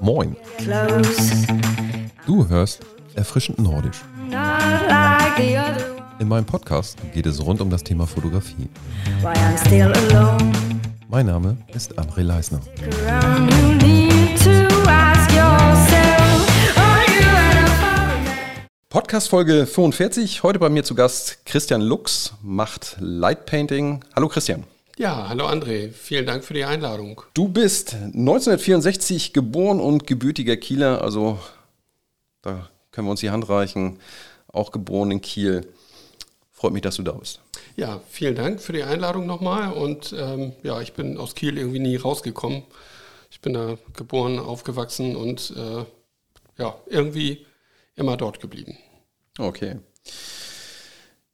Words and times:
Moin, 0.00 0.36
du 2.26 2.48
hörst 2.48 2.80
Erfrischend 3.14 3.58
Nordisch. 3.58 4.02
In 6.18 6.28
meinem 6.28 6.44
Podcast 6.44 6.98
geht 7.12 7.26
es 7.26 7.44
rund 7.44 7.60
um 7.60 7.70
das 7.70 7.84
Thema 7.84 8.06
Fotografie. 8.06 8.68
Mein 11.08 11.26
Name 11.26 11.56
ist 11.74 11.98
André 11.98 12.22
Leisner. 12.22 12.60
Podcast 18.88 19.28
Folge 19.28 19.66
45. 19.66 20.42
Heute 20.42 20.58
bei 20.58 20.68
mir 20.68 20.84
zu 20.84 20.94
Gast 20.94 21.46
Christian 21.46 21.80
Lux, 21.80 22.34
macht 22.42 22.96
Light 23.00 23.46
Painting. 23.46 24.04
Hallo 24.14 24.28
Christian. 24.28 24.64
Ja, 24.98 25.26
hallo 25.28 25.46
André, 25.46 25.90
vielen 25.90 26.26
Dank 26.26 26.44
für 26.44 26.52
die 26.52 26.64
Einladung. 26.64 27.22
Du 27.32 27.48
bist 27.48 27.94
1964 27.94 29.32
geboren 29.32 29.80
und 29.80 30.06
gebürtiger 30.06 30.58
Kieler, 30.58 31.00
also 31.00 31.38
da 32.42 32.68
können 32.90 33.06
wir 33.06 33.12
uns 33.12 33.20
die 33.20 33.30
Hand 33.30 33.48
reichen. 33.48 33.98
Auch 34.48 34.70
geboren 34.70 35.10
in 35.10 35.22
Kiel. 35.22 35.66
Freut 36.50 36.74
mich, 36.74 36.82
dass 36.82 36.96
du 36.96 37.02
da 37.02 37.12
bist. 37.12 37.40
Ja, 37.74 38.02
vielen 38.10 38.34
Dank 38.34 38.60
für 38.60 38.74
die 38.74 38.82
Einladung 38.82 39.24
nochmal 39.24 39.72
und 39.72 40.14
ähm, 40.16 40.52
ja, 40.62 40.82
ich 40.82 40.92
bin 40.92 41.16
aus 41.16 41.34
Kiel 41.34 41.56
irgendwie 41.56 41.78
nie 41.78 41.96
rausgekommen. 41.96 42.62
Ich 43.30 43.40
bin 43.40 43.54
da 43.54 43.78
geboren, 43.96 44.38
aufgewachsen 44.38 45.16
und 45.16 45.54
äh, 45.56 45.86
ja, 46.58 46.76
irgendwie 46.84 47.46
immer 47.96 48.18
dort 48.18 48.40
geblieben. 48.40 48.76
Okay. 49.38 49.76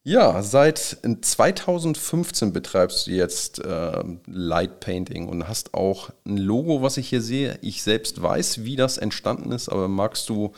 Ja, 0.08 0.42
seit 0.42 0.78
2015 1.20 2.54
betreibst 2.54 3.06
du 3.06 3.10
jetzt 3.10 3.58
äh, 3.58 4.02
Light 4.24 4.80
Painting 4.80 5.28
und 5.28 5.46
hast 5.46 5.74
auch 5.74 6.08
ein 6.24 6.38
Logo, 6.38 6.80
was 6.80 6.96
ich 6.96 7.10
hier 7.10 7.20
sehe. 7.20 7.58
Ich 7.60 7.82
selbst 7.82 8.22
weiß, 8.22 8.64
wie 8.64 8.74
das 8.74 8.96
entstanden 8.96 9.52
ist, 9.52 9.68
aber 9.68 9.86
magst 9.86 10.30
du 10.30 10.54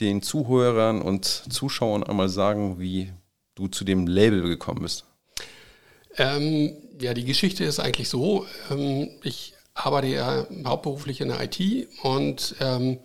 den 0.00 0.22
Zuhörern 0.22 1.02
und 1.02 1.24
Zuschauern 1.24 2.02
einmal 2.02 2.28
sagen, 2.28 2.80
wie 2.80 3.12
du 3.54 3.68
zu 3.68 3.84
dem 3.84 4.08
Label 4.08 4.42
gekommen 4.42 4.82
bist? 4.82 5.04
Ähm, 6.16 6.72
ja, 7.00 7.14
die 7.14 7.24
Geschichte 7.24 7.62
ist 7.62 7.78
eigentlich 7.78 8.08
so, 8.08 8.44
ähm, 8.72 9.08
ich 9.22 9.54
arbeite 9.72 10.08
ja 10.08 10.48
hauptberuflich 10.66 11.20
in 11.20 11.28
der 11.28 11.40
IT 11.44 11.86
und 12.02 12.56
ähm, 12.60 12.98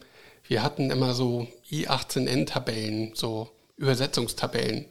wir 0.48 0.64
hatten 0.64 0.90
immer 0.90 1.14
so 1.14 1.48
I18N-Tabellen, 1.70 3.12
so 3.14 3.52
Übersetzungstabellen. 3.78 4.88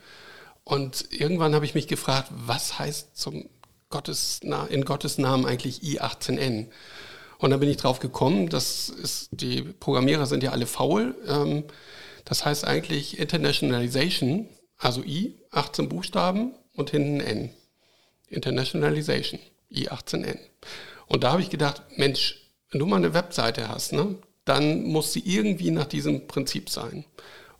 Und 0.64 1.06
irgendwann 1.10 1.54
habe 1.54 1.64
ich 1.64 1.74
mich 1.74 1.88
gefragt, 1.88 2.28
was 2.30 2.78
heißt 2.78 3.16
zum 3.16 3.48
Gottes, 3.90 4.40
in 4.70 4.84
Gottes 4.84 5.18
Namen 5.18 5.44
eigentlich 5.46 5.80
I18N? 5.80 6.68
Und 7.38 7.50
dann 7.50 7.60
bin 7.60 7.68
ich 7.68 7.76
drauf 7.76 8.00
gekommen, 8.00 8.48
das 8.48 8.88
ist, 8.88 9.28
die 9.32 9.62
Programmierer 9.62 10.26
sind 10.26 10.42
ja 10.42 10.52
alle 10.52 10.66
faul. 10.66 11.14
Ähm, 11.28 11.64
das 12.24 12.44
heißt 12.44 12.66
eigentlich 12.66 13.18
Internationalization, 13.18 14.48
also 14.78 15.02
I, 15.02 15.38
18 15.50 15.88
Buchstaben 15.88 16.54
und 16.74 16.90
hinten 16.90 17.20
N. 17.20 17.50
Internationalization, 18.28 19.40
I18N. 19.70 20.38
Und 21.06 21.24
da 21.24 21.32
habe 21.32 21.42
ich 21.42 21.50
gedacht, 21.50 21.82
Mensch, 21.96 22.50
wenn 22.70 22.78
du 22.78 22.86
mal 22.86 22.96
eine 22.96 23.14
Webseite 23.14 23.68
hast, 23.68 23.92
ne, 23.92 24.16
dann 24.44 24.84
muss 24.84 25.12
sie 25.12 25.22
irgendwie 25.24 25.70
nach 25.70 25.86
diesem 25.86 26.26
Prinzip 26.26 26.70
sein. 26.70 27.04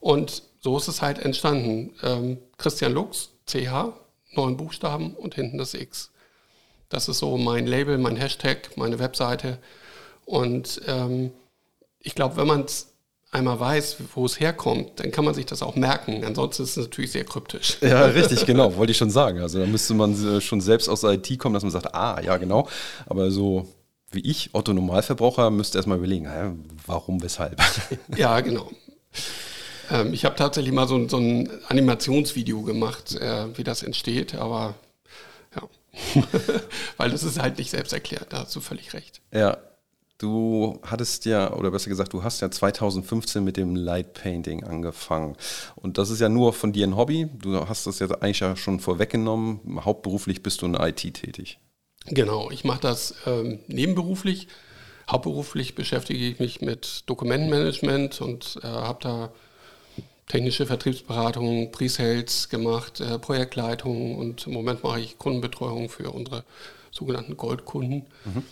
Und 0.00 0.42
so 0.64 0.78
ist 0.78 0.88
es 0.88 1.02
halt 1.02 1.18
entstanden. 1.18 1.90
Ähm, 2.02 2.38
Christian 2.56 2.94
Lux, 2.94 3.28
CH, 3.46 3.92
neun 4.34 4.56
Buchstaben 4.56 5.14
und 5.14 5.34
hinten 5.34 5.58
das 5.58 5.74
X. 5.74 6.10
Das 6.88 7.06
ist 7.06 7.18
so 7.18 7.36
mein 7.36 7.66
Label, 7.66 7.98
mein 7.98 8.16
Hashtag, 8.16 8.70
meine 8.76 8.98
Webseite. 8.98 9.58
Und 10.24 10.80
ähm, 10.86 11.32
ich 12.00 12.14
glaube, 12.14 12.38
wenn 12.38 12.46
man 12.46 12.62
es 12.62 12.94
einmal 13.30 13.60
weiß, 13.60 13.96
wo 14.14 14.24
es 14.24 14.40
herkommt, 14.40 15.00
dann 15.00 15.10
kann 15.10 15.26
man 15.26 15.34
sich 15.34 15.44
das 15.44 15.62
auch 15.62 15.76
merken. 15.76 16.24
Ansonsten 16.24 16.62
ist 16.62 16.78
es 16.78 16.84
natürlich 16.86 17.12
sehr 17.12 17.24
kryptisch. 17.24 17.76
Ja, 17.82 18.06
richtig, 18.06 18.46
genau, 18.46 18.74
wollte 18.76 18.92
ich 18.92 18.98
schon 18.98 19.10
sagen. 19.10 19.40
Also 19.40 19.58
da 19.58 19.66
müsste 19.66 19.92
man 19.92 20.14
äh, 20.14 20.40
schon 20.40 20.62
selbst 20.62 20.88
aus 20.88 21.02
der 21.02 21.10
IT 21.10 21.38
kommen, 21.38 21.52
dass 21.52 21.62
man 21.62 21.72
sagt, 21.72 21.94
ah, 21.94 22.22
ja, 22.22 22.38
genau. 22.38 22.68
Aber 23.04 23.30
so 23.30 23.68
wie 24.12 24.20
ich, 24.20 24.48
Otto 24.54 24.72
Normalverbraucher, 24.72 25.50
müsste 25.50 25.76
erstmal 25.76 25.98
überlegen, 25.98 26.64
warum, 26.86 27.22
weshalb. 27.22 27.60
Ja, 28.16 28.40
genau. 28.40 28.70
Ähm, 29.90 30.12
ich 30.12 30.24
habe 30.24 30.36
tatsächlich 30.36 30.72
mal 30.72 30.88
so, 30.88 31.08
so, 31.08 31.18
ein 31.18 31.50
Animationsvideo 31.68 32.62
gemacht, 32.62 33.14
äh, 33.16 33.56
wie 33.56 33.64
das 33.64 33.82
entsteht, 33.82 34.34
aber 34.34 34.74
ja, 35.54 35.68
weil 36.96 37.10
das 37.10 37.22
ist 37.22 37.40
halt 37.40 37.58
nicht 37.58 37.70
selbst 37.70 37.92
erklärt, 37.92 38.32
da 38.32 38.40
hast 38.40 38.54
du 38.54 38.60
völlig 38.60 38.92
recht. 38.94 39.20
Ja, 39.32 39.58
Du 40.18 40.78
hattest 40.82 41.24
ja, 41.24 41.52
oder 41.52 41.72
besser 41.72 41.90
gesagt, 41.90 42.12
du 42.12 42.22
hast 42.22 42.40
ja 42.40 42.50
2015 42.50 43.42
mit 43.42 43.56
dem 43.56 43.74
Light 43.74 44.14
Painting 44.14 44.62
angefangen. 44.62 45.36
Und 45.74 45.98
das 45.98 46.08
ist 46.08 46.20
ja 46.20 46.28
nur 46.28 46.52
von 46.52 46.72
dir 46.72 46.86
ein 46.86 46.96
Hobby. 46.96 47.28
Du 47.34 47.68
hast 47.68 47.86
das 47.86 47.98
ja 47.98 48.08
eigentlich 48.20 48.40
ja 48.40 48.54
schon 48.54 48.78
vorweggenommen. 48.78 49.84
Hauptberuflich 49.84 50.42
bist 50.42 50.62
du 50.62 50.66
in 50.66 50.74
IT 50.74 51.14
tätig. 51.14 51.58
Genau, 52.06 52.50
ich 52.50 52.64
mache 52.64 52.80
das 52.80 53.16
ähm, 53.26 53.58
nebenberuflich. 53.66 54.46
Hauptberuflich 55.10 55.74
beschäftige 55.74 56.24
ich 56.26 56.38
mich 56.38 56.60
mit 56.60 57.02
Dokumentenmanagement 57.06 58.20
und 58.20 58.60
äh, 58.62 58.66
habe 58.66 58.98
da 59.02 59.32
technische 60.26 60.66
Vertriebsberatung, 60.66 61.70
Pre-Sales 61.70 62.48
gemacht, 62.48 63.00
äh, 63.00 63.18
Projektleitung 63.18 64.16
und 64.16 64.46
im 64.46 64.52
Moment 64.52 64.82
mache 64.82 65.00
ich 65.00 65.18
Kundenbetreuung 65.18 65.88
für 65.88 66.10
unsere 66.10 66.44
sogenannten 66.90 67.36
Goldkunden. 67.36 68.06
Mhm. 68.24 68.42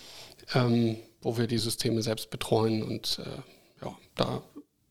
Ähm, 0.53 0.97
wo 1.23 1.37
wir 1.37 1.47
die 1.47 1.57
Systeme 1.57 2.01
selbst 2.01 2.29
betreuen. 2.29 2.83
Und 2.83 3.19
äh, 3.19 3.85
ja, 3.85 3.97
da 4.15 4.43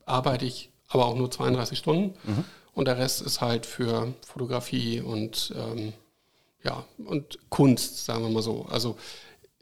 arbeite 0.07 0.45
ich 0.45 0.71
aber 0.89 1.07
auch 1.07 1.17
nur 1.17 1.31
32 1.31 1.79
Stunden. 1.79 2.15
Mhm. 2.25 2.45
Und 2.75 2.89
der 2.89 2.99
Rest 2.99 3.21
ist 3.21 3.41
halt 3.41 3.67
für 3.67 4.15
Fotografie 4.27 5.01
und, 5.01 5.53
ähm, 5.57 5.93
ja, 6.65 6.85
und 7.05 7.39
Kunst, 7.51 8.05
sagen 8.05 8.23
wir 8.23 8.31
mal 8.31 8.43
so. 8.43 8.67
Also 8.71 8.97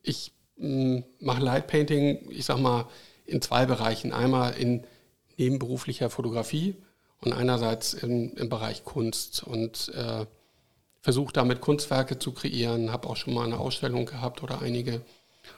ich 0.03 0.33
mm, 0.57 0.99
mache 1.19 1.43
Light 1.43 1.67
Painting, 1.67 2.31
ich 2.31 2.45
sag 2.45 2.59
mal, 2.59 2.87
in 3.27 3.43
zwei 3.43 3.67
Bereichen. 3.67 4.13
Einmal 4.13 4.55
in 4.57 4.85
nebenberuflicher 5.37 6.09
Fotografie 6.09 6.77
und 7.23 7.33
einerseits 7.33 7.95
im, 7.95 8.35
im 8.37 8.49
Bereich 8.49 8.85
Kunst. 8.85 9.43
Und 9.43 9.93
äh, 9.95 10.27
versuche 11.03 11.33
damit 11.33 11.61
Kunstwerke 11.61 12.19
zu 12.19 12.33
kreieren, 12.33 12.93
habe 12.93 13.09
auch 13.09 13.17
schon 13.17 13.35
mal 13.35 13.45
eine 13.45 13.59
Ausstellung 13.59 14.07
gehabt 14.07 14.43
oder 14.43 14.61
einige 14.61 15.03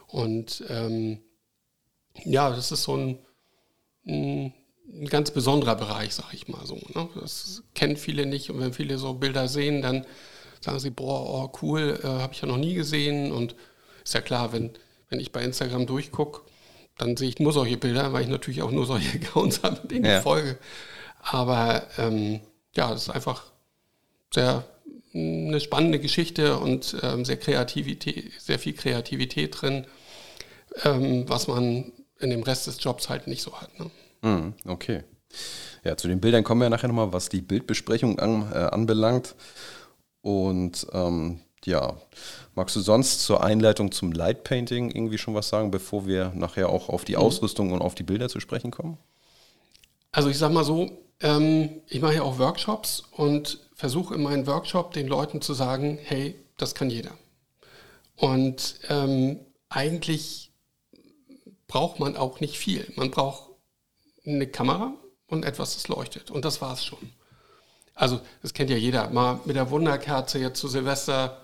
und 0.06 0.64
ähm, 0.68 1.20
ja, 2.24 2.50
das 2.50 2.70
ist 2.70 2.82
so 2.82 2.96
ein, 2.96 3.18
ein, 4.06 4.52
ein 4.92 5.06
ganz 5.06 5.30
besonderer 5.30 5.74
Bereich, 5.74 6.14
sag 6.14 6.32
ich 6.34 6.48
mal 6.48 6.66
so. 6.66 6.78
Ne? 6.94 7.08
Das 7.18 7.62
kennen 7.74 7.96
viele 7.96 8.26
nicht 8.26 8.50
und 8.50 8.60
wenn 8.60 8.72
viele 8.72 8.98
so 8.98 9.14
Bilder 9.14 9.48
sehen, 9.48 9.80
dann 9.80 10.06
sagen 10.60 10.78
sie, 10.78 10.90
boah, 10.90 11.22
oh, 11.26 11.52
cool, 11.62 11.98
äh, 12.02 12.06
habe 12.06 12.34
ich 12.34 12.40
ja 12.40 12.46
noch 12.46 12.58
nie 12.58 12.74
gesehen. 12.74 13.32
Und 13.32 13.56
ist 14.04 14.14
ja 14.14 14.20
klar, 14.20 14.52
wenn, 14.52 14.70
wenn 15.08 15.18
ich 15.18 15.32
bei 15.32 15.42
Instagram 15.42 15.86
durchgucke, 15.86 16.42
dann 16.98 17.16
sehe 17.16 17.30
ich 17.30 17.38
nur 17.38 17.52
solche 17.52 17.78
Bilder, 17.78 18.12
weil 18.12 18.22
ich 18.22 18.28
natürlich 18.28 18.62
auch 18.62 18.70
nur 18.70 18.86
solche 18.86 19.18
Accounts 19.18 19.62
habe, 19.62 19.86
denen 19.88 20.04
ja. 20.04 20.18
ich 20.18 20.22
folge. 20.22 20.58
Aber 21.22 21.86
ähm, 21.98 22.40
ja, 22.74 22.90
das 22.90 23.02
ist 23.02 23.10
einfach 23.10 23.44
sehr 24.34 24.64
eine 25.14 25.60
spannende 25.60 25.98
Geschichte 25.98 26.58
und 26.58 26.96
ähm, 27.02 27.24
sehr 27.24 27.36
Kreativität, 27.36 28.32
sehr 28.38 28.58
viel 28.58 28.72
Kreativität 28.72 29.60
drin 29.60 29.86
ähm, 30.84 31.28
was 31.28 31.48
man 31.48 31.92
in 32.20 32.30
dem 32.30 32.42
Rest 32.42 32.66
des 32.66 32.82
Jobs 32.82 33.08
halt 33.08 33.26
nicht 33.26 33.42
so 33.42 33.52
hat. 33.60 33.70
Ne? 33.78 33.90
Mm, 34.28 34.54
okay. 34.66 35.02
Ja, 35.84 35.96
zu 35.96 36.08
den 36.08 36.20
Bildern 36.20 36.44
kommen 36.44 36.60
wir 36.60 36.66
ja 36.66 36.70
nachher 36.70 36.88
nochmal, 36.88 37.12
was 37.12 37.28
die 37.28 37.40
Bildbesprechung 37.40 38.18
an, 38.18 38.50
äh, 38.52 38.56
anbelangt. 38.56 39.34
Und 40.20 40.86
ähm, 40.92 41.40
ja, 41.64 41.96
magst 42.54 42.76
du 42.76 42.80
sonst 42.80 43.24
zur 43.24 43.42
Einleitung 43.42 43.90
zum 43.90 44.12
Light 44.12 44.44
Painting 44.44 44.90
irgendwie 44.90 45.18
schon 45.18 45.34
was 45.34 45.48
sagen, 45.48 45.70
bevor 45.70 46.06
wir 46.06 46.32
nachher 46.34 46.68
auch 46.68 46.88
auf 46.88 47.04
die 47.04 47.12
mhm. 47.12 47.22
Ausrüstung 47.22 47.72
und 47.72 47.82
auf 47.82 47.94
die 47.94 48.04
Bilder 48.04 48.28
zu 48.28 48.40
sprechen 48.40 48.70
kommen? 48.70 48.98
Also 50.12 50.28
ich 50.28 50.38
sag 50.38 50.52
mal 50.52 50.64
so, 50.64 50.90
ähm, 51.22 51.82
ich 51.88 52.00
mache 52.00 52.16
ja 52.16 52.22
auch 52.22 52.38
Workshops 52.38 53.04
und 53.12 53.58
versuche 53.74 54.14
in 54.14 54.22
meinem 54.22 54.46
Workshop 54.46 54.92
den 54.92 55.08
Leuten 55.08 55.40
zu 55.40 55.54
sagen, 55.54 55.98
hey, 56.02 56.38
das 56.56 56.74
kann 56.74 56.90
jeder. 56.90 57.12
Und 58.16 58.78
ähm, 58.88 59.40
eigentlich 59.68 60.52
braucht 61.66 61.98
man 61.98 62.16
auch 62.16 62.40
nicht 62.40 62.58
viel. 62.58 62.92
Man 62.96 63.10
braucht 63.10 63.50
eine 64.26 64.46
Kamera 64.46 64.94
und 65.26 65.44
etwas, 65.44 65.74
das 65.74 65.88
leuchtet. 65.88 66.30
Und 66.30 66.44
das 66.44 66.60
war 66.60 66.74
es 66.74 66.84
schon. 66.84 67.12
Also, 67.94 68.20
das 68.42 68.54
kennt 68.54 68.70
ja 68.70 68.76
jeder. 68.76 69.10
Mal 69.10 69.40
mit 69.44 69.56
der 69.56 69.70
Wunderkerze 69.70 70.38
jetzt 70.38 70.60
zu 70.60 70.68
Silvester, 70.68 71.40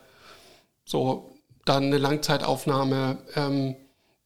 so, 0.84 1.30
dann 1.64 1.84
eine 1.84 1.98
Langzeitaufnahme. 1.98 3.18
Ähm, 3.34 3.76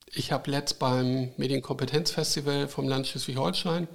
ich 0.06 0.30
habe 0.32 0.50
letzt 0.50 0.78
beim 0.78 1.32
Medienkompetenzfestival 1.36 2.68
vom 2.68 2.88
Land 2.88 3.06
Schleswig-Holstein, 3.06 3.88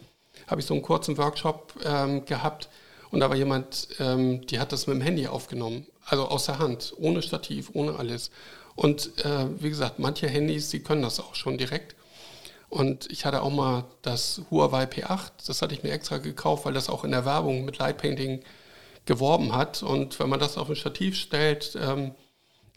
habe 0.48 0.62
ich 0.62 0.68
so 0.68 0.74
einen 0.74 0.84
kurzen 0.84 1.18
Workshop 1.18 1.74
ähm, 1.84 2.26
gehabt 2.26 2.70
und 3.12 3.20
da 3.20 3.30
war 3.30 3.36
jemand, 3.36 3.90
ähm, 4.00 4.46
die 4.48 4.60
hat 4.60 4.72
das 4.72 4.88
mit 4.88 4.96
dem 4.96 5.02
Handy 5.02 5.28
aufgenommen, 5.28 5.86
also 6.06 6.28
aus 6.28 6.46
der 6.46 6.60
Hand, 6.60 6.94
ohne 6.98 7.22
Stativ, 7.22 7.70
ohne 7.74 7.98
alles. 7.98 8.32
Und 8.76 9.26
äh, 9.26 9.48
wie 9.62 9.70
gesagt, 9.70 10.00
manche 10.00 10.28
Handys, 10.28 10.70
die 10.70 10.84
können 10.84 11.02
das 11.02 11.20
auch 11.20 11.36
schon 11.36 11.58
direkt. 11.58 11.96
Und 12.70 13.10
ich 13.10 13.26
hatte 13.26 13.42
auch 13.44 13.52
mal 13.52 13.86
das 14.02 14.42
Huawei 14.52 14.84
P8, 14.84 15.32
das 15.48 15.62
hatte 15.62 15.74
ich 15.74 15.84
mir 15.84 15.92
extra 15.92 16.18
gekauft, 16.18 16.66
weil 16.66 16.74
das 16.74 16.90
auch 16.90 17.06
in 17.06 17.12
der 17.12 17.26
Werbung 17.26 17.64
mit 17.64 17.78
Light 17.78 17.98
Painting 17.98 18.44
geworben 19.06 19.56
hat. 19.56 19.84
Und 19.84 20.20
wenn 20.20 20.30
man 20.30 20.40
das 20.40 20.58
auf 20.58 20.70
ein 20.70 20.76
Stativ 20.76 21.16
stellt, 21.16 21.78
ähm, 21.82 22.14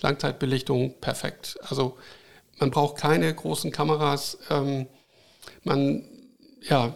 Langzeitbelichtung 0.01 0.95
perfekt. 1.01 1.59
Also 1.63 1.99
man 2.59 2.71
braucht 2.71 2.97
keine 2.97 3.35
großen 3.35 3.73
Kameras. 3.73 4.39
Ähm, 4.49 4.87
man, 5.65 6.05
ja, 6.63 6.95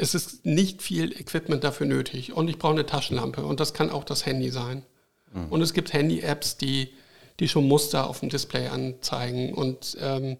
es 0.00 0.14
ist 0.14 0.44
nicht 0.44 0.82
viel 0.82 1.12
Equipment 1.12 1.62
dafür 1.64 1.86
nötig. 1.86 2.32
Und 2.32 2.48
ich 2.48 2.58
brauche 2.58 2.72
eine 2.72 2.86
Taschenlampe 2.86 3.44
und 3.44 3.60
das 3.60 3.74
kann 3.74 3.90
auch 3.90 4.04
das 4.04 4.26
Handy 4.26 4.50
sein. 4.50 4.84
Mhm. 5.32 5.46
Und 5.50 5.62
es 5.62 5.72
gibt 5.72 5.92
Handy-Apps, 5.92 6.56
die, 6.56 6.92
die 7.40 7.48
schon 7.48 7.68
Muster 7.68 8.08
auf 8.08 8.20
dem 8.20 8.28
Display 8.28 8.68
anzeigen 8.68 9.54
und 9.54 9.96
ähm, 10.00 10.38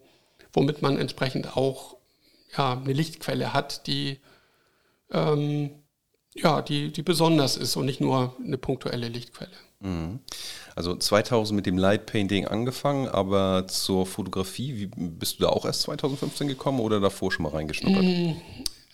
womit 0.53 0.81
man 0.81 0.97
entsprechend 0.97 1.55
auch 1.55 1.97
ja, 2.57 2.73
eine 2.73 2.93
Lichtquelle 2.93 3.53
hat, 3.53 3.87
die, 3.87 4.19
ähm, 5.11 5.71
ja, 6.35 6.61
die, 6.61 6.91
die 6.91 7.03
besonders 7.03 7.57
ist 7.57 7.75
und 7.75 7.85
nicht 7.85 8.01
nur 8.01 8.35
eine 8.43 8.57
punktuelle 8.57 9.07
Lichtquelle. 9.07 9.51
Mhm. 9.79 10.19
Also 10.75 10.95
2000 10.95 11.55
mit 11.55 11.65
dem 11.65 11.77
Light 11.77 12.05
Painting 12.05 12.45
angefangen, 12.47 13.07
aber 13.07 13.67
zur 13.67 14.05
Fotografie, 14.05 14.75
wie, 14.75 14.85
bist 14.87 15.39
du 15.39 15.43
da 15.43 15.49
auch 15.49 15.65
erst 15.65 15.83
2015 15.83 16.47
gekommen 16.47 16.79
oder 16.79 16.99
davor 16.99 17.31
schon 17.31 17.43
mal 17.43 17.51
reingeschnuppert? 17.51 18.03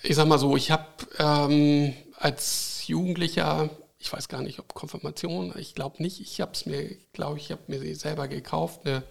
Ich 0.06 0.18
sag 0.18 0.28
mal 0.28 0.38
so, 0.38 0.58
ich 0.58 0.70
habe 0.70 0.86
ähm, 1.18 1.94
als 2.18 2.86
Jugendlicher, 2.88 3.70
ich 4.00 4.12
weiß 4.12 4.28
gar 4.28 4.42
nicht, 4.42 4.60
ob 4.60 4.74
Konfirmation, 4.74 5.54
ich 5.58 5.76
glaube 5.76 6.04
nicht, 6.04 6.20
ich 6.20 6.42
habe 6.42 6.52
es 6.52 6.66
mir, 6.66 6.98
glaube 7.14 7.38
ich, 7.38 7.52
habe 7.52 7.62
mir 7.68 7.80
sie 7.80 7.96
selber 7.96 8.28
gekauft, 8.28 8.82
eine 8.86 9.04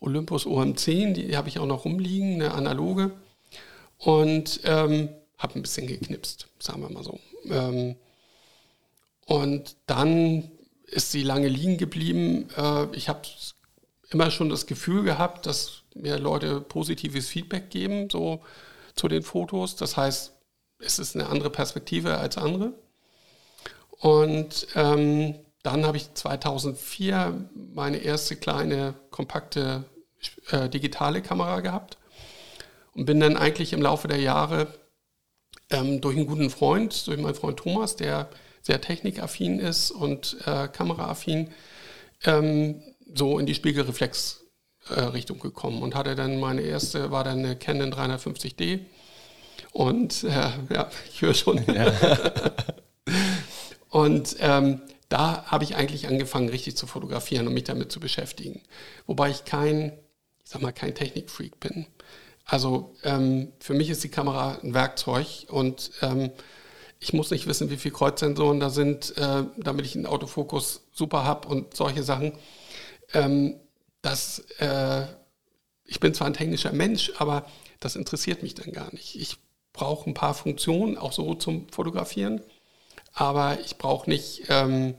Olympus 0.00 0.46
OM10, 0.46 1.12
die 1.12 1.36
habe 1.36 1.50
ich 1.50 1.58
auch 1.58 1.66
noch 1.66 1.84
rumliegen, 1.84 2.36
eine 2.36 2.54
analoge 2.54 3.10
und 3.98 4.60
ähm, 4.64 5.10
habe 5.36 5.58
ein 5.58 5.62
bisschen 5.62 5.86
geknipst, 5.86 6.48
sagen 6.60 6.80
wir 6.80 6.88
mal 6.88 7.04
so. 7.04 7.20
Ähm, 7.50 7.96
und 9.26 9.76
dann 9.84 10.50
ist 10.86 11.12
sie 11.12 11.24
lange 11.24 11.48
liegen 11.48 11.76
geblieben. 11.76 12.48
Äh, 12.56 12.86
ich 12.96 13.10
habe 13.10 13.20
immer 14.08 14.30
schon 14.30 14.48
das 14.48 14.64
Gefühl 14.64 15.02
gehabt, 15.02 15.44
dass 15.44 15.82
mir 15.94 16.18
Leute 16.18 16.62
positives 16.62 17.28
Feedback 17.28 17.68
geben, 17.68 18.08
so 18.08 18.40
zu 18.96 19.08
den 19.08 19.22
Fotos. 19.22 19.76
Das 19.76 19.96
heißt, 19.96 20.32
es 20.80 20.98
ist 20.98 21.14
eine 21.14 21.28
andere 21.28 21.50
Perspektive 21.50 22.18
als 22.18 22.36
andere. 22.36 22.72
Und 23.98 24.66
ähm, 24.74 25.34
dann 25.62 25.86
habe 25.86 25.96
ich 25.96 26.12
2004 26.14 27.48
meine 27.74 27.98
erste 27.98 28.36
kleine, 28.36 28.94
kompakte 29.10 29.84
äh, 30.50 30.68
digitale 30.68 31.22
Kamera 31.22 31.60
gehabt 31.60 31.98
und 32.94 33.06
bin 33.06 33.20
dann 33.20 33.36
eigentlich 33.36 33.72
im 33.72 33.82
Laufe 33.82 34.08
der 34.08 34.20
Jahre 34.20 34.68
ähm, 35.70 36.00
durch 36.00 36.16
einen 36.16 36.26
guten 36.26 36.50
Freund, 36.50 37.06
durch 37.06 37.18
meinen 37.18 37.34
Freund 37.34 37.58
Thomas, 37.58 37.96
der 37.96 38.28
sehr 38.62 38.80
technikaffin 38.80 39.58
ist 39.60 39.90
und 39.90 40.36
äh, 40.44 40.68
kameraaffin, 40.68 41.52
ähm, 42.24 42.82
so 43.14 43.38
in 43.38 43.46
die 43.46 43.54
Spiegelreflex-Richtung 43.54 44.45
äh, 44.90 45.20
gekommen 45.20 45.82
und 45.82 45.94
hatte 45.94 46.14
dann 46.14 46.38
meine 46.38 46.62
erste, 46.62 47.10
war 47.10 47.24
dann 47.24 47.38
eine 47.38 47.56
Canon 47.56 47.92
350D. 47.92 48.80
Und 49.72 50.24
äh, 50.24 50.50
ja, 50.72 50.90
ich 51.10 51.22
höre 51.22 51.34
schon. 51.34 51.64
Ja. 51.66 51.92
und 53.90 54.36
ähm, 54.40 54.80
da 55.08 55.44
habe 55.46 55.64
ich 55.64 55.76
eigentlich 55.76 56.08
angefangen, 56.08 56.48
richtig 56.48 56.76
zu 56.76 56.86
fotografieren 56.86 57.46
und 57.46 57.54
mich 57.54 57.64
damit 57.64 57.92
zu 57.92 58.00
beschäftigen. 58.00 58.62
Wobei 59.06 59.30
ich 59.30 59.44
kein, 59.44 59.92
ich 60.44 60.50
sag 60.50 60.62
mal, 60.62 60.72
kein 60.72 60.94
Technikfreak 60.94 61.60
bin. 61.60 61.86
Also 62.44 62.94
ähm, 63.02 63.52
für 63.58 63.74
mich 63.74 63.90
ist 63.90 64.04
die 64.04 64.08
Kamera 64.08 64.58
ein 64.62 64.72
Werkzeug 64.72 65.46
und 65.48 65.90
ähm, 66.00 66.30
ich 67.00 67.12
muss 67.12 67.30
nicht 67.30 67.46
wissen, 67.46 67.70
wie 67.70 67.76
viele 67.76 67.94
Kreuzsensoren 67.94 68.60
da 68.60 68.70
sind, 68.70 69.16
äh, 69.18 69.44
damit 69.58 69.84
ich 69.84 69.96
einen 69.96 70.06
Autofokus 70.06 70.86
super 70.92 71.24
habe 71.24 71.48
und 71.48 71.76
solche 71.76 72.02
Sachen. 72.02 72.32
Ähm, 73.12 73.60
das, 74.06 74.38
äh, 74.58 75.06
ich 75.84 76.00
bin 76.00 76.14
zwar 76.14 76.28
ein 76.28 76.34
technischer 76.34 76.72
Mensch, 76.72 77.12
aber 77.18 77.46
das 77.80 77.96
interessiert 77.96 78.42
mich 78.42 78.54
dann 78.54 78.72
gar 78.72 78.92
nicht. 78.92 79.16
Ich 79.16 79.36
brauche 79.72 80.08
ein 80.08 80.14
paar 80.14 80.34
Funktionen, 80.34 80.96
auch 80.96 81.12
so 81.12 81.34
zum 81.34 81.68
Fotografieren, 81.68 82.40
aber 83.12 83.58
ich 83.60 83.78
brauche 83.78 84.08
nicht, 84.08 84.44
ähm, 84.48 84.94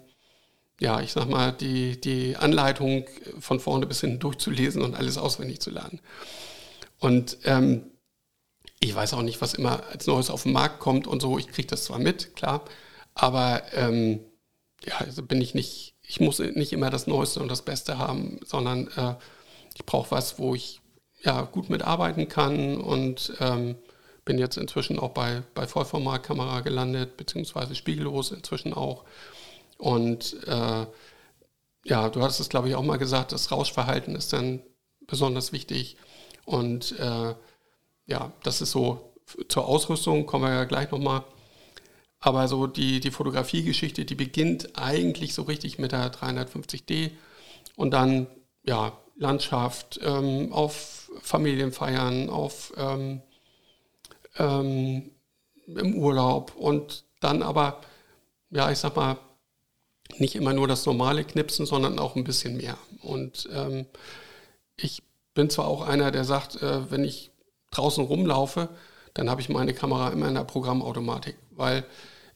ja, 0.79 1.01
ich 1.01 1.13
sag 1.13 1.27
mal, 1.27 1.51
die, 1.53 1.99
die 1.99 2.35
Anleitung 2.35 3.05
von 3.39 3.59
vorne 3.59 3.87
bis 3.87 4.01
hinten 4.01 4.19
durchzulesen 4.19 4.81
und 4.81 4.93
alles 4.93 5.17
auswendig 5.17 5.61
zu 5.61 5.71
lernen. 5.71 5.99
Und 6.99 7.37
ähm, 7.45 7.91
ich 8.79 8.93
weiß 8.93 9.13
auch 9.13 9.23
nicht, 9.23 9.41
was 9.41 9.55
immer 9.55 9.83
als 9.87 10.05
Neues 10.05 10.29
auf 10.29 10.43
den 10.43 10.51
Markt 10.51 10.79
kommt 10.79 11.07
und 11.07 11.21
so. 11.21 11.39
Ich 11.39 11.47
kriege 11.47 11.67
das 11.67 11.85
zwar 11.85 11.97
mit, 11.97 12.35
klar, 12.35 12.65
aber 13.15 13.63
ähm, 13.73 14.19
ja, 14.83 14.97
also 14.97 15.23
bin 15.23 15.41
ich 15.41 15.55
nicht, 15.55 15.95
ich 16.07 16.19
muss 16.19 16.39
nicht 16.39 16.73
immer 16.73 16.89
das 16.89 17.05
Neueste 17.05 17.41
und 17.41 17.49
das 17.49 17.61
Beste 17.61 17.97
haben, 17.97 18.39
sondern 18.45 18.87
äh, 18.95 19.15
ich 19.75 19.85
brauche 19.85 20.11
was, 20.11 20.39
wo 20.39 20.55
ich 20.55 20.81
ja 21.21 21.41
gut 21.41 21.69
mitarbeiten 21.69 22.29
kann 22.29 22.77
und 22.77 23.33
ähm, 23.39 23.75
bin 24.23 24.39
jetzt 24.39 24.57
inzwischen 24.57 24.99
auch 24.99 25.11
bei, 25.11 25.43
bei 25.53 25.67
Vollformatkamera 25.67 26.61
gelandet, 26.61 27.17
beziehungsweise 27.17 27.75
spiegellos 27.75 28.31
inzwischen 28.31 28.73
auch. 28.73 29.03
Und 29.77 30.37
äh, 30.47 30.85
ja, 31.85 32.09
du 32.09 32.21
hattest 32.21 32.39
es, 32.39 32.49
glaube 32.49 32.69
ich, 32.69 32.75
auch 32.75 32.83
mal 32.83 32.97
gesagt, 32.97 33.31
das 33.31 33.51
Rauschverhalten 33.51 34.15
ist 34.15 34.33
dann 34.33 34.61
besonders 35.07 35.51
wichtig. 35.51 35.97
Und 36.45 36.97
äh, 36.99 37.35
ja, 38.05 38.31
das 38.43 38.61
ist 38.61 38.71
so 38.71 39.13
zur 39.49 39.67
Ausrüstung, 39.67 40.25
kommen 40.25 40.45
wir 40.45 40.53
ja 40.53 40.63
gleich 40.63 40.91
nochmal. 40.91 41.23
Aber 42.27 42.49
so 42.49 42.67
die, 42.67 42.99
die 42.99 43.11
Fotografiegeschichte, 43.11 44.03
die 44.03 44.13
beginnt 44.13 44.77
eigentlich 44.77 45.33
so 45.33 45.43
richtig 45.43 45.79
mit 45.79 45.93
der 45.93 46.11
350D 46.11 47.11
und 47.77 47.91
dann 47.91 48.27
ja, 48.65 48.91
Landschaft, 49.15 49.97
ähm, 50.03 50.51
auf 50.51 51.09
Familienfeiern, 51.21 52.29
auf 52.29 52.73
ähm, 52.75 53.21
ähm, 54.37 55.11
im 55.67 55.95
Urlaub. 55.95 56.53
Und 56.57 57.05
dann 57.21 57.43
aber, 57.43 57.79
ja, 58.49 58.69
ich 58.71 58.79
sag 58.79 58.97
mal, 58.97 59.17
nicht 60.17 60.35
immer 60.35 60.51
nur 60.51 60.67
das 60.67 60.85
normale 60.85 61.23
Knipsen, 61.23 61.65
sondern 61.65 61.97
auch 61.97 62.17
ein 62.17 62.25
bisschen 62.25 62.57
mehr. 62.57 62.77
Und 63.03 63.47
ähm, 63.53 63.85
ich 64.75 65.01
bin 65.33 65.49
zwar 65.49 65.67
auch 65.67 65.87
einer, 65.87 66.11
der 66.11 66.25
sagt, 66.25 66.61
äh, 66.61 66.91
wenn 66.91 67.05
ich 67.05 67.31
draußen 67.71 68.03
rumlaufe, 68.03 68.67
dann 69.13 69.29
habe 69.29 69.39
ich 69.39 69.47
meine 69.47 69.73
Kamera 69.73 70.09
immer 70.09 70.27
in 70.27 70.35
der 70.35 70.43
Programmautomatik, 70.43 71.37
weil 71.51 71.85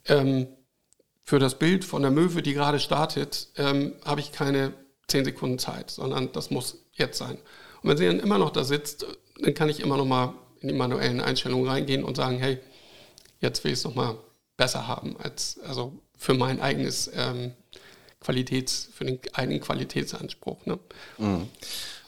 ähm, 0.05 0.47
für 1.23 1.39
das 1.39 1.57
Bild 1.57 1.85
von 1.85 2.01
der 2.01 2.11
Möwe, 2.11 2.41
die 2.41 2.53
gerade 2.53 2.79
startet, 2.79 3.49
ähm, 3.57 3.93
habe 4.05 4.21
ich 4.21 4.31
keine 4.31 4.73
10 5.07 5.25
Sekunden 5.25 5.59
Zeit, 5.59 5.91
sondern 5.91 6.31
das 6.31 6.51
muss 6.51 6.85
jetzt 6.93 7.17
sein. 7.17 7.37
Und 7.81 7.89
wenn 7.89 7.97
sie 7.97 8.05
dann 8.05 8.19
immer 8.19 8.37
noch 8.37 8.51
da 8.51 8.63
sitzt, 8.63 9.05
dann 9.39 9.53
kann 9.53 9.69
ich 9.69 9.79
immer 9.79 9.97
noch 9.97 10.05
mal 10.05 10.33
in 10.59 10.67
die 10.67 10.73
manuellen 10.73 11.21
Einstellungen 11.21 11.67
reingehen 11.67 12.03
und 12.03 12.17
sagen, 12.17 12.37
hey, 12.37 12.59
jetzt 13.39 13.63
will 13.63 13.71
ich 13.71 13.79
es 13.79 13.83
noch 13.83 13.95
mal 13.95 14.17
besser 14.57 14.87
haben, 14.87 15.17
als 15.17 15.59
also 15.65 15.93
für 16.17 16.33
mein 16.33 16.61
eigenes 16.61 17.09
ähm, 17.15 17.53
Qualitäts, 18.19 18.89
für 18.93 19.05
den 19.05 19.19
eigenen 19.33 19.61
Qualitätsanspruch. 19.61 20.65
Ne? 20.65 20.79
Mhm. 21.17 21.47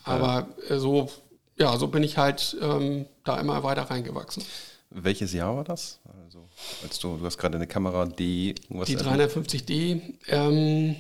Aber 0.04 0.50
äh, 0.70 0.78
so 0.78 1.10
ja, 1.58 1.78
so 1.78 1.88
bin 1.88 2.04
ich 2.04 2.18
halt 2.18 2.58
ähm, 2.62 3.06
da 3.24 3.40
immer 3.40 3.64
weiter 3.64 3.84
reingewachsen. 3.84 4.44
Welches 4.90 5.34
Jahr 5.34 5.56
war 5.56 5.64
das? 5.64 6.00
Also, 6.26 6.43
als 6.84 7.00
du, 7.00 7.18
du 7.18 7.26
hast 7.26 7.38
gerade 7.38 7.56
eine 7.56 7.68
Kamera 7.68 8.06
D. 8.06 8.54
Die 8.54 8.98
350D, 8.98 10.02
ähm, 10.28 10.96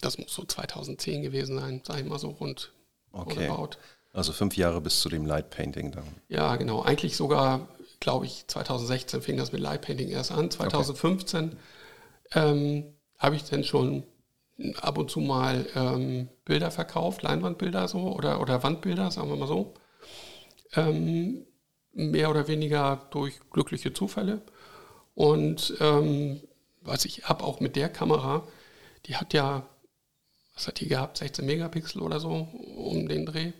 das 0.00 0.18
muss 0.18 0.32
so 0.32 0.44
2010 0.44 1.22
gewesen 1.22 1.58
sein, 1.58 1.80
sag 1.84 2.00
ich 2.00 2.06
mal 2.06 2.18
so 2.18 2.30
rund. 2.30 2.72
Okay. 3.12 3.50
Also 4.12 4.32
fünf 4.32 4.56
Jahre 4.56 4.80
bis 4.80 5.00
zu 5.00 5.08
dem 5.08 5.26
Light 5.26 5.50
Painting 5.50 5.90
dann. 5.92 6.04
Ja, 6.28 6.56
genau. 6.56 6.82
Eigentlich 6.82 7.16
sogar, 7.16 7.68
glaube 8.00 8.26
ich, 8.26 8.46
2016 8.46 9.22
fing 9.22 9.36
das 9.36 9.52
mit 9.52 9.60
Light 9.60 9.82
Painting 9.82 10.08
erst 10.08 10.32
an. 10.32 10.50
2015 10.50 11.44
okay. 11.44 11.56
ähm, 12.34 12.84
habe 13.18 13.36
ich 13.36 13.44
dann 13.44 13.64
schon 13.64 14.04
ab 14.76 14.98
und 14.98 15.10
zu 15.10 15.20
mal 15.20 15.66
ähm, 15.74 16.28
Bilder 16.44 16.70
verkauft, 16.70 17.22
Leinwandbilder 17.22 17.88
so 17.88 18.12
oder, 18.12 18.40
oder 18.40 18.62
Wandbilder, 18.62 19.10
sagen 19.10 19.28
wir 19.28 19.36
mal 19.36 19.48
so. 19.48 19.74
Ähm, 20.74 21.46
mehr 21.92 22.30
oder 22.30 22.48
weniger 22.48 23.06
durch 23.10 23.40
glückliche 23.50 23.92
Zufälle. 23.92 24.42
Und 25.14 25.74
ähm, 25.80 26.40
was 26.80 27.04
ich 27.04 27.24
habe 27.24 27.44
auch 27.44 27.60
mit 27.60 27.76
der 27.76 27.88
Kamera, 27.88 28.46
die 29.06 29.16
hat 29.16 29.34
ja, 29.34 29.66
was 30.54 30.66
hat 30.66 30.80
die 30.80 30.88
gehabt, 30.88 31.18
16 31.18 31.44
Megapixel 31.44 32.02
oder 32.02 32.20
so 32.20 32.48
um 32.76 33.08
den 33.08 33.26
Dreh. 33.26 33.52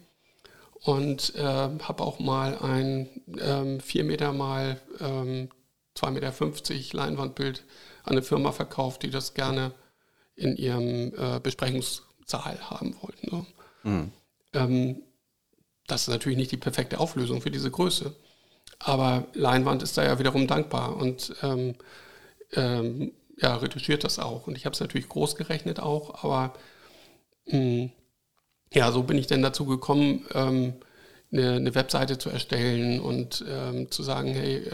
Und 0.81 1.35
äh, 1.37 1.43
habe 1.43 2.03
auch 2.03 2.19
mal 2.19 2.59
ein 2.59 3.09
ähm, 3.41 3.81
4 3.81 4.05
Meter 4.05 4.33
mal 4.33 4.81
ähm, 5.01 5.49
2,50 5.97 6.11
Meter 6.11 6.97
Leinwandbild 6.97 7.65
an 8.03 8.13
eine 8.13 8.23
Firma 8.23 8.51
verkauft, 8.51 9.03
die 9.03 9.11
das 9.11 9.35
gerne 9.35 9.73
in 10.35 10.57
ihrem 10.57 11.13
äh, 11.17 11.39
Besprechungs 11.41 12.03
Saal 12.27 12.59
haben 12.69 12.97
wollten. 13.01 13.37
Ne? 13.37 13.47
Ähm, 14.55 15.03
das 15.93 16.03
ist 16.03 16.09
natürlich 16.09 16.39
nicht 16.39 16.53
die 16.53 16.57
perfekte 16.57 16.99
Auflösung 16.99 17.43
für 17.43 17.51
diese 17.51 17.71
Größe. 17.71 18.15
Aber 18.79 19.27
Leinwand 19.35 19.83
ist 19.83 19.99
da 19.99 20.05
ja 20.05 20.19
wiederum 20.19 20.47
dankbar 20.47 20.97
und 20.97 21.35
ähm, 21.43 21.75
ähm, 22.55 23.13
ja, 23.37 23.57
retuschiert 23.57 24.03
das 24.03 24.19
auch. 24.19 24.47
Und 24.47 24.57
ich 24.57 24.65
habe 24.65 24.73
es 24.73 24.81
natürlich 24.81 25.09
groß 25.09 25.37
gerechnet 25.37 25.81
auch, 25.81 26.25
aber 26.25 26.55
mh, 27.47 27.91
ja, 28.73 28.91
so 28.91 29.03
bin 29.03 29.19
ich 29.19 29.27
dann 29.27 29.43
dazu 29.43 29.67
gekommen, 29.67 30.27
ähm, 30.35 30.75
eine, 31.31 31.53
eine 31.57 31.75
Webseite 31.75 32.17
zu 32.17 32.31
erstellen 32.31 32.99
und 33.01 33.45
ähm, 33.47 33.91
zu 33.91 34.03
sagen, 34.03 34.33
hey, 34.33 34.67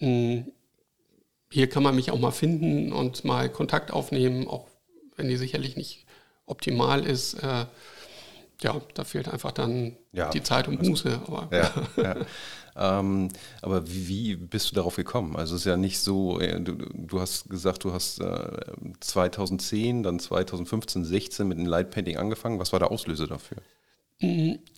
äh, 0.00 0.04
mh, 0.04 0.44
hier 1.50 1.68
kann 1.70 1.82
man 1.82 1.96
mich 1.96 2.10
auch 2.10 2.18
mal 2.18 2.32
finden 2.32 2.92
und 2.92 3.24
mal 3.24 3.48
Kontakt 3.50 3.92
aufnehmen, 3.92 4.46
auch 4.46 4.68
wenn 5.16 5.28
die 5.28 5.36
sicherlich 5.38 5.76
nicht 5.76 6.06
optimal 6.44 7.06
ist. 7.06 7.34
Äh, 7.42 7.64
ja, 8.62 8.80
da 8.94 9.04
fehlt 9.04 9.28
einfach 9.28 9.52
dann 9.52 9.96
Ja. 10.12 10.30
die 10.30 10.42
Zeit 10.42 10.68
und 10.68 10.82
Muße. 10.82 11.20
Aber 11.26 11.48
Ja, 11.52 11.72
ja. 12.02 12.16
Ähm, 12.76 13.28
aber 13.62 13.86
wie, 13.88 14.06
wie 14.08 14.36
bist 14.36 14.70
du 14.70 14.74
darauf 14.76 14.96
gekommen? 14.96 15.36
Also 15.36 15.56
es 15.56 15.62
ist 15.62 15.66
ja 15.66 15.76
nicht 15.76 15.98
so, 15.98 16.38
äh, 16.40 16.60
du, 16.60 16.74
du 16.76 17.20
hast 17.20 17.50
gesagt, 17.50 17.84
du 17.84 17.92
hast 17.92 18.20
äh, 18.20 18.58
2010, 19.00 20.02
dann 20.02 20.20
2015, 20.20 21.04
16 21.04 21.48
mit 21.48 21.58
dem 21.58 21.66
Light 21.66 21.90
Painting 21.90 22.16
angefangen. 22.16 22.58
Was 22.58 22.72
war 22.72 22.78
der 22.78 22.90
Auslöser 22.90 23.26
dafür? 23.26 23.58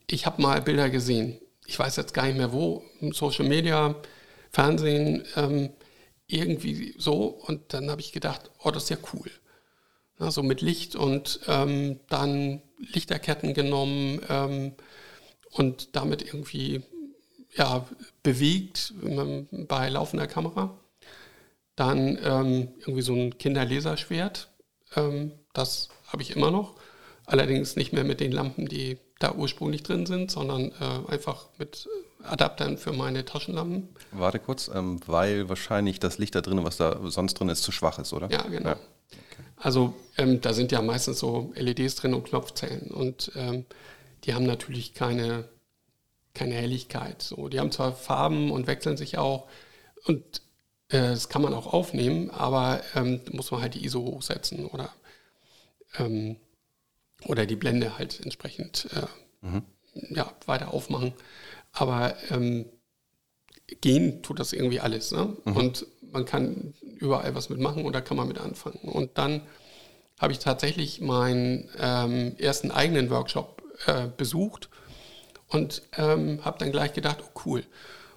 Ich 0.06 0.26
habe 0.26 0.40
mal 0.40 0.62
Bilder 0.62 0.88
gesehen. 0.88 1.38
Ich 1.66 1.78
weiß 1.78 1.96
jetzt 1.96 2.14
gar 2.14 2.26
nicht 2.26 2.36
mehr 2.38 2.52
wo. 2.52 2.82
Social 3.12 3.46
Media, 3.46 3.94
Fernsehen, 4.52 5.24
ähm, 5.36 5.70
irgendwie 6.26 6.94
so. 6.98 7.24
Und 7.46 7.74
dann 7.74 7.90
habe 7.90 8.00
ich 8.00 8.12
gedacht, 8.12 8.50
oh, 8.62 8.70
das 8.70 8.84
ist 8.84 8.90
ja 8.90 8.96
cool. 9.12 9.30
Ja, 10.22 10.30
so 10.30 10.44
mit 10.44 10.60
Licht 10.60 10.94
und 10.94 11.40
ähm, 11.48 11.98
dann 12.08 12.62
Lichterketten 12.78 13.54
genommen 13.54 14.20
ähm, 14.28 14.72
und 15.50 15.96
damit 15.96 16.22
irgendwie 16.22 16.84
ja, 17.56 17.84
bewegt 18.22 18.94
bei 19.50 19.88
laufender 19.88 20.28
Kamera. 20.28 20.78
Dann 21.74 22.18
ähm, 22.22 22.68
irgendwie 22.78 23.02
so 23.02 23.14
ein 23.14 23.36
Kinderlaserschwert. 23.36 24.48
Ähm, 24.94 25.32
das 25.54 25.88
habe 26.06 26.22
ich 26.22 26.36
immer 26.36 26.52
noch. 26.52 26.76
Allerdings 27.26 27.74
nicht 27.74 27.92
mehr 27.92 28.04
mit 28.04 28.20
den 28.20 28.30
Lampen, 28.30 28.68
die 28.68 28.98
da 29.18 29.34
ursprünglich 29.34 29.82
drin 29.82 30.06
sind, 30.06 30.30
sondern 30.30 30.70
äh, 30.70 31.10
einfach 31.10 31.46
mit 31.58 31.88
Adaptern 32.22 32.78
für 32.78 32.92
meine 32.92 33.24
Taschenlampen. 33.24 33.88
Warte 34.12 34.38
kurz, 34.38 34.70
ähm, 34.72 35.00
weil 35.06 35.48
wahrscheinlich 35.48 35.98
das 35.98 36.18
Licht 36.18 36.36
da 36.36 36.42
drin, 36.42 36.62
was 36.62 36.76
da 36.76 37.00
sonst 37.10 37.34
drin 37.34 37.48
ist, 37.48 37.64
zu 37.64 37.72
schwach 37.72 37.98
ist, 37.98 38.12
oder? 38.12 38.30
Ja, 38.30 38.42
genau. 38.42 38.76
Also 39.62 39.94
ähm, 40.18 40.40
da 40.40 40.52
sind 40.52 40.72
ja 40.72 40.82
meistens 40.82 41.20
so 41.20 41.52
LEDs 41.54 41.94
drin 41.94 42.14
und 42.14 42.24
Knopfzellen 42.24 42.90
und 42.90 43.30
ähm, 43.36 43.64
die 44.24 44.34
haben 44.34 44.44
natürlich 44.44 44.92
keine, 44.92 45.48
keine 46.34 46.54
Helligkeit. 46.54 47.22
So, 47.22 47.48
die 47.48 47.60
haben 47.60 47.70
zwar 47.70 47.92
Farben 47.92 48.50
und 48.50 48.66
wechseln 48.66 48.96
sich 48.96 49.18
auch 49.18 49.48
und 50.04 50.42
äh, 50.88 50.98
das 50.98 51.28
kann 51.28 51.42
man 51.42 51.54
auch 51.54 51.72
aufnehmen, 51.72 52.28
aber 52.30 52.82
ähm, 52.96 53.20
muss 53.30 53.52
man 53.52 53.62
halt 53.62 53.74
die 53.74 53.84
ISO 53.84 54.00
hochsetzen 54.00 54.66
oder, 54.66 54.90
ähm, 55.96 56.36
oder 57.26 57.46
die 57.46 57.56
Blende 57.56 57.98
halt 57.98 58.20
entsprechend 58.20 58.88
äh, 58.96 59.06
ja, 60.10 60.32
weiter 60.46 60.74
aufmachen. 60.74 61.12
Aber 61.70 62.16
ähm, 62.30 62.66
gehen 63.80 64.24
tut 64.24 64.40
das 64.40 64.52
irgendwie 64.52 64.80
alles. 64.80 65.12
Ne? 65.12 65.36
Und 65.44 65.86
man 66.12 66.24
kann 66.24 66.74
überall 66.98 67.34
was 67.34 67.48
mitmachen 67.48 67.84
und 67.84 67.94
da 67.94 68.00
kann 68.00 68.16
man 68.16 68.28
mit 68.28 68.38
anfangen. 68.38 68.88
Und 68.88 69.18
dann 69.18 69.42
habe 70.18 70.32
ich 70.32 70.38
tatsächlich 70.38 71.00
meinen 71.00 71.68
ähm, 71.78 72.36
ersten 72.38 72.70
eigenen 72.70 73.10
Workshop 73.10 73.62
äh, 73.86 74.06
besucht 74.16 74.68
und 75.48 75.82
ähm, 75.96 76.44
habe 76.44 76.58
dann 76.58 76.72
gleich 76.72 76.92
gedacht, 76.92 77.18
oh 77.22 77.40
cool. 77.44 77.64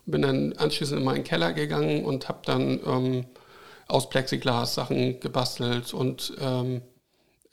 Bin 0.05 0.21
dann 0.21 0.53
anschließend 0.53 0.99
in 0.99 1.05
meinen 1.05 1.23
Keller 1.23 1.53
gegangen 1.53 2.05
und 2.05 2.29
habe 2.29 2.41
dann 2.45 2.79
ähm, 2.85 3.25
aus 3.87 4.07
Plexiglas 4.09 4.75
Sachen 4.75 5.19
gebastelt 5.19 5.93
und 5.95 6.33
ähm, 6.39 6.81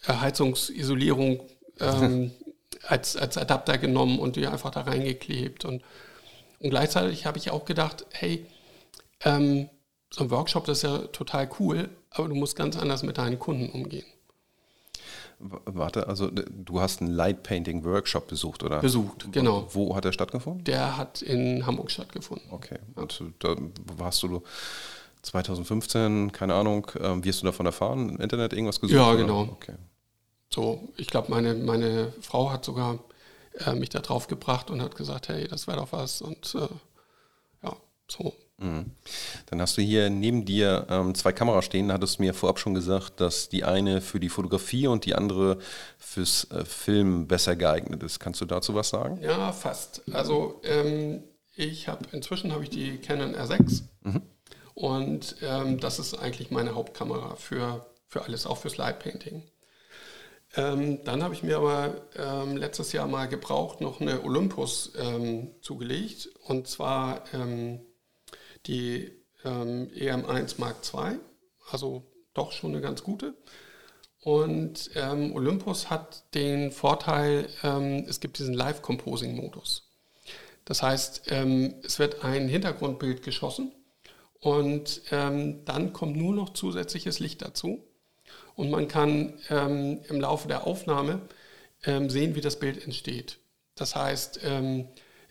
Heizungsisolierung 0.07 1.41
ähm, 1.81 2.33
als, 2.87 3.17
als 3.17 3.39
Adapter 3.39 3.79
genommen 3.79 4.19
und 4.19 4.37
die 4.37 4.47
einfach 4.47 4.71
da 4.71 4.83
reingeklebt. 4.83 5.65
Und, 5.65 5.83
und 6.59 6.71
gleichzeitig 6.71 7.25
habe 7.25 7.39
ich 7.39 7.51
auch 7.51 7.65
gedacht, 7.65 8.05
hey, 8.11 8.47
ähm, 9.25 9.71
so 10.13 10.25
ein 10.25 10.31
Workshop, 10.31 10.67
das 10.67 10.79
ist 10.79 10.83
ja 10.83 10.99
total 10.99 11.49
cool, 11.59 11.89
aber 12.11 12.29
du 12.29 12.35
musst 12.35 12.57
ganz 12.57 12.77
anders 12.77 13.03
mit 13.03 13.19
deinen 13.19 13.39
Kunden 13.39 13.71
umgehen. 13.71 14.05
Warte, 15.39 16.07
also 16.07 16.31
du 16.31 16.81
hast 16.81 17.01
einen 17.01 17.11
Light 17.11 17.43
Painting 17.43 17.85
Workshop 17.85 18.29
besucht, 18.29 18.63
oder? 18.63 18.81
Besucht, 18.81 19.33
genau. 19.33 19.67
Wo 19.73 19.97
hat 19.97 20.05
er 20.05 20.13
stattgefunden? 20.13 20.63
Der 20.65 20.97
hat 20.97 21.21
in 21.21 21.67
Hamburg 21.67 21.91
stattgefunden. 21.91 22.47
Okay. 22.53 22.79
Und 22.95 23.25
da 23.41 23.57
warst 23.97 24.23
du 24.23 24.43
2015, 25.23 26.31
keine 26.31 26.55
Ahnung, 26.55 26.87
ähm, 27.01 27.25
wie 27.25 27.29
hast 27.29 27.43
du 27.43 27.47
davon 27.47 27.67
erfahren? 27.67 28.11
Im 28.11 28.21
Internet 28.21 28.53
irgendwas 28.53 28.81
gesucht? 28.81 28.95
Ja, 28.95 29.09
oder? 29.09 29.17
genau. 29.17 29.41
Okay. 29.53 29.75
So, 30.49 30.89
ich 30.97 31.09
glaube, 31.09 31.31
meine, 31.31 31.55
meine 31.55 32.13
Frau 32.21 32.51
hat 32.53 32.65
sogar 32.65 33.01
äh, 33.67 33.75
mich 33.75 33.89
da 33.89 34.01
drauf 34.01 34.29
gebracht 34.29 34.71
und 34.71 34.81
hat 34.81 34.95
gesagt, 34.95 35.29
hey, 35.29 35.49
das 35.49 35.67
wäre 35.67 35.79
doch 35.79 35.93
was. 35.93 36.23
Und 36.23 36.55
äh, 36.55 36.69
ja, 37.65 37.77
so. 38.07 38.33
Dann 39.47 39.61
hast 39.61 39.77
du 39.77 39.83
hier 39.83 40.11
neben 40.11 40.45
dir 40.45 40.87
ähm, 40.89 41.15
zwei 41.15 41.33
Kameras 41.33 41.65
stehen. 41.65 41.89
Da 41.89 41.95
hattest 41.95 42.19
du 42.19 42.23
mir 42.23 42.35
vorab 42.35 42.59
schon 42.59 42.75
gesagt, 42.75 43.21
dass 43.21 43.49
die 43.49 43.65
eine 43.65 44.01
für 44.01 44.21
die 44.21 44.29
Fotografie 44.29 44.87
und 44.87 45.05
die 45.05 45.15
andere 45.15 45.59
fürs 45.99 46.51
äh, 46.51 46.65
Film 46.65 47.27
besser 47.27 47.57
geeignet 47.57 48.03
ist. 48.03 48.21
Kannst 48.21 48.41
du 48.41 48.45
dazu 48.45 48.75
was 48.75 48.91
sagen? 48.91 49.19
Ja, 49.23 49.53
fast. 49.53 50.03
Also 50.13 50.61
ähm, 50.65 51.23
ich 51.55 51.89
habe 51.89 52.07
inzwischen 52.13 52.53
habe 52.53 52.63
ich 52.63 52.71
die 52.71 52.99
Canon 52.99 53.35
R6 53.35 53.83
und 54.75 55.37
ähm, 55.43 55.79
das 55.81 55.99
ist 55.99 56.15
eigentlich 56.15 56.51
meine 56.51 56.75
Hauptkamera 56.75 57.37
für, 57.37 57.87
für 58.07 58.23
alles, 58.23 58.47
auch 58.47 58.59
fürs 58.59 58.77
Light 58.77 59.01
Painting. 59.01 59.43
Ähm, 60.55 61.03
dann 61.05 61.23
habe 61.23 61.35
ich 61.35 61.43
mir 61.43 61.57
aber 61.57 61.95
ähm, 62.17 62.57
letztes 62.57 62.93
Jahr 62.93 63.07
mal 63.07 63.27
gebraucht 63.27 63.81
noch 63.81 64.01
eine 64.01 64.23
Olympus 64.23 64.93
ähm, 64.99 65.51
zugelegt 65.63 66.29
und 66.45 66.69
zwar 66.69 67.25
die 68.67 69.11
ähm, 69.45 69.91
EM1 69.95 70.55
Mark 70.59 70.77
II, 70.93 71.19
also 71.71 72.05
doch 72.35 72.53
schon 72.53 72.73
eine 72.73 72.81
ganz 72.81 73.03
gute. 73.03 73.35
Und 74.21 74.91
ähm, 74.95 75.35
Olympus 75.35 75.91
hat 75.91 76.33
den 76.35 76.71
Vorteil, 76.71 77.49
ähm, 77.65 78.07
es 78.09 78.21
gibt 78.21 78.39
diesen 78.39 78.55
Live-Composing-Modus. 78.55 79.91
Das 80.65 80.83
heißt, 80.83 81.25
ähm, 81.31 81.75
es 81.83 81.99
wird 81.99 82.25
ein 82.25 82.49
Hintergrundbild 82.49 83.23
geschossen 83.23 83.73
und 84.39 85.03
ähm, 85.11 85.65
dann 85.65 85.93
kommt 85.93 86.17
nur 86.17 86.35
noch 86.35 86.51
zusätzliches 86.51 87.19
Licht 87.19 87.43
dazu. 87.43 87.85
Und 88.55 88.71
man 88.71 88.87
kann 88.87 89.35
ähm, 89.51 90.03
im 90.09 90.21
Laufe 90.21 90.47
der 90.47 90.67
Aufnahme 90.67 91.23
sehen, 91.85 92.37
wie 92.37 92.41
das 92.41 92.61
Bild 92.61 92.85
entsteht. 92.85 93.41
Das 93.75 93.97
heißt, 93.97 94.39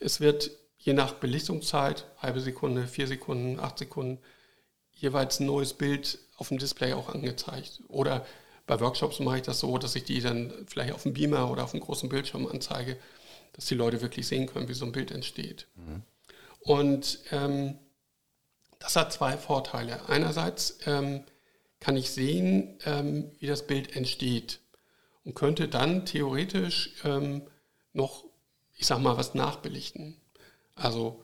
es 0.01 0.19
wird 0.19 0.51
je 0.81 0.93
nach 0.93 1.13
Belichtungszeit, 1.13 2.05
halbe 2.17 2.41
Sekunde, 2.41 2.87
vier 2.87 3.07
Sekunden, 3.07 3.59
acht 3.59 3.77
Sekunden, 3.77 4.19
jeweils 4.93 5.39
ein 5.39 5.45
neues 5.45 5.73
Bild 5.73 6.19
auf 6.37 6.49
dem 6.49 6.57
Display 6.57 6.93
auch 6.93 7.09
angezeigt. 7.09 7.81
Oder 7.87 8.25
bei 8.65 8.79
Workshops 8.79 9.19
mache 9.19 9.37
ich 9.37 9.43
das 9.43 9.59
so, 9.59 9.77
dass 9.77 9.95
ich 9.95 10.03
die 10.05 10.21
dann 10.21 10.51
vielleicht 10.67 10.93
auf 10.93 11.03
dem 11.03 11.13
Beamer 11.13 11.51
oder 11.51 11.63
auf 11.63 11.71
dem 11.71 11.81
großen 11.81 12.09
Bildschirm 12.09 12.47
anzeige, 12.47 12.97
dass 13.53 13.65
die 13.65 13.75
Leute 13.75 14.01
wirklich 14.01 14.27
sehen 14.27 14.47
können, 14.47 14.67
wie 14.67 14.73
so 14.73 14.85
ein 14.85 14.91
Bild 14.91 15.11
entsteht. 15.11 15.67
Und 16.61 17.19
ähm, 17.31 17.77
das 18.79 18.95
hat 18.95 19.13
zwei 19.13 19.37
Vorteile. 19.37 20.07
Einerseits 20.09 20.79
ähm, 20.85 21.23
kann 21.79 21.97
ich 21.97 22.11
sehen, 22.11 22.77
ähm, 22.85 23.31
wie 23.39 23.47
das 23.47 23.67
Bild 23.67 23.95
entsteht 23.95 24.59
und 25.25 25.35
könnte 25.35 25.67
dann 25.67 26.05
theoretisch 26.05 26.95
ähm, 27.03 27.43
noch, 27.93 28.23
ich 28.77 28.87
sag 28.87 28.99
mal, 28.99 29.17
was 29.17 29.35
nachbelichten. 29.35 30.20
Also 30.81 31.23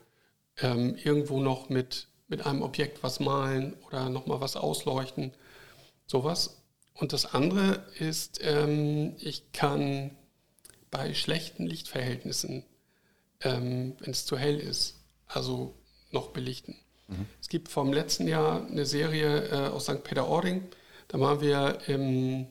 ähm, 0.58 0.96
irgendwo 0.96 1.40
noch 1.40 1.70
mit, 1.70 2.08
mit 2.28 2.46
einem 2.46 2.62
Objekt 2.62 3.04
was 3.04 3.20
malen 3.20 3.74
oder 3.88 4.10
nochmal 4.10 4.40
was 4.40 4.56
ausleuchten, 4.56 5.34
sowas. 6.06 6.64
Und 6.94 7.14
das 7.14 7.34
andere 7.34 7.86
ist, 8.00 8.40
ähm, 8.44 9.16
ich 9.20 9.52
kann 9.52 10.12
bei 10.92 11.14
schlechten 11.14 11.66
Lichtverhältnissen, 11.66 12.64
ähm, 13.42 13.96
wenn 14.00 14.12
es 14.12 14.26
zu 14.26 14.38
hell 14.38 14.60
ist, 14.60 15.00
also 15.28 15.76
noch 16.12 16.30
belichten. 16.30 16.76
Es 17.42 17.48
gibt 17.48 17.70
vom 17.70 17.94
letzten 17.94 18.28
Jahr 18.28 18.66
eine 18.66 18.86
Serie 18.86 19.48
äh, 19.50 19.70
aus 19.70 19.86
St. 19.86 20.04
Peter-Ording. 20.04 20.68
Da 21.08 21.20
waren 21.20 21.42
wir 21.42 21.80
im, 21.88 22.48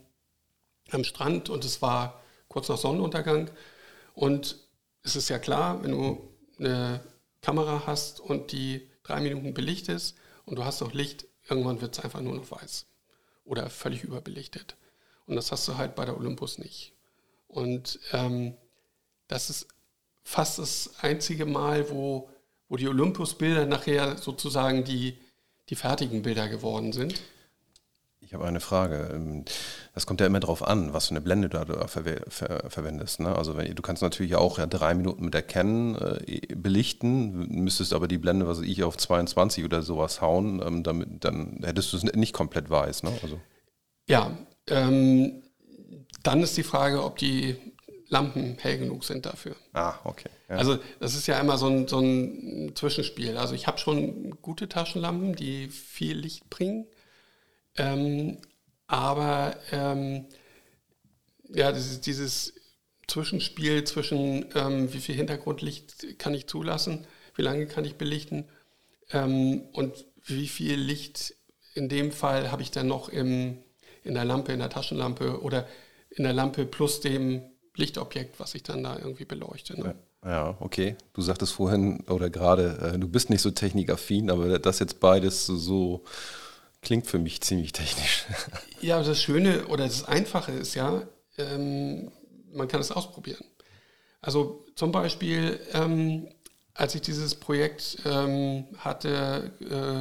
am 0.90 1.04
Strand 1.04 1.50
und 1.50 1.64
es 1.64 1.82
war 1.82 2.22
kurz 2.48 2.68
nach 2.68 2.78
Sonnenuntergang. 2.78 3.50
Und 4.14 4.56
es 5.02 5.14
ist 5.14 5.28
ja 5.28 5.38
klar, 5.38 5.82
wenn 5.82 5.92
du 5.92 6.35
eine 6.58 7.00
Kamera 7.42 7.82
hast 7.86 8.20
und 8.20 8.52
die 8.52 8.88
drei 9.02 9.20
Minuten 9.20 9.54
belichtest 9.54 10.16
und 10.44 10.56
du 10.56 10.64
hast 10.64 10.80
noch 10.80 10.92
Licht, 10.92 11.26
irgendwann 11.48 11.80
wird 11.80 11.96
es 11.96 12.04
einfach 12.04 12.20
nur 12.20 12.34
noch 12.34 12.50
weiß 12.50 12.86
oder 13.44 13.70
völlig 13.70 14.02
überbelichtet. 14.02 14.76
Und 15.26 15.36
das 15.36 15.52
hast 15.52 15.66
du 15.68 15.76
halt 15.76 15.94
bei 15.94 16.04
der 16.04 16.16
Olympus 16.16 16.58
nicht. 16.58 16.92
Und 17.48 17.98
ähm, 18.12 18.54
das 19.28 19.50
ist 19.50 19.68
fast 20.22 20.58
das 20.58 20.90
einzige 21.00 21.46
Mal, 21.46 21.90
wo, 21.90 22.28
wo 22.68 22.76
die 22.76 22.88
Olympus-Bilder 22.88 23.66
nachher 23.66 24.18
sozusagen 24.18 24.84
die, 24.84 25.18
die 25.68 25.76
fertigen 25.76 26.22
Bilder 26.22 26.48
geworden 26.48 26.92
sind. 26.92 27.20
Ich 28.26 28.34
habe 28.34 28.44
eine 28.44 28.58
Frage. 28.60 29.10
Ähm, 29.14 29.44
Das 29.94 30.04
kommt 30.04 30.20
ja 30.20 30.26
immer 30.26 30.40
darauf 30.40 30.66
an, 30.66 30.92
was 30.92 31.06
für 31.06 31.12
eine 31.12 31.20
Blende 31.20 31.48
du 31.48 31.64
da 31.64 31.86
verwe 31.86 32.20
ver 32.28 32.68
verwendest. 32.68 33.20
Ne? 33.20 33.34
Also 33.34 33.56
wenn, 33.56 33.72
du 33.74 33.82
kannst 33.82 34.02
natürlich 34.02 34.34
auch 34.34 34.58
ja, 34.58 34.66
drei 34.66 34.94
Minuten 34.94 35.24
mit 35.24 35.32
der 35.32 35.42
Canon 35.42 35.94
äh, 36.26 36.54
belichten, 36.54 37.48
müsstest 37.62 37.92
aber 37.94 38.08
die 38.08 38.18
Blende, 38.18 38.46
was 38.48 38.60
ich, 38.60 38.82
auf 38.82 38.96
22 38.96 39.64
oder 39.64 39.82
sowas 39.82 40.20
hauen, 40.20 40.60
ähm, 40.66 40.82
damit, 40.82 41.24
dann 41.24 41.60
hättest 41.64 41.92
du 41.92 41.98
es 41.98 42.02
nicht 42.02 42.32
komplett 42.32 42.68
weiß. 42.68 43.04
Ne? 43.04 43.12
Also, 43.22 43.40
Ja, 44.08 44.36
ähm, 44.68 45.42
dann 46.24 46.42
ist 46.42 46.56
die 46.56 46.64
Frage, 46.64 47.04
ob 47.04 47.18
die 47.18 47.56
Lampen 48.08 48.56
hell 48.60 48.78
genug 48.78 49.04
sind 49.04 49.24
dafür. 49.24 49.54
ah, 49.72 49.94
okay. 50.04 50.30
Ja. 50.48 50.56
Also 50.56 50.78
das 51.00 51.14
ist 51.14 51.26
ja 51.26 51.38
immer 51.40 51.58
so 51.58 51.68
ein, 51.68 51.88
so 51.88 52.00
ein 52.00 52.72
Zwischenspiel. 52.74 53.36
Also 53.36 53.54
ich 53.54 53.66
habe 53.66 53.78
schon 53.78 54.36
gute 54.42 54.68
Taschenlampen, 54.68 55.34
die 55.34 55.68
viel 55.68 56.16
Licht 56.18 56.50
bringen. 56.50 56.86
Ähm, 57.76 58.38
aber 58.86 59.56
ähm, 59.72 60.26
ja, 61.48 61.72
dieses, 61.72 62.00
dieses 62.00 62.54
Zwischenspiel 63.06 63.84
zwischen 63.84 64.46
ähm, 64.54 64.92
wie 64.92 65.00
viel 65.00 65.14
Hintergrundlicht 65.14 66.18
kann 66.18 66.34
ich 66.34 66.46
zulassen, 66.46 67.06
wie 67.34 67.42
lange 67.42 67.66
kann 67.66 67.84
ich 67.84 67.96
belichten 67.96 68.48
ähm, 69.10 69.62
und 69.72 70.04
wie 70.24 70.48
viel 70.48 70.74
Licht 70.74 71.34
in 71.74 71.88
dem 71.88 72.10
Fall 72.10 72.50
habe 72.50 72.62
ich 72.62 72.70
dann 72.70 72.88
noch 72.88 73.08
im, 73.08 73.58
in 74.02 74.14
der 74.14 74.24
Lampe, 74.24 74.52
in 74.52 74.58
der 74.58 74.70
Taschenlampe 74.70 75.42
oder 75.42 75.66
in 76.10 76.24
der 76.24 76.32
Lampe 76.32 76.64
plus 76.64 77.00
dem 77.00 77.42
Lichtobjekt, 77.76 78.40
was 78.40 78.54
ich 78.54 78.62
dann 78.62 78.82
da 78.82 78.98
irgendwie 78.98 79.26
beleuchte. 79.26 79.78
Ne? 79.78 79.94
Ja, 80.24 80.56
okay. 80.60 80.96
Du 81.12 81.20
sagtest 81.20 81.52
vorhin 81.52 82.00
oder 82.08 82.30
gerade, 82.30 82.94
äh, 82.94 82.98
du 82.98 83.06
bist 83.06 83.30
nicht 83.30 83.42
so 83.42 83.50
technikaffin, 83.50 84.30
aber 84.30 84.58
das 84.58 84.78
jetzt 84.78 84.98
beides 84.98 85.46
so, 85.46 85.56
so 85.56 86.04
klingt 86.82 87.06
für 87.06 87.18
mich 87.18 87.40
ziemlich 87.40 87.72
technisch. 87.72 88.26
Ja, 88.80 89.02
das 89.02 89.22
Schöne 89.22 89.66
oder 89.68 89.84
das 89.84 90.04
Einfache 90.04 90.52
ist 90.52 90.74
ja, 90.74 91.02
ähm, 91.38 92.12
man 92.52 92.68
kann 92.68 92.80
es 92.80 92.92
ausprobieren. 92.92 93.44
Also 94.20 94.66
zum 94.74 94.92
Beispiel, 94.92 95.58
ähm, 95.72 96.28
als 96.74 96.94
ich 96.94 97.00
dieses 97.00 97.34
Projekt 97.34 97.98
ähm, 98.04 98.66
hatte, 98.76 99.50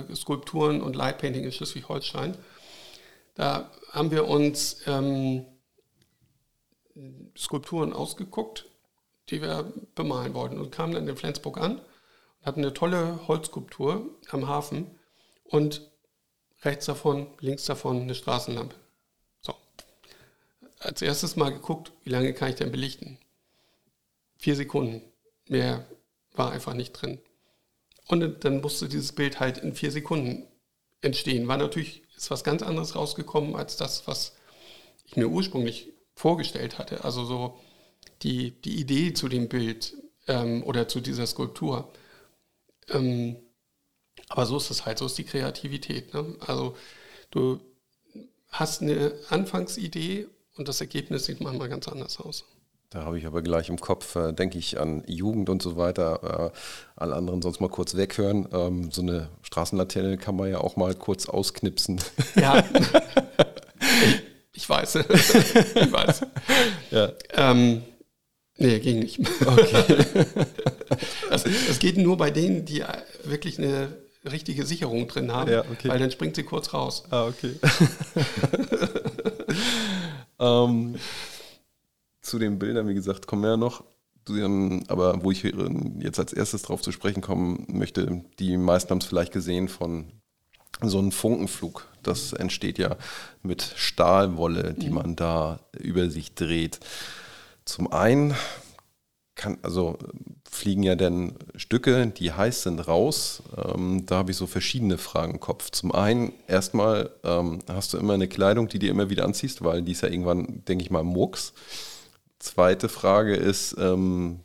äh, 0.10 0.14
Skulpturen 0.14 0.82
und 0.82 0.96
Lightpainting 0.96 1.46
in 1.46 1.52
Schleswig-Holstein, 1.54 2.38
da 3.36 3.72
haben 3.92 4.12
wir 4.12 4.28
uns 4.28 4.82
ähm, 4.86 5.46
Skulpturen 7.38 7.94
ausgeguckt, 7.94 8.66
die 9.30 9.42
wir 9.42 9.72
bemalen 9.96 10.34
wollten 10.34 10.60
und 10.60 10.72
kamen 10.72 10.94
dann 10.94 11.08
in 11.08 11.16
Flensburg 11.16 11.58
an 11.58 11.82
hatten 12.46 12.62
eine 12.62 12.74
tolle 12.74 13.28
Holzskulptur 13.28 14.10
am 14.30 14.48
Hafen 14.48 14.92
und 15.46 15.82
rechts 16.66 16.86
davon, 16.86 17.28
links 17.40 17.66
davon 17.66 18.02
eine 18.02 18.16
Straßenlampe. 18.16 18.76
So. 19.42 19.54
Als 20.80 21.02
erstes 21.02 21.36
mal 21.36 21.52
geguckt, 21.52 21.92
wie 22.04 22.10
lange 22.10 22.34
kann 22.34 22.50
ich 22.50 22.56
denn 22.56 22.72
belichten? 22.72 23.18
Vier 24.38 24.56
Sekunden. 24.56 25.02
Mehr 25.48 25.86
war 26.34 26.52
einfach 26.52 26.74
nicht 26.74 26.94
drin. 26.94 27.20
Und 28.08 28.44
dann 28.44 28.62
musste 28.62 28.90
dieses 28.90 29.14
Bild 29.14 29.40
halt 29.40 29.58
in 29.58 29.74
vier 29.74 29.92
Sekunden 29.92 30.48
entstehen. 31.02 31.48
War 31.48 31.58
natürlich, 31.58 32.04
ist 32.16 32.32
was 32.32 32.44
ganz 32.44 32.62
anderes 32.62 32.96
rausgekommen 32.96 33.56
als 33.56 33.78
das, 33.78 34.08
was 34.08 34.36
ich 35.06 35.16
mir 35.16 35.28
ursprünglich 35.28 35.94
vorgestellt 36.16 36.78
hatte. 36.78 37.04
Also 37.04 37.26
so 37.26 37.60
die, 38.22 38.52
die 38.62 38.80
Idee 38.80 39.14
zu 39.14 39.28
dem 39.28 39.50
Bild 39.50 39.96
ähm, 40.28 40.64
oder 40.64 40.88
zu 40.88 41.02
dieser 41.02 41.28
Skulptur. 41.28 41.92
Ähm, 42.90 43.38
aber 44.30 44.46
so 44.46 44.58
ist 44.58 44.72
es 44.72 44.86
halt, 44.86 44.98
so 44.98 45.06
ist 45.06 45.18
die 45.18 45.24
Kreativität. 45.24 46.14
Ne? 46.14 46.36
Also 46.40 46.76
du 47.32 47.60
hast 48.50 48.82
eine 48.82 49.14
Anfangsidee 49.30 50.28
und 50.56 50.68
das 50.68 50.82
Ergebnis 50.82 51.26
sieht 51.26 51.42
manchmal 51.42 51.70
ganz 51.70 51.88
anders 51.88 52.20
aus. 52.20 52.46
Da 52.90 53.04
habe 53.04 53.18
ich 53.18 53.26
aber 53.26 53.42
gleich 53.42 53.70
im 53.70 53.80
Kopf, 53.80 54.16
äh, 54.16 54.32
denke 54.32 54.58
ich 54.58 54.80
an 54.80 55.04
Jugend 55.08 55.50
und 55.50 55.62
so 55.62 55.76
weiter. 55.76 56.52
Äh, 56.54 56.58
alle 56.96 57.16
anderen 57.16 57.42
sonst 57.42 57.60
mal 57.60 57.70
kurz 57.70 57.96
weghören. 57.96 58.48
Ähm, 58.54 58.92
so 58.92 59.02
eine 59.02 59.30
Straßenlaterne 59.42 60.18
kann 60.18 60.36
man 60.36 60.50
ja 60.50 60.60
auch 60.60 60.76
mal 60.78 60.96
kurz 60.96 61.28
ausknipsen. 61.28 62.00
Ja, 62.36 62.64
ich 64.54 64.70
weiß. 64.70 64.96
ich 64.96 65.92
weiß. 65.92 66.22
ja. 66.92 67.12
Ähm, 67.34 67.84
nee, 68.58 68.80
ging 68.80 69.00
nicht. 69.00 69.20
Okay. 69.46 69.84
Das, 71.30 71.44
das 71.44 71.80
geht 71.80 71.98
nur 71.98 72.16
bei 72.16 72.30
denen, 72.32 72.64
die 72.64 72.84
wirklich 73.24 73.58
eine 73.58 73.90
richtige 74.26 74.66
Sicherung 74.66 75.08
drin 75.08 75.32
haben, 75.32 75.52
Ja, 75.52 75.62
okay. 75.62 75.90
weil 75.90 76.00
dann 76.00 76.12
springt 76.12 76.36
sie 76.36 76.44
kurz 76.44 76.74
raus. 76.74 77.04
Ah, 77.10 77.26
okay. 77.26 77.56
ähm, 80.40 80.96
zu 82.22 82.40
den 82.40 82.60
Bildern, 82.60 82.88
wie 82.88 82.94
gesagt, 82.94 83.28
kommen 83.28 83.44
wir 83.44 83.52
ja 83.52 83.58
noch. 83.58 83.84
Aber 84.88 85.24
wo 85.24 85.30
ich 85.30 85.46
äh, 85.46 85.54
jetzt 86.00 86.18
als 86.18 86.34
erstes 86.34 86.64
drauf 86.64 86.82
zu 86.82 86.92
sprechen 86.92 87.22
kommen 87.22 87.68
möchte, 87.68 88.24
die 88.40 88.58
meisten 88.58 88.90
haben 88.90 88.98
es 88.98 89.06
vielleicht 89.06 89.32
gesehen 89.32 89.68
von 89.68 90.12
so 90.82 90.98
einem 90.98 91.12
Funkenflug. 91.12 91.88
Das 92.02 92.34
entsteht 92.34 92.78
ja 92.80 92.98
mit 93.44 93.62
Stahlwolle, 93.76 94.74
die 94.74 94.90
man 94.90 95.16
da 95.16 95.60
über 95.78 96.10
sich 96.10 96.34
dreht. 96.34 96.80
Zum 97.66 97.92
einen 97.92 98.36
kann, 99.36 99.58
also 99.62 99.98
fliegen 100.50 100.84
ja 100.84 100.96
dann 100.96 101.36
Stücke, 101.56 102.08
die 102.08 102.32
heiß 102.32 102.64
sind, 102.64 102.88
raus. 102.88 103.44
Ähm, 103.58 104.06
da 104.06 104.16
habe 104.18 104.32
ich 104.32 104.38
so 104.38 104.48
verschiedene 104.48 104.98
Fragen 104.98 105.34
im 105.34 105.40
Kopf. 105.40 105.70
Zum 105.72 105.92
einen, 105.92 106.34
erstmal 106.48 107.12
ähm, 107.24 107.60
hast 107.68 107.94
du 107.94 107.98
immer 107.98 108.14
eine 108.14 108.28
Kleidung, 108.28 108.68
die 108.68 108.80
dir 108.80 108.90
immer 108.90 109.10
wieder 109.10 109.26
anziehst, 109.26 109.64
weil 109.64 109.82
die 109.82 109.92
ist 109.92 110.02
ja 110.02 110.10
irgendwann, 110.10 110.64
denke 110.66 110.84
ich 110.84 110.92
mal, 110.92 111.04
Murks. 111.04 111.54
Zweite 112.40 112.90
Frage 112.90 113.36
ist, 113.36 113.76
ähm, 113.78 114.40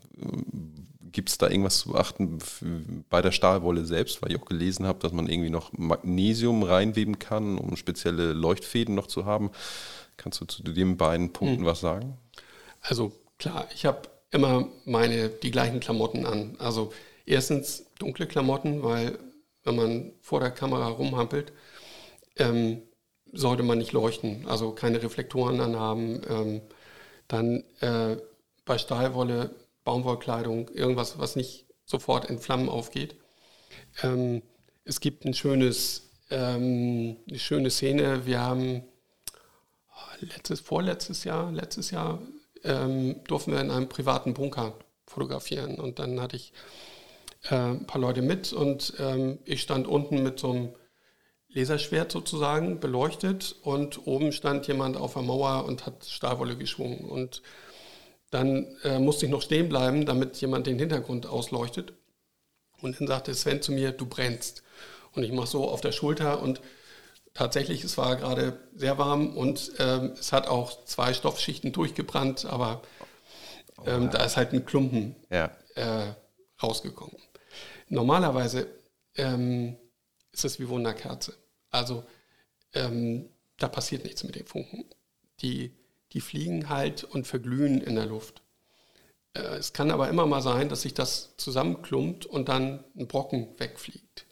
gibt 1.13 1.29
es 1.29 1.39
da 1.39 1.49
irgendwas 1.49 1.79
zu 1.79 1.91
beachten 1.91 2.39
bei 3.09 3.23
der 3.23 3.33
Stahlwolle 3.33 3.85
selbst, 3.85 4.23
weil 4.23 4.33
ich 4.33 4.41
auch 4.41 4.47
gelesen 4.47 4.87
habe, 4.87 4.99
dass 5.01 5.13
man 5.13 5.29
irgendwie 5.29 5.51
noch 5.51 5.73
Magnesium 5.73 6.63
reinweben 6.63 7.19
kann, 7.19 7.59
um 7.59 7.77
spezielle 7.77 8.33
Leuchtfäden 8.33 8.95
noch 8.95 9.07
zu 9.07 9.25
haben. 9.25 9.51
Kannst 10.17 10.41
du 10.41 10.45
zu 10.45 10.63
den 10.63 10.97
beiden 10.97 11.33
Punkten 11.33 11.65
was 11.65 11.81
sagen? 11.81 12.17
Also 12.81 13.13
klar, 13.39 13.67
ich 13.75 13.87
habe 13.87 14.03
immer 14.31 14.69
meine 14.85 15.29
die 15.29 15.51
gleichen 15.51 15.81
Klamotten 15.81 16.27
an. 16.27 16.57
Also 16.59 16.93
erstens 17.27 17.87
dunkle 17.99 18.27
Klamotten, 18.27 18.83
weil 18.83 19.19
wenn 19.65 19.77
man 19.77 20.13
vor 20.21 20.41
der 20.41 20.51
Kamera 20.51 20.89
rumhampelt, 20.89 21.53
ähm, 22.37 22.83
sollte 23.33 23.63
man 23.63 23.79
nicht 23.79 23.93
leuchten, 23.93 24.47
also 24.49 24.73
keine 24.73 25.03
Reflektoren 25.03 25.61
anhaben. 25.61 26.23
Ähm, 26.29 26.61
dann 27.29 27.65
äh, 27.81 28.17
bei 28.65 28.79
Stahlwolle, 28.79 29.55
Baumwollkleidung, 29.85 30.69
irgendwas, 30.71 31.19
was 31.19 31.37
nicht 31.37 31.67
sofort 31.85 32.29
in 32.29 32.39
Flammen 32.39 32.69
aufgeht. 32.69 33.17
Ähm, 34.03 34.43
es 34.85 35.01
gibt 35.01 35.25
ein 35.25 35.35
schönes, 35.35 36.11
ähm, 36.31 37.17
eine 37.29 37.39
schöne 37.39 37.71
Szene. 37.71 38.27
Wir 38.27 38.41
haben 38.41 38.83
oh, 39.89 40.25
letztes, 40.25 40.61
vorletztes 40.61 41.25
Jahr, 41.25 41.53
letztes 41.53 41.91
Jahr 41.91 42.21
ähm, 42.65 43.23
durften 43.25 43.53
wir 43.53 43.61
in 43.61 43.71
einem 43.71 43.89
privaten 43.89 44.35
Bunker 44.35 44.75
fotografieren. 45.07 45.79
Und 45.79 45.99
dann 45.99 46.21
hatte 46.21 46.37
ich 46.37 46.53
äh, 47.51 47.55
ein 47.55 47.87
paar 47.87 48.01
Leute 48.01 48.23
mit 48.23 48.53
und 48.53 48.95
ähm, 48.99 49.39
ich 49.45 49.63
stand 49.63 49.87
unten 49.87 50.23
mit 50.23 50.39
so 50.39 50.51
einem 50.51 50.75
Laserschwert 51.49 52.13
sozusagen 52.13 52.79
beleuchtet 52.79 53.57
und 53.63 54.07
oben 54.07 54.33
stand 54.33 54.69
jemand 54.69 54.97
auf 54.97 55.15
der 55.15 55.23
Mauer 55.23 55.65
und 55.65 55.85
hat 55.85 56.05
Stahlwolle 56.05 56.57
geschwungen. 56.57 57.05
Und 57.05 57.43
dann 58.31 58.67
äh, 58.85 59.01
musste 59.01 59.27
ich 59.27 59.33
noch 59.33 59.43
stehen 59.43 59.69
bleiben, 59.69 60.07
damit 60.07 60.41
jemand 60.41 60.67
den 60.67 60.79
Hintergrund 60.79 61.27
ausleuchtet. 61.27 61.93
Und 62.81 63.01
dann 63.01 63.09
sagte 63.09 63.35
Sven 63.35 63.63
zu 63.63 63.73
mir, 63.73 63.91
du 63.91 64.07
brennst. 64.07 64.63
Und 65.13 65.25
ich 65.25 65.33
mache 65.33 65.49
so 65.49 65.69
auf 65.69 65.81
der 65.81 65.93
Schulter 65.93 66.41
und 66.41 66.61
tatsächlich, 67.35 67.85
es 67.85 67.97
war 67.99 68.17
gerade 68.17 68.59
sehr 68.75 68.99
warm 68.99 69.37
und 69.37 69.73
ähm, 69.79 70.15
es 70.19 70.33
hat 70.33 70.49
auch 70.49 70.85
zwei 70.85 71.15
Stoffschichten 71.15 71.73
durchgebrannt, 71.73 72.45
aber 72.45 72.83
ähm, 73.87 74.11
da 74.11 74.25
ist 74.25 74.37
halt 74.37 74.53
ein 74.53 74.65
Klumpen 74.67 75.17
Ja. 75.31 75.51
äh, 75.75 76.13
rausgekommen. 76.63 77.17
Normalerweise 77.89 78.67
ähm, 79.17 79.77
ist 80.33 80.45
es 80.45 80.61
wie 80.61 80.69
Wunderkerze. 80.69 81.35
Also 81.71 82.05
ähm, 82.75 83.29
da 83.59 83.69
passiert 83.69 84.05
nichts 84.05 84.25
mit 84.25 84.35
den 84.37 84.47
Funken. 84.47 84.85
Die, 85.41 85.75
die 86.13 86.21
fliegen 86.21 86.69
halt 86.69 87.05
und 87.05 87.27
verglühen 87.27 87.81
in 87.81 87.97
der 87.97 88.07
Luft. 88.07 88.43
Äh, 89.35 89.57
es 89.57 89.73
kann 89.73 89.91
aber 89.91 90.09
immer 90.09 90.27
mal 90.27 90.43
sein, 90.43 90.69
dass 90.69 90.83
sich 90.83 90.95
das 90.95 91.37
zusammenklumpt 91.37 92.27
und 92.27 92.49
dann 92.49 92.85
ein 92.97 93.09
Brocken 93.09 93.49
wegfliegt. 93.59 94.27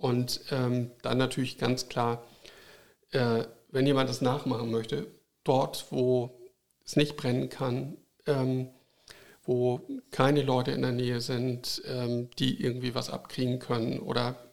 Und 0.00 0.40
ähm, 0.50 0.92
dann 1.02 1.18
natürlich 1.18 1.58
ganz 1.58 1.88
klar, 1.88 2.24
äh, 3.10 3.44
wenn 3.70 3.86
jemand 3.86 4.08
das 4.08 4.20
nachmachen 4.20 4.70
möchte, 4.70 5.06
dort, 5.44 5.86
wo 5.90 6.38
es 6.84 6.96
nicht 6.96 7.16
brennen 7.16 7.48
kann, 7.48 7.96
ähm, 8.26 8.70
wo 9.42 9.80
keine 10.10 10.42
Leute 10.42 10.70
in 10.70 10.82
der 10.82 10.92
Nähe 10.92 11.20
sind, 11.20 11.82
ähm, 11.86 12.30
die 12.38 12.62
irgendwie 12.62 12.94
was 12.94 13.10
abkriegen 13.10 13.58
können. 13.58 13.98
Oder 13.98 14.52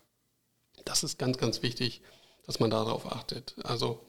das 0.84 1.04
ist 1.04 1.20
ganz, 1.20 1.38
ganz 1.38 1.62
wichtig, 1.62 2.02
dass 2.46 2.60
man 2.60 2.70
darauf 2.70 3.12
achtet. 3.12 3.56
Also 3.64 4.00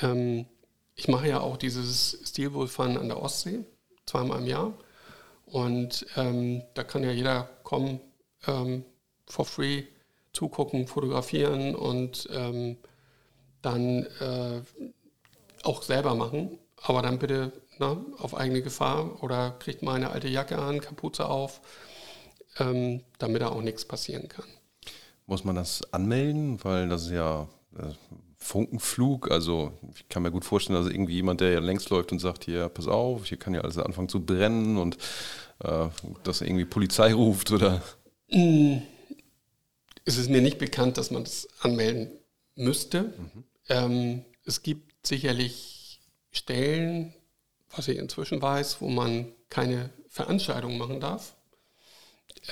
ähm, 0.00 0.46
ich 0.94 1.08
mache 1.08 1.28
ja 1.28 1.40
auch 1.40 1.56
dieses 1.56 2.18
Stilwohlfahren 2.24 2.98
an 2.98 3.08
der 3.08 3.22
Ostsee, 3.22 3.64
zweimal 4.04 4.40
im 4.40 4.46
Jahr. 4.46 4.78
Und 5.44 6.06
ähm, 6.16 6.62
da 6.74 6.84
kann 6.84 7.04
ja 7.04 7.12
jeder 7.12 7.44
kommen, 7.62 8.00
ähm, 8.46 8.84
for 9.26 9.44
free 9.44 9.84
zugucken, 10.36 10.86
fotografieren 10.86 11.74
und 11.74 12.28
ähm, 12.30 12.76
dann 13.62 14.06
äh, 14.20 14.60
auch 15.64 15.82
selber 15.82 16.14
machen. 16.14 16.58
Aber 16.82 17.00
dann 17.00 17.18
bitte 17.18 17.52
na, 17.78 18.04
auf 18.18 18.36
eigene 18.36 18.60
Gefahr 18.60 19.22
oder 19.22 19.52
kriegt 19.58 19.82
mal 19.82 19.94
eine 19.94 20.10
alte 20.10 20.28
Jacke 20.28 20.58
an, 20.58 20.80
Kapuze 20.80 21.26
auf, 21.26 21.60
ähm, 22.58 23.02
damit 23.18 23.40
da 23.40 23.48
auch 23.48 23.62
nichts 23.62 23.86
passieren 23.86 24.28
kann. 24.28 24.44
Muss 25.24 25.42
man 25.42 25.56
das 25.56 25.82
anmelden? 25.92 26.62
Weil 26.62 26.88
das 26.88 27.04
ist 27.04 27.12
ja 27.12 27.48
äh, 27.78 27.92
Funkenflug. 28.36 29.30
Also 29.30 29.72
ich 29.94 30.08
kann 30.10 30.22
mir 30.22 30.30
gut 30.30 30.44
vorstellen, 30.44 30.80
dass 30.80 30.92
irgendwie 30.92 31.14
jemand, 31.14 31.40
der 31.40 31.52
ja 31.52 31.60
längs 31.60 31.88
läuft 31.88 32.12
und 32.12 32.18
sagt, 32.18 32.44
hier, 32.44 32.68
pass 32.68 32.86
auf, 32.86 33.24
hier 33.24 33.38
kann 33.38 33.54
ja 33.54 33.62
alles 33.62 33.78
anfangen 33.78 34.10
zu 34.10 34.24
brennen 34.24 34.76
und 34.76 34.98
äh, 35.64 35.88
dass 36.24 36.42
irgendwie 36.42 36.66
Polizei 36.66 37.14
ruft 37.14 37.50
oder. 37.52 37.82
Es 40.08 40.18
ist 40.18 40.30
mir 40.30 40.40
nicht 40.40 40.58
bekannt, 40.58 40.98
dass 40.98 41.10
man 41.10 41.24
das 41.24 41.48
anmelden 41.60 42.12
müsste. 42.54 43.12
Ähm, 43.68 44.24
es 44.44 44.62
gibt 44.62 45.04
sicherlich 45.04 46.00
Stellen, 46.30 47.12
was 47.74 47.88
ich 47.88 47.98
inzwischen 47.98 48.40
weiß, 48.40 48.80
wo 48.80 48.88
man 48.88 49.32
keine 49.50 49.90
Veranstaltungen 50.08 50.78
machen 50.78 51.00
darf, 51.00 51.34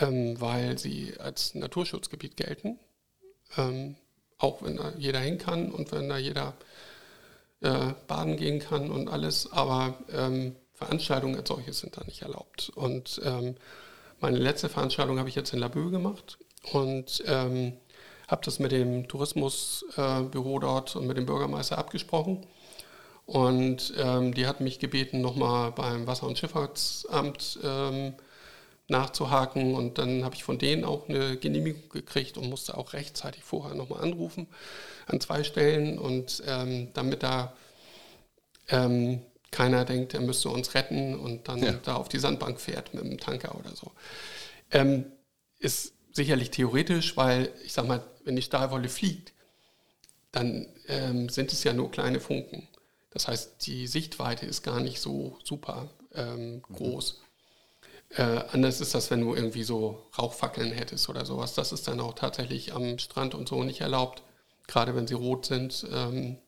ähm, 0.00 0.40
weil 0.40 0.78
sie 0.78 1.14
als 1.20 1.54
Naturschutzgebiet 1.54 2.36
gelten. 2.36 2.80
Ähm, 3.56 3.94
auch 4.38 4.62
wenn 4.62 4.76
da 4.76 4.92
jeder 4.98 5.20
hin 5.20 5.38
kann 5.38 5.70
und 5.70 5.92
wenn 5.92 6.08
da 6.08 6.18
jeder 6.18 6.54
äh, 7.60 7.92
baden 8.08 8.36
gehen 8.36 8.58
kann 8.58 8.90
und 8.90 9.06
alles, 9.06 9.52
aber 9.52 9.96
ähm, 10.10 10.56
Veranstaltungen 10.72 11.36
als 11.36 11.48
solches 11.48 11.78
sind 11.78 11.96
da 11.96 12.02
nicht 12.02 12.22
erlaubt. 12.22 12.72
Und 12.74 13.20
ähm, 13.24 13.54
meine 14.18 14.38
letzte 14.38 14.68
Veranstaltung 14.68 15.20
habe 15.20 15.28
ich 15.28 15.36
jetzt 15.36 15.52
in 15.52 15.60
Laboe 15.60 15.92
gemacht 15.92 16.36
und 16.72 17.22
ähm, 17.27 17.74
habe 18.29 18.42
das 18.44 18.59
mit 18.59 18.72
dem 18.72 19.07
Tourismusbüro 19.09 20.57
äh, 20.57 20.61
dort 20.61 20.96
und 20.96 21.07
mit 21.07 21.16
dem 21.16 21.27
Bürgermeister 21.27 21.79
abgesprochen. 21.79 22.46
Und 23.27 23.94
ähm, 23.96 24.35
die 24.35 24.46
hatten 24.46 24.64
mich 24.64 24.79
gebeten, 24.79 25.20
nochmal 25.20 25.72
beim 25.72 26.07
Wasser- 26.07 26.27
und 26.27 26.38
Schifffahrtsamt 26.38 27.59
ähm, 27.62 28.14
nachzuhaken. 28.88 29.74
Und 29.74 29.98
dann 29.98 30.24
habe 30.24 30.35
ich 30.35 30.44
von 30.44 30.59
denen 30.59 30.85
auch 30.85 31.09
eine 31.09 31.37
Genehmigung 31.37 31.88
gekriegt 31.88 32.37
und 32.37 32.50
musste 32.50 32.77
auch 32.77 32.92
rechtzeitig 32.92 33.42
vorher 33.42 33.74
nochmal 33.74 34.03
anrufen 34.03 34.46
an 35.07 35.20
zwei 35.20 35.42
Stellen. 35.42 35.98
Und 35.98 36.42
ähm, 36.46 36.88
damit 36.92 37.22
da 37.22 37.55
ähm, 38.68 39.22
keiner 39.50 39.85
denkt, 39.85 40.14
er 40.14 40.20
müsste 40.20 40.48
uns 40.50 40.74
retten 40.74 41.18
und 41.18 41.48
dann 41.48 41.62
Ja. 41.62 41.72
da 41.83 41.96
auf 41.96 42.09
die 42.09 42.18
Sandbank 42.18 42.61
fährt 42.61 42.92
mit 42.92 43.05
dem 43.05 43.18
Tanker 43.18 43.55
oder 43.55 43.74
so. 43.74 43.90
Ähm, 44.70 45.07
ist 45.61 45.94
sicherlich 46.14 46.50
theoretisch, 46.50 47.16
weil 47.16 47.53
ich 47.64 47.72
sag 47.72 47.87
mal, 47.87 48.03
wenn 48.24 48.37
die 48.37 48.42
Stahlwolle 48.42 48.88
fliegt, 48.88 49.33
dann 50.33 50.66
ähm, 50.88 51.29
sind 51.29 51.53
es 51.53 51.62
ja 51.64 51.72
nur 51.72 51.90
kleine 51.90 52.20
Funken. 52.20 52.66
Das 53.11 53.29
heißt, 53.29 53.66
die 53.66 53.87
Sichtweite 53.87 54.46
ist 54.46 54.62
gar 54.62 54.81
nicht 54.81 55.00
so 55.00 55.38
super 55.44 55.90
ähm, 56.14 56.62
groß. 56.62 57.20
Äh, 58.11 58.22
anders 58.22 58.81
ist 58.81 58.94
das, 58.94 59.11
wenn 59.11 59.20
du 59.20 59.35
irgendwie 59.35 59.64
so 59.64 60.07
Rauchfackeln 60.18 60.72
hättest 60.72 61.09
oder 61.09 61.24
sowas. 61.24 61.55
Das 61.55 61.72
ist 61.72 61.87
dann 61.87 62.00
auch 62.00 62.14
tatsächlich 62.14 62.72
am 62.72 62.98
Strand 62.98 63.35
und 63.35 63.48
so 63.48 63.62
nicht 63.62 63.81
erlaubt, 63.81 64.22
gerade 64.66 64.94
wenn 64.94 65.07
sie 65.07 65.14
rot 65.14 65.46
sind 65.46 65.87
ähm, 65.92 66.38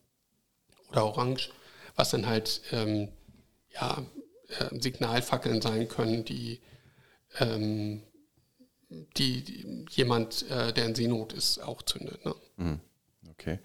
oder 0.91 1.05
orange, 1.05 1.51
was 1.97 2.11
dann 2.11 2.27
halt 2.27 2.63
ähm, 2.73 3.09
ja, 3.73 4.03
äh, 4.49 4.81
Signalfackeln 4.81 5.61
sein 5.61 5.89
können, 5.89 6.25
die, 6.25 6.61
ähm, 7.39 8.03
die, 8.89 9.43
die 9.43 9.85
jemand, 9.91 10.49
äh, 10.51 10.73
der 10.73 10.87
in 10.87 10.95
Seenot 10.95 11.33
ist, 11.33 11.63
auch 11.63 11.83
zündet. 11.83 12.25
Ne? 12.25 12.35
Okay. 13.33 13.59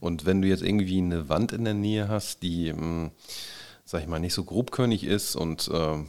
Und 0.00 0.26
wenn 0.26 0.42
du 0.42 0.48
jetzt 0.48 0.62
irgendwie 0.62 0.98
eine 0.98 1.28
Wand 1.28 1.52
in 1.52 1.64
der 1.64 1.74
Nähe 1.74 2.08
hast, 2.08 2.42
die, 2.42 2.72
mh, 2.72 3.10
sag 3.84 4.02
ich 4.02 4.08
mal, 4.08 4.20
nicht 4.20 4.34
so 4.34 4.44
grobkörnig 4.44 5.04
ist 5.04 5.36
und 5.36 5.70
ähm, 5.72 6.08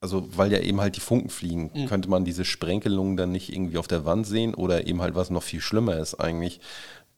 also 0.00 0.28
weil 0.36 0.52
ja 0.52 0.60
eben 0.60 0.80
halt 0.80 0.96
die 0.96 1.00
Funken 1.00 1.28
fliegen, 1.30 1.72
könnte 1.88 2.08
man 2.08 2.24
diese 2.24 2.44
Sprenkelungen 2.44 3.16
dann 3.16 3.32
nicht 3.32 3.52
irgendwie 3.52 3.78
auf 3.78 3.88
der 3.88 4.04
Wand 4.04 4.26
sehen 4.26 4.54
oder 4.54 4.86
eben 4.86 5.02
halt 5.02 5.16
was 5.16 5.30
noch 5.30 5.42
viel 5.42 5.60
schlimmer 5.60 5.96
ist 5.96 6.14
eigentlich 6.14 6.60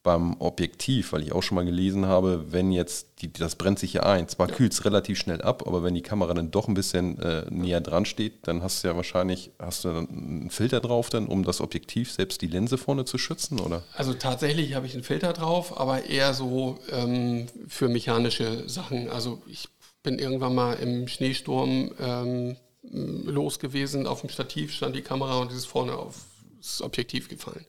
beim 0.02 0.40
Objektiv, 0.40 1.12
weil 1.12 1.22
ich 1.22 1.32
auch 1.32 1.42
schon 1.42 1.56
mal 1.56 1.64
gelesen 1.64 2.06
habe, 2.06 2.52
wenn 2.52 2.72
jetzt, 2.72 3.20
die, 3.20 3.30
das 3.30 3.56
brennt 3.56 3.78
sich 3.78 3.92
ja 3.92 4.04
ein, 4.04 4.28
zwar 4.28 4.46
kühlt 4.48 4.72
es 4.72 4.84
relativ 4.84 5.18
schnell 5.18 5.42
ab, 5.42 5.66
aber 5.66 5.82
wenn 5.82 5.94
die 5.94 6.02
Kamera 6.02 6.32
dann 6.32 6.50
doch 6.50 6.68
ein 6.68 6.74
bisschen 6.74 7.18
äh, 7.18 7.44
näher 7.50 7.82
dran 7.82 8.06
steht, 8.06 8.46
dann 8.48 8.62
hast 8.62 8.82
du 8.82 8.88
ja 8.88 8.96
wahrscheinlich, 8.96 9.50
hast 9.58 9.84
du 9.84 9.88
dann 9.88 10.08
einen 10.08 10.50
Filter 10.50 10.80
drauf 10.80 11.10
dann, 11.10 11.26
um 11.26 11.44
das 11.44 11.60
Objektiv, 11.60 12.10
selbst 12.12 12.40
die 12.40 12.46
Linse 12.46 12.78
vorne 12.78 13.04
zu 13.04 13.18
schützen, 13.18 13.60
oder? 13.60 13.82
Also 13.94 14.14
tatsächlich 14.14 14.74
habe 14.74 14.86
ich 14.86 14.94
einen 14.94 15.04
Filter 15.04 15.34
drauf, 15.34 15.78
aber 15.78 16.06
eher 16.06 16.32
so 16.32 16.78
ähm, 16.90 17.46
für 17.68 17.88
mechanische 17.88 18.68
Sachen. 18.68 19.10
Also 19.10 19.42
ich 19.46 19.68
bin 20.02 20.18
irgendwann 20.18 20.54
mal 20.54 20.74
im 20.74 21.08
Schneesturm 21.08 21.92
ähm, 22.00 22.56
los 22.82 23.58
gewesen, 23.58 24.06
auf 24.06 24.22
dem 24.22 24.30
Stativ 24.30 24.72
stand 24.72 24.96
die 24.96 25.02
Kamera 25.02 25.38
und 25.40 25.50
die 25.50 25.56
ist 25.56 25.66
vorne 25.66 25.92
aufs 25.92 26.80
Objektiv 26.80 27.28
gefallen. 27.28 27.66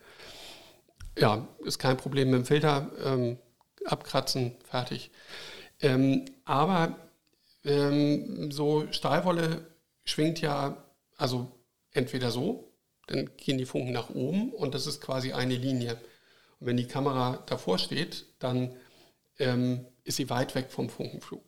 Ja, 1.17 1.47
ist 1.65 1.79
kein 1.79 1.97
Problem 1.97 2.29
mit 2.29 2.39
dem 2.39 2.45
Filter, 2.45 2.91
ähm, 3.03 3.37
abkratzen, 3.85 4.55
fertig. 4.63 5.11
Ähm, 5.81 6.25
aber 6.45 6.95
ähm, 7.63 8.51
so 8.51 8.91
Stahlwolle 8.91 9.67
schwingt 10.03 10.41
ja, 10.41 10.85
also 11.17 11.51
entweder 11.91 12.31
so, 12.31 12.71
dann 13.07 13.29
gehen 13.37 13.57
die 13.57 13.65
Funken 13.65 13.91
nach 13.91 14.09
oben 14.09 14.53
und 14.53 14.73
das 14.73 14.87
ist 14.87 15.01
quasi 15.01 15.33
eine 15.33 15.55
Linie. 15.55 15.99
Und 16.59 16.67
wenn 16.67 16.77
die 16.77 16.87
Kamera 16.87 17.43
davor 17.45 17.77
steht, 17.77 18.25
dann 18.39 18.75
ähm, 19.39 19.85
ist 20.03 20.17
sie 20.17 20.29
weit 20.29 20.55
weg 20.55 20.71
vom 20.71 20.89
Funkenflug. 20.89 21.43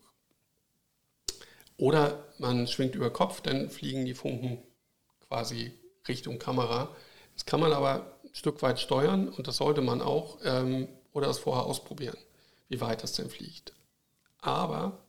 Oder 1.78 2.26
man 2.38 2.68
schwingt 2.68 2.96
über 2.96 3.12
Kopf, 3.12 3.42
dann 3.42 3.70
fliegen 3.70 4.06
die 4.06 4.14
Funken 4.14 4.60
quasi 5.28 5.72
Richtung 6.08 6.38
Kamera. 6.38 6.96
Das 7.34 7.46
kann 7.46 7.60
man 7.60 7.74
aber 7.74 8.13
Stück 8.34 8.62
weit 8.64 8.80
steuern 8.80 9.30
und 9.30 9.48
das 9.48 9.58
sollte 9.58 9.82
man 9.82 10.02
auch 10.02 10.40
ähm, 10.44 10.90
oder 11.14 11.30
es 11.30 11.38
vorher 11.38 11.66
ausprobieren, 11.66 12.18
wie 12.68 12.82
weit 12.82 13.04
das 13.04 13.14
denn 13.14 13.30
fliegt. 13.30 13.74
Aber 14.42 15.00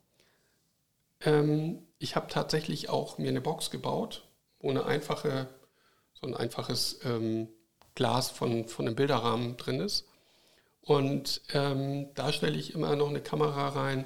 ähm, 1.22 1.86
ich 1.98 2.16
habe 2.16 2.28
tatsächlich 2.28 2.90
auch 2.90 3.18
mir 3.18 3.30
eine 3.30 3.40
Box 3.40 3.70
gebaut, 3.70 4.28
wo 4.60 4.70
eine 4.70 4.84
einfache, 4.84 5.48
so 6.12 6.26
ein 6.26 6.34
einfaches 6.34 7.00
ähm, 7.04 7.48
Glas 7.94 8.30
von, 8.30 8.68
von 8.68 8.86
einem 8.86 8.96
Bilderrahmen 8.96 9.56
drin 9.56 9.80
ist. 9.80 10.06
Und 10.82 11.40
ähm, 11.54 12.12
da 12.14 12.30
stelle 12.30 12.58
ich 12.58 12.74
immer 12.74 12.94
noch 12.94 13.08
eine 13.08 13.22
Kamera 13.22 13.68
rein, 13.70 14.04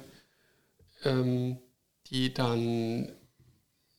ähm, 1.03 1.59
die 2.07 2.33
dann 2.33 3.11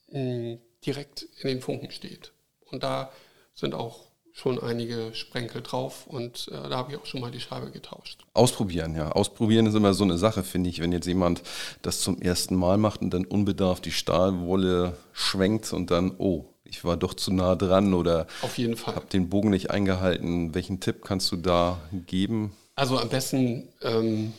mh, 0.08 0.58
direkt 0.86 1.22
in 1.22 1.48
den 1.48 1.60
Funken 1.60 1.90
steht. 1.90 2.32
Und 2.64 2.82
da 2.82 3.12
sind 3.52 3.74
auch 3.74 4.09
schon 4.40 4.58
einige 4.58 5.10
Sprenkel 5.14 5.60
drauf 5.62 6.06
und 6.06 6.48
äh, 6.50 6.68
da 6.68 6.76
habe 6.78 6.92
ich 6.92 6.98
auch 6.98 7.04
schon 7.04 7.20
mal 7.20 7.30
die 7.30 7.40
Scheibe 7.40 7.70
getauscht. 7.70 8.24
Ausprobieren, 8.32 8.96
ja. 8.96 9.12
Ausprobieren 9.12 9.66
ist 9.66 9.74
immer 9.74 9.92
so 9.92 10.04
eine 10.04 10.16
Sache, 10.16 10.42
finde 10.42 10.70
ich, 10.70 10.80
wenn 10.80 10.92
jetzt 10.92 11.06
jemand 11.06 11.42
das 11.82 12.00
zum 12.00 12.20
ersten 12.22 12.54
Mal 12.56 12.78
macht 12.78 13.02
und 13.02 13.10
dann 13.10 13.26
unbedarft 13.26 13.84
die 13.84 13.92
Stahlwolle 13.92 14.96
schwenkt 15.12 15.72
und 15.72 15.90
dann, 15.90 16.14
oh, 16.16 16.46
ich 16.64 16.84
war 16.84 16.96
doch 16.96 17.14
zu 17.14 17.32
nah 17.32 17.54
dran 17.54 17.92
oder 17.92 18.26
Auf 18.42 18.56
jeden 18.56 18.76
Fall. 18.76 18.94
habe 18.94 19.06
den 19.06 19.28
Bogen 19.28 19.50
nicht 19.50 19.70
eingehalten. 19.70 20.54
Welchen 20.54 20.80
Tipp 20.80 21.04
kannst 21.04 21.30
du 21.32 21.36
da 21.36 21.80
geben? 22.06 22.56
Also 22.76 22.98
am 22.98 23.08
besten, 23.08 23.68
ähm, 23.82 24.32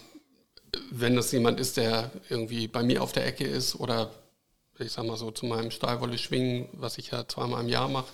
wenn 0.89 1.15
das 1.15 1.31
jemand 1.31 1.59
ist, 1.59 1.77
der 1.77 2.09
irgendwie 2.29 2.67
bei 2.67 2.81
mir 2.81 3.03
auf 3.03 3.11
der 3.11 3.27
Ecke 3.27 3.43
ist 3.43 3.75
oder 3.75 4.09
ich 4.79 4.93
sag 4.93 5.05
mal 5.05 5.17
so 5.17 5.29
zu 5.29 5.45
meinem 5.45 5.69
Stahlwolle 5.69 6.17
schwingen, 6.17 6.67
was 6.73 6.97
ich 6.97 7.11
ja 7.11 7.27
zweimal 7.27 7.61
im 7.61 7.69
Jahr 7.69 7.87
mache, 7.87 8.07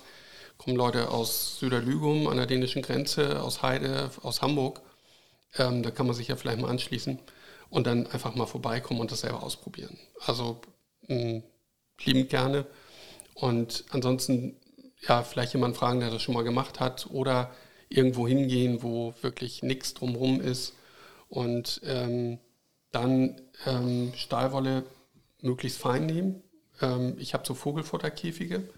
kommen 0.58 0.76
Leute 0.76 1.10
aus 1.10 1.58
Süderlügum 1.58 2.28
an 2.28 2.36
der 2.36 2.46
dänischen 2.46 2.82
Grenze, 2.82 3.42
aus 3.42 3.62
Heide, 3.62 4.10
aus 4.22 4.42
Hamburg. 4.42 4.82
Ähm, 5.56 5.82
da 5.82 5.90
kann 5.90 6.06
man 6.06 6.14
sich 6.16 6.28
ja 6.28 6.36
vielleicht 6.36 6.60
mal 6.60 6.70
anschließen 6.70 7.18
und 7.70 7.86
dann 7.86 8.06
einfach 8.08 8.34
mal 8.34 8.46
vorbeikommen 8.46 9.00
und 9.00 9.12
das 9.12 9.20
selber 9.20 9.42
ausprobieren. 9.42 9.98
Also 10.26 10.60
mh, 11.08 11.42
liebend 12.04 12.30
gerne. 12.30 12.66
Und 13.34 13.84
ansonsten, 13.90 14.56
ja, 15.06 15.22
vielleicht 15.22 15.54
jemand 15.54 15.76
fragen, 15.76 16.00
der 16.00 16.10
das 16.10 16.22
schon 16.22 16.34
mal 16.34 16.44
gemacht 16.44 16.80
hat 16.80 17.08
oder 17.10 17.52
irgendwo 17.88 18.26
hingehen, 18.28 18.82
wo 18.82 19.14
wirklich 19.22 19.62
nichts 19.62 19.94
drumherum 19.94 20.40
ist 20.40 20.74
und 21.28 21.80
ähm, 21.84 22.38
Dann 22.92 23.40
ähm, 23.66 24.12
Stahlwolle 24.16 24.84
möglichst 25.42 25.78
fein 25.80 26.06
nehmen. 26.06 26.42
Ähm, 26.80 27.16
ich 27.18 27.34
habe 27.34 27.46
so 27.46 27.54
Vogelfutterkäfige 27.54 28.68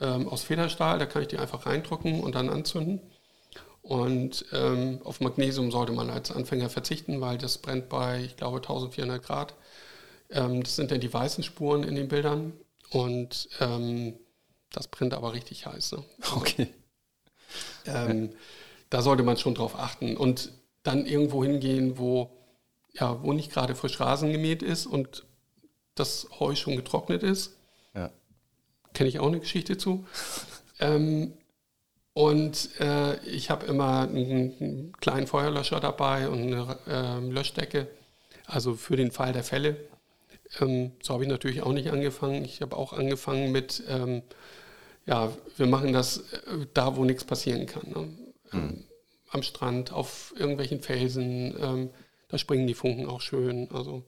ähm, 0.00 0.28
aus 0.28 0.42
Federstahl, 0.42 0.98
da 0.98 1.06
kann 1.06 1.22
ich 1.22 1.28
die 1.28 1.38
einfach 1.38 1.66
reindrücken 1.66 2.20
und 2.20 2.34
dann 2.34 2.48
anzünden. 2.48 3.00
Und 3.82 4.46
ähm, 4.52 5.00
auf 5.04 5.20
Magnesium 5.20 5.70
sollte 5.70 5.92
man 5.92 6.08
als 6.08 6.30
Anfänger 6.30 6.70
verzichten, 6.70 7.20
weil 7.20 7.36
das 7.36 7.58
brennt 7.58 7.90
bei, 7.90 8.22
ich 8.24 8.36
glaube, 8.36 8.56
1400 8.58 9.22
Grad. 9.22 9.54
Ähm, 10.30 10.62
das 10.62 10.76
sind 10.76 10.90
dann 10.90 11.00
die 11.00 11.12
weißen 11.12 11.44
Spuren 11.44 11.84
in 11.84 11.94
den 11.94 12.08
Bildern 12.08 12.54
und 12.90 13.48
ähm, 13.60 14.14
das 14.72 14.88
brennt 14.88 15.14
aber 15.14 15.34
richtig 15.34 15.66
heiß. 15.66 15.92
Ne? 15.92 16.04
Okay. 16.36 16.68
Ähm, 17.86 18.30
da 18.90 19.02
sollte 19.02 19.22
man 19.22 19.36
schon 19.36 19.54
drauf 19.54 19.78
achten 19.78 20.16
und 20.16 20.52
dann 20.82 21.06
irgendwo 21.06 21.44
hingehen, 21.44 21.98
wo, 21.98 22.30
ja, 22.92 23.22
wo 23.22 23.32
nicht 23.32 23.52
gerade 23.52 23.74
frisch 23.74 24.00
Rasen 24.00 24.32
gemäht 24.32 24.62
ist 24.62 24.86
und 24.86 25.24
das 25.94 26.26
Heu 26.38 26.54
schon 26.54 26.76
getrocknet 26.76 27.22
ist. 27.22 27.56
Kenne 28.94 29.08
ich 29.08 29.18
auch 29.18 29.26
eine 29.26 29.40
Geschichte 29.40 29.76
zu. 29.76 30.06
ähm, 30.80 31.34
und 32.14 32.70
äh, 32.80 33.18
ich 33.26 33.50
habe 33.50 33.66
immer 33.66 34.02
einen, 34.02 34.54
einen 34.60 34.92
kleinen 35.00 35.26
Feuerlöscher 35.26 35.80
dabei 35.80 36.28
und 36.28 36.42
eine 36.42 36.78
ähm, 36.88 37.32
Löschdecke, 37.32 37.88
also 38.46 38.74
für 38.74 38.96
den 38.96 39.10
Fall 39.10 39.32
der 39.32 39.42
Fälle. 39.42 39.76
Ähm, 40.60 40.92
so 41.02 41.14
habe 41.14 41.24
ich 41.24 41.28
natürlich 41.28 41.62
auch 41.62 41.72
nicht 41.72 41.90
angefangen. 41.90 42.44
Ich 42.44 42.62
habe 42.62 42.76
auch 42.76 42.92
angefangen 42.92 43.50
mit, 43.50 43.82
ähm, 43.88 44.22
ja, 45.06 45.32
wir 45.56 45.66
machen 45.66 45.92
das 45.92 46.18
äh, 46.18 46.66
da, 46.72 46.96
wo 46.96 47.04
nichts 47.04 47.24
passieren 47.24 47.66
kann. 47.66 47.88
Ne? 47.90 48.08
Ähm, 48.52 48.84
am 49.30 49.42
Strand, 49.42 49.92
auf 49.92 50.32
irgendwelchen 50.38 50.80
Felsen, 50.80 51.56
ähm, 51.60 51.90
da 52.28 52.38
springen 52.38 52.68
die 52.68 52.74
Funken 52.74 53.06
auch 53.06 53.20
schön. 53.20 53.68
Also, 53.72 54.04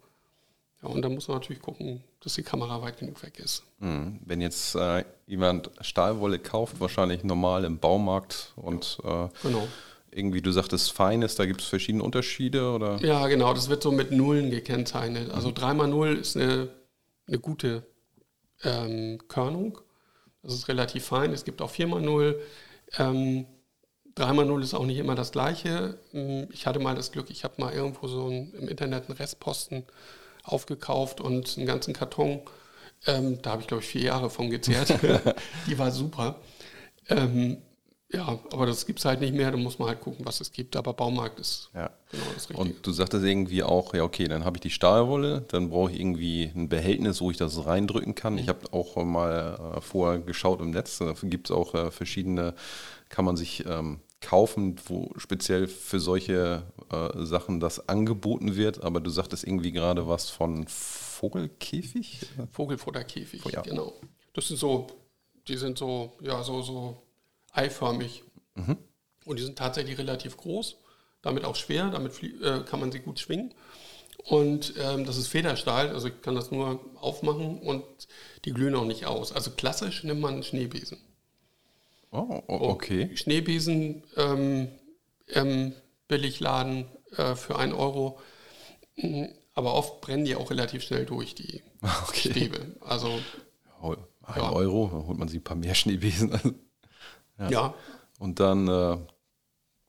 ja, 0.86 0.94
und 0.94 1.02
da 1.02 1.08
muss 1.08 1.28
man 1.28 1.38
natürlich 1.38 1.62
gucken, 1.62 2.02
dass 2.20 2.34
die 2.34 2.42
Kamera 2.42 2.80
weit 2.82 2.98
genug 2.98 3.22
weg 3.22 3.38
ist. 3.38 3.62
Mhm. 3.78 4.20
Wenn 4.24 4.40
jetzt 4.40 4.74
äh, 4.74 5.04
jemand 5.26 5.70
Stahlwolle 5.80 6.38
kauft, 6.38 6.80
wahrscheinlich 6.80 7.24
normal 7.24 7.64
im 7.64 7.78
Baumarkt 7.78 8.52
und 8.56 8.98
äh, 9.04 9.28
Genau. 9.42 9.66
irgendwie, 10.10 10.40
du 10.42 10.50
sagtest 10.52 10.92
feines, 10.92 11.34
da 11.34 11.46
gibt 11.46 11.60
es 11.60 11.66
verschiedene 11.66 12.02
Unterschiede 12.04 12.70
oder? 12.72 12.96
Ja, 13.04 13.26
genau, 13.28 13.52
das 13.54 13.68
wird 13.68 13.82
so 13.82 13.92
mit 13.92 14.12
Nullen 14.12 14.50
gekennzeichnet. 14.50 15.30
Also 15.30 15.48
3x0 15.50 16.14
ist 16.14 16.36
eine, 16.36 16.68
eine 17.26 17.38
gute 17.38 17.84
ähm, 18.62 19.18
Körnung. 19.28 19.78
Das 20.42 20.54
ist 20.54 20.68
relativ 20.68 21.04
fein. 21.06 21.32
Es 21.32 21.44
gibt 21.44 21.60
auch 21.60 21.70
4x0. 21.72 22.36
Ähm, 22.98 23.46
3x0 24.16 24.62
ist 24.62 24.74
auch 24.74 24.86
nicht 24.86 24.98
immer 24.98 25.14
das 25.14 25.32
gleiche. 25.32 25.98
Ähm, 26.14 26.48
Ich 26.50 26.66
hatte 26.66 26.78
mal 26.78 26.94
das 26.94 27.12
Glück, 27.12 27.28
ich 27.30 27.44
habe 27.44 27.54
mal 27.60 27.72
irgendwo 27.74 28.06
so 28.06 28.28
ein, 28.28 28.52
im 28.54 28.68
Internet 28.68 29.08
einen 29.08 29.18
Restposten 29.18 29.84
aufgekauft 30.46 31.20
und 31.20 31.56
einen 31.56 31.66
ganzen 31.66 31.92
Karton. 31.94 32.40
Ähm, 33.06 33.40
da 33.42 33.50
habe 33.50 33.62
ich, 33.62 33.68
glaube 33.68 33.82
ich, 33.82 33.88
vier 33.88 34.02
Jahre 34.02 34.30
von 34.30 34.50
gezehrt. 34.50 34.94
Die 35.66 35.78
war 35.78 35.90
super. 35.90 36.36
Ähm, 37.08 37.58
ja, 38.12 38.38
aber 38.52 38.66
das 38.66 38.86
gibt 38.86 39.00
es 39.00 39.04
halt 39.04 39.20
nicht 39.20 39.34
mehr. 39.34 39.50
Da 39.50 39.56
muss 39.56 39.78
man 39.78 39.88
halt 39.88 40.00
gucken, 40.00 40.24
was 40.24 40.40
es 40.40 40.52
gibt. 40.52 40.76
Aber 40.76 40.92
Baumarkt 40.92 41.40
ist 41.40 41.70
Ja. 41.74 41.90
genau 42.10 42.24
das 42.34 42.48
Richtige. 42.48 42.60
Und 42.60 42.86
du 42.86 42.92
sagtest 42.92 43.24
irgendwie 43.24 43.62
auch, 43.64 43.94
ja 43.94 44.04
okay, 44.04 44.28
dann 44.28 44.44
habe 44.44 44.56
ich 44.56 44.60
die 44.60 44.70
Stahlwolle, 44.70 45.44
dann 45.48 45.70
brauche 45.70 45.90
ich 45.92 46.00
irgendwie 46.00 46.50
ein 46.54 46.68
Behältnis, 46.68 47.20
wo 47.20 47.30
ich 47.30 47.36
das 47.36 47.66
reindrücken 47.66 48.14
kann. 48.14 48.38
Ich 48.38 48.48
habe 48.48 48.72
auch 48.72 48.96
mal 49.04 49.74
äh, 49.76 49.80
vorher 49.80 50.20
geschaut 50.20 50.60
im 50.60 50.70
Netz, 50.70 50.98
da 50.98 51.14
gibt 51.24 51.50
es 51.50 51.56
auch 51.56 51.74
äh, 51.74 51.90
verschiedene, 51.90 52.54
kann 53.08 53.24
man 53.24 53.36
sich 53.36 53.66
ähm, 53.66 54.00
kaufen, 54.20 54.76
wo 54.86 55.12
speziell 55.18 55.66
für 55.68 56.00
solche 56.00 56.62
äh, 56.90 57.24
Sachen 57.24 57.60
das 57.60 57.88
angeboten 57.88 58.56
wird. 58.56 58.82
Aber 58.82 59.00
du 59.00 59.10
sagtest 59.10 59.44
irgendwie 59.44 59.72
gerade 59.72 60.08
was 60.08 60.30
von 60.30 60.66
Vogelkäfig? 60.68 62.26
Vogelfutterkäfig, 62.52 63.44
Ja. 63.52 63.62
genau. 63.62 63.92
Das 64.32 64.48
sind 64.48 64.58
so, 64.58 64.86
die 65.48 65.56
sind 65.56 65.78
so, 65.78 66.12
ja, 66.22 66.42
so, 66.42 66.62
so 66.62 67.02
eiförmig. 67.52 68.22
Und 69.26 69.38
die 69.38 69.42
sind 69.42 69.58
tatsächlich 69.58 69.98
relativ 69.98 70.36
groß, 70.38 70.76
damit 71.20 71.44
auch 71.44 71.56
schwer, 71.56 71.90
damit 71.90 72.22
äh, 72.22 72.60
kann 72.64 72.80
man 72.80 72.90
sie 72.90 73.00
gut 73.00 73.18
schwingen. 73.18 73.52
Und 74.24 74.74
ähm, 74.78 75.04
das 75.04 75.18
ist 75.18 75.28
Federstahl, 75.28 75.90
also 75.90 76.08
ich 76.08 76.20
kann 76.22 76.34
das 76.34 76.50
nur 76.50 76.80
aufmachen 76.96 77.60
und 77.60 77.84
die 78.44 78.52
glühen 78.52 78.74
auch 78.74 78.84
nicht 78.86 79.04
aus. 79.06 79.30
Also 79.32 79.50
klassisch 79.50 80.04
nimmt 80.04 80.20
man 80.20 80.34
einen 80.34 80.42
Schneebesen. 80.42 80.98
Oh, 82.12 82.42
o- 82.46 82.68
okay. 82.70 83.14
Schneebesen 83.16 84.02
ähm, 84.16 84.68
im 85.26 85.72
Billigladen 86.08 86.86
äh, 87.16 87.34
für 87.34 87.56
1 87.58 87.74
Euro. 87.74 88.20
Mm, 88.96 89.24
Aber 89.54 89.74
oft 89.74 90.00
brennen 90.00 90.24
die 90.24 90.36
auch 90.36 90.50
relativ 90.50 90.82
schnell 90.82 91.04
durch, 91.06 91.34
die 91.34 91.62
Okay. 92.08 92.30
Stäbe. 92.30 92.76
Also 92.80 93.18
Ein 94.22 94.42
Ja. 94.42 94.52
Euro, 94.52 94.88
dann 94.92 95.06
holt 95.06 95.18
man 95.18 95.28
sich 95.28 95.40
ein 95.40 95.44
paar 95.44 95.56
mehr 95.56 95.74
Schneebesen. 95.74 96.32
ja, 97.38 97.74
Und 98.18 98.40
dann, 98.40 98.66
äh, 98.68 98.96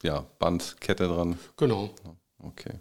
ja, 0.03 0.25
Band, 0.39 0.77
Kette 0.79 1.07
dran. 1.07 1.39
genau. 1.55 1.89
Okay. 2.39 2.79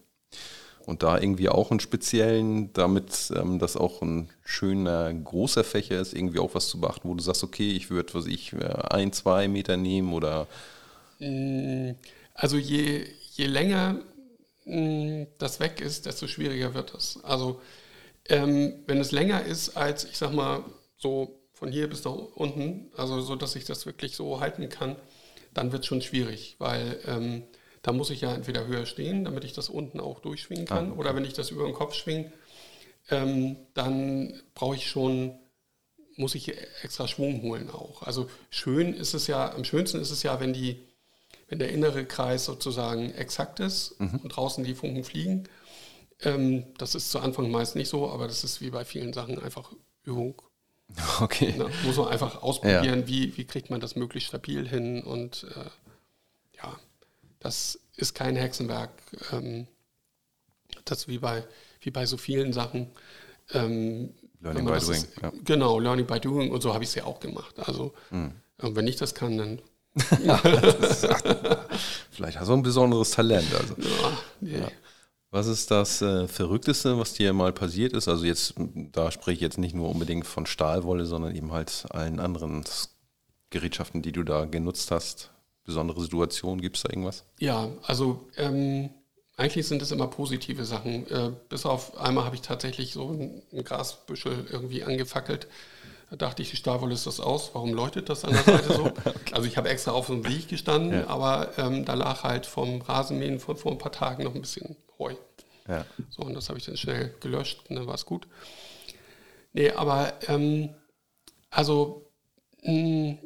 Und 0.87 1.03
da 1.03 1.19
irgendwie 1.19 1.49
auch 1.51 1.71
einen 1.73 1.81
speziellen, 1.81 2.73
damit 2.73 3.33
ähm, 3.37 3.59
das 3.59 3.77
auch 3.77 4.03
ein 4.03 4.31
schöner, 4.45 5.13
großer 5.13 5.65
Fächer 5.65 6.01
ist, 6.01 6.15
irgendwie 6.15 6.39
auch 6.39 6.55
was 6.55 6.69
zu 6.69 6.81
beachten, 6.81 7.09
wo 7.09 7.15
du 7.15 7.23
sagst, 7.23 7.45
okay, 7.45 7.73
ich 7.73 7.91
würde, 7.91 8.15
was 8.15 8.27
ich, 8.27 8.53
äh, 8.55 8.65
ein, 8.91 9.13
zwei 9.13 9.49
Meter 9.49 9.77
nehmen 9.77 10.13
oder 10.15 10.47
Also 12.35 12.57
je, 12.59 13.07
je 13.35 13.47
länger 13.47 14.01
mh, 14.65 15.27
das 15.39 15.61
weg 15.61 15.81
ist, 15.81 16.07
desto 16.07 16.27
schwieriger 16.27 16.75
wird 16.75 16.95
es. 16.95 17.21
Also 17.25 17.61
ähm, 18.29 18.75
wenn 18.87 18.99
es 19.01 19.13
länger 19.13 19.45
ist 19.45 19.77
als, 19.77 20.05
ich 20.05 20.19
sag 20.19 20.33
mal, 20.33 20.65
so 20.99 21.41
von 21.55 21.71
hier 21.73 21.89
bis 21.89 22.03
da 22.03 22.11
unten, 22.11 22.91
also 22.97 23.21
so, 23.21 23.37
dass 23.37 23.57
ich 23.57 23.65
das 23.65 23.87
wirklich 23.87 24.17
so 24.17 24.41
halten 24.41 24.69
kann, 24.69 24.97
dann 25.55 25.73
wird 25.73 25.83
es 25.83 25.89
schon 25.89 26.03
schwierig, 26.03 26.57
weil 26.59 27.01
ähm, 27.07 27.45
da 27.87 27.93
muss 27.93 28.11
ich 28.11 28.21
ja 28.21 28.35
entweder 28.35 28.67
höher 28.67 28.85
stehen, 28.85 29.25
damit 29.25 29.45
ich 29.45 29.53
das 29.53 29.69
unten 29.69 30.01
auch 30.01 30.19
durchschwingen 30.19 30.67
kann, 30.67 30.89
Ah, 30.89 30.91
okay. 30.91 30.99
oder 30.99 31.15
wenn 31.15 31.25
ich 31.25 31.35
das 31.35 31.51
über 31.53 31.65
den 31.67 31.73
Kopf 31.73 31.95
schwinge, 31.95 32.33
ähm, 33.11 33.57
dann 33.75 34.43
brauche 34.55 34.75
ich 34.75 34.89
schon 34.91 35.39
muss 36.17 36.35
ich 36.35 36.53
extra 36.83 37.07
Schwung 37.07 37.43
holen 37.43 37.71
auch. 37.71 38.03
Also 38.03 38.29
schön 38.49 38.95
ist 38.95 39.13
es 39.13 39.27
ja, 39.27 39.53
am 39.55 39.65
schönsten 39.65 40.01
ist 40.01 40.11
es 40.11 40.23
ja, 40.23 40.41
wenn 40.41 40.55
die, 40.55 40.83
wenn 41.49 41.59
der 41.59 41.69
innere 41.69 42.07
Kreis 42.07 42.47
sozusagen 42.47 43.13
exakt 43.13 43.61
ist 43.61 43.93
und 44.01 44.29
draußen 44.35 44.65
die 44.65 44.75
Funken 44.75 45.05
fliegen. 45.05 45.45
Ähm, 46.23 46.65
das 46.79 46.95
ist 46.95 47.11
zu 47.11 47.21
Anfang 47.21 47.51
meist 47.51 47.77
nicht 47.77 47.91
so, 47.91 48.11
aber 48.11 48.27
das 48.29 48.45
ist 48.45 48.63
wie 48.63 48.71
bei 48.71 48.87
vielen 48.87 49.13
Sachen 49.13 49.39
einfach 49.39 49.73
Übung. 50.05 50.41
okay. 51.21 51.53
Ne? 51.57 51.69
Muss 51.85 51.99
man 51.99 52.09
einfach 52.09 52.43
ausprobieren, 52.43 53.07
wie, 53.07 53.37
wie 53.37 53.45
kriegt 53.45 53.69
man 53.69 53.81
das 53.81 53.95
möglichst 53.95 54.29
stabil 54.29 54.67
hin 54.67 55.03
und 55.03 55.45
äh, 55.55 55.61
ja, 55.61 55.71
das 57.47 57.79
ist 57.97 58.15
kein 58.15 58.37
Hexenwerk. 58.37 58.91
Ähm, 59.33 59.67
das 60.85 61.09
wie 61.09 61.19
bei, 61.19 61.45
wie 61.81 61.91
bei 61.91 62.07
so 62.07 62.17
vielen 62.17 62.53
Sachen. 62.53 62.91
Ähm, 63.53 64.13
Learning 64.41 64.67
by 64.67 64.79
doing, 64.79 65.03
ist- 65.03 65.09
ja. 65.23 65.33
Genau, 65.45 65.79
Learning 65.79 66.07
by 66.07 66.21
Doing 66.21 66.51
und 66.51 66.61
so 66.63 66.75
habe 66.75 66.85
ich 66.85 66.91
es 66.91 66.95
ja 66.97 67.05
auch 67.05 67.21
gemacht. 67.21 67.55
Also 67.59 67.95
Hm. 68.11 68.33
äh, 68.59 68.69
wenn 68.75 68.87
ich 68.87 68.97
das 68.97 69.15
kann, 69.15 69.39
dann 69.39 69.63
Vielleicht 72.11 72.39
hast 72.39 72.49
du 72.49 72.53
ein 72.55 72.63
besonderes 72.63 73.11
Talent. 73.11 73.47
Also. 73.55 73.75
ja, 73.79 74.19
nee. 74.41 74.63
Was 75.31 75.47
ist 75.49 75.71
das 75.71 76.01
äh, 76.03 76.29
Verrückteste, 76.29 76.99
was 76.99 77.13
dir 77.15 77.33
mal 77.33 77.53
passiert 77.53 77.93
ist? 77.93 78.09
Also 78.09 78.25
jetzt, 78.25 78.55
da 78.93 79.11
spreche 79.11 79.35
ich 79.37 79.41
jetzt 79.41 79.59
nicht 79.59 79.75
nur 79.75 79.91
unbedingt 79.91 80.27
von 80.27 80.47
Stahlwolle, 80.47 81.05
sondern 81.05 81.35
eben 81.35 81.53
halt 81.53 81.85
allen 81.91 82.21
anderen 82.21 82.65
Gerätschaften, 83.51 84.03
die 84.03 84.13
du 84.13 84.23
da 84.23 84.45
genutzt 84.45 84.91
hast. 84.91 85.31
Besondere 85.67 86.01
Situationen, 86.01 86.61
gibt 86.63 86.77
es 86.77 86.83
da 86.85 86.89
irgendwas? 86.91 87.25
Ja, 87.39 87.69
also 87.83 88.27
ähm, 88.37 88.91
eigentlich 89.37 89.67
sind 89.67 89.83
es 89.83 89.91
immer 89.91 90.07
positive 90.07 90.65
Sachen. 90.65 91.11
Äh, 91.11 91.33
bis 91.49 91.67
auf 91.67 91.99
einmal 91.99 92.25
habe 92.25 92.37
ich 92.37 92.41
tatsächlich 92.43 92.93
so 92.93 93.09
ein, 93.11 93.43
ein 93.53 93.65
Grasbüschel 93.65 94.47
irgendwie 94.51 94.85
angefackelt. 94.85 95.49
Da 96.09 96.17
dachte 96.17 96.41
ich, 96.41 96.51
die 96.51 96.57
Stahlwolle 96.57 96.95
ist 96.95 97.07
das 97.07 97.19
aus. 97.19 97.51
Warum 97.53 97.75
leuchtet 97.75 98.09
das 98.09 98.25
an 98.25 98.33
der 98.33 98.45
Seite 98.45 98.73
so? 98.75 98.91
Also 99.33 99.49
ich 99.49 99.57
habe 99.57 99.69
extra 99.69 99.91
auf 99.91 100.07
so 100.07 100.13
einem 100.13 100.25
Weg 100.27 100.49
gestanden, 100.49 100.93
Ja. 101.01 101.09
aber 101.09 101.51
ähm, 101.59 101.85
da 101.85 101.95
lag 101.95 102.23
halt 102.23 102.47
vom 102.47 102.81
Rasenmähen 102.81 103.41
von 103.41 103.57
vor 103.57 103.73
ein 103.73 103.79
paar 103.79 103.93
Tagen 103.93 104.23
noch 104.23 104.35
ein 104.35 104.41
bisschen 104.41 104.77
Heu. 105.01 105.15
Ja. 105.69 105.85
So, 106.11 106.23
und 106.23 106.35
das 106.35 106.49
habe 106.49 106.59
ich 106.61 106.65
dann 106.65 106.77
schnell 106.77 107.13
gelöscht 107.21 107.65
und 107.69 107.75
dann 107.77 107.87
war 107.89 107.95
es 107.97 108.07
gut. 108.07 108.29
Nee, 109.53 109.71
aber 109.73 110.13
ähm, 110.29 110.69
also 111.51 112.07
mh, 112.63 113.17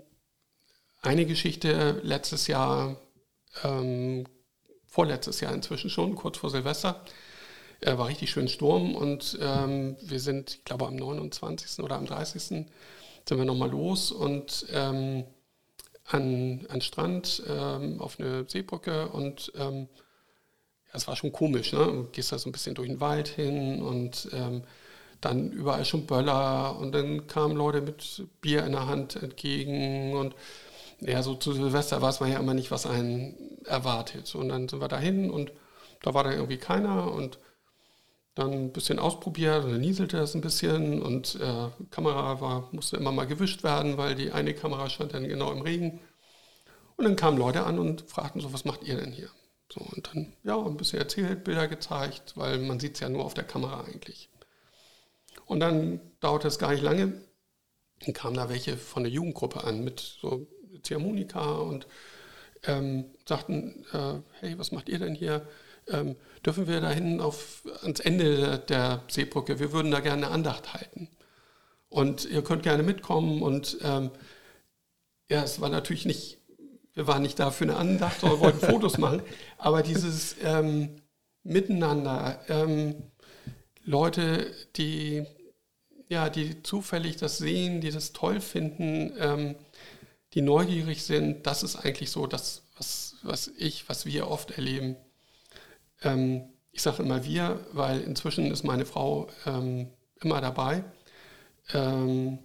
eine 1.03 1.27
Geschichte 1.27 2.01
letztes 2.03 2.47
Jahr, 2.47 2.97
ähm, 3.65 4.27
vorletztes 4.87 5.41
Jahr 5.41 5.53
inzwischen 5.53 5.91
schon, 5.91 6.15
kurz 6.15 6.39
vor 6.39 6.51
Silvester, 6.51 7.05
äh, 7.81 7.97
war 7.97 8.09
richtig 8.09 8.31
schön 8.31 8.49
Sturm 8.49 8.95
und 8.95 9.39
ähm, 9.41 9.97
wir 10.03 10.21
sind, 10.21 10.57
ich 10.57 10.65
glaube 10.65 10.87
am 10.87 10.97
29. 10.97 11.83
oder 11.83 11.97
am 11.97 12.07
30. 12.07 12.43
sind 12.43 12.69
wir 13.29 13.45
nochmal 13.45 13.71
los 13.71 14.13
und 14.13 14.67
ähm, 14.73 15.25
an, 16.07 16.67
an 16.69 16.81
Strand 16.81 17.43
ähm, 17.49 18.01
auf 18.01 18.19
eine 18.19 18.45
Seebrücke 18.49 19.09
und 19.09 19.53
ähm, 19.57 19.89
es 20.93 21.07
war 21.07 21.17
schon 21.17 21.33
komisch, 21.33 21.73
ne? 21.73 21.87
Du 21.87 22.09
gehst 22.11 22.33
da 22.33 22.39
so 22.39 22.49
ein 22.49 22.53
bisschen 22.53 22.75
durch 22.75 22.89
den 22.89 23.01
Wald 23.01 23.29
hin 23.29 23.81
und 23.81 24.29
ähm, 24.33 24.63
dann 25.21 25.53
überall 25.53 25.85
schon 25.85 26.07
Böller 26.07 26.77
und 26.79 26.93
dann 26.93 27.27
kamen 27.27 27.57
Leute 27.57 27.81
mit 27.81 28.25
Bier 28.41 28.65
in 28.65 28.73
der 28.73 28.87
Hand 28.87 29.17
entgegen 29.17 30.15
und 30.15 30.35
ja, 31.01 31.23
so 31.23 31.35
zu 31.35 31.53
Silvester 31.53 32.01
weiß 32.03 32.21
man 32.21 32.33
ja 32.33 32.39
immer 32.39 32.55
nicht, 32.55 32.71
was 32.71 32.87
einen 32.87 33.59
erwartet. 33.65 34.35
Und 34.35 34.49
dann 34.49 34.69
sind 34.69 34.81
wir 34.81 34.89
dahin 34.89 35.31
und 35.31 35.53
da 36.03 36.15
war 36.15 36.25
da 36.25 36.33
irgendwie 36.33 36.59
keiner 36.59 37.13
und 37.13 37.39
dann 38.35 38.53
ein 38.53 38.73
bisschen 38.73 38.99
ausprobiert 38.99 39.65
und 39.65 39.73
dann 39.73 39.81
nieselte 39.81 40.17
das 40.17 40.35
ein 40.35 40.41
bisschen 40.41 41.03
und 41.03 41.37
äh, 41.41 41.69
Kamera 41.91 42.41
war, 42.41 42.69
musste 42.73 42.97
immer 42.97 43.13
mal 43.13 43.27
gewischt 43.27 43.63
werden, 43.63 43.99
weil 43.99 44.15
die 44.15 44.31
eine 44.31 44.55
Kamera 44.55 44.89
stand 44.89 45.15
dann 45.15 45.29
genau 45.29 45.53
im 45.53 45.63
Regen. 45.63 46.01
Und 46.97 47.05
dann 47.05 47.17
kamen 47.17 47.39
Leute 47.39 47.65
an 47.65 47.79
und 47.79 48.03
fragten 48.03 48.41
so, 48.41 48.53
was 48.53 48.65
macht 48.65 48.83
ihr 48.85 48.97
denn 48.97 49.13
hier? 49.13 49.31
So, 49.73 49.81
und 49.81 50.09
dann, 50.09 50.33
ja, 50.43 50.59
ein 50.59 50.77
bisschen 50.77 50.99
erzählt, 50.99 51.45
Bilder 51.45 51.69
gezeigt, 51.69 52.37
weil 52.37 52.59
man 52.59 52.81
sieht 52.81 52.95
es 52.95 53.01
ja 53.01 53.09
nur 53.09 53.25
auf 53.25 53.35
der 53.35 53.45
Kamera 53.45 53.85
eigentlich. 53.85 54.31
Und 55.47 55.61
dann 55.61 56.01
dauerte 56.21 56.49
es 56.49 56.59
gar 56.59 56.73
nicht 56.73 56.83
lange, 56.83 57.21
dann 58.01 58.15
kamen 58.15 58.37
da 58.37 58.49
welche 58.49 58.77
von 58.77 59.03
der 59.03 59.13
Jugendgruppe 59.13 59.65
an 59.65 59.83
mit 59.85 60.01
so 60.01 60.47
Ziehharmonika 60.83 61.53
und 61.53 61.87
ähm, 62.65 63.07
sagten, 63.27 63.85
äh, 63.93 64.21
hey, 64.41 64.59
was 64.59 64.73
macht 64.73 64.89
ihr 64.89 64.99
denn 64.99 65.15
hier? 65.15 65.47
Ähm, 65.89 66.17
dürfen 66.45 66.67
wir 66.67 66.81
da 66.81 66.91
hinten 66.91 67.21
auf, 67.21 67.63
ans 67.83 68.01
Ende 68.01 68.59
der 68.59 69.03
Seebrücke, 69.09 69.59
wir 69.59 69.73
würden 69.73 69.91
da 69.91 70.01
gerne 70.01 70.27
eine 70.27 70.35
Andacht 70.35 70.75
halten. 70.75 71.09
Und 71.89 72.25
ihr 72.25 72.43
könnt 72.43 72.63
gerne 72.63 72.83
mitkommen 72.83 73.43
und 73.43 73.79
ähm, 73.83 74.11
ja, 75.29 75.43
es 75.43 75.61
war 75.61 75.69
natürlich 75.69 76.07
nicht, 76.07 76.39
wir 76.95 77.07
waren 77.07 77.23
nicht 77.23 77.39
da 77.39 77.51
für 77.51 77.65
eine 77.65 77.77
Andacht, 77.77 78.21
sondern 78.21 78.41
wollten 78.41 78.61
Fotos 78.67 78.99
machen, 78.99 79.23
aber 79.59 79.83
dieses 79.83 80.37
ähm, 80.43 80.97
Miteinander, 81.43 82.41
ähm, 82.49 82.95
Leute, 83.85 84.53
die, 84.77 85.25
ja, 86.09 86.29
die 86.29 86.63
zufällig 86.63 87.17
das 87.17 87.39
sehen, 87.39 87.81
die 87.81 87.91
das 87.91 88.13
toll 88.13 88.41
finden, 88.41 89.15
ähm, 89.19 89.55
die 90.35 90.43
neugierig 90.43 91.05
sind, 91.05 91.47
das 91.47 91.63
ist 91.63 91.77
eigentlich 91.77 92.11
so 92.11 92.27
das, 92.27 92.63
was, 92.77 93.17
was 93.23 93.49
ich, 93.49 93.89
was 93.89 94.07
wir 94.07 94.29
oft 94.29 94.53
erleben. 94.53 94.97
Ähm, 96.03 96.45
ich 96.73 96.83
sage 96.83 97.03
immer 97.03 97.25
wir, 97.25 97.61
weil 97.73 98.01
inzwischen 98.01 98.51
ist 98.51 98.63
meine 98.65 98.87
Frau 98.87 99.29
ähm, 99.45 99.91
immer 100.21 100.41
dabei. 100.41 100.85
Ähm, 101.73 102.39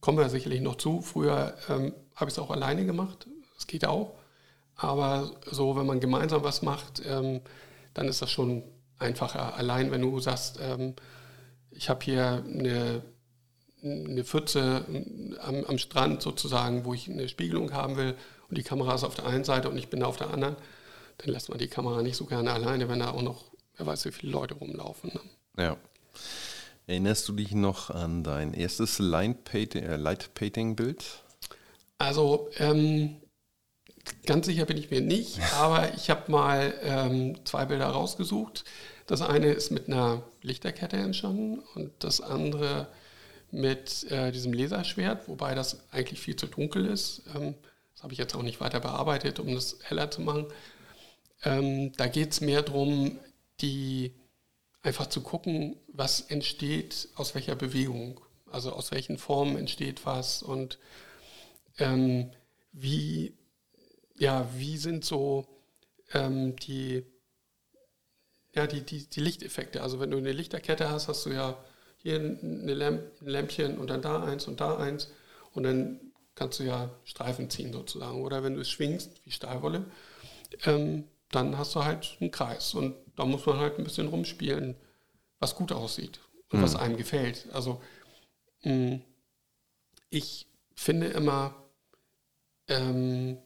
kommen 0.00 0.18
wir 0.18 0.28
sicherlich 0.30 0.60
noch 0.60 0.76
zu. 0.76 1.00
Früher 1.02 1.56
ähm, 1.68 1.94
habe 2.14 2.30
ich 2.30 2.34
es 2.34 2.38
auch 2.38 2.50
alleine 2.50 2.86
gemacht. 2.86 3.26
Das 3.54 3.66
geht 3.66 3.86
auch. 3.86 4.14
Aber 4.74 5.32
so, 5.50 5.76
wenn 5.76 5.86
man 5.86 6.00
gemeinsam 6.00 6.42
was 6.42 6.62
macht, 6.62 7.02
ähm, 7.06 7.42
dann 7.94 8.08
ist 8.08 8.22
das 8.22 8.30
schon 8.30 8.64
einfacher. 8.98 9.54
Allein, 9.56 9.90
wenn 9.90 10.00
du 10.00 10.18
sagst, 10.18 10.58
ähm, 10.60 10.94
ich 11.70 11.88
habe 11.88 12.04
hier 12.04 12.44
eine, 12.46 13.02
eine 13.82 14.24
Pfütze 14.24 14.84
am, 15.40 15.64
am 15.64 15.78
Strand 15.78 16.22
sozusagen, 16.22 16.84
wo 16.84 16.94
ich 16.94 17.08
eine 17.08 17.28
Spiegelung 17.28 17.72
haben 17.72 17.96
will 17.96 18.14
und 18.48 18.58
die 18.58 18.62
Kamera 18.62 18.94
ist 18.94 19.04
auf 19.04 19.14
der 19.14 19.26
einen 19.26 19.44
Seite 19.44 19.68
und 19.68 19.76
ich 19.76 19.88
bin 19.88 20.02
auf 20.02 20.16
der 20.16 20.30
anderen, 20.30 20.56
dann 21.18 21.30
lässt 21.30 21.48
man 21.48 21.58
die 21.58 21.68
Kamera 21.68 22.02
nicht 22.02 22.16
so 22.16 22.26
gerne 22.26 22.52
alleine, 22.52 22.88
wenn 22.88 23.00
da 23.00 23.10
auch 23.10 23.22
noch, 23.22 23.44
wer 23.76 23.86
weiß, 23.86 24.04
wie 24.04 24.12
viele 24.12 24.32
Leute 24.32 24.54
rumlaufen. 24.54 25.10
Ne? 25.14 25.64
Ja. 25.64 25.76
Erinnerst 26.86 27.28
du 27.28 27.32
dich 27.32 27.52
noch 27.52 27.90
an 27.90 28.24
dein 28.24 28.54
erstes 28.54 28.98
äh, 28.98 29.02
Light-Painting-Bild? 29.02 31.04
Also, 31.98 32.48
ähm, 32.58 33.16
ganz 34.26 34.46
sicher 34.46 34.66
bin 34.66 34.76
ich 34.76 34.90
mir 34.90 35.00
nicht, 35.00 35.40
aber 35.54 35.94
ich 35.94 36.10
habe 36.10 36.30
mal 36.30 36.74
ähm, 36.82 37.36
zwei 37.44 37.64
Bilder 37.64 37.86
rausgesucht. 37.86 38.64
Das 39.06 39.22
eine 39.22 39.52
ist 39.52 39.70
mit 39.70 39.88
einer 39.88 40.22
Lichterkette 40.42 40.96
entstanden 40.96 41.60
und 41.74 41.92
das 42.00 42.20
andere 42.20 42.88
mit 43.52 44.10
äh, 44.10 44.32
diesem 44.32 44.52
Laserschwert, 44.52 45.28
wobei 45.28 45.54
das 45.54 45.88
eigentlich 45.90 46.20
viel 46.20 46.36
zu 46.36 46.46
dunkel 46.46 46.86
ist. 46.86 47.22
Ähm, 47.34 47.54
das 47.94 48.02
habe 48.02 48.14
ich 48.14 48.18
jetzt 48.18 48.34
auch 48.34 48.42
nicht 48.42 48.60
weiter 48.60 48.80
bearbeitet, 48.80 49.38
um 49.38 49.54
das 49.54 49.78
heller 49.82 50.10
zu 50.10 50.22
machen. 50.22 50.46
Ähm, 51.44 51.92
da 51.96 52.06
geht 52.06 52.32
es 52.32 52.40
mehr 52.40 52.62
darum, 52.62 53.18
die 53.60 54.14
einfach 54.82 55.06
zu 55.06 55.20
gucken, 55.20 55.76
was 55.88 56.22
entsteht 56.22 57.10
aus 57.14 57.34
welcher 57.34 57.54
Bewegung, 57.54 58.20
also 58.50 58.72
aus 58.72 58.90
welchen 58.90 59.18
Formen 59.18 59.56
entsteht 59.56 60.06
was 60.06 60.42
und 60.42 60.78
ähm, 61.78 62.30
wie, 62.72 63.36
ja, 64.16 64.48
wie 64.56 64.78
sind 64.78 65.04
so 65.04 65.46
ähm, 66.14 66.56
die, 66.56 67.04
ja, 68.54 68.66
die, 68.66 68.80
die, 68.80 69.08
die 69.08 69.20
Lichteffekte. 69.20 69.82
Also 69.82 70.00
wenn 70.00 70.10
du 70.10 70.16
eine 70.16 70.32
Lichterkette 70.32 70.90
hast, 70.90 71.08
hast 71.08 71.26
du 71.26 71.30
ja 71.30 71.62
hier 72.02 72.16
ein 72.16 72.66
Lämpchen 73.20 73.78
und 73.78 73.88
dann 73.90 74.02
da 74.02 74.22
eins 74.24 74.46
und 74.46 74.60
da 74.60 74.76
eins 74.76 75.10
und 75.52 75.62
dann 75.62 76.00
kannst 76.34 76.58
du 76.58 76.64
ja 76.64 76.90
Streifen 77.04 77.50
ziehen 77.50 77.72
sozusagen. 77.72 78.22
Oder 78.22 78.42
wenn 78.42 78.54
du 78.54 78.60
es 78.60 78.70
schwingst, 78.70 79.10
wie 79.24 79.30
Stahlwolle, 79.30 79.84
ähm, 80.64 81.04
dann 81.30 81.56
hast 81.58 81.74
du 81.74 81.84
halt 81.84 82.16
einen 82.20 82.30
Kreis. 82.30 82.74
Und 82.74 82.94
da 83.16 83.24
muss 83.24 83.46
man 83.46 83.58
halt 83.58 83.78
ein 83.78 83.84
bisschen 83.84 84.08
rumspielen, 84.08 84.76
was 85.38 85.54
gut 85.54 85.72
aussieht 85.72 86.20
und 86.50 86.60
mhm. 86.60 86.64
was 86.64 86.76
einem 86.76 86.96
gefällt. 86.96 87.46
Also 87.52 87.80
mh, 88.62 88.72
mm, 88.72 89.02
ich 90.10 90.46
finde 90.74 91.06
immer, 91.08 91.54
ähm, 92.68 93.38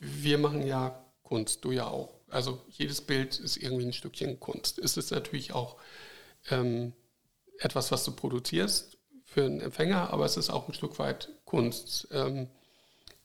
wir 0.00 0.38
machen 0.38 0.66
ja 0.66 1.04
Kunst, 1.22 1.64
du 1.64 1.72
ja 1.72 1.86
auch. 1.86 2.14
Also 2.28 2.60
jedes 2.70 3.00
Bild 3.00 3.38
ist 3.38 3.56
irgendwie 3.56 3.84
ein 3.84 3.92
Stückchen 3.92 4.40
Kunst. 4.40 4.78
Es 4.78 4.96
ist 4.96 5.10
natürlich 5.10 5.52
auch 5.52 5.76
ähm, 6.50 6.92
etwas, 7.58 7.90
was 7.92 8.04
du 8.04 8.12
produzierst 8.12 8.98
für 9.24 9.44
einen 9.44 9.60
Empfänger, 9.60 10.12
aber 10.12 10.24
es 10.24 10.36
ist 10.36 10.50
auch 10.50 10.68
ein 10.68 10.74
Stück 10.74 10.98
weit 10.98 11.30
Kunst. 11.44 12.08
Ähm, 12.12 12.48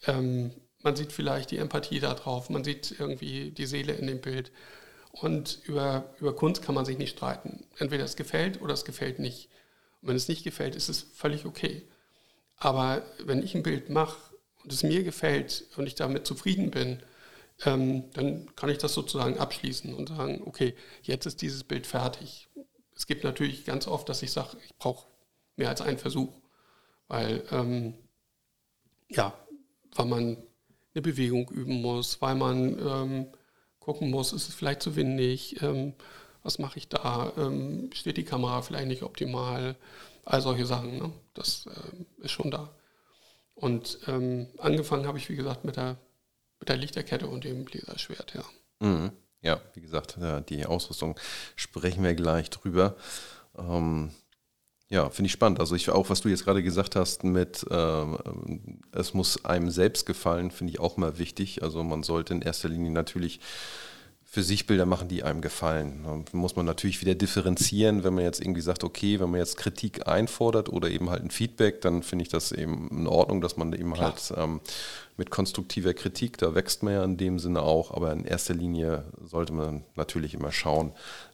ähm, 0.06 0.52
man 0.82 0.96
sieht 0.96 1.14
vielleicht 1.14 1.52
die 1.52 1.58
Empathie 1.58 2.00
da 2.00 2.14
drauf, 2.14 2.50
man 2.50 2.64
sieht 2.64 2.96
irgendwie 3.00 3.52
die 3.52 3.66
Seele 3.66 3.94
in 3.94 4.08
dem 4.08 4.22
Bild. 4.22 4.52
Und 5.12 5.60
über, 5.64 6.14
über 6.20 6.36
Kunst 6.36 6.64
kann 6.64 6.76
man 6.76 6.86
sich 6.86 6.98
nicht 6.98 7.18
streiten. 7.18 7.66
Entweder 7.78 8.04
es 8.04 8.16
gefällt 8.16 8.62
oder 8.62 8.74
es 8.74 8.84
gefällt 8.84 9.20
nicht. 9.20 9.50
Und 10.02 10.10
wenn 10.10 10.16
es 10.16 10.28
nicht 10.28 10.44
gefällt, 10.44 10.76
ist 10.76 10.90
es 10.90 11.06
völlig 11.14 11.46
okay. 11.46 11.88
Aber 12.58 13.04
wenn 13.24 13.44
ich 13.44 13.56
ein 13.56 13.64
Bild 13.64 13.90
mache 13.90 14.18
und 14.64 14.74
es 14.74 14.84
mir 14.84 15.04
gefällt 15.04 15.66
und 15.78 15.88
ich 15.88 15.96
damit 15.96 16.26
zufrieden 16.26 16.72
bin, 16.72 17.04
ähm, 17.66 18.12
dann 18.14 18.54
kann 18.56 18.70
ich 18.70 18.80
das 18.80 18.94
sozusagen 18.94 19.38
abschließen 19.38 19.94
und 19.94 20.10
sagen, 20.10 20.42
okay, 20.46 20.76
jetzt 21.04 21.26
ist 21.26 21.42
dieses 21.42 21.64
Bild 21.64 21.88
fertig. 21.88 22.50
Es 22.96 23.08
gibt 23.08 23.24
natürlich 23.24 23.66
ganz 23.66 23.88
oft, 23.88 24.08
dass 24.10 24.22
ich 24.24 24.32
sage, 24.32 24.58
ich 24.66 24.76
brauche 24.78 25.08
mehr 25.56 25.70
als 25.70 25.82
einen 25.82 25.98
Versuch, 25.98 26.34
weil 27.08 27.44
ähm, 27.52 27.94
ja, 29.10 29.34
weil 29.96 30.06
man 30.06 30.38
eine 30.94 31.02
Bewegung 31.02 31.50
üben 31.50 31.82
muss, 31.82 32.22
weil 32.22 32.36
man 32.36 32.80
ähm, 32.80 33.28
gucken 33.80 34.10
muss, 34.10 34.34
ist 34.34 34.50
es 34.50 34.56
vielleicht 34.56 34.82
zu 34.82 34.96
windig, 34.96 35.62
ähm, 35.62 35.94
was 36.44 36.60
mache 36.60 36.78
ich 36.78 36.88
da, 36.90 37.32
ähm, 37.38 37.90
steht 37.94 38.18
die 38.18 38.26
Kamera 38.26 38.62
vielleicht 38.62 38.88
nicht 38.88 39.04
optimal, 39.04 39.76
all 40.26 40.42
solche 40.42 40.66
Sachen, 40.66 40.98
ne? 40.98 41.12
das 41.34 41.68
äh, 41.68 42.24
ist 42.24 42.32
schon 42.32 42.52
da. 42.52 42.70
Und 43.56 44.00
ähm, 44.08 44.48
angefangen 44.58 45.06
habe 45.06 45.18
ich, 45.18 45.30
wie 45.30 45.36
gesagt, 45.36 45.64
mit 45.66 45.78
der, 45.78 45.98
mit 46.60 46.70
der 46.70 46.78
Lichterkette 46.78 47.28
und 47.28 47.44
dem 47.44 47.66
Laserschwert, 47.68 48.34
ja. 48.34 48.44
Mhm. 48.80 49.12
Ja, 49.44 49.60
wie 49.74 49.82
gesagt, 49.82 50.18
die 50.50 50.66
Ausrüstung 50.66 51.20
sprechen 51.56 52.04
wir 52.04 52.16
gleich 52.16 52.50
drüber. 52.50 52.96
Ähm, 53.58 54.12
ja, 54.90 55.10
finde 55.10 55.28
ich 55.28 55.34
spannend. 55.34 55.60
Also 55.60 55.76
ich 55.76 55.90
auch, 55.90 56.10
was 56.10 56.22
du 56.22 56.30
jetzt 56.30 56.46
gerade 56.46 56.64
gesagt 56.64 56.96
hast 56.96 57.24
mit, 57.24 57.66
äh, 57.70 58.06
es 58.92 59.14
muss 59.14 59.44
einem 59.44 59.70
selbst 59.70 60.06
gefallen, 60.06 60.50
finde 60.50 60.72
ich 60.72 60.80
auch 60.80 60.98
mal 60.98 61.18
wichtig. 61.18 61.62
Also 61.62 61.84
man 61.84 62.04
sollte 62.04 62.34
in 62.34 62.42
erster 62.42 62.70
Linie 62.70 62.92
natürlich 62.92 63.40
für 64.34 64.42
sich 64.42 64.66
Bilder 64.66 64.88
machen, 64.88 65.10
die 65.10 65.22
einem 65.22 65.42
gefallen. 65.42 66.02
Da 66.04 66.36
muss 66.36 66.56
man 66.56 66.66
natürlich 66.66 67.02
wieder 67.02 67.14
differenzieren, 67.14 68.04
wenn 68.04 68.16
man 68.16 68.24
jetzt 68.24 68.42
irgendwie 68.42 68.62
sagt, 68.62 68.84
okay, 68.84 69.20
wenn 69.20 69.30
man 69.30 69.40
jetzt 69.40 69.58
Kritik 69.58 70.08
einfordert 70.08 70.70
oder 70.70 70.90
eben 70.90 71.12
halt 71.12 71.24
ein 71.24 71.30
Feedback, 71.30 71.82
dann 71.82 72.02
finde 72.02 72.24
ich 72.24 72.30
das 72.30 72.52
eben 72.52 72.90
in 72.90 73.06
Ordnung, 73.06 73.42
dass 73.42 73.58
man 73.58 73.72
eben 73.74 73.94
Klar. 73.94 74.14
halt 74.14 74.34
ähm, 74.36 74.60
mit 75.18 75.30
konstruktiver 75.30 75.94
Kritik, 75.94 76.40
da 76.40 76.56
wächst 76.56 76.82
man 76.82 76.94
ja 76.94 77.04
in 77.04 77.18
dem 77.18 77.38
Sinne 77.38 77.62
auch, 77.62 77.92
aber 77.92 78.12
in 78.12 78.26
erster 78.26 78.56
Linie 78.56 79.06
sollte 79.24 79.54
man 79.54 79.84
natürlich 79.94 80.34
immer 80.34 80.52
schauen, 80.52 80.94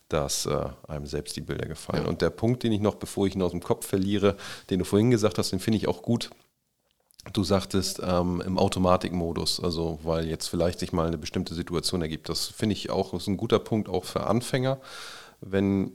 dass 0.10 0.46
äh, 0.46 0.66
einem 0.86 1.06
selbst 1.06 1.38
die 1.38 1.42
Bilder 1.42 1.68
gefallen. 1.68 2.04
Ja. 2.04 2.10
Und 2.10 2.22
der 2.22 2.32
Punkt, 2.32 2.64
den 2.64 2.74
ich 2.74 2.82
noch, 2.82 2.96
bevor 2.96 3.28
ich 3.28 3.34
ihn 3.34 3.42
aus 3.42 3.52
dem 3.52 3.64
Kopf 3.64 3.88
verliere, 3.88 4.36
den 4.70 4.80
du 4.80 4.84
vorhin 4.84 5.10
gesagt 5.10 5.38
hast, 5.38 5.54
den 5.54 5.62
finde 5.62 5.78
ich 5.78 5.88
auch 5.88 6.02
gut. 6.02 6.32
Du 7.34 7.44
sagtest 7.44 8.02
ähm, 8.04 8.42
im 8.46 8.58
Automatikmodus, 8.58 9.60
also 9.60 10.00
weil 10.04 10.28
jetzt 10.28 10.48
vielleicht 10.48 10.80
sich 10.80 10.94
mal 10.94 11.08
eine 11.08 11.18
bestimmte 11.18 11.54
Situation 11.54 12.02
ergibt. 12.02 12.30
Das 12.30 12.48
finde 12.48 12.74
ich 12.74 12.90
auch 12.90 13.14
ist 13.14 13.28
ein 13.28 13.38
guter 13.38 13.60
Punkt 13.60 13.90
auch 13.90 14.06
für 14.06 14.26
Anfänger, 14.26 14.80
wenn 15.42 15.92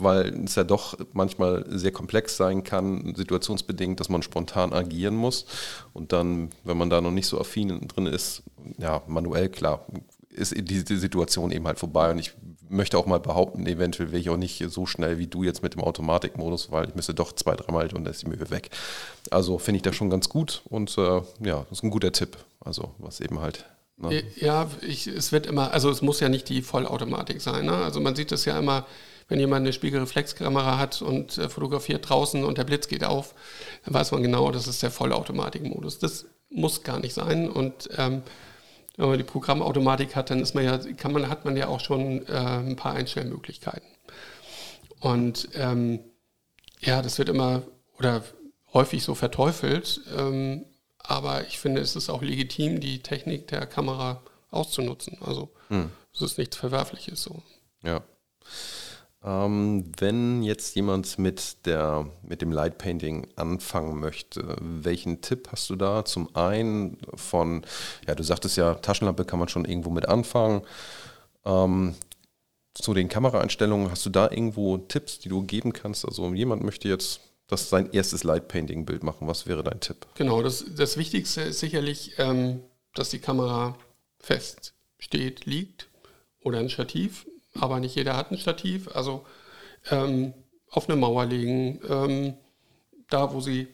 weil 0.00 0.44
es 0.44 0.54
ja 0.54 0.64
doch 0.64 0.96
manchmal 1.12 1.64
sehr 1.68 1.92
komplex 1.92 2.36
sein 2.36 2.64
kann, 2.64 3.14
situationsbedingt, 3.14 4.00
dass 4.00 4.08
man 4.08 4.22
spontan 4.22 4.72
agieren 4.72 5.14
muss. 5.14 5.46
Und 5.92 6.12
dann, 6.12 6.50
wenn 6.64 6.78
man 6.78 6.90
da 6.90 7.00
noch 7.00 7.10
nicht 7.10 7.26
so 7.26 7.38
affin 7.38 7.86
drin 7.86 8.06
ist, 8.06 8.42
ja, 8.78 9.02
manuell 9.06 9.48
klar, 9.48 9.86
ist 10.30 10.54
diese 10.56 10.96
Situation 10.96 11.50
eben 11.52 11.66
halt 11.66 11.78
vorbei. 11.78 12.10
Und 12.10 12.18
ich 12.18 12.32
möchte 12.70 12.96
auch 12.96 13.06
mal 13.06 13.20
behaupten, 13.20 13.66
eventuell 13.66 14.12
wäre 14.12 14.20
ich 14.20 14.30
auch 14.30 14.36
nicht 14.36 14.64
so 14.68 14.86
schnell 14.86 15.18
wie 15.18 15.26
du 15.26 15.42
jetzt 15.42 15.62
mit 15.62 15.74
dem 15.74 15.82
Automatikmodus, 15.82 16.70
weil 16.70 16.88
ich 16.88 16.94
müsste 16.94 17.14
doch 17.14 17.32
zwei, 17.32 17.56
dreimal 17.56 17.84
und 17.86 18.04
dann 18.04 18.06
ist 18.06 18.22
die 18.22 18.28
Mühe 18.28 18.50
weg. 18.50 18.70
Also 19.30 19.58
finde 19.58 19.76
ich 19.76 19.82
das 19.82 19.96
schon 19.96 20.10
ganz 20.10 20.28
gut 20.28 20.62
und 20.70 20.96
äh, 20.96 21.22
ja, 21.40 21.66
das 21.68 21.78
ist 21.78 21.82
ein 21.82 21.90
guter 21.90 22.12
Tipp. 22.12 22.38
Also 22.60 22.94
was 22.98 23.20
eben 23.20 23.40
halt. 23.40 23.66
Ne? 23.96 24.22
Ja, 24.36 24.70
ich, 24.80 25.06
es 25.06 25.32
wird 25.32 25.46
immer, 25.46 25.72
also 25.72 25.90
es 25.90 26.00
muss 26.00 26.20
ja 26.20 26.28
nicht 26.28 26.48
die 26.48 26.62
Vollautomatik 26.62 27.40
sein. 27.40 27.66
Ne? 27.66 27.76
Also 27.76 28.00
man 28.00 28.14
sieht 28.14 28.32
das 28.32 28.44
ja 28.44 28.58
immer, 28.58 28.86
wenn 29.28 29.38
jemand 29.38 29.64
eine 29.64 29.72
Spiegelreflexkamera 29.72 30.78
hat 30.78 31.02
und 31.02 31.38
äh, 31.38 31.48
fotografiert 31.48 32.08
draußen 32.08 32.44
und 32.44 32.58
der 32.58 32.64
Blitz 32.64 32.88
geht 32.88 33.04
auf, 33.04 33.34
dann 33.84 33.94
weiß 33.94 34.12
man 34.12 34.22
genau, 34.22 34.50
das 34.50 34.66
ist 34.66 34.82
der 34.82 34.90
Vollautomatikmodus. 34.90 35.98
Das 35.98 36.26
muss 36.50 36.82
gar 36.82 36.98
nicht 36.98 37.14
sein 37.14 37.48
und 37.48 37.88
ähm, 37.96 38.22
wenn 39.00 39.08
man 39.08 39.18
die 39.18 39.24
Programmautomatik 39.24 40.14
hat, 40.14 40.30
dann 40.30 40.40
ist 40.40 40.54
man 40.54 40.64
ja, 40.64 40.78
kann 40.94 41.12
man, 41.12 41.28
hat 41.28 41.44
man 41.44 41.56
ja 41.56 41.68
auch 41.68 41.80
schon 41.80 42.26
äh, 42.26 42.32
ein 42.32 42.76
paar 42.76 42.94
Einstellmöglichkeiten. 42.94 43.88
Und 45.00 45.48
ähm, 45.54 46.00
ja, 46.80 47.02
das 47.02 47.18
wird 47.18 47.28
immer 47.28 47.62
oder 47.98 48.22
häufig 48.72 49.02
so 49.02 49.14
verteufelt, 49.14 50.00
ähm, 50.16 50.64
aber 50.98 51.46
ich 51.46 51.58
finde, 51.58 51.80
es 51.80 51.96
ist 51.96 52.10
auch 52.10 52.22
legitim, 52.22 52.80
die 52.80 53.02
Technik 53.02 53.48
der 53.48 53.66
Kamera 53.66 54.22
auszunutzen. 54.50 55.18
Also 55.20 55.50
Hm. 55.68 55.90
es 56.14 56.22
ist 56.22 56.38
nichts 56.38 56.56
Verwerfliches 56.56 57.22
so. 57.22 57.42
Ja. 57.82 58.02
Ähm, 59.22 59.92
wenn 59.98 60.42
jetzt 60.42 60.74
jemand 60.76 61.18
mit, 61.18 61.66
der, 61.66 62.10
mit 62.22 62.40
dem 62.40 62.52
Light 62.52 62.78
Painting 62.78 63.28
anfangen 63.36 64.00
möchte, 64.00 64.56
welchen 64.60 65.20
Tipp 65.20 65.48
hast 65.52 65.68
du 65.68 65.76
da? 65.76 66.04
Zum 66.04 66.34
einen 66.34 66.96
von, 67.14 67.62
ja, 68.06 68.14
du 68.14 68.22
sagtest 68.22 68.56
ja, 68.56 68.74
Taschenlampe 68.74 69.26
kann 69.26 69.38
man 69.38 69.48
schon 69.48 69.66
irgendwo 69.66 69.90
mit 69.90 70.08
anfangen. 70.08 70.62
Ähm, 71.44 71.94
zu 72.74 72.94
den 72.94 73.08
Kameraeinstellungen, 73.08 73.90
hast 73.90 74.06
du 74.06 74.10
da 74.10 74.30
irgendwo 74.30 74.78
Tipps, 74.78 75.18
die 75.18 75.28
du 75.28 75.42
geben 75.42 75.72
kannst? 75.72 76.06
Also 76.06 76.32
jemand 76.32 76.62
möchte 76.62 76.88
jetzt 76.88 77.20
das 77.46 77.68
sein 77.68 77.90
erstes 77.92 78.24
Light 78.24 78.48
Painting 78.48 78.86
Bild 78.86 79.02
machen. 79.02 79.26
Was 79.26 79.46
wäre 79.46 79.62
dein 79.62 79.80
Tipp? 79.80 80.06
Genau, 80.14 80.42
das, 80.42 80.64
das 80.76 80.96
Wichtigste 80.96 81.42
ist 81.42 81.58
sicherlich, 81.58 82.14
ähm, 82.18 82.60
dass 82.94 83.10
die 83.10 83.18
Kamera 83.18 83.76
fest 84.18 84.74
steht, 84.98 85.46
liegt 85.46 85.88
oder 86.40 86.58
ein 86.58 86.70
Stativ. 86.70 87.26
Aber 87.54 87.80
nicht 87.80 87.94
jeder 87.96 88.16
hat 88.16 88.30
ein 88.30 88.38
Stativ. 88.38 88.94
Also 88.94 89.26
ähm, 89.90 90.34
auf 90.70 90.88
eine 90.88 90.96
Mauer 90.96 91.26
legen, 91.26 91.80
ähm, 91.88 92.34
da 93.08 93.32
wo 93.32 93.40
sie 93.40 93.68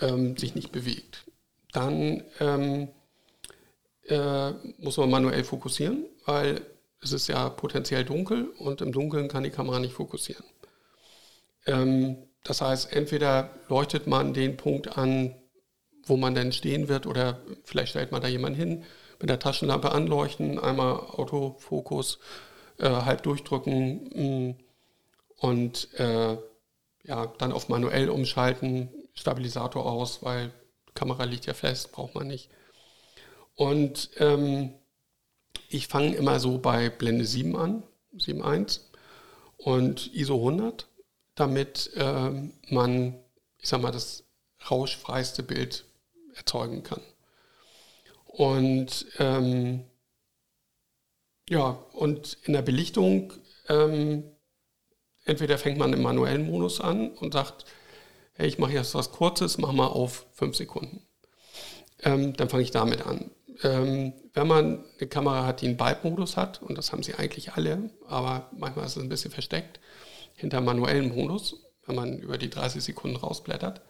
ähm, 0.00 0.36
sich 0.36 0.54
nicht 0.54 0.72
bewegt. 0.72 1.24
Dann 1.72 2.22
ähm, 2.40 2.88
äh, 4.06 4.50
muss 4.78 4.96
man 4.96 5.10
manuell 5.10 5.44
fokussieren, 5.44 6.06
weil 6.24 6.60
es 7.00 7.12
ist 7.12 7.28
ja 7.28 7.48
potenziell 7.50 8.04
dunkel 8.04 8.48
und 8.58 8.80
im 8.80 8.92
Dunkeln 8.92 9.28
kann 9.28 9.44
die 9.44 9.50
Kamera 9.50 9.78
nicht 9.78 9.94
fokussieren. 9.94 10.44
Ähm, 11.66 12.16
das 12.44 12.60
heißt, 12.60 12.92
entweder 12.92 13.50
leuchtet 13.68 14.06
man 14.06 14.34
den 14.34 14.56
Punkt 14.56 14.96
an, 14.96 15.34
wo 16.06 16.16
man 16.16 16.34
denn 16.34 16.52
stehen 16.52 16.88
wird, 16.88 17.06
oder 17.06 17.40
vielleicht 17.64 17.90
stellt 17.90 18.12
man 18.12 18.20
da 18.20 18.28
jemanden 18.28 18.58
hin, 18.58 18.84
mit 19.20 19.30
der 19.30 19.38
Taschenlampe 19.38 19.92
anleuchten, 19.92 20.58
einmal 20.58 20.94
Autofokus, 20.94 22.18
äh, 22.78 22.88
halb 22.88 23.22
durchdrücken 23.22 24.10
mh, 24.14 24.54
und 25.38 25.88
äh, 25.98 26.36
ja, 27.04 27.26
dann 27.38 27.52
auf 27.52 27.68
manuell 27.68 28.08
umschalten, 28.08 28.88
Stabilisator 29.14 29.86
aus, 29.86 30.22
weil 30.22 30.52
Kamera 30.94 31.24
liegt 31.24 31.46
ja 31.46 31.54
fest, 31.54 31.92
braucht 31.92 32.14
man 32.14 32.26
nicht. 32.26 32.50
Und 33.54 34.10
ähm, 34.16 34.74
ich 35.68 35.88
fange 35.88 36.14
immer 36.14 36.40
so 36.40 36.58
bei 36.58 36.88
Blende 36.90 37.24
7 37.24 37.56
an, 37.56 37.82
7.1 38.16 38.80
und 39.56 40.14
ISO 40.14 40.36
100, 40.36 40.86
damit 41.34 41.90
ähm, 41.96 42.52
man, 42.68 43.14
ich 43.58 43.68
sag 43.68 43.80
mal, 43.82 43.92
das 43.92 44.24
rauschfreiste 44.70 45.42
Bild 45.42 45.84
erzeugen 46.34 46.82
kann. 46.82 47.00
Und 48.24 49.06
ähm, 49.18 49.84
ja, 51.48 51.70
und 51.92 52.38
in 52.44 52.52
der 52.52 52.62
Belichtung 52.62 53.32
ähm, 53.68 54.24
entweder 55.24 55.58
fängt 55.58 55.78
man 55.78 55.92
im 55.92 56.02
manuellen 56.02 56.46
Modus 56.46 56.80
an 56.80 57.10
und 57.10 57.32
sagt, 57.32 57.64
hey, 58.34 58.46
ich 58.46 58.58
mache 58.58 58.72
jetzt 58.72 58.94
was 58.94 59.12
Kurzes, 59.12 59.58
mach 59.58 59.72
mal 59.72 59.86
auf 59.86 60.26
5 60.32 60.56
Sekunden. 60.56 61.06
Ähm, 62.02 62.34
dann 62.34 62.48
fange 62.48 62.62
ich 62.62 62.70
damit 62.70 63.06
an. 63.06 63.30
Ähm, 63.62 64.14
wenn 64.32 64.48
man 64.48 64.84
eine 64.98 65.08
Kamera 65.08 65.46
hat, 65.46 65.60
die 65.60 65.66
einen 65.66 65.76
Bulb-Modus 65.76 66.36
hat, 66.36 66.60
und 66.62 66.76
das 66.76 66.92
haben 66.92 67.02
sie 67.02 67.14
eigentlich 67.14 67.52
alle, 67.52 67.90
aber 68.06 68.50
manchmal 68.56 68.86
ist 68.86 68.96
es 68.96 69.02
ein 69.02 69.08
bisschen 69.08 69.30
versteckt, 69.30 69.80
hinter 70.34 70.60
manuellen 70.60 71.14
Modus, 71.14 71.62
wenn 71.86 71.94
man 71.94 72.18
über 72.18 72.36
die 72.38 72.50
30 72.50 72.82
Sekunden 72.82 73.16
rausblättert, 73.16 73.82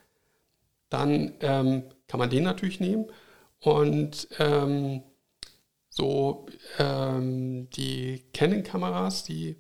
dann 0.91 1.35
ähm, 1.41 1.85
kann 2.07 2.21
man 2.21 2.31
den 2.31 2.45
natürlich 2.45 2.79
nehmen 2.79 3.07
und 3.61 4.29
ähm, 4.39 5.03
so 5.95 6.47
ähm, 6.79 7.71
die 7.71 8.25
Canon-Kameras, 8.33 9.25
die 9.25 9.57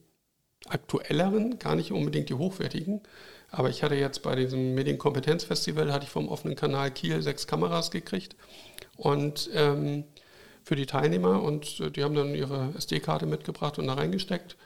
aktuelleren, 0.66 1.58
gar 1.58 1.76
nicht 1.76 1.92
unbedingt 1.92 2.28
die 2.28 2.34
hochwertigen, 2.34 3.02
aber 3.50 3.70
ich 3.70 3.82
hatte 3.82 3.94
jetzt 3.94 4.22
bei 4.22 4.34
diesem 4.34 4.74
Medienkompetenzfestival, 4.74 5.92
hatte 5.92 6.04
ich 6.04 6.10
vom 6.10 6.28
offenen 6.28 6.56
Kanal 6.56 6.90
Kiel 6.90 7.22
sechs 7.22 7.46
Kameras 7.46 7.92
gekriegt. 7.92 8.34
Und 8.96 9.48
ähm, 9.54 10.04
für 10.64 10.74
die 10.76 10.86
Teilnehmer. 10.86 11.42
Und 11.42 11.80
äh, 11.80 11.90
die 11.90 12.02
haben 12.02 12.14
dann 12.14 12.34
ihre 12.34 12.72
SD-Karte 12.76 13.26
mitgebracht 13.26 13.78
und 13.78 13.86
da 13.86 13.94
reingesteckt. 13.94 14.56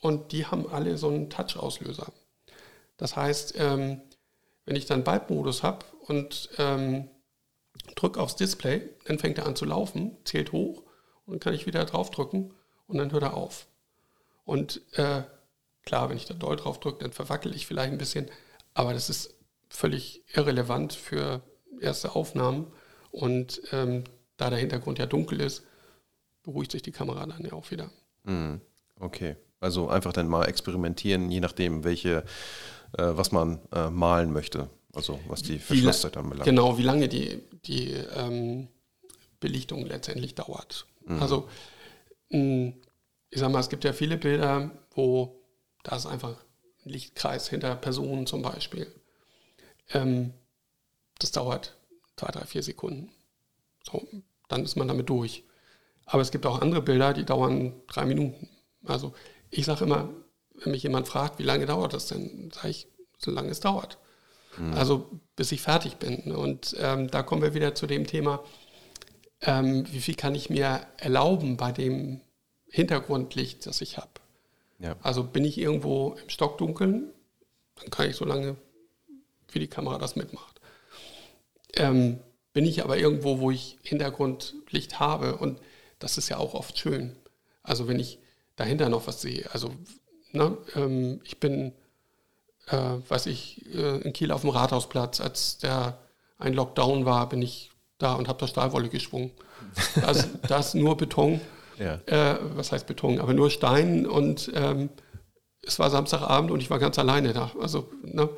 Und 0.00 0.32
die 0.32 0.44
haben 0.44 0.68
alle 0.68 0.98
so 0.98 1.08
einen 1.08 1.30
Touch-Auslöser. 1.30 2.12
Das 2.98 3.16
heißt, 3.16 3.54
ähm, 3.56 4.02
wenn 4.66 4.76
ich 4.76 4.86
dann 4.86 5.04
Bulb-Modus 5.04 5.62
habe 5.62 5.86
und 6.06 6.50
ähm, 6.58 7.08
drücke 7.94 8.20
aufs 8.20 8.36
Display, 8.36 8.82
dann 9.06 9.18
fängt 9.18 9.38
er 9.38 9.46
an 9.46 9.56
zu 9.56 9.64
laufen, 9.64 10.16
zählt 10.24 10.52
hoch 10.52 10.82
und 11.28 11.34
dann 11.34 11.40
kann 11.40 11.54
ich 11.54 11.66
wieder 11.66 11.84
draufdrücken 11.84 12.54
und 12.86 12.98
dann 12.98 13.12
hört 13.12 13.22
er 13.22 13.34
auf. 13.34 13.66
Und 14.44 14.80
äh, 14.92 15.22
klar, 15.84 16.08
wenn 16.08 16.16
ich 16.16 16.24
da 16.24 16.34
doll 16.34 16.56
drauf 16.56 16.80
drücke, 16.80 17.00
dann 17.04 17.12
verwackel 17.12 17.54
ich 17.54 17.66
vielleicht 17.66 17.92
ein 17.92 17.98
bisschen, 17.98 18.30
aber 18.74 18.94
das 18.94 19.10
ist 19.10 19.34
völlig 19.68 20.24
irrelevant 20.34 20.94
für 20.94 21.42
erste 21.80 22.14
Aufnahmen. 22.14 22.72
Und 23.10 23.60
ähm, 23.72 24.04
da 24.36 24.50
der 24.50 24.58
Hintergrund 24.58 24.98
ja 24.98 25.06
dunkel 25.06 25.40
ist, 25.40 25.64
beruhigt 26.42 26.72
sich 26.72 26.82
die 26.82 26.92
Kamera 26.92 27.26
dann 27.26 27.44
ja 27.44 27.52
auch 27.52 27.70
wieder. 27.70 27.90
Hm, 28.24 28.60
Okay. 29.00 29.36
Also 29.60 29.88
einfach 29.88 30.12
dann 30.12 30.28
mal 30.28 30.44
experimentieren, 30.44 31.30
je 31.30 31.40
nachdem, 31.40 31.84
welche, 31.84 32.24
äh, 32.96 33.02
was 33.02 33.32
man 33.32 33.60
äh, 33.72 33.90
malen 33.90 34.32
möchte. 34.32 34.70
Also 34.94 35.20
was 35.28 35.42
die 35.42 35.58
Verschlusszeit 35.58 36.16
anbelangt. 36.16 36.44
Genau, 36.44 36.78
wie 36.78 36.82
lange 36.82 37.08
die, 37.08 37.42
die 37.64 37.92
ähm, 37.92 38.68
Belichtung 39.40 39.84
letztendlich 39.84 40.34
dauert. 40.34 40.86
Also, 41.20 41.48
mh, 42.30 42.72
ich 43.30 43.40
sag 43.40 43.50
mal, 43.50 43.60
es 43.60 43.68
gibt 43.68 43.84
ja 43.84 43.92
viele 43.92 44.16
Bilder, 44.16 44.70
wo 44.92 45.40
da 45.82 45.96
ist 45.96 46.06
einfach 46.06 46.36
ein 46.84 46.90
Lichtkreis 46.90 47.48
hinter 47.48 47.74
Personen 47.76 48.26
zum 48.26 48.42
Beispiel. 48.42 48.86
Ähm, 49.90 50.32
das 51.18 51.32
dauert 51.32 51.76
zwei, 52.16 52.30
drei, 52.30 52.44
vier 52.44 52.62
Sekunden. 52.62 53.10
So, 53.82 54.06
dann 54.48 54.64
ist 54.64 54.76
man 54.76 54.88
damit 54.88 55.08
durch. 55.08 55.44
Aber 56.04 56.22
es 56.22 56.30
gibt 56.30 56.46
auch 56.46 56.60
andere 56.60 56.82
Bilder, 56.82 57.12
die 57.12 57.24
dauern 57.24 57.74
drei 57.86 58.06
Minuten. 58.06 58.48
Also 58.84 59.14
ich 59.50 59.66
sage 59.66 59.84
immer, 59.84 60.08
wenn 60.54 60.72
mich 60.72 60.82
jemand 60.82 61.06
fragt, 61.06 61.38
wie 61.38 61.44
lange 61.44 61.66
dauert 61.66 61.92
das 61.92 62.06
denn, 62.06 62.50
sage 62.54 62.70
ich, 62.70 62.88
so 63.18 63.30
lange 63.30 63.50
es 63.50 63.60
dauert. 63.60 63.98
Also 64.74 65.20
bis 65.36 65.52
ich 65.52 65.62
fertig 65.62 65.96
bin. 65.96 66.34
Und 66.34 66.74
ähm, 66.80 67.08
da 67.10 67.22
kommen 67.22 67.42
wir 67.42 67.54
wieder 67.54 67.74
zu 67.74 67.86
dem 67.86 68.06
Thema, 68.06 68.42
ähm, 69.42 69.86
wie 69.90 70.00
viel 70.00 70.14
kann 70.14 70.34
ich 70.34 70.50
mir 70.50 70.86
erlauben 70.96 71.56
bei 71.56 71.72
dem 71.72 72.20
Hintergrundlicht, 72.70 73.66
das 73.66 73.80
ich 73.80 73.96
habe. 73.96 74.10
Ja. 74.78 74.96
Also 75.02 75.24
bin 75.24 75.44
ich 75.44 75.58
irgendwo 75.58 76.16
im 76.22 76.28
Stockdunkeln, 76.28 77.12
dann 77.76 77.90
kann 77.90 78.08
ich 78.08 78.16
so 78.16 78.24
lange, 78.24 78.56
wie 79.50 79.58
die 79.58 79.68
Kamera 79.68 79.98
das 79.98 80.16
mitmacht. 80.16 80.60
Ähm, 81.76 82.20
bin 82.52 82.66
ich 82.66 82.82
aber 82.82 82.98
irgendwo, 82.98 83.40
wo 83.40 83.50
ich 83.50 83.78
Hintergrundlicht 83.82 85.00
habe 85.00 85.36
und 85.36 85.60
das 85.98 86.18
ist 86.18 86.28
ja 86.28 86.38
auch 86.38 86.54
oft 86.54 86.78
schön. 86.78 87.16
Also 87.62 87.88
wenn 87.88 88.00
ich 88.00 88.18
dahinter 88.56 88.88
noch 88.88 89.06
was 89.06 89.20
sehe. 89.20 89.48
Also 89.52 89.72
ne, 90.32 90.56
ähm, 90.74 91.20
ich 91.24 91.38
bin, 91.38 91.72
äh, 92.66 92.96
weiß 93.08 93.26
ich, 93.26 93.64
äh, 93.74 93.98
in 94.00 94.12
Kiel 94.12 94.32
auf 94.32 94.42
dem 94.42 94.50
Rathausplatz, 94.50 95.20
als 95.20 95.58
der 95.58 95.98
ein 96.38 96.54
Lockdown 96.54 97.04
war, 97.04 97.28
bin 97.28 97.42
ich 97.42 97.70
da 97.98 98.14
und 98.14 98.28
habe 98.28 98.38
da 98.40 98.46
Stahlwolle 98.46 98.88
geschwungen. 98.88 99.30
Da 99.96 100.10
ist, 100.10 100.28
da 100.48 100.58
ist 100.60 100.74
nur 100.74 100.96
Beton 100.96 101.40
Ja. 101.78 101.94
äh, 102.06 102.38
was 102.56 102.72
heißt 102.72 102.86
Beton, 102.86 103.20
aber 103.20 103.34
nur 103.34 103.50
Stein 103.50 104.04
und 104.06 104.50
ähm, 104.54 104.88
es 105.62 105.78
war 105.78 105.90
Samstagabend 105.90 106.50
und 106.50 106.60
ich 106.60 106.70
war 106.70 106.78
ganz 106.80 106.98
alleine 106.98 107.32
da. 107.32 107.52
Also 107.60 107.88
ne, 108.02 108.28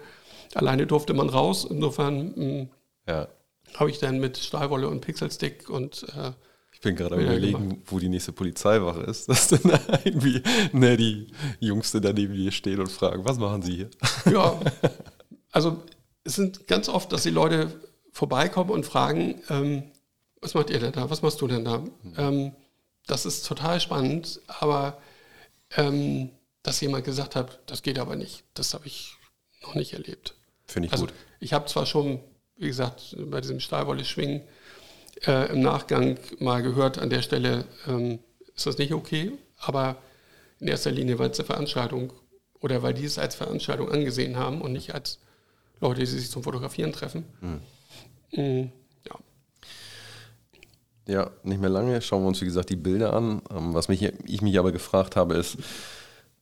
alleine 0.55 0.87
durfte 0.87 1.15
man 1.15 1.29
raus. 1.31 1.67
Insofern 1.71 2.33
mh, 2.37 2.67
Ja. 3.09 3.29
habe 3.77 3.89
ich 3.91 3.99
dann 3.99 4.19
mit 4.21 4.37
Stahlwolle 4.39 4.89
und 4.89 5.01
Pixelstick 5.01 5.71
und 5.71 6.05
äh, 6.17 6.33
Ich 6.73 6.81
bin 6.81 6.97
gerade 6.97 7.15
am 7.15 7.21
überlegen, 7.23 7.69
gemacht. 7.71 7.81
wo 7.87 7.99
die 7.99 8.09
nächste 8.11 8.33
Polizeiwache 8.33 9.01
ist, 9.03 9.29
dass 9.29 9.49
dann 9.49 9.61
irgendwie 10.05 10.43
ne, 10.73 10.97
die 10.99 11.29
Jungste 11.61 12.01
da 12.03 12.13
neben 12.13 12.35
dir 12.35 12.51
stehen 12.53 12.81
und 12.81 12.91
fragen, 12.91 13.25
was 13.25 13.39
machen 13.39 13.63
Sie 13.63 13.77
hier? 13.77 13.91
Ja, 14.31 14.59
also 15.53 15.83
es 16.25 16.35
sind 16.35 16.67
ganz 16.67 16.89
oft, 16.91 17.11
dass 17.13 17.23
die 17.23 17.31
Leute 17.31 17.71
vorbeikommen 18.13 18.71
und 18.71 18.85
fragen, 18.87 19.41
ähm, 19.49 19.85
was 20.41 20.55
macht 20.55 20.71
ihr 20.71 20.81
denn 20.81 20.93
da? 20.93 21.11
Was 21.11 21.23
machst 21.23 21.41
du 21.41 21.47
denn 21.49 21.65
da? 21.65 21.85
Ähm, 22.17 22.53
das 23.07 23.27
ist 23.27 23.47
total 23.47 23.81
spannend, 23.81 24.41
aber 24.47 24.99
ähm, 25.77 26.31
dass 26.63 26.81
jemand 26.81 27.05
gesagt 27.05 27.37
hat, 27.37 27.61
das 27.67 27.83
geht 27.83 27.99
aber 27.99 28.17
nicht, 28.17 28.45
das 28.55 28.75
habe 28.75 28.87
ich 28.87 29.15
noch 29.63 29.75
nicht 29.75 29.93
erlebt. 29.93 30.35
Finde 30.67 30.87
ich 30.87 30.93
Also 30.93 31.07
gut. 31.07 31.15
ich 31.41 31.53
habe 31.53 31.67
zwar 31.67 31.87
schon, 31.87 32.21
wie 32.57 32.69
gesagt, 32.69 33.17
bei 33.31 33.41
diesem 33.41 33.61
Stahlwolle-Schwingen 33.61 34.43
äh, 35.27 35.51
im 35.53 35.61
Nachgang 35.61 36.19
mal 36.39 36.63
gehört, 36.63 36.99
an 36.99 37.11
der 37.11 37.23
Stelle 37.23 37.65
ähm, 37.87 38.19
ist 38.55 38.67
das 38.67 38.79
nicht 38.79 38.93
okay, 38.93 39.33
aber 39.59 39.97
in 40.59 40.69
erster 40.69 40.91
Linie, 40.91 41.19
weil 41.19 41.31
es 41.31 41.39
eine 41.39 41.47
Veranstaltung 41.47 42.13
oder 42.61 42.83
weil 42.83 42.95
die 42.95 43.05
es 43.05 43.19
als 43.19 43.35
Veranstaltung 43.35 43.91
angesehen 43.91 44.37
haben 44.37 44.61
und 44.61 44.73
nicht 44.73 44.95
als 44.95 45.19
Leute, 45.81 46.01
die 46.01 46.07
sich 46.07 46.31
zum 46.31 46.43
Fotografieren 46.43 46.93
treffen. 46.93 47.25
Mhm. 47.41 47.61
Ja. 48.33 48.70
Ja, 51.07 51.31
nicht 51.43 51.61
mehr 51.61 51.70
lange. 51.70 52.01
Schauen 52.03 52.22
wir 52.22 52.28
uns, 52.28 52.41
wie 52.41 52.45
gesagt, 52.45 52.70
die 52.70 52.76
Bilder 52.76 53.12
an. 53.14 53.43
Ähm, 53.51 53.74
was 53.74 53.89
mich, 53.89 54.03
ich 54.03 54.43
mich 54.43 54.59
aber 54.59 54.70
gefragt 54.70 55.16
habe, 55.16 55.35
ist, 55.35 55.59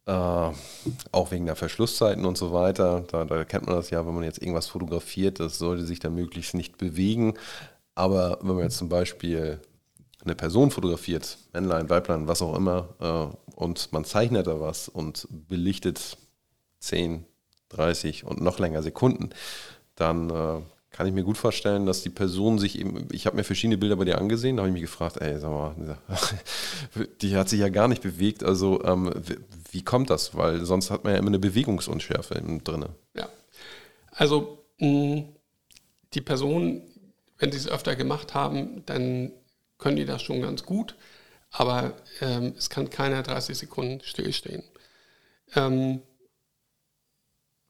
äh, 0.09 0.11
auch 0.11 1.31
wegen 1.31 1.47
der 1.47 1.57
Verschlusszeiten 1.57 2.25
und 2.25 2.37
so 2.39 2.53
weiter, 2.53 3.05
da, 3.09 3.25
da 3.25 3.45
kennt 3.45 3.67
man 3.67 3.77
das 3.77 3.91
ja, 3.91 4.07
wenn 4.07 4.15
man 4.15 4.25
jetzt 4.25 4.41
irgendwas 4.41 4.67
fotografiert, 4.67 5.39
das 5.41 5.59
sollte 5.59 5.85
sich 5.85 6.01
dann 6.01 6.15
möglichst 6.15 6.55
nicht 6.55 6.79
bewegen. 6.79 7.35
Aber 7.95 8.39
wenn 8.43 8.57
man 8.57 8.65
jetzt 8.65 8.79
zum 8.79 8.89
Beispiel 8.89 9.61
eine 10.25 10.35
Person 10.35 10.71
fotografiert, 10.71 11.39
Männlein, 11.53 11.91
Weiblein, 11.91 12.29
was 12.29 12.43
auch 12.43 12.57
immer, 12.57 12.89
äh, 13.01 13.55
und 13.55 13.93
man 13.93 14.05
zeichnet 14.05 14.47
da 14.47 14.61
was 14.61 14.89
und 14.89 15.27
belichtet 15.31 16.17
10, 16.81 17.25
30 17.71 18.25
und 18.25 18.41
noch 18.41 18.59
länger 18.59 18.83
Sekunden, 18.83 19.31
dann 19.95 20.31
äh, 20.31 20.61
kann 20.99 21.07
ich 21.07 21.15
mir 21.15 21.23
gut 21.23 21.39
vorstellen, 21.39 21.87
dass 21.87 22.03
die 22.03 22.11
Person 22.11 22.59
sich 22.59 22.77
eben, 22.77 23.07
ich 23.13 23.27
habe 23.27 23.37
mir 23.37 23.45
verschiedene 23.45 23.79
Bilder 23.79 23.95
bei 23.95 24.05
dir 24.05 24.19
angesehen, 24.19 24.57
da 24.57 24.63
habe 24.63 24.71
ich 24.71 24.73
mich 24.73 24.83
gefragt, 24.83 25.19
ey, 25.19 25.39
sag 25.39 25.49
mal, 25.49 25.97
die 27.23 27.37
hat 27.37 27.49
sich 27.49 27.61
ja 27.61 27.69
gar 27.69 27.87
nicht 27.87 28.03
bewegt, 28.03 28.43
also 28.43 28.83
ähm, 28.83 29.15
wie, 29.71 29.85
kommt 29.85 30.11
das? 30.11 30.35
Weil 30.35 30.65
sonst 30.65 30.91
hat 30.91 31.05
man 31.05 31.13
ja 31.13 31.21
immer 31.21 31.29
eine 31.29 31.39
Bewegungsunschärfe 31.39 32.43
drin. 32.65 32.87
Ja. 33.15 33.29
Also 34.11 34.65
mh, 34.79 35.23
die 36.15 36.21
Personen, 36.21 36.83
wenn 37.39 37.53
sie 37.53 37.59
es 37.59 37.69
öfter 37.69 37.95
gemacht 37.95 38.35
haben, 38.35 38.85
dann 38.87 39.31
können 39.79 39.99
die 39.99 40.05
das 40.05 40.21
schon 40.21 40.43
ganz 40.43 40.65
gut, 40.65 40.97
aber 41.53 41.93
ähm, 42.21 42.55
es 42.59 42.71
kann 42.71 42.91
keiner 42.91 43.23
30 43.23 43.57
Sekunden 43.57 44.01
stillstehen. 44.03 44.65
Ähm, 45.55 46.03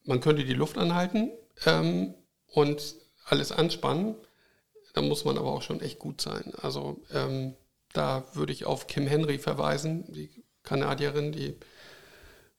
man 0.05 0.23
könnte 0.23 0.47
die 0.47 0.55
Luft 0.55 0.79
anhalten 0.79 1.31
ähm, 1.67 2.15
und 2.47 2.97
alles 3.29 3.53
anspannen, 3.53 4.15
da 4.95 5.03
muss 5.03 5.25
man 5.25 5.39
aber 5.39 5.53
auch 5.53 5.63
schon 5.63 5.81
echt 5.81 5.99
gut 5.99 6.21
sein. 6.21 6.53
Also 6.61 7.01
ähm, 7.13 7.55
da 7.93 8.25
würde 8.35 8.53
ich 8.53 8.65
auf 8.65 8.87
Kim 8.87 9.07
Henry 9.07 9.39
verweisen, 9.39 10.05
die 10.13 10.31
Kanadierin, 10.63 11.33
die 11.33 11.57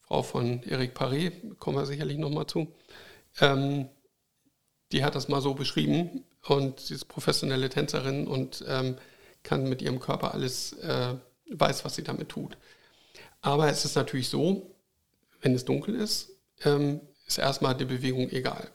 Frau 0.02 0.22
von 0.22 0.62
Eric 0.64 0.96
Paré, 0.96 1.32
kommen 1.58 1.76
wir 1.76 1.86
sicherlich 1.86 2.18
nochmal 2.18 2.46
zu. 2.46 2.72
Ähm, 3.40 3.88
die 4.92 5.04
hat 5.04 5.14
das 5.14 5.28
mal 5.28 5.40
so 5.40 5.54
beschrieben 5.54 6.24
und 6.46 6.80
sie 6.80 6.94
ist 6.94 7.04
professionelle 7.06 7.68
Tänzerin 7.68 8.26
und 8.26 8.64
ähm, 8.66 8.96
kann 9.42 9.68
mit 9.68 9.82
ihrem 9.82 10.00
Körper 10.00 10.34
alles, 10.34 10.72
äh, 10.74 11.14
weiß, 11.50 11.84
was 11.84 11.94
sie 11.94 12.02
damit 12.02 12.28
tut. 12.28 12.56
Aber 13.40 13.68
es 13.68 13.84
ist 13.84 13.96
natürlich 13.96 14.28
so, 14.28 14.74
wenn 15.40 15.54
es 15.54 15.64
dunkel 15.64 15.94
ist, 15.94 16.30
ähm, 16.64 17.00
ist 17.26 17.38
erstmal 17.38 17.76
die 17.76 17.84
Bewegung 17.84 18.28
egal. 18.30 18.68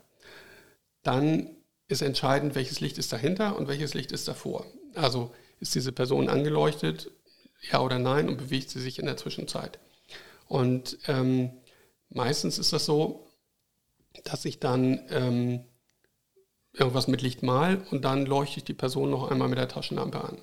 Dann 1.04 1.55
ist 1.88 2.02
entscheidend, 2.02 2.56
welches 2.56 2.80
Licht 2.80 2.98
ist 2.98 3.14
dahinter 3.14 3.56
und 3.56 3.68
welches 3.68 3.94
Licht 3.94 4.12
ist 4.12 4.28
davor. 4.28 4.66
Also 4.96 5.34
ist 5.60 5.76
diese 5.76 5.92
Person 5.92 6.30
angeleuchtet, 6.30 7.12
ja 7.72 7.80
oder 7.82 8.00
nein, 8.00 8.28
und 8.28 8.38
bewegt 8.38 8.70
sie 8.70 8.82
sich 8.82 9.00
in 9.00 9.06
der 9.06 9.18
Zwischenzeit. 9.18 9.80
Und 10.48 10.98
ähm, 11.08 11.52
meistens 12.10 12.58
ist 12.58 12.74
das 12.74 12.86
so, 12.86 13.28
dass 14.24 14.46
ich 14.46 14.60
dann 14.60 15.02
ähm, 15.10 15.66
irgendwas 16.74 17.08
mit 17.08 17.22
Licht 17.22 17.44
mal 17.44 17.86
und 17.92 18.04
dann 18.06 18.26
leuchte 18.26 18.58
ich 18.58 18.64
die 18.64 18.74
Person 18.74 19.10
noch 19.10 19.30
einmal 19.30 19.48
mit 19.48 19.58
der 19.58 19.68
Taschenlampe 19.68 20.24
an. 20.24 20.38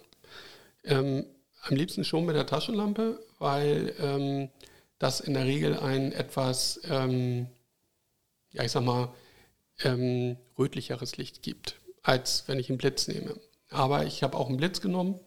Ähm, 0.85 1.25
am 1.63 1.77
liebsten 1.77 2.05
schon 2.05 2.25
mit 2.25 2.35
der 2.35 2.47
Taschenlampe, 2.47 3.21
weil 3.39 3.95
ähm, 4.01 4.49
das 4.99 5.21
in 5.21 5.35
der 5.35 5.45
Regel 5.45 5.79
ein 5.79 6.13
etwas, 6.13 6.81
ähm, 6.89 7.47
ja 8.51 8.65
ich 8.65 8.73
sag 8.73 8.85
mal, 8.85 9.13
ähm, 9.85 10.37
rötlicheres 10.59 11.17
Licht 11.17 11.43
gibt, 11.43 11.77
als 12.03 12.45
wenn 12.47 12.59
ich 12.59 12.69
einen 12.69 12.79
Blitz 12.79 13.09
nehme. 13.09 13.35
Aber 13.71 14.05
ich 14.05 14.23
habe 14.23 14.37
auch 14.37 14.49
einen 14.49 14.59
Blitz 14.59 14.81
genommen. 14.81 15.19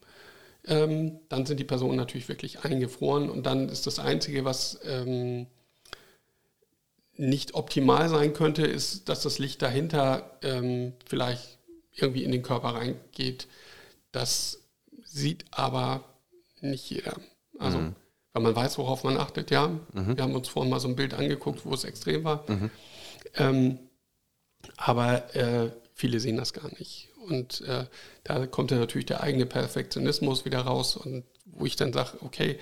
Ähm, 0.67 1.19
dann 1.29 1.45
sind 1.45 1.59
die 1.59 1.63
Personen 1.63 1.97
natürlich 1.97 2.27
wirklich 2.27 2.63
eingefroren 2.63 3.29
und 3.29 3.45
dann 3.45 3.69
ist 3.69 3.85
das 3.85 3.99
Einzige, 3.99 4.45
was 4.45 4.79
ähm, 4.83 5.45
nicht 7.17 7.53
optimal 7.53 8.09
sein 8.09 8.33
könnte, 8.33 8.65
ist, 8.65 9.07
dass 9.07 9.21
das 9.21 9.39
Licht 9.39 9.61
dahinter 9.61 10.37
ähm, 10.41 10.93
vielleicht 11.05 11.59
irgendwie 11.93 12.23
in 12.23 12.31
den 12.31 12.41
Körper 12.41 12.69
reingeht. 12.69 13.47
Das 14.11 14.59
sieht 15.03 15.45
aber 15.51 16.03
nicht 16.61 16.89
jeder. 16.89 17.15
Also, 17.59 17.77
weil 18.33 18.43
man 18.43 18.55
weiß, 18.55 18.77
worauf 18.79 19.03
man 19.05 19.17
achtet, 19.17 19.49
ja. 19.51 19.79
Wir 20.15 20.23
haben 20.23 20.35
uns 20.35 20.49
vorhin 20.49 20.69
mal 20.69 20.79
so 20.81 20.89
ein 20.89 20.95
Bild 20.97 21.13
angeguckt, 21.13 21.65
wo 21.65 21.73
es 21.73 21.85
extrem 21.85 22.23
war. 22.25 22.43
Ähm, 23.35 23.79
aber 24.77 25.35
äh, 25.35 25.71
viele 25.93 26.19
sehen 26.19 26.37
das 26.37 26.53
gar 26.53 26.69
nicht. 26.79 27.09
Und 27.27 27.61
äh, 27.61 27.85
da 28.23 28.45
kommt 28.45 28.71
dann 28.71 28.79
natürlich 28.79 29.07
der 29.07 29.21
eigene 29.21 29.45
Perfektionismus 29.45 30.45
wieder 30.45 30.61
raus 30.61 30.95
und 30.95 31.23
wo 31.45 31.65
ich 31.65 31.75
dann 31.75 31.93
sage, 31.93 32.17
okay, 32.21 32.59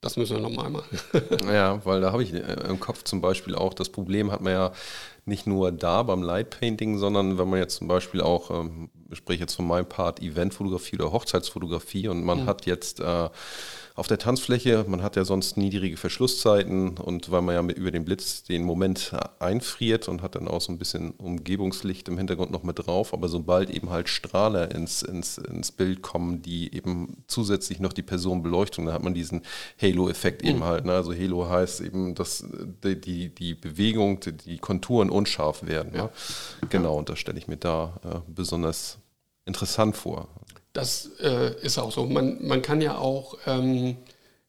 das 0.00 0.16
müssen 0.16 0.36
wir 0.36 0.42
nochmal 0.42 0.70
machen. 0.70 0.98
Ja, 1.52 1.84
weil 1.84 2.00
da 2.00 2.12
habe 2.12 2.22
ich 2.22 2.32
äh, 2.32 2.68
im 2.68 2.80
Kopf 2.80 3.02
zum 3.02 3.20
Beispiel 3.20 3.54
auch, 3.54 3.74
das 3.74 3.88
Problem 3.88 4.30
hat 4.30 4.40
man 4.40 4.52
ja 4.52 4.72
nicht 5.24 5.46
nur 5.46 5.72
da 5.72 6.02
beim 6.04 6.22
Light 6.22 6.58
Painting, 6.58 6.98
sondern 6.98 7.38
wenn 7.38 7.48
man 7.50 7.58
jetzt 7.58 7.76
zum 7.76 7.88
Beispiel 7.88 8.20
auch, 8.20 8.50
ähm, 8.50 8.90
ich 9.10 9.18
spreche 9.18 9.40
jetzt 9.40 9.54
von 9.54 9.66
meinem 9.66 9.88
Part 9.88 10.20
Eventfotografie 10.20 10.96
oder 10.96 11.12
Hochzeitsfotografie 11.12 12.08
und 12.08 12.24
man 12.24 12.46
hat 12.46 12.66
jetzt 12.66 13.00
äh, 13.00 13.28
auf 13.98 14.06
der 14.06 14.18
Tanzfläche, 14.18 14.84
man 14.86 15.02
hat 15.02 15.16
ja 15.16 15.24
sonst 15.24 15.56
niedrige 15.56 15.96
Verschlusszeiten 15.96 16.98
und 16.98 17.32
weil 17.32 17.42
man 17.42 17.56
ja 17.56 17.62
mit, 17.62 17.76
über 17.76 17.90
den 17.90 18.04
Blitz 18.04 18.44
den 18.44 18.62
Moment 18.62 19.12
einfriert 19.40 20.06
und 20.06 20.22
hat 20.22 20.36
dann 20.36 20.46
auch 20.46 20.60
so 20.60 20.70
ein 20.70 20.78
bisschen 20.78 21.10
Umgebungslicht 21.12 22.08
im 22.08 22.16
Hintergrund 22.16 22.52
noch 22.52 22.62
mit 22.62 22.78
drauf, 22.78 23.12
aber 23.12 23.26
sobald 23.26 23.70
eben 23.70 23.90
halt 23.90 24.08
Strahler 24.08 24.72
ins, 24.72 25.02
ins, 25.02 25.38
ins 25.38 25.72
Bild 25.72 26.00
kommen, 26.00 26.42
die 26.42 26.72
eben 26.72 27.24
zusätzlich 27.26 27.80
noch 27.80 27.92
die 27.92 28.02
Person 28.02 28.44
beleuchten, 28.44 28.86
da 28.86 28.92
hat 28.92 29.02
man 29.02 29.14
diesen 29.14 29.42
Halo-Effekt 29.82 30.44
eben 30.44 30.62
halt. 30.62 30.84
Ne? 30.84 30.92
Also 30.92 31.12
Halo 31.12 31.48
heißt 31.48 31.80
eben, 31.80 32.14
dass 32.14 32.44
die, 32.84 33.00
die, 33.00 33.34
die 33.34 33.54
Bewegung, 33.54 34.20
die, 34.20 34.32
die 34.32 34.58
Konturen 34.58 35.10
unscharf 35.10 35.66
werden. 35.66 35.90
Ne? 35.90 36.08
Genau, 36.70 36.96
und 36.96 37.08
das 37.08 37.18
stelle 37.18 37.38
ich 37.38 37.48
mir 37.48 37.56
da 37.56 37.98
äh, 38.04 38.30
besonders 38.32 38.97
interessant 39.48 39.96
vor. 39.96 40.28
Das 40.72 41.10
äh, 41.20 41.60
ist 41.62 41.78
auch 41.78 41.90
so. 41.90 42.06
Man, 42.06 42.46
man 42.46 42.62
kann 42.62 42.80
ja 42.80 42.98
auch 42.98 43.36
ähm, 43.46 43.96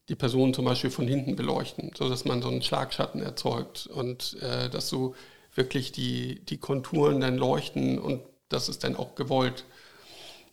die 0.10 0.16
Person 0.16 0.54
zum 0.54 0.66
Beispiel 0.66 0.92
von 0.92 1.08
hinten 1.08 1.36
beleuchten, 1.36 1.92
sodass 1.98 2.26
man 2.26 2.42
so 2.42 2.50
einen 2.50 2.62
Schlagschatten 2.62 3.22
erzeugt 3.24 3.88
und 3.88 4.38
äh, 4.42 4.70
dass 4.70 4.90
so 4.90 5.16
wirklich 5.56 5.92
die, 5.92 6.46
die 6.46 6.58
Konturen 6.58 7.22
dann 7.22 7.38
leuchten 7.38 7.98
und 7.98 8.22
das 8.50 8.70
ist 8.70 8.84
dann 8.84 8.96
auch 8.96 9.16
gewollt. 9.16 9.66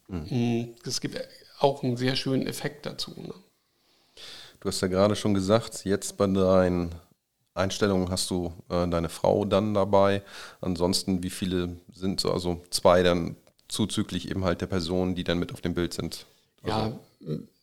Mhm. 0.08 0.74
Das 0.84 1.00
gibt 1.00 1.18
auch 1.58 1.82
einen 1.82 1.96
sehr 1.96 2.16
schönen 2.16 2.46
Effekt 2.46 2.86
dazu. 2.86 3.12
Ne? 3.16 3.34
Du 4.60 4.68
hast 4.68 4.80
ja 4.80 4.88
gerade 4.88 5.16
schon 5.16 5.34
gesagt, 5.34 5.84
jetzt 5.84 6.16
bei 6.16 6.26
deinen 6.26 6.94
Einstellungen 7.54 8.10
hast 8.10 8.30
du 8.30 8.52
äh, 8.68 8.86
deine 8.86 9.08
Frau 9.08 9.44
dann 9.44 9.74
dabei. 9.74 10.22
Ansonsten, 10.60 11.22
wie 11.22 11.30
viele 11.30 11.76
sind 11.92 12.20
so? 12.20 12.30
Also 12.30 12.62
zwei 12.70 13.02
dann 13.02 13.36
zuzüglich 13.68 14.30
eben 14.30 14.44
halt 14.44 14.60
der 14.60 14.66
Personen, 14.66 15.14
die 15.14 15.24
dann 15.24 15.38
mit 15.38 15.52
auf 15.52 15.60
dem 15.60 15.74
Bild 15.74 15.94
sind. 15.94 16.26
Ja, 16.64 16.98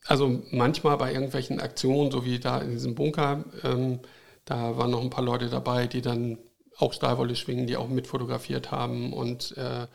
also 0.06 0.42
manchmal 0.52 0.98
bei 0.98 1.14
irgendwelchen 1.14 1.60
Aktionen, 1.60 2.12
so 2.12 2.26
wie 2.26 2.40
da 2.40 2.60
in 2.60 2.72
diesem 2.72 2.96
Bunker, 2.96 3.44
ähm, 3.64 4.00
da 4.46 4.78
waren 4.78 4.92
noch 4.92 5.02
ein 5.02 5.10
paar 5.10 5.24
Leute 5.24 5.50
dabei, 5.50 5.88
die 5.88 6.02
dann 6.02 6.38
auch 6.78 6.94
Stahlwolle 6.94 7.36
schwingen, 7.36 7.68
die 7.68 7.78
auch 7.78 7.88
mitfotografiert 7.88 8.72
haben 8.72 9.14
und 9.14 9.56
äh, 9.58 9.88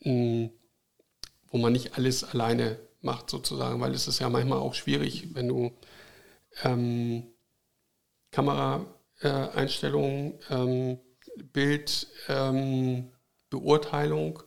mh, 0.00 0.50
wo 1.50 1.58
man 1.58 1.72
nicht 1.72 1.96
alles 1.96 2.24
alleine 2.24 2.78
macht 3.00 3.30
sozusagen, 3.30 3.80
weil 3.80 3.94
es 3.94 4.08
ist 4.08 4.18
ja 4.18 4.28
manchmal 4.28 4.58
auch 4.58 4.74
schwierig, 4.74 5.34
wenn 5.34 5.48
du 5.48 5.72
ähm, 6.62 7.28
Kameraeinstellungen, 8.32 10.34
ähm, 10.50 10.98
Bild, 11.52 12.08
ähm, 12.28 13.12
Beurteilung, 13.48 14.42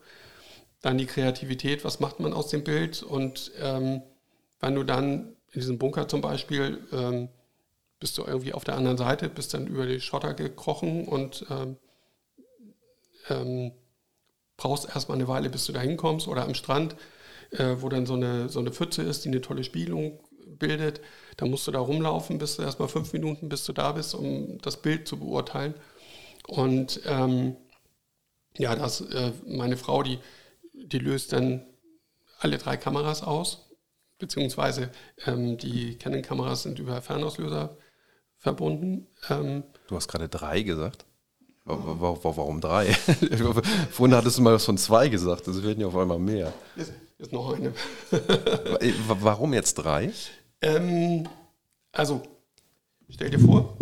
dann 0.82 0.98
die 0.98 1.06
Kreativität, 1.06 1.84
was 1.84 2.00
macht 2.00 2.20
man 2.20 2.34
aus 2.34 2.48
dem 2.48 2.64
Bild 2.64 3.04
und 3.04 3.52
ähm, 3.60 4.02
wenn 4.60 4.76
du 4.76 4.84
dann 4.84 5.36
in 5.52 5.62
diesem 5.62 5.78
Bunker 5.78 6.08
zum 6.08 6.22
Beispiel 6.22 6.80
ähm, 6.92 7.30
bist 8.00 8.18
du 8.18 8.24
irgendwie 8.24 8.54
auf 8.54 8.64
der 8.64 8.76
anderen 8.76 8.98
Seite, 8.98 9.30
bist 9.30 9.54
dann 9.54 9.68
über 9.68 9.86
die 9.86 10.02
Schotter 10.02 10.34
gekrochen 10.34 11.08
und 11.08 11.46
ähm, 11.50 11.78
ähm, 13.30 13.72
brauchst 14.58 14.90
erstmal 14.90 15.18
eine 15.18 15.28
Weile, 15.28 15.50
bis 15.50 15.66
du 15.66 15.74
da 15.74 15.82
hinkommst 15.82 16.28
oder 16.28 16.44
am 16.44 16.56
Strand, 16.56 16.96
äh, 17.52 17.76
wo 17.80 17.90
dann 17.90 18.06
so 18.06 18.16
eine, 18.16 18.50
so 18.50 18.60
eine 18.60 18.72
Pfütze 18.72 19.04
ist, 19.04 19.24
die 19.24 19.30
eine 19.30 19.42
tolle 19.42 19.64
Spiegelung 19.64 20.20
bildet. 20.48 21.02
Da 21.38 21.46
musst 21.46 21.68
du 21.68 21.72
da 21.72 21.80
rumlaufen, 21.80 22.38
bis 22.38 22.58
du 22.58 22.64
erstmal 22.64 22.88
fünf 22.88 23.14
Minuten, 23.14 23.50
bis 23.50 23.66
du 23.66 23.74
da 23.74 23.92
bist, 23.92 24.16
um 24.16 24.58
das 24.62 24.82
Bild 24.82 25.08
zu 25.08 25.18
beurteilen. 25.18 25.76
Und 26.48 27.02
ähm, 27.06 27.56
ja, 28.58 28.76
das, 28.76 29.02
äh, 29.02 29.32
meine 29.46 29.78
Frau, 29.78 30.04
die, 30.04 30.20
die 30.84 31.00
löst 31.00 31.34
dann 31.34 31.66
alle 32.40 32.58
drei 32.58 32.78
Kameras 32.78 33.24
aus, 33.24 33.70
beziehungsweise 34.18 34.92
ähm, 35.26 35.58
die 35.58 35.98
Canon-Kameras 35.98 36.64
sind 36.64 36.80
über 36.80 37.02
Fernauslöser 37.02 37.78
verbunden. 38.38 39.08
Ähm, 39.30 39.64
Du 39.88 39.96
hast 39.96 40.08
gerade 40.08 40.30
drei 40.30 40.62
gesagt. 40.62 41.06
Wa- 41.66 41.78
wa- 41.78 42.18
wa- 42.24 42.38
Warum 42.38 42.60
drei? 42.60 42.92
Vorhin 43.92 44.16
hattest 44.16 44.38
du 44.38 44.42
mal 44.42 44.54
was 44.56 44.66
von 44.66 44.78
zwei 44.78 45.10
gesagt, 45.10 45.48
es 45.48 45.62
werden 45.64 45.80
ja 45.82 45.88
auf 45.88 45.96
einmal 45.96 46.18
mehr. 46.18 46.52
ist, 46.76 46.92
ist 47.20 47.32
noch 47.32 47.54
eine. 47.54 47.74
Wa- 48.10 49.18
Warum 49.22 49.54
jetzt 49.54 49.76
drei? 49.76 50.12
Ähm, 50.62 51.28
also, 51.92 52.24
stell 53.10 53.30
dir 53.30 53.40
vor, 53.40 53.78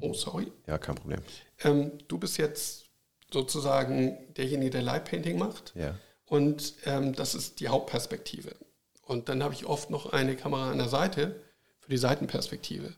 oh 0.00 0.12
sorry, 0.14 0.52
Ja, 0.68 0.78
kein 0.78 0.94
Problem. 0.94 1.20
ähm, 1.64 1.92
du 2.06 2.18
bist 2.18 2.38
jetzt 2.38 2.84
sozusagen 3.32 4.16
derjenige, 4.36 4.70
der 4.70 4.82
Light 4.82 5.06
Painting 5.10 5.36
macht. 5.38 5.72
Ja. 5.74 5.96
Und 6.26 6.74
ähm, 6.84 7.14
das 7.14 7.34
ist 7.34 7.60
die 7.60 7.68
Hauptperspektive. 7.68 8.54
Und 9.02 9.28
dann 9.28 9.42
habe 9.42 9.54
ich 9.54 9.66
oft 9.66 9.90
noch 9.90 10.12
eine 10.12 10.36
Kamera 10.36 10.70
an 10.70 10.78
der 10.78 10.88
Seite 10.88 11.40
für 11.80 11.90
die 11.90 11.96
Seitenperspektive. 11.96 12.92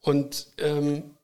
Und 0.00 0.48
ähm, 0.58 1.16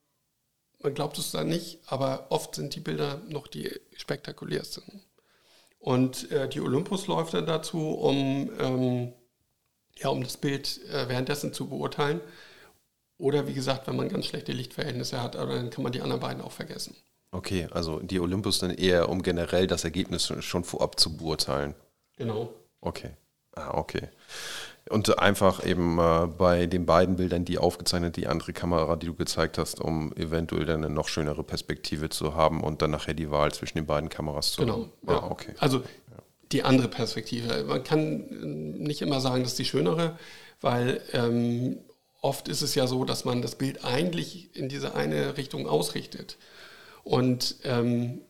man 0.83 0.95
glaubt 0.95 1.19
es 1.19 1.33
dann 1.33 1.49
nicht, 1.49 1.81
aber 1.87 2.27
oft 2.31 2.55
sind 2.55 2.75
die 2.75 2.81
Bilder 2.81 3.21
noch 3.29 3.49
die 3.49 3.71
spektakulärsten. 3.97 5.03
Und 5.79 6.31
äh, 6.31 6.49
die 6.49 6.61
Olympus 6.61 7.07
läuft 7.07 7.35
dann 7.35 7.47
dazu, 7.47 7.91
um, 7.91 8.51
ähm, 8.59 9.13
ja, 9.97 10.09
um 10.09 10.23
das 10.23 10.37
Bild 10.37 10.81
äh, 10.89 11.09
währenddessen 11.09 11.53
zu 11.53 11.69
beurteilen. 11.69 12.21
Oder 13.19 13.47
wie 13.47 13.55
gesagt, 13.55 13.87
wenn 13.87 13.97
man 13.97 14.09
ganz 14.09 14.27
schlechte 14.27 14.53
Lichtverhältnisse 14.53 15.23
hat, 15.23 15.35
dann 15.35 15.71
kann 15.71 15.83
man 15.83 15.93
die 15.93 16.01
anderen 16.01 16.21
beiden 16.23 16.43
auch 16.43 16.53
vergessen. 16.53 16.97
Okay, 17.33 17.69
also 17.71 18.01
die 18.01 18.19
Olympus 18.21 18.59
dann 18.59 18.71
eher, 18.71 19.09
um 19.09 19.23
generell 19.23 19.67
das 19.67 19.85
Ergebnis 19.85 20.33
schon 20.41 20.65
vorab 20.65 20.99
zu 20.99 21.17
beurteilen. 21.17 21.75
Genau. 22.17 22.53
Okay. 22.81 23.11
Ah, 23.55 23.71
okay. 23.75 24.09
Und 24.89 25.19
einfach 25.19 25.65
eben 25.65 25.99
äh, 25.99 26.27
bei 26.27 26.67
den 26.67 26.87
beiden 26.87 27.17
Bildern, 27.17 27.45
die 27.45 27.59
aufgezeichnet, 27.59 28.17
die 28.17 28.27
andere 28.27 28.53
Kamera, 28.53 28.97
die 28.97 29.07
du 29.07 29.15
gezeigt 29.15 29.59
hast, 29.59 29.81
um 29.81 30.13
eventuell 30.17 30.65
dann 30.65 30.85
eine 30.85 30.93
noch 30.93 31.07
schönere 31.09 31.45
Perspektive 31.45 32.09
zu 32.09 32.35
haben 32.35 32.63
und 32.65 32.83
dann 32.83 32.91
nachher 32.91 33.15
die 33.15 33.31
Wahl 33.31 33.53
zwischen 33.53 33.79
den 33.79 33.87
beiden 33.87 34.09
Kameras 34.09 34.53
zu 34.53 34.63
Genau. 34.63 34.75
haben. 34.75 34.93
Ja. 35.07 35.21
Ah, 35.21 35.31
okay. 35.31 35.55
Also 35.59 35.83
die 36.51 36.65
andere 36.65 36.89
Perspektive. 36.89 37.65
Man 37.65 37.85
kann 37.85 38.21
äh, 38.31 38.83
nicht 38.83 39.03
immer 39.03 39.21
sagen, 39.21 39.43
das 39.43 39.53
ist 39.53 39.59
die 39.59 39.65
schönere, 39.65 40.19
weil 40.61 41.01
ähm, 41.13 41.79
oft 42.23 42.49
ist 42.49 42.63
es 42.63 42.75
ja 42.75 42.87
so, 42.89 43.05
dass 43.05 43.25
man 43.25 43.43
das 43.43 43.55
Bild 43.55 43.85
eigentlich 43.85 44.57
in 44.57 44.69
diese 44.69 44.95
eine 44.95 45.37
Richtung 45.37 45.69
ausrichtet. 45.69 46.37
Und 47.05 47.57
ähm, 47.65 48.21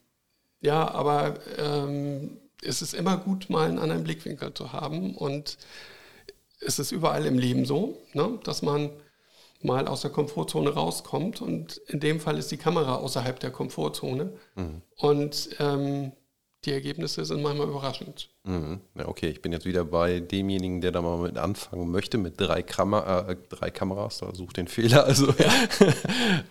ja, 0.61 0.91
aber 0.91 1.39
ähm, 1.59 2.39
es 2.63 2.83
ist 2.83 2.95
immer 2.95 3.17
gut, 3.17 3.51
mal 3.51 3.69
einen 3.69 3.79
anderen 3.79 4.05
Blickwinkel 4.05 4.53
zu 4.55 4.73
haben. 4.73 5.17
Und 5.17 5.59
es 6.61 6.79
ist 6.79 6.93
überall 6.93 7.27
im 7.27 7.39
Leben 7.39 7.65
so, 7.65 7.99
ne, 8.13 8.39
dass 8.45 8.63
man 8.63 8.91
mal 9.63 9.89
aus 9.89 10.03
der 10.03 10.11
Komfortzone 10.11 10.71
rauskommt. 10.71 11.41
Und 11.41 11.79
in 11.89 12.01
dem 12.01 12.21
Fall 12.21 12.39
ist 12.39 12.51
die 12.51 12.57
Kamera 12.57 12.97
außerhalb 12.97 13.41
der 13.41 13.51
Komfortzone. 13.51 14.33
Und 14.97 15.51
ähm, 15.59 16.13
die 16.65 16.73
Ergebnisse 16.73 17.25
sind 17.25 17.43
manchmal 17.43 17.69
überraschend. 17.69 18.29
Mhm. 18.45 18.81
Ja, 18.95 19.09
okay, 19.09 19.29
ich 19.29 19.41
bin 19.41 19.53
jetzt 19.53 19.65
wieder 19.65 19.85
bei 19.85 20.21
demjenigen, 20.21 20.81
der 20.81 20.93
da 20.93 21.01
mal 21.01 21.19
mit 21.19 21.39
anfangen 21.39 21.91
möchte, 21.91 22.19
mit 22.19 22.39
drei, 22.39 22.63
Kamera, 22.63 23.31
äh, 23.31 23.37
drei 23.49 23.71
Kameras, 23.71 24.19
da 24.19 24.35
sucht 24.35 24.59
den 24.59 24.69
Fehler. 24.69 25.05
Also 25.05 25.33
ja, 25.39 25.53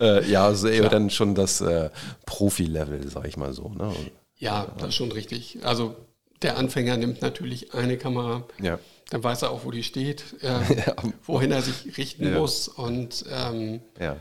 äh, 0.00 0.28
ja 0.28 0.46
also 0.46 0.68
eher 0.68 0.88
dann 0.88 1.10
schon 1.10 1.34
das 1.34 1.60
äh, 1.60 1.90
Profi-Level, 2.26 3.08
sag 3.08 3.26
ich 3.26 3.36
mal 3.36 3.52
so. 3.52 3.68
Ne? 3.68 3.88
Und, 3.88 4.10
Ja, 4.36 4.66
das 4.78 4.88
ist 4.88 4.94
schon 4.96 5.12
richtig. 5.12 5.60
Also 5.62 5.94
der 6.42 6.56
Anfänger 6.56 6.96
nimmt 6.96 7.22
natürlich 7.22 7.74
eine 7.74 7.96
Kamera, 7.96 8.44
ja. 8.60 8.78
dann 9.10 9.22
weiß 9.22 9.42
er 9.42 9.50
auch, 9.50 9.64
wo 9.64 9.70
die 9.70 9.84
steht, 9.84 10.24
äh, 10.40 10.60
wohin 11.24 11.52
er 11.52 11.62
sich 11.62 11.96
richten 11.98 12.34
muss 12.34 12.66
und 12.66 13.24
ähm, 13.30 13.80
ja. 14.00 14.16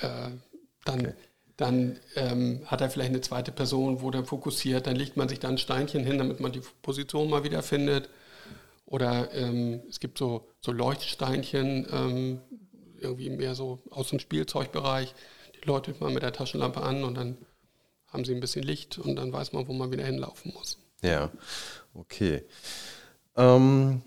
äh, 0.00 0.30
dann, 1.56 1.98
ähm, 2.16 2.60
hat 2.66 2.80
er 2.80 2.90
vielleicht 2.90 3.10
eine 3.10 3.22
zweite 3.22 3.50
Person, 3.50 4.02
wo 4.02 4.10
der 4.10 4.24
fokussiert, 4.24 4.86
dann 4.86 4.96
legt 4.96 5.16
man 5.16 5.28
sich 5.28 5.40
da 5.40 5.48
ein 5.48 5.58
Steinchen 5.58 6.04
hin, 6.04 6.18
damit 6.18 6.40
man 6.40 6.52
die 6.52 6.60
Position 6.82 7.30
mal 7.30 7.44
wieder 7.44 7.62
findet. 7.62 8.10
Oder 8.84 9.32
ähm, 9.32 9.82
es 9.88 9.98
gibt 9.98 10.18
so, 10.18 10.48
so 10.60 10.70
Leuchtsteinchen, 10.70 11.86
ähm, 11.90 12.40
irgendwie 13.00 13.30
mehr 13.30 13.54
so 13.54 13.80
aus 13.90 14.10
dem 14.10 14.20
Spielzeugbereich. 14.20 15.14
Die 15.56 15.66
läutet 15.66 16.00
man 16.00 16.12
mit 16.14 16.22
der 16.22 16.32
Taschenlampe 16.32 16.82
an 16.82 17.04
und 17.04 17.14
dann 17.14 17.38
haben 18.06 18.24
sie 18.24 18.34
ein 18.34 18.40
bisschen 18.40 18.62
Licht 18.62 18.98
und 18.98 19.16
dann 19.16 19.32
weiß 19.32 19.52
man, 19.52 19.66
wo 19.66 19.72
man 19.72 19.90
wieder 19.90 20.04
hinlaufen 20.04 20.52
muss. 20.54 20.78
Ja, 21.02 21.30
okay. 21.94 22.44
Ähm, 23.36 24.02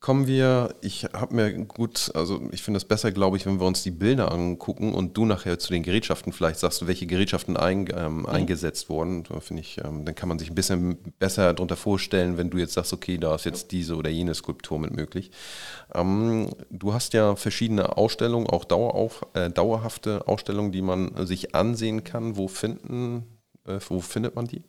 kommen 0.00 0.26
wir, 0.26 0.74
ich 0.80 1.04
habe 1.04 1.34
mir 1.34 1.52
gut, 1.66 2.10
also 2.14 2.40
ich 2.52 2.62
finde 2.62 2.78
es 2.78 2.86
besser, 2.86 3.12
glaube 3.12 3.36
ich, 3.36 3.44
wenn 3.44 3.60
wir 3.60 3.66
uns 3.66 3.82
die 3.82 3.90
Bilder 3.90 4.32
angucken 4.32 4.94
und 4.94 5.14
du 5.14 5.26
nachher 5.26 5.58
zu 5.58 5.70
den 5.70 5.82
Gerätschaften 5.82 6.32
vielleicht 6.32 6.58
sagst, 6.58 6.86
welche 6.86 7.06
Gerätschaften 7.06 7.58
ein, 7.58 7.86
ähm, 7.94 8.24
eingesetzt 8.24 8.88
wurden. 8.88 9.24
Da 9.24 9.40
finde 9.40 9.60
ich, 9.60 9.78
ähm, 9.84 10.06
dann 10.06 10.14
kann 10.14 10.30
man 10.30 10.38
sich 10.38 10.50
ein 10.50 10.54
bisschen 10.54 10.96
besser 11.18 11.52
darunter 11.52 11.76
vorstellen, 11.76 12.38
wenn 12.38 12.48
du 12.48 12.56
jetzt 12.56 12.72
sagst, 12.72 12.94
okay, 12.94 13.18
da 13.18 13.34
ist 13.34 13.44
jetzt 13.44 13.72
diese 13.72 13.94
oder 13.94 14.08
jene 14.08 14.34
Skulptur 14.34 14.78
mit 14.78 14.96
möglich. 14.96 15.32
Ähm, 15.94 16.48
du 16.70 16.94
hast 16.94 17.12
ja 17.12 17.36
verschiedene 17.36 17.98
Ausstellungen, 17.98 18.46
auch 18.46 18.64
dauerauf, 18.64 19.26
äh, 19.34 19.50
dauerhafte 19.50 20.26
Ausstellungen, 20.26 20.72
die 20.72 20.82
man 20.82 21.26
sich 21.26 21.54
ansehen 21.54 22.04
kann. 22.04 22.38
Wo 22.38 22.48
finden, 22.48 23.38
äh, 23.66 23.78
wo 23.86 24.00
findet 24.00 24.34
man 24.34 24.46
die? 24.46 24.62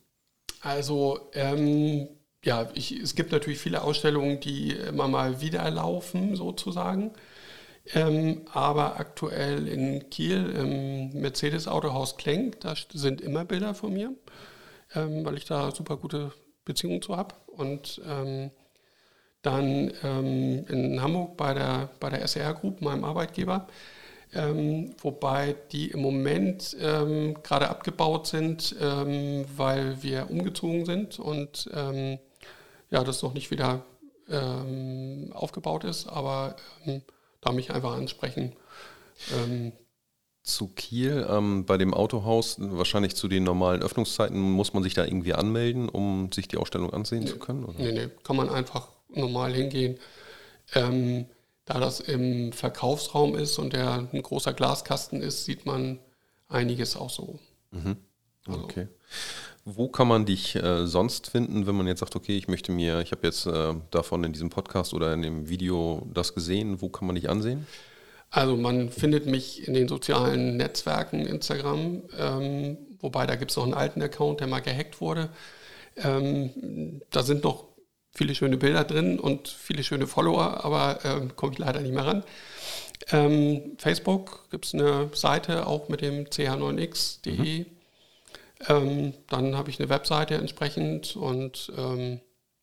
Also, 0.62 1.32
ähm, 1.34 2.10
ja, 2.44 2.70
ich, 2.74 2.92
es 2.92 3.16
gibt 3.16 3.32
natürlich 3.32 3.60
viele 3.60 3.84
Ausstellungen, 3.84 4.40
die 4.40 4.72
immer 4.72 5.08
mal 5.08 5.42
wieder 5.42 5.70
laufen, 5.70 6.36
sozusagen. 6.36 7.12
Ähm, 7.94 8.44
aber 8.52 9.00
aktuell 9.00 9.68
in 9.68 10.10
Kiel 10.10 10.50
im 10.50 11.10
Mercedes 11.22 11.68
Autohaus 11.68 12.18
Klenk, 12.18 12.60
da 12.62 12.76
sind 12.94 13.22
immer 13.22 13.46
Bilder 13.46 13.74
von 13.74 13.94
mir, 13.94 14.14
ähm, 14.96 15.26
weil 15.26 15.38
ich 15.38 15.46
da 15.46 15.72
super 15.72 15.98
gute 15.98 16.32
Beziehungen 16.66 17.02
zu 17.02 17.18
habe. 17.18 17.36
Und 17.48 18.02
ähm, 18.08 18.52
dann 19.42 19.92
ähm, 20.04 20.66
in 20.68 21.02
Hamburg 21.02 21.38
bei 21.38 21.54
der, 21.54 21.90
bei 22.00 22.10
der 22.10 22.22
SR 22.24 22.54
Group, 22.54 22.82
meinem 22.82 23.04
Arbeitgeber, 23.04 23.68
ähm, 24.34 24.96
wobei 25.02 25.56
die 25.72 25.90
im 25.90 26.02
Moment 26.02 26.78
ähm, 26.80 27.36
gerade 27.44 27.70
abgebaut 27.70 28.28
sind, 28.28 28.76
weil 28.80 30.02
wir 30.02 30.30
umgezogen 30.30 30.86
sind 30.86 31.20
und 31.20 31.70
ja, 32.92 33.04
das 33.04 33.24
noch 33.24 33.34
nicht 33.34 33.50
wieder 33.52 33.84
ähm, 34.30 35.32
aufgebaut 35.34 35.84
ist, 35.84 36.08
aber 36.08 36.56
ähm, 36.86 37.02
da 37.42 37.52
mich 37.52 37.72
einfach 37.72 37.94
ansprechen. 37.94 38.54
Ähm, 39.34 39.72
Zu 40.44 40.68
Kiel, 40.68 41.26
ähm, 41.30 41.66
bei 41.66 41.78
dem 41.78 41.94
Autohaus, 41.94 42.58
wahrscheinlich 42.60 43.16
zu 43.16 43.28
den 43.28 43.44
normalen 43.44 43.82
Öffnungszeiten, 43.82 44.40
muss 44.40 44.74
man 44.74 44.84
sich 44.84 44.94
da 44.94 45.06
irgendwie 45.06 45.34
anmelden, 45.34 45.90
um 45.90 46.32
sich 46.32 46.48
die 46.48 46.58
Ausstellung 46.58 46.94
ansehen 46.94 47.28
zu 47.28 47.40
können? 47.40 47.66
Oder? 47.66 47.80
nee, 47.80 47.92
nee, 47.92 48.10
kann 48.24 48.36
man 48.36 48.50
einfach 48.50 48.88
normal 49.10 49.54
hingehen. 49.54 49.98
Ähm, 50.74 51.26
da 51.66 51.80
das 51.80 52.00
im 52.00 52.54
Verkaufsraum 52.54 53.36
ist 53.36 53.58
und 53.60 53.74
der 53.74 54.10
ein 54.12 54.22
großer 54.22 54.54
Glaskasten 54.54 55.22
ist, 55.22 55.46
sieht 55.46 55.66
man 55.66 56.00
einiges 56.48 56.96
auch 56.96 57.10
so. 57.10 57.40
Also, 58.48 58.64
Okay. 58.64 58.88
Wo 59.64 59.90
kann 59.90 60.08
man 60.08 60.26
dich 60.26 60.56
äh, 60.56 60.88
sonst 60.88 61.30
finden, 61.30 61.68
wenn 61.68 61.76
man 61.76 61.86
jetzt 61.86 62.00
sagt, 62.00 62.16
okay, 62.16 62.36
ich 62.36 62.48
möchte 62.48 62.72
mir, 62.72 63.00
ich 63.02 63.12
habe 63.12 63.28
jetzt 63.28 63.46
äh, 63.46 63.74
davon 63.92 64.24
in 64.24 64.34
diesem 64.34 64.50
Podcast 64.50 64.94
oder 64.94 65.14
in 65.14 65.22
dem 65.22 65.50
Video 65.50 66.08
das 66.14 66.34
gesehen, 66.34 66.82
wo 66.82 66.90
kann 66.90 67.06
man 67.06 67.16
dich 67.16 67.30
ansehen? 67.30 67.68
Also 68.32 68.56
man 68.56 68.90
findet 68.90 69.28
mich 69.28 69.68
in 69.68 69.74
den 69.74 69.88
sozialen 69.88 70.58
Netzwerken, 70.58 71.28
Instagram, 71.28 72.04
ähm, 72.18 72.78
wobei 73.02 73.28
da 73.28 73.36
gibt 73.36 73.52
es 73.52 73.58
noch 73.58 73.66
einen 73.66 73.74
alten 73.74 74.02
Account, 74.02 74.40
der 74.40 74.48
mal 74.48 74.62
gehackt 74.62 75.00
wurde. 75.00 75.30
Ähm, 75.98 77.02
da 77.12 77.22
sind 77.22 77.44
noch 77.44 77.66
viele 78.14 78.34
schöne 78.34 78.58
Bilder 78.58 78.84
drin 78.84 79.20
und 79.20 79.48
viele 79.48 79.84
schöne 79.84 80.08
Follower, 80.08 80.64
aber 80.64 81.00
ähm, 81.04 81.36
komme 81.36 81.54
ich 81.54 81.60
leider 81.60 81.82
nicht 81.82 81.94
mehr 81.94 82.06
ran. 82.06 82.24
Ähm, 83.12 83.74
Facebook 83.78 84.50
gibt 84.50 84.66
es 84.66 84.74
eine 84.74 85.10
Seite 85.14 85.68
auch 85.68 85.90
mit 85.90 86.02
dem 86.02 86.26
ch9x.de. 86.26 87.66
Ähm, 88.68 89.14
dann 89.28 89.58
habe 89.58 89.70
ich 89.70 89.80
eine 89.80 89.90
Webseite 89.90 90.36
entsprechend 90.36 91.16
und 91.16 91.72
ähm, 91.78 92.20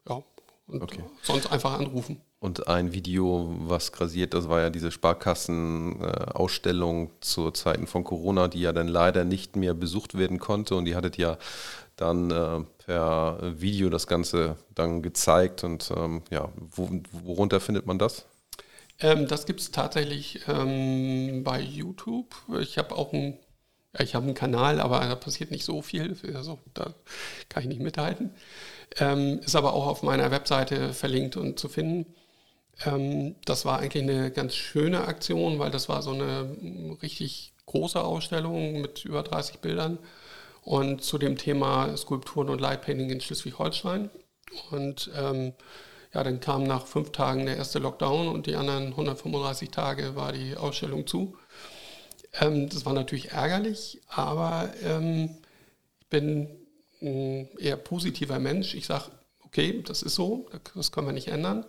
ja, 0.08 0.22
und 0.66 0.82
Okay. 0.82 1.02
sonst 1.22 1.50
einfach 1.50 1.78
anrufen. 1.78 2.20
Und 2.40 2.68
ein 2.68 2.92
Video, 2.92 3.52
was 3.66 3.90
grasiert, 3.90 4.32
das 4.32 4.48
war 4.48 4.60
ja 4.60 4.70
diese 4.70 4.92
Sparkassen-Ausstellung 4.92 7.10
zu 7.20 7.50
Zeiten 7.50 7.88
von 7.88 8.04
Corona, 8.04 8.46
die 8.46 8.60
ja 8.60 8.72
dann 8.72 8.86
leider 8.86 9.24
nicht 9.24 9.56
mehr 9.56 9.74
besucht 9.74 10.16
werden 10.16 10.38
konnte. 10.38 10.76
Und 10.76 10.84
die 10.84 10.94
hattet 10.94 11.16
ja 11.16 11.36
dann 11.96 12.30
äh, 12.30 12.60
per 12.86 13.40
Video 13.60 13.90
das 13.90 14.06
Ganze 14.06 14.56
dann 14.74 15.02
gezeigt. 15.02 15.64
Und 15.64 15.90
ähm, 15.96 16.22
ja, 16.30 16.48
wo, 16.54 16.88
worunter 17.24 17.58
findet 17.58 17.86
man 17.86 17.98
das? 17.98 18.24
Ähm, 19.00 19.26
das 19.26 19.44
gibt 19.46 19.58
es 19.60 19.72
tatsächlich 19.72 20.42
ähm, 20.46 21.42
bei 21.42 21.60
YouTube. 21.60 22.36
Ich 22.60 22.78
habe 22.78 22.94
auch 22.96 23.12
ja, 23.12 23.32
ich 23.98 24.14
habe 24.14 24.26
einen 24.26 24.34
Kanal, 24.34 24.80
aber 24.80 25.00
da 25.00 25.14
passiert 25.14 25.50
nicht 25.50 25.64
so 25.64 25.82
viel. 25.82 26.16
Also 26.34 26.58
da 26.74 26.94
kann 27.48 27.62
ich 27.62 27.68
nicht 27.68 27.80
mithalten. 27.80 28.30
Ähm, 28.98 29.40
ist 29.40 29.56
aber 29.56 29.72
auch 29.74 29.86
auf 29.86 30.02
meiner 30.02 30.30
Webseite 30.30 30.92
verlinkt 30.92 31.36
und 31.36 31.58
zu 31.58 31.68
finden. 31.68 32.06
Ähm, 32.84 33.36
das 33.44 33.64
war 33.64 33.80
eigentlich 33.80 34.02
eine 34.02 34.30
ganz 34.30 34.54
schöne 34.54 35.06
Aktion, 35.06 35.58
weil 35.58 35.70
das 35.70 35.88
war 35.88 36.02
so 36.02 36.12
eine 36.12 36.56
richtig 37.02 37.54
große 37.66 38.02
Ausstellung 38.02 38.80
mit 38.80 39.04
über 39.04 39.22
30 39.22 39.58
Bildern 39.58 39.98
und 40.62 41.02
zu 41.02 41.18
dem 41.18 41.36
Thema 41.36 41.96
Skulpturen 41.96 42.48
und 42.48 42.60
Lightpainting 42.60 43.10
in 43.10 43.20
Schleswig-Holstein. 43.20 44.10
Und 44.70 45.10
ähm, 45.16 45.52
ja, 46.14 46.24
dann 46.24 46.40
kam 46.40 46.64
nach 46.64 46.86
fünf 46.86 47.12
Tagen 47.12 47.46
der 47.46 47.56
erste 47.56 47.78
Lockdown 47.78 48.28
und 48.28 48.46
die 48.46 48.56
anderen 48.56 48.88
135 48.88 49.70
Tage 49.70 50.16
war 50.16 50.32
die 50.32 50.56
Ausstellung 50.56 51.06
zu. 51.06 51.36
Ähm, 52.40 52.68
das 52.68 52.84
war 52.86 52.92
natürlich 52.92 53.32
ärgerlich, 53.32 54.00
aber 54.08 54.72
ähm, 54.82 55.36
ich 56.00 56.06
bin 56.08 56.48
ein 57.00 57.48
eher 57.58 57.76
positiver 57.76 58.38
Mensch. 58.38 58.74
Ich 58.74 58.86
sage, 58.86 59.10
okay, 59.44 59.82
das 59.82 60.02
ist 60.02 60.14
so, 60.14 60.48
das 60.74 60.92
können 60.92 61.06
wir 61.06 61.12
nicht 61.12 61.28
ändern. 61.28 61.64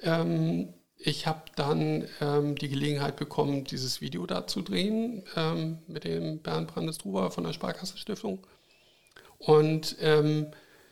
Ähm, 0.00 0.74
ich 1.04 1.26
habe 1.26 1.42
dann 1.56 2.06
ähm, 2.20 2.54
die 2.54 2.68
Gelegenheit 2.68 3.16
bekommen, 3.16 3.64
dieses 3.64 4.00
Video 4.00 4.24
da 4.26 4.46
zu 4.46 4.62
drehen 4.62 5.24
ähm, 5.36 5.78
mit 5.88 6.04
dem 6.04 6.38
Bernd 6.38 6.68
Brandestruber 6.72 7.30
von 7.32 7.44
der 7.44 7.52
Sparkasse 7.52 7.98
Stiftung. 7.98 8.46
Und 9.38 9.96
ähm, 10.00 10.46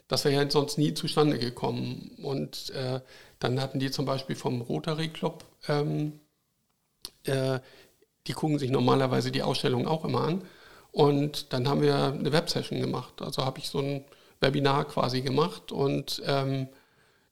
das 0.09 0.25
wäre 0.25 0.43
ja 0.43 0.51
sonst 0.51 0.79
nie 0.79 0.95
zustande 0.95 1.39
gekommen. 1.39 2.17
Und 2.23 2.71
äh, 2.71 3.01
dann 3.39 3.61
hatten 3.61 3.79
die 3.79 3.93
zum 3.93 4.05
Beispiel 4.05 4.35
vom 4.35 4.61
Rotary 4.63 5.09
Club, 5.09 5.45
ähm, 5.69 6.19
äh, 7.25 7.61
die 8.27 8.33
gucken 8.33 8.59
sich 8.59 8.71
normalerweise 8.71 9.31
die 9.31 9.43
Ausstellung 9.43 9.87
auch 9.87 10.05
immer 10.05 10.23
an. 10.23 10.43
Und 10.93 11.53
dann 11.53 11.69
haben 11.69 11.83
wir 11.83 12.13
eine 12.13 12.33
Websession 12.33 12.81
gemacht. 12.81 13.23
Also 13.23 13.45
habe 13.45 13.59
ich 13.59 13.69
so 13.69 13.79
ein 13.79 14.05
Webinar 14.41 14.87
quasi 14.87 15.21
gemacht 15.21 15.73
und 15.73 16.23
ähm, 16.27 16.69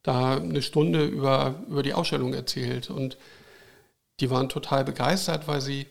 da 0.03 0.37
eine 0.37 0.63
Stunde 0.63 1.05
über, 1.07 1.63
über 1.69 1.83
die 1.83 1.95
Ausstellung 1.95 2.35
erzählt. 2.35 2.91
Und 2.91 3.19
die 4.21 4.31
waren 4.31 4.49
total 4.49 4.85
begeistert, 4.85 5.49
weil 5.49 5.61
sie 5.61 5.87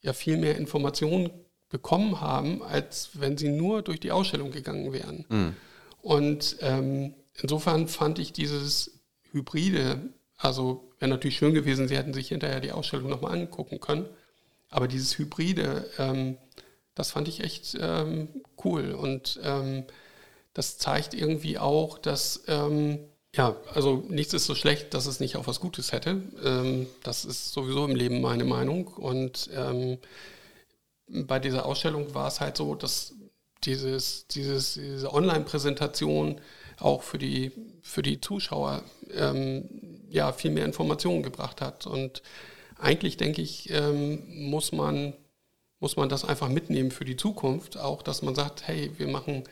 ja 0.00 0.12
viel 0.12 0.36
mehr 0.36 0.56
Informationen 0.56 1.30
bekommen 1.68 2.20
haben, 2.20 2.62
als 2.62 3.10
wenn 3.14 3.38
sie 3.38 3.48
nur 3.48 3.82
durch 3.82 4.00
die 4.00 4.12
Ausstellung 4.12 4.50
gegangen 4.50 4.92
wären. 4.92 5.24
Mhm. 5.28 5.56
Und 6.02 6.56
ähm, 6.60 7.14
insofern 7.40 7.88
fand 7.88 8.18
ich 8.18 8.32
dieses 8.32 9.00
Hybride, 9.30 10.10
also 10.36 10.92
wäre 10.98 11.10
natürlich 11.10 11.38
schön 11.38 11.54
gewesen, 11.54 11.88
sie 11.88 11.96
hätten 11.96 12.12
sich 12.12 12.28
hinterher 12.28 12.60
die 12.60 12.72
Ausstellung 12.72 13.08
nochmal 13.08 13.32
angucken 13.32 13.80
können, 13.80 14.06
aber 14.72 14.88
dieses 14.88 15.18
Hybride, 15.18 15.88
ähm, 15.98 16.38
das 16.94 17.12
fand 17.12 17.28
ich 17.28 17.40
echt 17.40 17.76
ähm, 17.78 18.28
cool. 18.64 18.92
Und 18.92 19.38
ähm, 19.44 19.84
das 20.54 20.78
zeigt 20.78 21.14
irgendwie 21.14 21.58
auch, 21.58 21.98
dass 21.98 22.42
ähm, 22.48 22.98
ja, 23.34 23.56
also 23.72 24.04
nichts 24.08 24.34
ist 24.34 24.46
so 24.46 24.54
schlecht, 24.54 24.94
dass 24.94 25.06
es 25.06 25.20
nicht 25.20 25.36
auch 25.36 25.46
was 25.46 25.60
Gutes 25.60 25.92
hätte. 25.92 26.22
Ähm, 26.42 26.86
das 27.02 27.24
ist 27.24 27.52
sowieso 27.52 27.84
im 27.84 27.94
Leben 27.94 28.20
meine 28.22 28.44
Meinung. 28.44 28.88
Und 28.88 29.50
ähm, 29.54 29.98
bei 31.06 31.38
dieser 31.38 31.66
Ausstellung 31.66 32.14
war 32.14 32.28
es 32.28 32.40
halt 32.40 32.56
so, 32.56 32.74
dass 32.74 33.14
dieses, 33.64 34.26
dieses, 34.28 34.74
diese 34.74 35.12
Online-Präsentation 35.12 36.40
auch 36.78 37.02
für 37.02 37.18
die, 37.18 37.52
für 37.82 38.02
die 38.02 38.20
Zuschauer 38.20 38.82
ja, 40.08 40.32
viel 40.32 40.50
mehr 40.50 40.64
Informationen 40.64 41.22
gebracht 41.22 41.60
hat. 41.60 41.86
Und 41.86 42.22
eigentlich 42.82 43.16
denke 43.16 43.42
ich, 43.42 43.70
ähm, 43.70 44.22
muss, 44.50 44.72
man, 44.72 45.14
muss 45.80 45.96
man 45.96 46.08
das 46.08 46.24
einfach 46.24 46.48
mitnehmen 46.48 46.90
für 46.90 47.04
die 47.04 47.16
Zukunft. 47.16 47.78
Auch, 47.78 48.02
dass 48.02 48.22
man 48.22 48.34
sagt, 48.34 48.66
hey, 48.66 48.90
wir 48.98 49.08
machen 49.08 49.44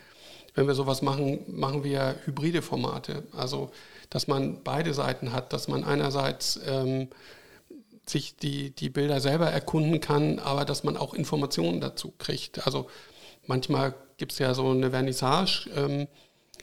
wenn 0.53 0.67
wir 0.67 0.75
sowas 0.75 1.01
machen, 1.01 1.39
machen 1.47 1.83
wir 1.83 2.15
hybride 2.25 2.61
Formate. 2.61 3.23
Also, 3.35 3.71
dass 4.09 4.27
man 4.27 4.63
beide 4.63 4.93
Seiten 4.93 5.31
hat, 5.31 5.53
dass 5.53 5.67
man 5.67 5.83
einerseits 5.83 6.59
ähm, 6.67 7.07
sich 8.05 8.35
die, 8.35 8.71
die 8.71 8.89
Bilder 8.89 9.21
selber 9.21 9.47
erkunden 9.47 10.01
kann, 10.01 10.39
aber 10.39 10.65
dass 10.65 10.83
man 10.83 10.97
auch 10.97 11.13
Informationen 11.13 11.79
dazu 11.79 12.13
kriegt. 12.17 12.65
Also 12.65 12.89
manchmal 13.47 13.93
gibt 14.17 14.33
es 14.33 14.39
ja 14.39 14.53
so 14.53 14.69
eine 14.69 14.91
Vernissage. 14.91 15.69
Ähm, 15.75 16.07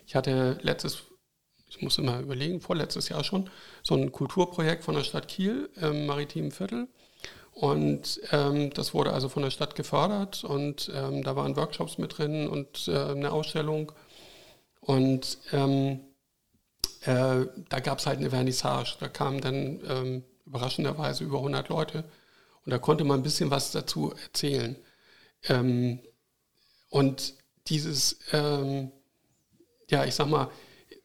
ich 0.06 0.14
hatte 0.14 0.58
letztes, 0.62 1.04
ich 1.68 1.82
muss 1.82 1.98
immer 1.98 2.20
überlegen, 2.20 2.60
vorletztes 2.60 3.08
Jahr 3.08 3.24
schon, 3.24 3.50
so 3.82 3.94
ein 3.94 4.12
Kulturprojekt 4.12 4.84
von 4.84 4.94
der 4.94 5.04
Stadt 5.04 5.28
Kiel 5.28 5.70
im 5.76 6.06
maritimen 6.06 6.50
Viertel. 6.50 6.88
Und 7.52 8.20
ähm, 8.30 8.70
das 8.72 8.94
wurde 8.94 9.12
also 9.12 9.28
von 9.28 9.42
der 9.42 9.50
Stadt 9.50 9.74
gefördert 9.74 10.44
und 10.44 10.92
ähm, 10.94 11.24
da 11.24 11.34
waren 11.34 11.56
Workshops 11.56 11.98
mit 11.98 12.16
drin 12.16 12.48
und 12.48 12.86
äh, 12.86 12.96
eine 12.96 13.32
Ausstellung. 13.32 13.90
Und 14.80 15.38
ähm, 15.52 16.00
äh, 17.02 17.46
da 17.68 17.80
gab 17.80 17.98
es 17.98 18.06
halt 18.06 18.18
eine 18.18 18.30
Vernissage. 18.30 18.96
Da 19.00 19.08
kamen 19.08 19.40
dann 19.40 19.80
ähm, 19.88 20.24
überraschenderweise 20.46 21.24
über 21.24 21.38
100 21.38 21.68
Leute 21.68 22.04
und 22.64 22.70
da 22.70 22.78
konnte 22.78 23.04
man 23.04 23.20
ein 23.20 23.24
bisschen 23.24 23.50
was 23.50 23.72
dazu 23.72 24.12
erzählen. 24.22 24.76
Ähm, 25.48 25.98
und 26.90 27.34
dieses, 27.66 28.20
ähm, 28.32 28.92
ja, 29.90 30.04
ich 30.04 30.14
sag 30.14 30.28
mal, 30.28 30.48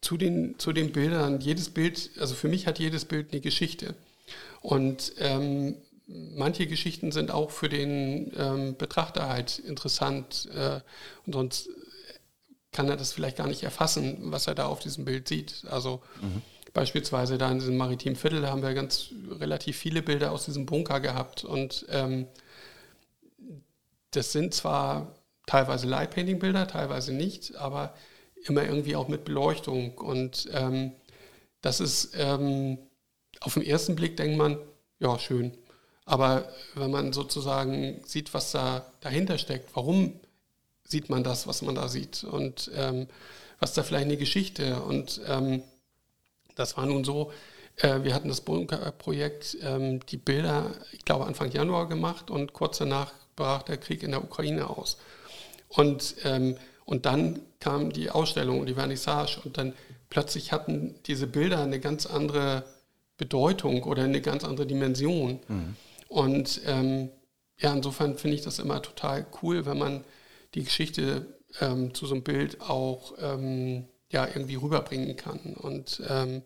zu 0.03 0.17
den, 0.17 0.59
zu 0.59 0.73
den 0.73 0.91
Bildern, 0.91 1.39
jedes 1.39 1.69
Bild, 1.69 2.11
also 2.19 2.35
für 2.35 2.47
mich 2.47 2.67
hat 2.67 2.79
jedes 2.79 3.05
Bild 3.05 3.31
eine 3.31 3.41
Geschichte. 3.41 3.95
Und 4.61 5.13
ähm, 5.17 5.77
manche 6.07 6.67
Geschichten 6.67 7.11
sind 7.11 7.31
auch 7.31 7.51
für 7.51 7.69
den 7.69 8.31
ähm, 8.37 8.75
Betrachter 8.77 9.29
halt 9.29 9.59
interessant 9.59 10.49
äh, 10.53 10.81
und 11.25 11.33
sonst 11.33 11.69
kann 12.71 12.89
er 12.89 12.97
das 12.97 13.13
vielleicht 13.13 13.37
gar 13.37 13.47
nicht 13.47 13.63
erfassen, 13.63 14.17
was 14.31 14.47
er 14.47 14.55
da 14.55 14.65
auf 14.65 14.79
diesem 14.79 15.05
Bild 15.05 15.27
sieht. 15.27 15.63
Also 15.69 16.01
mhm. 16.21 16.41
beispielsweise 16.73 17.37
da 17.37 17.49
in 17.51 17.59
diesem 17.59 17.77
maritimen 17.77 18.15
Viertel 18.15 18.47
haben 18.47 18.63
wir 18.63 18.73
ganz 18.73 19.09
relativ 19.29 19.77
viele 19.77 20.01
Bilder 20.01 20.31
aus 20.31 20.45
diesem 20.45 20.65
Bunker 20.65 20.99
gehabt 20.99 21.45
und 21.45 21.85
ähm, 21.89 22.27
das 24.11 24.31
sind 24.31 24.53
zwar 24.53 25.15
teilweise 25.45 25.87
Lightpainting-Bilder, 25.87 26.67
teilweise 26.67 27.13
nicht, 27.13 27.55
aber 27.55 27.93
immer 28.43 28.63
irgendwie 28.63 28.95
auch 28.95 29.07
mit 29.07 29.25
Beleuchtung. 29.25 29.97
Und 29.97 30.49
ähm, 30.53 30.91
das 31.61 31.79
ist 31.79 32.13
ähm, 32.17 32.77
auf 33.39 33.55
den 33.55 33.63
ersten 33.63 33.95
Blick 33.95 34.17
denkt 34.17 34.37
man, 34.37 34.57
ja 34.99 35.17
schön, 35.19 35.57
aber 36.05 36.49
wenn 36.75 36.91
man 36.91 37.13
sozusagen 37.13 38.01
sieht, 38.05 38.33
was 38.33 38.51
da 38.51 38.85
dahinter 39.01 39.37
steckt, 39.37 39.75
warum 39.75 40.19
sieht 40.83 41.09
man 41.09 41.23
das, 41.23 41.47
was 41.47 41.61
man 41.61 41.75
da 41.75 41.87
sieht? 41.87 42.23
Und 42.23 42.71
ähm, 42.75 43.07
was 43.59 43.73
da 43.73 43.83
vielleicht 43.83 44.05
eine 44.05 44.17
Geschichte? 44.17 44.81
Und 44.81 45.21
ähm, 45.27 45.63
das 46.55 46.75
war 46.77 46.85
nun 46.85 47.03
so, 47.03 47.31
äh, 47.77 48.03
wir 48.03 48.13
hatten 48.13 48.27
das 48.27 48.41
Bunkerprojekt, 48.41 49.57
ähm, 49.61 50.05
die 50.07 50.17
Bilder, 50.17 50.71
ich 50.91 51.05
glaube 51.05 51.25
Anfang 51.25 51.51
Januar 51.51 51.87
gemacht 51.87 52.29
und 52.29 52.53
kurz 52.53 52.77
danach 52.79 53.13
brach 53.35 53.63
der 53.63 53.77
Krieg 53.77 54.03
in 54.03 54.11
der 54.11 54.23
Ukraine 54.23 54.69
aus. 54.69 54.97
Und, 55.69 56.15
ähm, 56.23 56.57
und 56.85 57.05
dann 57.05 57.39
kam 57.59 57.91
die 57.91 58.09
Ausstellung 58.09 58.59
und 58.59 58.67
die 58.67 58.73
Vernissage 58.73 59.39
und 59.43 59.57
dann 59.57 59.73
plötzlich 60.09 60.51
hatten 60.51 60.95
diese 61.05 61.27
Bilder 61.27 61.63
eine 61.63 61.79
ganz 61.79 62.05
andere 62.05 62.63
Bedeutung 63.17 63.83
oder 63.83 64.03
eine 64.03 64.21
ganz 64.21 64.43
andere 64.43 64.67
Dimension. 64.67 65.39
Mhm. 65.47 65.75
Und 66.07 66.61
ähm, 66.65 67.09
ja, 67.57 67.73
insofern 67.73 68.17
finde 68.17 68.35
ich 68.35 68.43
das 68.43 68.59
immer 68.59 68.81
total 68.81 69.25
cool, 69.41 69.65
wenn 69.65 69.77
man 69.77 70.03
die 70.53 70.63
Geschichte 70.63 71.25
ähm, 71.61 71.93
zu 71.93 72.05
so 72.05 72.15
einem 72.15 72.23
Bild 72.23 72.61
auch 72.61 73.13
ähm, 73.19 73.85
ja, 74.11 74.27
irgendwie 74.27 74.55
rüberbringen 74.55 75.15
kann. 75.15 75.55
Und 75.55 76.01
ähm, 76.07 76.43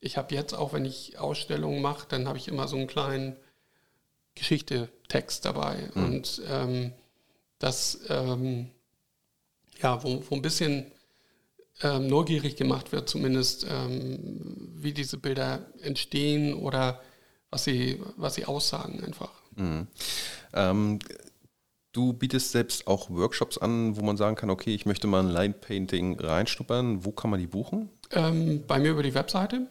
ich 0.00 0.16
habe 0.16 0.34
jetzt 0.34 0.54
auch, 0.54 0.72
wenn 0.72 0.84
ich 0.84 1.18
Ausstellungen 1.18 1.82
mache, 1.82 2.06
dann 2.08 2.26
habe 2.26 2.38
ich 2.38 2.48
immer 2.48 2.66
so 2.66 2.76
einen 2.76 2.86
kleinen 2.86 3.36
Geschichte-Text 4.34 5.44
dabei. 5.44 5.90
Mhm. 5.94 6.04
Und 6.04 6.42
ähm, 6.48 6.92
das, 7.58 8.00
ähm, 8.08 8.70
ja, 9.82 10.02
wo, 10.02 10.22
wo 10.28 10.34
ein 10.34 10.42
bisschen 10.42 10.90
ähm, 11.82 12.06
neugierig 12.06 12.56
gemacht 12.56 12.92
wird, 12.92 13.08
zumindest, 13.08 13.66
wie 13.66 14.92
diese 14.92 15.16
Bilder 15.16 15.66
entstehen 15.80 16.54
oder 16.54 17.00
was 17.50 17.64
sie, 17.64 18.00
was 18.16 18.34
sie 18.34 18.44
aussagen 18.44 19.02
einfach. 19.02 19.30
Mhm. 19.56 19.86
Ähm, 20.52 20.98
du 21.92 22.12
bietest 22.12 22.52
selbst 22.52 22.86
auch 22.86 23.10
Workshops 23.10 23.58
an, 23.58 23.96
wo 23.96 24.02
man 24.02 24.16
sagen 24.16 24.36
kann, 24.36 24.50
okay, 24.50 24.74
ich 24.74 24.86
möchte 24.86 25.06
mal 25.06 25.20
ein 25.20 25.30
Line 25.30 25.54
Painting 25.54 26.18
reinschnuppern. 26.18 27.04
Wo 27.04 27.12
kann 27.12 27.30
man 27.30 27.40
die 27.40 27.46
buchen? 27.46 27.90
Ähm, 28.12 28.64
bei 28.66 28.78
mir 28.78 28.92
über 28.92 29.02
die 29.02 29.14
Webseite. 29.14 29.66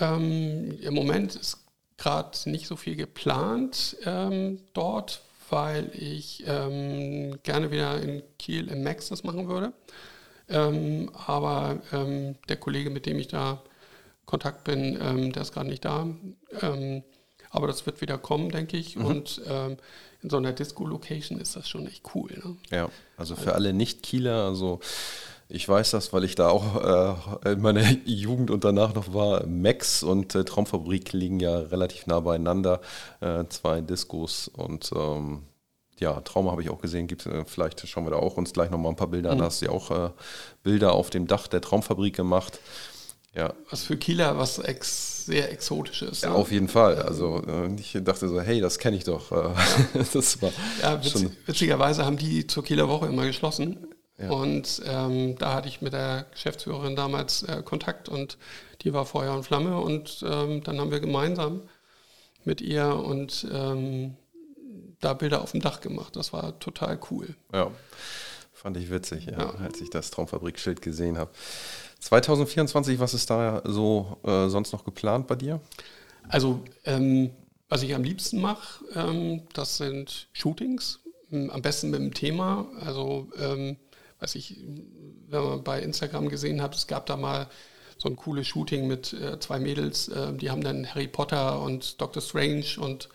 Ähm, 0.00 0.78
Im 0.80 0.94
Moment 0.94 1.34
ist 1.34 1.64
gerade 1.96 2.38
nicht 2.50 2.66
so 2.66 2.76
viel 2.76 2.96
geplant 2.96 3.96
ähm, 4.04 4.60
dort, 4.72 5.22
weil 5.50 5.90
ich 5.94 6.44
ähm, 6.46 7.38
gerne 7.42 7.70
wieder 7.70 8.00
in 8.00 8.22
Kiel 8.38 8.68
im 8.68 8.82
Max 8.82 9.08
das 9.08 9.24
machen 9.24 9.48
würde. 9.48 9.72
Ähm, 10.48 11.10
aber 11.26 11.80
ähm, 11.92 12.36
der 12.48 12.56
Kollege, 12.56 12.90
mit 12.90 13.06
dem 13.06 13.18
ich 13.18 13.28
da 13.28 13.62
Kontakt 14.24 14.64
bin, 14.64 14.98
ähm, 15.00 15.32
der 15.32 15.42
ist 15.42 15.52
gerade 15.52 15.68
nicht 15.68 15.84
da. 15.84 16.06
Ähm, 16.60 17.02
aber 17.50 17.66
das 17.66 17.86
wird 17.86 18.00
wieder 18.00 18.18
kommen, 18.18 18.50
denke 18.50 18.76
ich. 18.76 18.96
Und 18.96 19.40
ähm, 19.48 19.78
in 20.22 20.30
so 20.30 20.36
einer 20.36 20.52
Disco-Location 20.52 21.40
ist 21.40 21.56
das 21.56 21.68
schon 21.68 21.86
echt 21.86 22.02
cool. 22.14 22.30
Ne? 22.44 22.56
Ja, 22.70 22.90
also 23.16 23.36
für 23.36 23.54
alle 23.54 23.72
Nicht-Kieler, 23.72 24.44
also 24.44 24.80
ich 25.48 25.66
weiß 25.66 25.92
das, 25.92 26.12
weil 26.12 26.24
ich 26.24 26.34
da 26.34 26.50
auch 26.50 27.44
äh, 27.44 27.52
in 27.52 27.60
meiner 27.60 27.82
Jugend 28.04 28.50
und 28.50 28.64
danach 28.64 28.94
noch 28.94 29.14
war. 29.14 29.46
Max 29.46 30.02
und 30.02 30.34
äh, 30.34 30.44
Traumfabrik 30.44 31.12
liegen 31.12 31.40
ja 31.40 31.58
relativ 31.58 32.06
nah 32.06 32.20
beieinander, 32.20 32.80
äh, 33.20 33.44
zwei 33.48 33.80
Diskos 33.80 34.48
und 34.48 34.90
ähm, 34.94 35.42
ja, 36.00 36.20
Trauma 36.20 36.52
habe 36.52 36.62
ich 36.62 36.70
auch 36.70 36.80
gesehen. 36.80 37.06
Gibt, 37.06 37.26
äh, 37.26 37.44
vielleicht 37.46 37.86
schauen 37.88 38.04
wir 38.04 38.10
da 38.10 38.18
auch 38.18 38.36
uns 38.36 38.52
gleich 38.52 38.70
nochmal 38.70 38.92
ein 38.92 38.96
paar 38.96 39.08
Bilder 39.08 39.30
an. 39.32 39.38
Da 39.38 39.46
hast 39.46 39.62
du 39.62 39.66
ja 39.66 39.72
auch 39.72 39.90
äh, 39.90 40.10
Bilder 40.62 40.92
auf 40.92 41.10
dem 41.10 41.26
Dach 41.26 41.48
der 41.48 41.60
Traumfabrik 41.60 42.14
gemacht. 42.14 42.60
Ja, 43.34 43.52
Was 43.70 43.84
für 43.84 43.96
Kieler 43.96 44.38
was 44.38 44.58
ex 44.58 45.26
sehr 45.26 45.52
exotisch 45.52 46.02
ist. 46.02 46.22
ja 46.22 46.30
ne? 46.30 46.34
auf 46.36 46.52
jeden 46.52 46.68
Fall. 46.68 47.02
Also 47.02 47.42
äh, 47.46 47.74
ich 47.78 47.98
dachte 48.02 48.28
so, 48.28 48.40
hey, 48.40 48.60
das 48.60 48.78
kenne 48.78 48.96
ich 48.96 49.04
doch. 49.04 49.32
Das 50.12 50.40
war 50.40 50.50
Ja, 50.82 51.02
witz, 51.02 51.24
witzigerweise 51.46 52.04
haben 52.04 52.16
die 52.16 52.46
zur 52.46 52.64
Kieler 52.64 52.88
Woche 52.88 53.06
immer 53.06 53.26
geschlossen. 53.26 53.88
Ja. 54.18 54.30
Und 54.30 54.82
ähm, 54.84 55.36
da 55.38 55.54
hatte 55.54 55.68
ich 55.68 55.80
mit 55.80 55.92
der 55.92 56.26
Geschäftsführerin 56.32 56.96
damals 56.96 57.44
äh, 57.44 57.62
Kontakt 57.64 58.08
und 58.08 58.36
die 58.82 58.92
war 58.92 59.06
Feuer 59.06 59.34
und 59.34 59.44
Flamme. 59.44 59.78
Und 59.80 60.24
ähm, 60.28 60.62
dann 60.64 60.80
haben 60.80 60.90
wir 60.90 61.00
gemeinsam 61.00 61.62
mit 62.44 62.60
ihr 62.60 62.94
und 62.96 63.46
ähm, 63.52 64.16
da 65.00 65.14
Bilder 65.14 65.40
auf 65.42 65.52
dem 65.52 65.60
Dach 65.60 65.80
gemacht. 65.80 66.16
Das 66.16 66.32
war 66.32 66.58
total 66.58 66.98
cool. 67.10 67.36
Ja, 67.52 67.70
fand 68.52 68.76
ich 68.76 68.90
witzig, 68.90 69.26
ja, 69.26 69.38
Ja. 69.38 69.50
als 69.62 69.80
ich 69.80 69.90
das 69.90 70.10
Traumfabrikschild 70.10 70.82
gesehen 70.82 71.16
habe. 71.16 71.30
2024, 72.00 72.98
was 72.98 73.14
ist 73.14 73.30
da 73.30 73.62
so 73.64 74.18
äh, 74.24 74.48
sonst 74.48 74.72
noch 74.72 74.84
geplant 74.84 75.26
bei 75.26 75.36
dir? 75.36 75.60
Also, 76.28 76.62
ähm, 76.84 77.30
was 77.68 77.82
ich 77.82 77.94
am 77.94 78.02
liebsten 78.02 78.40
mache, 78.40 78.84
ähm, 78.94 79.42
das 79.54 79.76
sind 79.76 80.28
Shootings. 80.32 81.00
Am 81.30 81.60
besten 81.60 81.90
mit 81.90 82.00
dem 82.00 82.14
Thema. 82.14 82.66
Also, 82.80 83.28
ähm, 83.38 83.76
weiß 84.20 84.34
ich, 84.34 84.56
wenn 85.28 85.42
man 85.42 85.64
bei 85.64 85.80
Instagram 85.80 86.28
gesehen 86.28 86.62
hat, 86.62 86.74
es 86.74 86.86
gab 86.86 87.06
da 87.06 87.16
mal 87.16 87.48
so 87.98 88.08
ein 88.08 88.16
cooles 88.16 88.46
Shooting 88.46 88.86
mit 88.86 89.12
äh, 89.12 89.38
zwei 89.40 89.58
Mädels, 89.58 90.08
äh, 90.08 90.32
die 90.32 90.50
haben 90.50 90.62
dann 90.62 90.86
Harry 90.86 91.08
Potter 91.08 91.60
und 91.60 92.00
Doctor 92.00 92.22
Strange 92.22 92.76
und, 92.78 93.08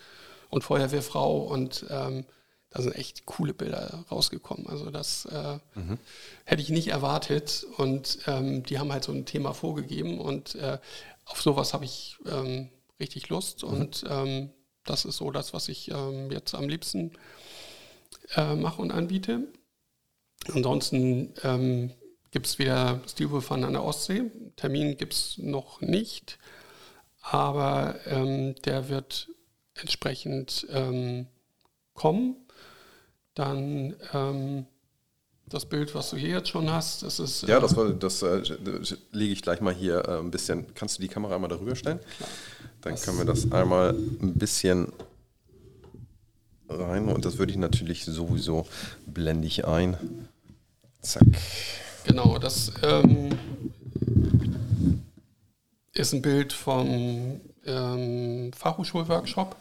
und 0.49 0.63
Feuerwehrfrau 0.63 1.37
und 1.37 1.85
ähm, 1.89 2.25
da 2.69 2.81
sind 2.81 2.95
echt 2.95 3.25
coole 3.25 3.53
Bilder 3.53 4.03
rausgekommen. 4.11 4.67
Also 4.67 4.89
das 4.89 5.25
äh, 5.25 5.59
hätte 6.45 6.61
ich 6.61 6.69
nicht 6.69 6.87
erwartet 6.87 7.65
und 7.77 8.19
ähm, 8.27 8.63
die 8.63 8.79
haben 8.79 8.91
halt 8.91 9.03
so 9.03 9.11
ein 9.11 9.25
Thema 9.25 9.53
vorgegeben 9.53 10.19
und 10.19 10.55
äh, 10.55 10.79
auf 11.25 11.41
sowas 11.41 11.73
habe 11.73 11.85
ich 11.85 12.17
ähm, 12.25 12.69
richtig 12.99 13.29
Lust 13.29 13.63
und 13.63 14.03
ähm, 14.09 14.49
das 14.85 15.05
ist 15.05 15.17
so 15.17 15.31
das, 15.31 15.53
was 15.53 15.69
ich 15.69 15.91
ähm, 15.91 16.29
jetzt 16.31 16.55
am 16.55 16.67
liebsten 16.67 17.11
äh, 18.35 18.55
mache 18.55 18.81
und 18.81 18.91
anbiete. 18.91 19.47
Ansonsten 20.51 21.33
ähm, 21.43 21.91
gibt 22.31 22.47
es 22.47 22.59
wieder 22.59 22.99
Steelwolf 23.07 23.45
Fun 23.45 23.63
an 23.63 23.73
der 23.73 23.83
Ostsee. 23.83 24.23
Termin 24.55 24.97
gibt 24.97 25.13
es 25.13 25.37
noch 25.37 25.81
nicht, 25.81 26.39
aber 27.21 27.95
ähm, 28.05 28.55
der 28.65 28.89
wird 28.89 29.29
entsprechend 29.75 30.67
ähm, 30.69 31.27
kommen. 31.93 32.35
Dann 33.35 33.95
ähm, 34.13 34.65
das 35.47 35.65
Bild, 35.65 35.93
was 35.93 36.09
du 36.09 36.17
hier 36.17 36.29
jetzt 36.29 36.49
schon 36.49 36.71
hast, 36.71 37.03
das 37.03 37.19
ist 37.19 37.43
Ja, 37.43 37.57
äh, 37.57 37.61
das, 37.61 37.75
war, 37.75 37.89
das 37.91 38.21
äh, 38.21 38.41
lege 39.11 39.33
ich 39.33 39.41
gleich 39.41 39.61
mal 39.61 39.73
hier 39.73 40.07
äh, 40.07 40.19
ein 40.19 40.31
bisschen. 40.31 40.73
Kannst 40.73 40.97
du 40.97 41.01
die 41.01 41.07
Kamera 41.07 41.35
einmal 41.35 41.49
darüber 41.49 41.75
stellen? 41.75 41.99
Dann 42.81 42.95
können 42.95 43.17
wir 43.17 43.25
das 43.25 43.51
einmal 43.51 43.91
ein 43.91 44.33
bisschen 44.33 44.91
rein 46.67 47.07
und 47.07 47.25
das 47.25 47.37
würde 47.37 47.51
ich 47.51 47.57
natürlich 47.57 48.05
sowieso 48.05 48.65
blende 49.05 49.47
ich 49.47 49.65
ein. 49.65 49.97
Zack. 51.03 51.23
Genau, 52.05 52.37
das 52.39 52.71
ähm, 52.81 53.29
ist 55.93 56.13
ein 56.13 56.21
Bild 56.21 56.53
vom 56.53 57.41
ähm, 57.65 58.51
Fachhochschulworkshop. 58.53 59.55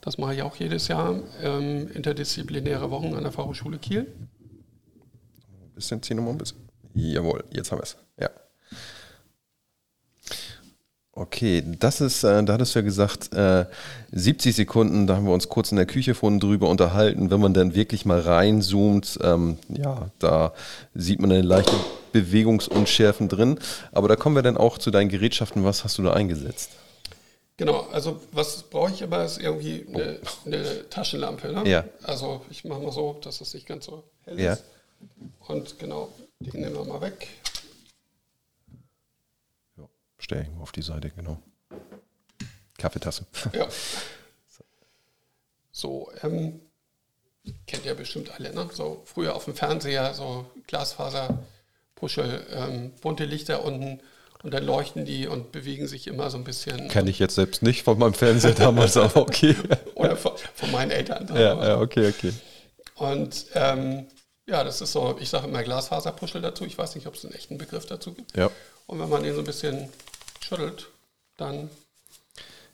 Das 0.00 0.18
mache 0.18 0.34
ich 0.34 0.42
auch 0.42 0.56
jedes 0.56 0.88
Jahr. 0.88 1.20
Ähm, 1.42 1.90
interdisziplinäre 1.92 2.90
Wochen 2.90 3.14
an 3.14 3.24
der 3.24 3.32
Fachhochschule 3.32 3.78
Kiel. 3.78 4.06
Bisschen, 5.74 6.02
zieh 6.02 6.14
nochmal 6.14 6.32
ein 6.32 6.38
bisschen. 6.38 6.58
Jawohl, 6.94 7.44
jetzt 7.50 7.70
haben 7.70 7.78
wir 7.78 7.82
es. 7.84 7.96
Ja. 8.18 8.30
Okay, 11.20 11.64
das 11.80 12.00
ist, 12.00 12.22
äh, 12.22 12.44
da 12.44 12.52
hattest 12.52 12.76
du 12.76 12.78
ja 12.78 12.84
gesagt, 12.84 13.32
äh, 13.32 13.64
70 14.12 14.54
Sekunden, 14.54 15.08
da 15.08 15.16
haben 15.16 15.26
wir 15.26 15.34
uns 15.34 15.48
kurz 15.48 15.72
in 15.72 15.76
der 15.76 15.86
Küche 15.86 16.14
vorhin 16.14 16.38
drüber 16.38 16.68
unterhalten. 16.68 17.28
Wenn 17.32 17.40
man 17.40 17.54
dann 17.54 17.74
wirklich 17.74 18.04
mal 18.04 18.20
reinzoomt, 18.20 19.18
ähm, 19.24 19.58
ja, 19.68 20.10
da 20.20 20.52
sieht 20.94 21.20
man 21.20 21.32
eine 21.32 21.42
leichte 21.42 21.74
Bewegungsunschärfen 22.12 23.28
drin. 23.28 23.58
Aber 23.90 24.06
da 24.06 24.14
kommen 24.14 24.36
wir 24.36 24.42
dann 24.42 24.56
auch 24.56 24.78
zu 24.78 24.92
deinen 24.92 25.08
Gerätschaften. 25.08 25.64
Was 25.64 25.82
hast 25.82 25.98
du 25.98 26.04
da 26.04 26.12
eingesetzt? 26.12 26.70
Genau, 27.56 27.88
also 27.90 28.20
was 28.30 28.62
brauche 28.62 28.92
ich 28.92 29.02
aber 29.02 29.24
ist 29.24 29.40
irgendwie 29.40 29.86
eine, 29.92 30.20
eine 30.46 30.88
Taschenlampe. 30.88 31.52
Ne? 31.52 31.68
Ja. 31.68 31.84
Also 32.04 32.42
ich 32.48 32.64
mache 32.64 32.80
mal 32.80 32.92
so, 32.92 33.18
dass 33.24 33.40
es 33.40 33.52
nicht 33.54 33.66
ganz 33.66 33.86
so 33.86 34.04
hell 34.24 34.38
Ja. 34.38 34.52
ist. 34.52 34.62
Und 35.48 35.80
genau, 35.80 36.10
den 36.38 36.60
nehmen 36.60 36.76
wir 36.76 36.84
mal 36.84 37.00
weg. 37.00 37.26
Ja, 40.30 40.36
stell 40.36 40.42
ich 40.42 40.54
mal 40.54 40.62
auf 40.62 40.72
die 40.72 40.82
Seite, 40.82 41.10
genau. 41.10 41.38
Kaffeetasse. 42.78 43.26
Ja. 43.52 43.68
So, 45.70 46.10
ähm, 46.24 46.60
kennt 47.68 47.84
ihr 47.86 47.94
bestimmt 47.94 48.32
alle, 48.34 48.52
ne? 48.52 48.68
So 48.72 49.02
früher 49.04 49.36
auf 49.36 49.44
dem 49.44 49.54
Fernseher, 49.54 50.12
so 50.12 50.50
Glasfaser, 50.66 51.38
Puschel, 51.94 52.44
ähm, 52.50 52.90
bunte 53.00 53.24
Lichter 53.24 53.64
unten 53.64 54.00
und 54.42 54.52
dann 54.52 54.64
leuchten 54.64 55.04
die 55.04 55.28
und 55.28 55.52
bewegen 55.52 55.86
sich 55.86 56.08
immer 56.08 56.30
so 56.30 56.36
ein 56.36 56.42
bisschen. 56.42 56.88
Kenne 56.88 57.10
ich 57.10 57.20
jetzt 57.20 57.36
selbst 57.36 57.62
nicht 57.62 57.84
von 57.84 57.96
meinem 57.96 58.14
Fernseher 58.14 58.54
damals, 58.54 58.96
aber 58.96 59.20
okay. 59.20 59.54
Oder 59.94 60.16
von, 60.16 60.32
von 60.52 60.72
meinen 60.72 60.90
Eltern. 60.90 61.28
ja, 61.32 61.68
ja, 61.68 61.80
okay, 61.80 62.08
okay. 62.08 62.32
Und 62.96 63.46
ähm, 63.54 64.08
ja, 64.46 64.64
das 64.64 64.80
ist 64.80 64.90
so, 64.90 65.16
ich 65.20 65.28
sage 65.28 65.46
immer 65.46 65.62
Glasfaserpuschel 65.62 66.42
dazu. 66.42 66.64
Ich 66.64 66.76
weiß 66.76 66.96
nicht, 66.96 67.06
ob 67.06 67.14
es 67.14 67.24
einen 67.24 67.34
echten 67.34 67.56
Begriff 67.56 67.86
dazu 67.86 68.14
gibt. 68.14 68.36
Ja. 68.36 68.50
Und 68.88 68.98
wenn 68.98 69.08
man 69.08 69.22
den 69.22 69.34
so 69.34 69.42
ein 69.42 69.46
bisschen 69.46 69.90
schüttelt, 70.48 70.88
dann 71.36 71.68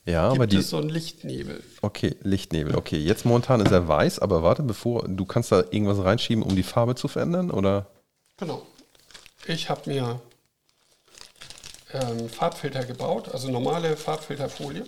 Ja, 0.07 0.29
aber 0.29 0.39
gibt 0.47 0.53
die. 0.53 0.57
es 0.59 0.71
so 0.71 0.77
einen 0.79 0.89
Lichtnebel. 0.91 1.63
Okay, 1.83 2.17
Lichtnebel. 2.23 2.77
Okay, 2.77 2.99
jetzt 2.99 3.25
momentan 3.25 3.61
ist 3.61 3.73
er 3.73 3.89
weiß, 3.89 4.19
aber 4.21 4.43
warte, 4.43 4.63
bevor 4.63 5.09
du 5.09 5.25
kannst 5.25 5.51
da 5.53 5.61
irgendwas 5.61 5.99
reinschieben, 6.05 6.43
um 6.45 6.55
die 6.55 6.63
Farbe 6.63 6.95
zu 6.95 7.09
verändern, 7.09 7.51
oder? 7.51 7.87
Genau. 8.37 8.67
Ich 9.47 9.69
habe 9.71 9.91
mir 9.91 10.21
ähm, 11.93 12.29
Farbfilter 12.29 12.85
gebaut, 12.85 13.29
also 13.31 13.51
normale 13.51 13.97
Farbfilterfolie. 13.97 14.85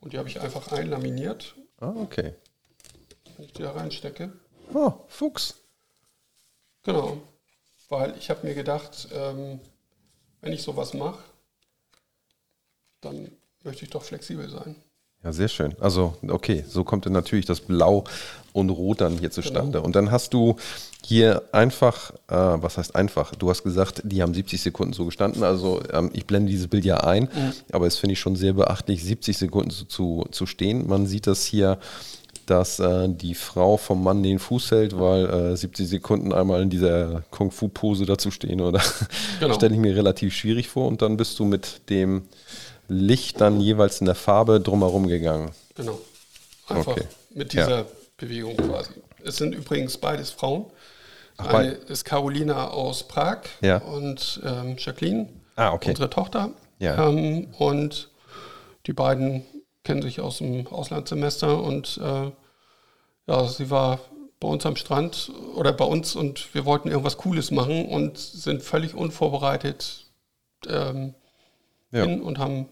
Und 0.00 0.12
die 0.12 0.18
habe 0.18 0.28
ich 0.28 0.40
einfach 0.40 0.72
einlaminiert, 0.72 1.54
Ah, 1.80 1.92
okay. 1.96 2.34
wenn 3.36 3.46
ich 3.46 3.52
die 3.52 3.62
da 3.62 3.72
reinstecke. 3.72 4.32
Oh, 4.74 4.92
Fuchs. 5.08 5.54
Genau. 6.82 7.18
Weil 7.88 8.14
ich 8.18 8.30
habe 8.30 8.44
mir 8.46 8.54
gedacht, 8.54 9.08
ähm, 9.12 9.60
wenn 10.40 10.52
ich 10.52 10.62
sowas 10.62 10.94
mache, 10.94 11.22
dann 13.02 13.30
möchte 13.62 13.84
ich 13.84 13.90
doch 13.90 14.02
flexibel 14.02 14.48
sein. 14.48 14.76
Ja, 15.24 15.32
sehr 15.32 15.48
schön. 15.48 15.74
Also, 15.78 16.14
okay, 16.26 16.64
so 16.68 16.82
kommt 16.82 17.06
dann 17.06 17.12
natürlich 17.12 17.46
das 17.46 17.60
Blau 17.60 18.04
und 18.52 18.70
Rot 18.70 19.00
dann 19.00 19.18
hier 19.18 19.30
zustande. 19.30 19.78
Genau. 19.78 19.84
Und 19.84 19.94
dann 19.94 20.10
hast 20.10 20.34
du 20.34 20.56
hier 21.04 21.42
einfach, 21.52 22.10
äh, 22.28 22.34
was 22.34 22.76
heißt 22.76 22.96
einfach? 22.96 23.32
Du 23.36 23.48
hast 23.48 23.62
gesagt, 23.62 24.02
die 24.04 24.20
haben 24.20 24.34
70 24.34 24.60
Sekunden 24.60 24.92
so 24.92 25.04
gestanden. 25.04 25.44
Also, 25.44 25.80
ähm, 25.92 26.10
ich 26.12 26.26
blende 26.26 26.50
dieses 26.50 26.66
Bild 26.66 26.84
ja 26.84 27.04
ein, 27.04 27.28
aber 27.70 27.86
es 27.86 27.98
finde 27.98 28.14
ich 28.14 28.20
schon 28.20 28.34
sehr 28.34 28.54
beachtlich, 28.54 29.04
70 29.04 29.38
Sekunden 29.38 29.70
zu, 29.70 29.84
zu, 29.84 30.26
zu 30.32 30.46
stehen. 30.46 30.88
Man 30.88 31.06
sieht 31.06 31.28
das 31.28 31.44
hier, 31.44 31.78
dass 32.46 32.80
äh, 32.80 33.08
die 33.08 33.34
Frau 33.34 33.76
vom 33.76 34.02
Mann 34.02 34.24
den 34.24 34.40
Fuß 34.40 34.72
hält, 34.72 34.98
weil 34.98 35.52
äh, 35.52 35.56
70 35.56 35.88
Sekunden 35.88 36.32
einmal 36.32 36.62
in 36.62 36.70
dieser 36.70 37.22
Kung-Fu-Pose 37.30 38.06
dazu 38.06 38.32
stehen, 38.32 38.60
oder? 38.60 38.82
Genau. 39.38 39.54
Stelle 39.56 39.74
ich 39.74 39.80
mir 39.80 39.94
relativ 39.94 40.34
schwierig 40.34 40.68
vor. 40.68 40.88
Und 40.88 41.02
dann 41.02 41.16
bist 41.16 41.38
du 41.38 41.44
mit 41.44 41.88
dem 41.88 42.22
Licht 42.88 43.40
dann 43.40 43.60
jeweils 43.60 44.00
in 44.00 44.06
der 44.06 44.14
Farbe 44.14 44.60
drumherum 44.60 45.06
gegangen. 45.08 45.50
Genau. 45.74 45.98
Einfach 46.68 46.92
Okay. 46.92 47.04
mit 47.30 47.54
Ja. 47.54 47.64
dieser 47.66 47.86
Bewegung 48.16 48.56
quasi. 48.56 48.90
Es 49.24 49.36
sind 49.36 49.54
übrigens 49.54 49.96
beides 49.98 50.30
Frauen. 50.30 50.66
Ach, 51.38 51.46
Eine 51.54 51.70
ist 51.72 52.04
Carolina 52.04 52.68
aus 52.68 53.04
Prag 53.08 53.42
Ja. 53.62 53.78
und 53.78 54.40
ähm, 54.44 54.76
Jacqueline, 54.78 55.28
Ah, 55.56 55.72
okay. 55.72 55.90
unsere 55.90 56.10
Tochter. 56.10 56.50
Ja. 56.78 57.08
Ähm, 57.08 57.48
und 57.58 58.10
die 58.86 58.92
beiden 58.92 59.44
kennen 59.84 60.02
sich 60.02 60.20
aus 60.20 60.38
dem 60.38 60.66
Auslandssemester 60.66 61.62
und 61.62 61.98
äh, 62.02 62.30
ja, 63.26 63.46
sie 63.48 63.70
war 63.70 64.00
bei 64.40 64.48
uns 64.48 64.66
am 64.66 64.76
Strand 64.76 65.30
oder 65.54 65.72
bei 65.72 65.84
uns 65.84 66.14
und 66.16 66.52
wir 66.54 66.64
wollten 66.64 66.88
irgendwas 66.88 67.16
Cooles 67.16 67.50
machen 67.52 67.86
und 67.86 68.18
sind 68.18 68.62
völlig 68.62 68.94
unvorbereitet 68.94 70.06
ähm, 70.68 71.14
Ja. 71.92 72.04
hin 72.04 72.20
und 72.22 72.38
haben 72.38 72.68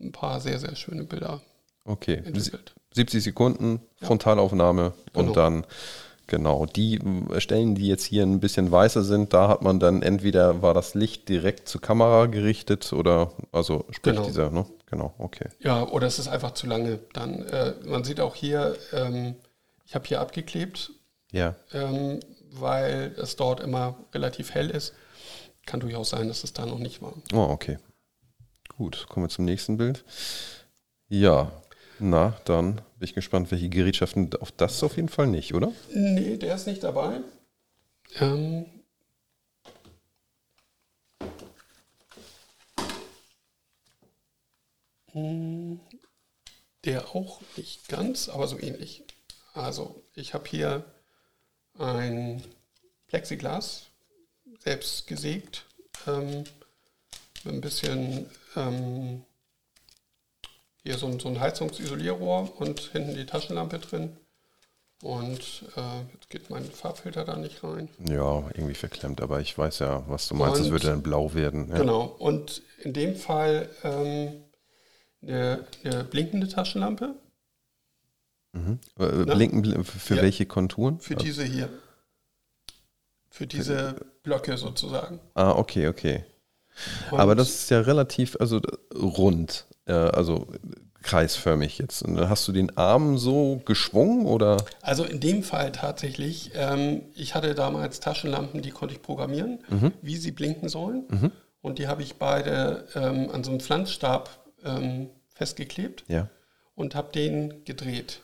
ein 0.00 0.12
paar 0.12 0.40
sehr, 0.40 0.58
sehr 0.58 0.74
schöne 0.76 1.04
Bilder 1.04 1.40
Okay. 1.84 2.22
entwickelt. 2.24 2.74
70 2.94 3.22
Sekunden 3.22 3.80
Frontalaufnahme 4.00 4.92
Genau. 5.12 5.28
und 5.28 5.36
dann 5.36 5.66
genau 6.26 6.64
die 6.64 6.98
Stellen, 7.38 7.74
die 7.74 7.86
jetzt 7.88 8.04
hier 8.04 8.22
ein 8.22 8.40
bisschen 8.40 8.70
weißer 8.72 9.02
sind, 9.02 9.34
da 9.34 9.48
hat 9.48 9.60
man 9.62 9.78
dann 9.80 10.00
entweder 10.02 10.62
war 10.62 10.72
das 10.72 10.94
Licht 10.94 11.28
direkt 11.28 11.68
zur 11.68 11.80
Kamera 11.82 12.26
gerichtet 12.26 12.92
oder 12.92 13.32
also 13.52 13.84
sprich 13.90 14.14
Genau. 14.14 14.26
dieser, 14.26 14.50
ne? 14.50 14.64
Genau, 14.86 15.12
okay. 15.18 15.48
Ja, 15.60 15.86
oder 15.88 16.06
es 16.06 16.18
ist 16.18 16.28
einfach 16.28 16.52
zu 16.52 16.66
lange. 16.66 17.00
Dann, 17.12 17.42
äh, 17.48 17.74
man 17.84 18.04
sieht 18.04 18.20
auch 18.20 18.34
hier, 18.34 18.76
ähm, 18.92 19.34
ich 19.84 19.94
habe 19.94 20.06
hier 20.06 20.20
abgeklebt, 20.20 20.92
Ja. 21.32 21.56
ähm, 21.72 22.20
weil 22.52 23.14
es 23.20 23.36
dort 23.36 23.60
immer 23.60 23.96
relativ 24.14 24.54
hell 24.54 24.70
ist. 24.70 24.94
Kann 25.66 25.80
durchaus 25.80 26.10
sein, 26.10 26.28
dass 26.28 26.44
es 26.44 26.52
da 26.52 26.64
noch 26.64 26.78
nicht 26.78 27.02
war. 27.02 27.14
Oh, 27.34 27.50
okay. 27.50 27.78
Gut, 28.76 29.06
kommen 29.08 29.26
wir 29.26 29.30
zum 29.30 29.44
nächsten 29.44 29.76
Bild. 29.76 30.04
Ja, 31.08 31.52
na, 32.00 32.36
dann 32.44 32.74
bin 32.74 32.84
ich 33.02 33.14
gespannt, 33.14 33.52
welche 33.52 33.68
Gerätschaften 33.68 34.34
auf 34.40 34.50
das 34.50 34.82
auf 34.82 34.96
jeden 34.96 35.08
Fall 35.08 35.28
nicht, 35.28 35.54
oder? 35.54 35.72
Nee, 35.92 36.36
der 36.38 36.56
ist 36.56 36.66
nicht 36.66 36.82
dabei. 36.82 37.20
Ähm, 38.18 38.66
hm, 45.12 45.78
der 46.84 47.14
auch 47.14 47.40
nicht 47.56 47.88
ganz, 47.88 48.28
aber 48.28 48.48
so 48.48 48.58
ähnlich. 48.58 49.04
Also 49.52 50.02
ich 50.14 50.34
habe 50.34 50.48
hier 50.48 50.84
ein 51.78 52.42
Plexiglas, 53.06 53.86
selbst 54.58 55.06
gesägt, 55.06 55.66
ähm, 56.08 56.42
ein 57.50 57.60
bisschen 57.60 58.26
ähm, 58.56 59.22
hier 60.82 60.98
so 60.98 61.06
ein, 61.06 61.18
so 61.20 61.28
ein 61.28 61.40
Heizungsisolierrohr 61.40 62.60
und 62.60 62.80
hinten 62.80 63.14
die 63.14 63.26
Taschenlampe 63.26 63.78
drin. 63.78 64.16
Und 65.02 65.64
äh, 65.76 66.00
jetzt 66.14 66.30
geht 66.30 66.48
mein 66.50 66.64
Farbfilter 66.64 67.24
da 67.24 67.36
nicht 67.36 67.62
rein. 67.62 67.88
Ja, 68.08 68.48
irgendwie 68.54 68.74
verklemmt, 68.74 69.20
aber 69.20 69.40
ich 69.40 69.56
weiß 69.58 69.80
ja, 69.80 70.02
was 70.08 70.28
du 70.28 70.34
meinst, 70.34 70.60
es 70.60 70.70
würde 70.70 70.86
dann 70.86 71.02
blau 71.02 71.34
werden. 71.34 71.68
Ja. 71.68 71.78
Genau. 71.78 72.04
Und 72.04 72.62
in 72.82 72.92
dem 72.94 73.14
Fall 73.16 73.68
ähm, 73.82 74.44
eine, 75.20 75.66
eine 75.84 76.04
blinkende 76.04 76.48
Taschenlampe 76.48 77.14
Äh, 78.54 79.24
Blinken 79.24 79.62
bl- 79.64 79.84
für 79.84 80.16
Ja. 80.16 80.22
welche 80.22 80.46
Konturen? 80.46 81.00
für 81.00 81.16
diese 81.16 81.44
hier. 81.44 81.68
Für 83.30 83.46
diese 83.48 83.96
Blöcke 84.22 84.56
sozusagen. 84.56 85.18
Ah, 85.34 85.50
okay, 85.52 85.88
okay. 85.88 86.24
Und 87.10 87.20
Aber 87.20 87.34
das 87.34 87.48
ist 87.50 87.70
ja 87.70 87.80
relativ, 87.80 88.36
also 88.40 88.60
rund, 88.94 89.66
äh, 89.86 89.92
also 89.92 90.46
kreisförmig 91.02 91.78
jetzt. 91.78 92.02
Und 92.02 92.18
hast 92.28 92.48
du 92.48 92.52
den 92.52 92.76
Arm 92.76 93.18
so 93.18 93.60
geschwungen 93.64 94.26
oder? 94.26 94.56
Also 94.82 95.04
in 95.04 95.20
dem 95.20 95.42
Fall 95.42 95.70
tatsächlich, 95.72 96.52
ähm, 96.54 97.02
ich 97.14 97.34
hatte 97.34 97.54
damals 97.54 98.00
Taschenlampen, 98.00 98.62
die 98.62 98.70
konnte 98.70 98.94
ich 98.94 99.02
programmieren, 99.02 99.58
Mhm. 99.68 99.92
wie 100.02 100.16
sie 100.16 100.32
blinken 100.32 100.68
sollen. 100.68 101.30
Und 101.60 101.78
die 101.78 101.88
habe 101.88 102.02
ich 102.02 102.16
beide 102.16 102.86
ähm, 102.94 103.30
an 103.32 103.44
so 103.44 103.50
einem 103.50 103.60
Pflanzstab 103.60 104.30
ähm, 104.64 105.10
festgeklebt 105.34 106.04
Ja. 106.08 106.28
und 106.74 106.94
habe 106.94 107.12
den 107.12 107.64
gedreht. 107.64 108.20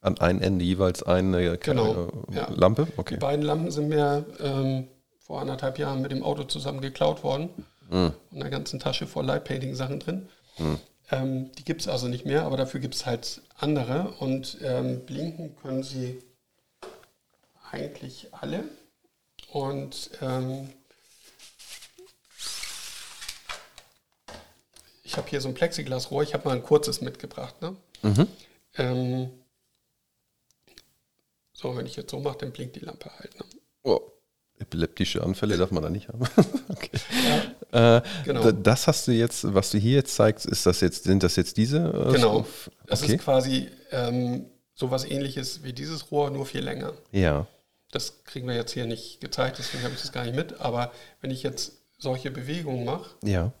An 0.00 0.18
ein 0.18 0.40
Ende 0.40 0.64
jeweils 0.64 1.02
eine 1.02 1.56
Genau, 1.58 2.08
äh, 2.30 2.34
ja. 2.36 2.48
Lampe? 2.50 2.86
Die 2.86 2.98
Okay. 2.98 3.16
beiden 3.16 3.44
Lampen 3.44 3.70
sind 3.70 3.88
mir 3.88 4.24
ähm, 4.40 4.88
vor 5.20 5.40
anderthalb 5.40 5.78
Jahren 5.78 6.02
mit 6.02 6.10
dem 6.10 6.22
Auto 6.24 6.44
zusammen 6.44 6.80
geklaut 6.80 7.22
worden. 7.22 7.50
Mhm. 7.88 8.12
Und 8.30 8.40
einer 8.40 8.50
ganzen 8.50 8.78
Tasche 8.78 9.06
voll 9.06 9.26
Lightpainting-Sachen 9.26 10.00
drin. 10.00 10.28
Ähm, 11.10 11.52
die 11.52 11.64
gibt 11.64 11.80
es 11.80 11.88
also 11.88 12.08
nicht 12.08 12.26
mehr, 12.26 12.44
aber 12.44 12.56
dafür 12.56 12.80
gibt 12.80 12.94
es 12.94 13.06
halt 13.06 13.42
andere. 13.56 14.14
Und 14.18 14.58
ähm, 14.62 15.04
blinken 15.06 15.56
können 15.56 15.82
sie 15.82 16.22
eigentlich 17.70 18.28
alle. 18.34 18.64
Und 19.50 20.10
ähm, 20.20 20.72
ich 25.02 25.16
habe 25.16 25.28
hier 25.28 25.40
so 25.40 25.48
ein 25.48 25.54
Plexiglasrohr. 25.54 26.22
Ich 26.22 26.34
habe 26.34 26.46
mal 26.46 26.56
ein 26.56 26.62
kurzes 26.62 27.00
mitgebracht. 27.00 27.60
Ne? 27.62 27.76
Ähm, 28.76 29.30
so, 31.54 31.76
wenn 31.76 31.86
ich 31.86 31.96
jetzt 31.96 32.10
so 32.10 32.20
mache, 32.20 32.38
dann 32.38 32.52
blinkt 32.52 32.76
die 32.76 32.80
Lampe 32.80 33.10
halt. 33.18 33.38
Ne? 33.38 33.46
Oh, 33.82 34.12
epileptische 34.60 35.22
Anfälle 35.22 35.56
darf 35.56 35.70
man 35.70 35.82
da 35.82 35.90
nicht 35.90 36.08
haben. 36.08 36.20
okay. 36.68 36.90
Äh, 37.72 38.00
Genau. 38.24 38.50
Das 38.52 38.86
hast 38.86 39.06
du 39.08 39.12
jetzt, 39.12 39.52
was 39.54 39.70
du 39.70 39.78
hier 39.78 39.96
jetzt 39.96 40.14
zeigst, 40.14 40.46
ist 40.46 40.66
das 40.66 40.80
jetzt, 40.80 41.04
sind 41.04 41.22
das 41.22 41.36
jetzt 41.36 41.56
diese? 41.56 41.78
äh, 41.78 42.12
Genau. 42.12 42.46
Das 42.86 43.02
Okay. 43.02 43.14
ist 43.16 43.22
quasi 43.22 43.68
ähm, 43.90 44.46
sowas 44.74 45.04
ähnliches 45.04 45.62
wie 45.62 45.72
dieses 45.72 46.10
Rohr, 46.10 46.30
nur 46.30 46.46
viel 46.46 46.62
länger. 46.62 46.92
Ja. 47.12 47.46
Das 47.90 48.24
kriegen 48.24 48.46
wir 48.46 48.54
jetzt 48.54 48.72
hier 48.72 48.86
nicht 48.86 49.20
gezeigt, 49.20 49.58
deswegen 49.58 49.82
habe 49.84 49.94
ich 49.94 50.00
das 50.02 50.12
gar 50.12 50.24
nicht 50.24 50.34
mit. 50.36 50.60
Aber 50.60 50.92
wenn 51.20 51.30
ich 51.30 51.42
jetzt 51.42 51.72
solche 51.98 52.30
Bewegungen 52.30 52.84
mache, 52.84 53.10
Ja. 53.24 53.52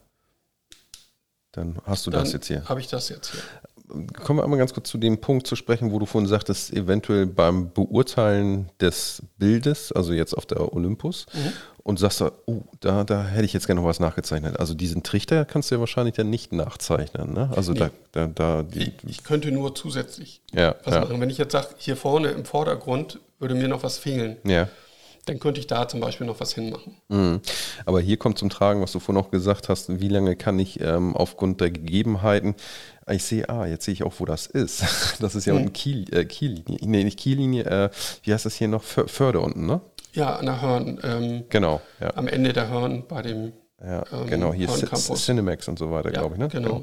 Dann 1.52 1.78
hast 1.86 2.06
du 2.06 2.10
das 2.10 2.32
jetzt 2.32 2.46
hier. 2.46 2.62
habe 2.68 2.80
ich 2.80 2.88
das 2.88 3.08
jetzt 3.08 3.32
hier. 3.32 3.40
Kommen 3.88 4.38
wir 4.38 4.44
einmal 4.44 4.58
ganz 4.58 4.74
kurz 4.74 4.88
zu 4.90 4.98
dem 4.98 5.18
Punkt 5.20 5.46
zu 5.46 5.56
sprechen, 5.56 5.92
wo 5.92 5.98
du 5.98 6.06
vorhin 6.06 6.28
sagtest, 6.28 6.72
eventuell 6.72 7.26
beim 7.26 7.70
Beurteilen 7.72 8.68
des 8.80 9.22
Bildes, 9.38 9.92
also 9.92 10.12
jetzt 10.12 10.34
auf 10.36 10.46
der 10.46 10.72
Olympus, 10.74 11.26
Mhm. 11.32 11.52
und 11.84 11.98
sagst 11.98 12.20
du, 12.20 12.30
oh, 12.46 12.62
da, 12.80 13.04
da 13.04 13.24
hätte 13.24 13.44
ich 13.46 13.52
jetzt 13.54 13.66
gerne 13.66 13.80
noch 13.80 13.88
was 13.88 13.98
nachgezeichnet. 14.00 14.58
Also 14.60 14.74
diesen 14.74 15.02
Trichter 15.02 15.44
kannst 15.46 15.70
du 15.70 15.76
ja 15.76 15.80
wahrscheinlich 15.80 16.14
dann 16.16 16.28
nicht 16.28 16.52
nachzeichnen, 16.52 17.32
ne? 17.32 17.50
Also 17.56 17.72
da, 17.72 17.90
da, 18.12 18.26
da 18.26 18.62
die, 18.62 18.80
Ich, 18.80 18.92
ich 19.06 19.24
könnte 19.24 19.50
nur 19.50 19.74
zusätzlich 19.74 20.42
Ja, 20.52 20.74
was 20.84 20.94
ja. 20.94 21.00
machen. 21.00 21.20
Wenn 21.20 21.30
ich 21.30 21.38
jetzt 21.38 21.52
sage, 21.52 21.68
hier 21.78 21.96
vorne 21.96 22.28
im 22.28 22.44
Vordergrund 22.44 23.18
würde 23.38 23.54
mir 23.54 23.68
noch 23.68 23.82
was 23.84 23.96
fehlen, 23.98 24.36
ja. 24.44 24.68
dann 25.24 25.38
könnte 25.40 25.60
ich 25.60 25.66
da 25.66 25.88
zum 25.88 26.00
Beispiel 26.00 26.26
noch 26.26 26.40
was 26.40 26.52
hinmachen. 26.54 26.96
Mhm. 27.08 27.40
Aber 27.86 28.00
hier 28.00 28.16
kommt 28.18 28.36
zum 28.38 28.50
Tragen, 28.50 28.82
was 28.82 28.92
du 28.92 28.98
vorhin 29.00 29.22
auch 29.24 29.30
gesagt 29.30 29.68
hast, 29.70 30.00
wie 30.00 30.08
lange 30.08 30.36
kann 30.36 30.58
ich 30.58 30.80
ähm, 30.80 31.16
aufgrund 31.16 31.60
der 31.62 31.70
Gegebenheiten, 31.70 32.54
ich 33.14 33.24
sehe, 33.24 33.48
ah, 33.48 33.66
jetzt 33.66 33.84
sehe 33.84 33.94
ich 33.94 34.02
auch, 34.02 34.14
wo 34.18 34.24
das 34.24 34.46
ist. 34.46 34.82
Das 35.20 35.34
ist 35.34 35.44
ja 35.46 35.54
unten 35.54 35.72
Kiel, 35.72 36.04
äh, 36.14 36.24
Kiellinie, 36.24 36.78
nee, 36.82 37.04
nicht 37.04 37.18
Kiellinie, 37.18 37.64
äh, 37.64 37.90
wie 38.22 38.32
heißt 38.32 38.46
das 38.46 38.54
hier 38.54 38.68
noch? 38.68 38.82
För- 38.84 39.08
Förde 39.08 39.40
unten, 39.40 39.66
ne? 39.66 39.80
Ja, 40.12 40.36
an 40.36 40.46
der 40.46 40.60
Hörn, 40.62 40.98
ähm, 41.02 41.44
Genau, 41.50 41.80
ja. 42.00 42.10
am 42.16 42.28
Ende 42.28 42.52
der 42.52 42.68
Hörn 42.70 43.04
bei 43.06 43.22
dem 43.22 43.52
Ja, 43.80 44.02
ähm, 44.12 44.26
genau, 44.26 44.52
hier 44.52 44.68
ist. 44.68 45.14
Cinemax 45.24 45.68
und 45.68 45.78
so 45.78 45.90
weiter, 45.92 46.12
Ja, 46.12 46.20
glaube 46.20 46.34
ich. 46.34 46.40
Ne? 46.40 46.48
genau. 46.48 46.82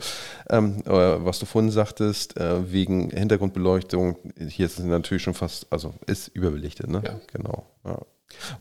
Ähm, 0.49 0.81
äh, 0.85 0.89
was 1.25 1.39
du 1.39 1.45
vorhin 1.45 1.71
sagtest, 1.71 2.37
äh, 2.37 2.71
wegen 2.71 3.09
Hintergrundbeleuchtung, 3.09 4.17
hier 4.47 4.65
ist 4.65 4.79
es 4.79 4.85
natürlich 4.85 5.23
schon 5.23 5.33
fast, 5.33 5.67
also 5.71 5.93
ist 6.07 6.29
überbelichtet, 6.29 6.89
ne? 6.89 7.01
Ja. 7.05 7.19
Genau. 7.33 7.65
Ja. 7.83 7.99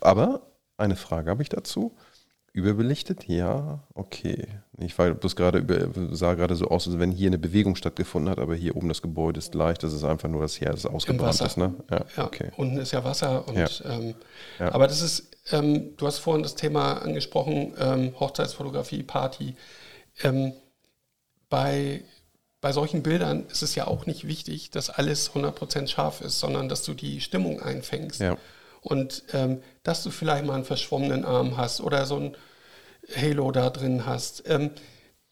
Aber 0.00 0.42
eine 0.76 0.96
Frage 0.96 1.30
habe 1.30 1.42
ich 1.42 1.48
dazu. 1.48 1.94
Überbelichtet? 2.54 3.26
Ja, 3.26 3.80
okay. 3.94 4.46
Ich 4.78 4.96
war 4.96 5.10
bloß 5.12 5.34
gerade 5.34 5.58
über, 5.58 5.88
sah 6.14 6.34
gerade 6.34 6.54
so 6.54 6.68
aus, 6.68 6.86
als 6.86 7.00
wenn 7.00 7.10
hier 7.10 7.26
eine 7.26 7.36
Bewegung 7.36 7.74
stattgefunden 7.74 8.30
hat, 8.30 8.38
aber 8.38 8.54
hier 8.54 8.76
oben 8.76 8.88
das 8.88 9.02
Gebäude 9.02 9.38
ist 9.38 9.56
leicht, 9.56 9.82
das 9.82 9.92
ist 9.92 10.04
einfach 10.04 10.28
nur 10.28 10.40
das 10.42 10.54
hier, 10.54 10.70
das 10.70 10.86
ausgebrannt 10.86 11.40
ist, 11.40 11.56
ne? 11.56 11.74
Ja, 11.90 12.04
Ja, 12.16 12.24
okay. 12.26 12.52
unten 12.56 12.76
ist 12.78 12.92
ja 12.92 13.02
Wasser 13.02 13.48
und 13.48 13.56
Ja. 13.56 13.66
Ähm, 13.84 14.14
Ja. 14.60 14.72
aber 14.72 14.86
das 14.86 15.02
ist, 15.02 15.36
ähm, 15.50 15.96
du 15.96 16.06
hast 16.06 16.18
vorhin 16.18 16.44
das 16.44 16.54
Thema 16.54 17.02
angesprochen, 17.02 17.74
ähm, 17.76 18.18
Hochzeitsfotografie, 18.20 19.02
Party. 19.02 19.56
Ähm, 20.22 20.52
bei, 21.48 22.04
bei 22.60 22.70
solchen 22.70 23.02
Bildern 23.02 23.46
ist 23.48 23.62
es 23.62 23.74
ja 23.74 23.88
auch 23.88 24.06
nicht 24.06 24.28
wichtig, 24.28 24.70
dass 24.70 24.90
alles 24.90 25.32
100% 25.34 25.88
scharf 25.88 26.20
ist, 26.20 26.38
sondern 26.38 26.68
dass 26.68 26.84
du 26.84 26.94
die 26.94 27.20
Stimmung 27.20 27.60
einfängst. 27.60 28.20
Und 28.84 29.24
ähm, 29.32 29.62
dass 29.82 30.02
du 30.02 30.10
vielleicht 30.10 30.44
mal 30.44 30.54
einen 30.54 30.66
verschwommenen 30.66 31.24
Arm 31.24 31.56
hast 31.56 31.80
oder 31.80 32.04
so 32.04 32.18
ein 32.18 32.36
Halo 33.16 33.50
da 33.50 33.70
drin 33.70 34.04
hast. 34.04 34.44
Ähm, 34.46 34.72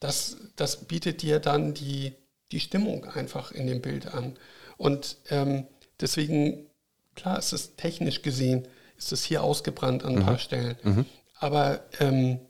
das, 0.00 0.38
das 0.56 0.84
bietet 0.84 1.20
dir 1.20 1.38
dann 1.38 1.74
die, 1.74 2.14
die 2.50 2.60
Stimmung 2.60 3.04
einfach 3.04 3.52
in 3.52 3.66
dem 3.66 3.82
Bild 3.82 4.06
an. 4.14 4.38
Und 4.78 5.18
ähm, 5.28 5.66
deswegen, 6.00 6.66
klar, 7.14 7.38
ist 7.38 7.52
es 7.52 7.76
technisch 7.76 8.22
gesehen, 8.22 8.66
ist 8.96 9.12
es 9.12 9.22
hier 9.22 9.42
ausgebrannt 9.42 10.02
an 10.02 10.16
ein 10.16 10.24
paar 10.24 10.38
Stellen. 10.38 11.06
Aber 11.38 11.84
ähm, 12.00 12.40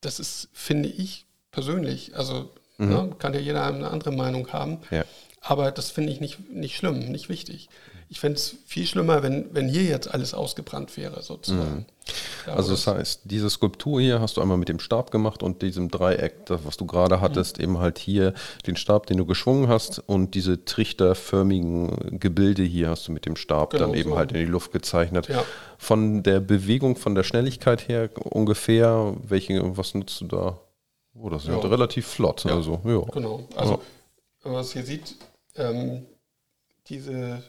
das 0.00 0.18
ist, 0.18 0.48
finde 0.54 0.88
ich 0.88 1.26
persönlich, 1.50 2.16
also 2.16 2.50
ne, 2.78 3.14
kann 3.18 3.34
ja 3.34 3.40
jeder 3.40 3.66
eine 3.66 3.90
andere 3.90 4.10
Meinung 4.12 4.52
haben. 4.54 4.78
Ja. 4.90 5.04
Aber 5.42 5.70
das 5.70 5.90
finde 5.90 6.12
ich 6.12 6.20
nicht, 6.20 6.50
nicht 6.50 6.76
schlimm, 6.76 7.10
nicht 7.10 7.28
wichtig. 7.28 7.68
Ich 8.12 8.20
fände 8.20 8.36
es 8.36 8.56
viel 8.66 8.84
schlimmer, 8.86 9.22
wenn, 9.22 9.46
wenn 9.54 9.70
hier 9.70 9.84
jetzt 9.84 10.12
alles 10.12 10.34
ausgebrannt 10.34 10.94
wäre, 10.98 11.22
sozusagen. 11.22 11.86
Wo 12.44 12.50
Also 12.52 12.72
das 12.72 12.86
heißt, 12.86 13.22
diese 13.24 13.48
Skulptur 13.48 14.02
hier 14.02 14.20
hast 14.20 14.36
du 14.36 14.42
einmal 14.42 14.58
mit 14.58 14.68
dem 14.68 14.80
Stab 14.80 15.10
gemacht 15.10 15.42
und 15.42 15.62
diesem 15.62 15.90
Dreieck, 15.90 16.44
das, 16.44 16.60
was 16.66 16.76
du 16.76 16.84
gerade 16.84 17.22
hattest, 17.22 17.58
eben 17.58 17.78
halt 17.78 17.96
hier 17.98 18.34
den 18.66 18.76
Stab, 18.76 19.06
den 19.06 19.16
du 19.16 19.24
geschwungen 19.24 19.66
hast 19.68 19.98
und 19.98 20.34
diese 20.34 20.62
trichterförmigen 20.66 22.20
Gebilde 22.20 22.62
hier 22.62 22.90
hast 22.90 23.08
du 23.08 23.12
mit 23.12 23.24
dem 23.24 23.34
Stab 23.34 23.70
Genau 23.70 23.86
dann 23.86 23.94
eben 23.94 24.10
so. 24.10 24.18
halt 24.18 24.32
in 24.32 24.40
die 24.40 24.44
Luft 24.44 24.72
gezeichnet. 24.72 25.28
Ja. 25.28 25.42
Von 25.78 26.22
der 26.22 26.40
Bewegung, 26.40 26.96
von 26.96 27.14
der 27.14 27.22
Schnelligkeit 27.22 27.88
her 27.88 28.10
ungefähr, 28.14 29.16
welche, 29.26 29.74
was 29.78 29.94
nutzt 29.94 30.20
du 30.20 30.26
da? 30.26 30.60
Oh, 31.14 31.30
das 31.30 31.44
ist 31.44 31.48
Ja. 31.48 31.54
halt 31.54 31.64
relativ 31.64 32.06
flott. 32.08 32.44
Ja. 32.44 32.56
Also, 32.56 32.78
ja. 32.84 33.00
Genau. 33.10 33.48
Also, 33.56 33.80
man 34.44 34.56
es 34.56 34.74
hier 34.74 34.84
sieht, 34.84 35.14
ähm, 35.56 36.04
diese, 36.88 37.42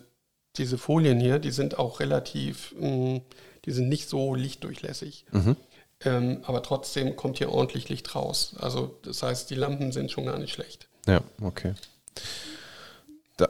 diese 0.58 0.78
Folien 0.78 1.20
hier, 1.20 1.40
die 1.40 1.52
sind 1.52 1.80
auch 1.80 2.00
relativ, 2.00 2.74
mh, 2.80 3.22
die 3.66 3.72
sind 3.72 3.90
nicht 3.90 4.10
so 4.10 4.36
lichtdurchlässig. 4.36 5.26
Ähm, 6.06 6.40
aber 6.44 6.62
trotzdem 6.64 7.16
kommt 7.16 7.38
hier 7.38 7.50
ordentlich 7.50 7.90
Licht 7.90 8.14
raus. 8.16 8.56
Also, 8.60 9.00
das 9.04 9.24
heißt, 9.24 9.50
die 9.50 9.56
Lampen 9.56 9.92
sind 9.92 10.12
schon 10.12 10.26
gar 10.26 10.38
nicht 10.38 10.54
schlecht. 10.54 10.88
Ja, 11.08 11.22
okay. 11.42 11.74
Da, 13.38 13.48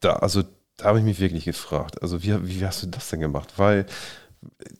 da, 0.00 0.14
also, 0.14 0.42
da 0.76 0.86
habe 0.86 0.98
ich 0.98 1.04
mich 1.04 1.20
wirklich 1.20 1.44
gefragt. 1.44 2.02
Also, 2.02 2.22
wie, 2.22 2.46
wie 2.46 2.66
hast 2.66 2.82
du 2.82 2.88
das 2.88 3.10
denn 3.10 3.20
gemacht? 3.20 3.54
Weil 3.56 3.86
äh, 4.58 4.70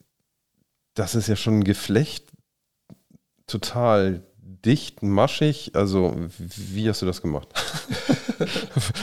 das 0.94 1.14
ist 1.14 1.28
ja 1.28 1.36
schon 1.36 1.60
ein 1.60 1.64
Geflecht, 1.64 2.26
total 3.46 4.22
dicht, 4.64 5.02
maschig. 5.02 5.72
Also, 5.74 6.14
wie 6.38 6.88
hast 6.88 7.02
du 7.02 7.06
das 7.06 7.22
gemacht? 7.22 7.48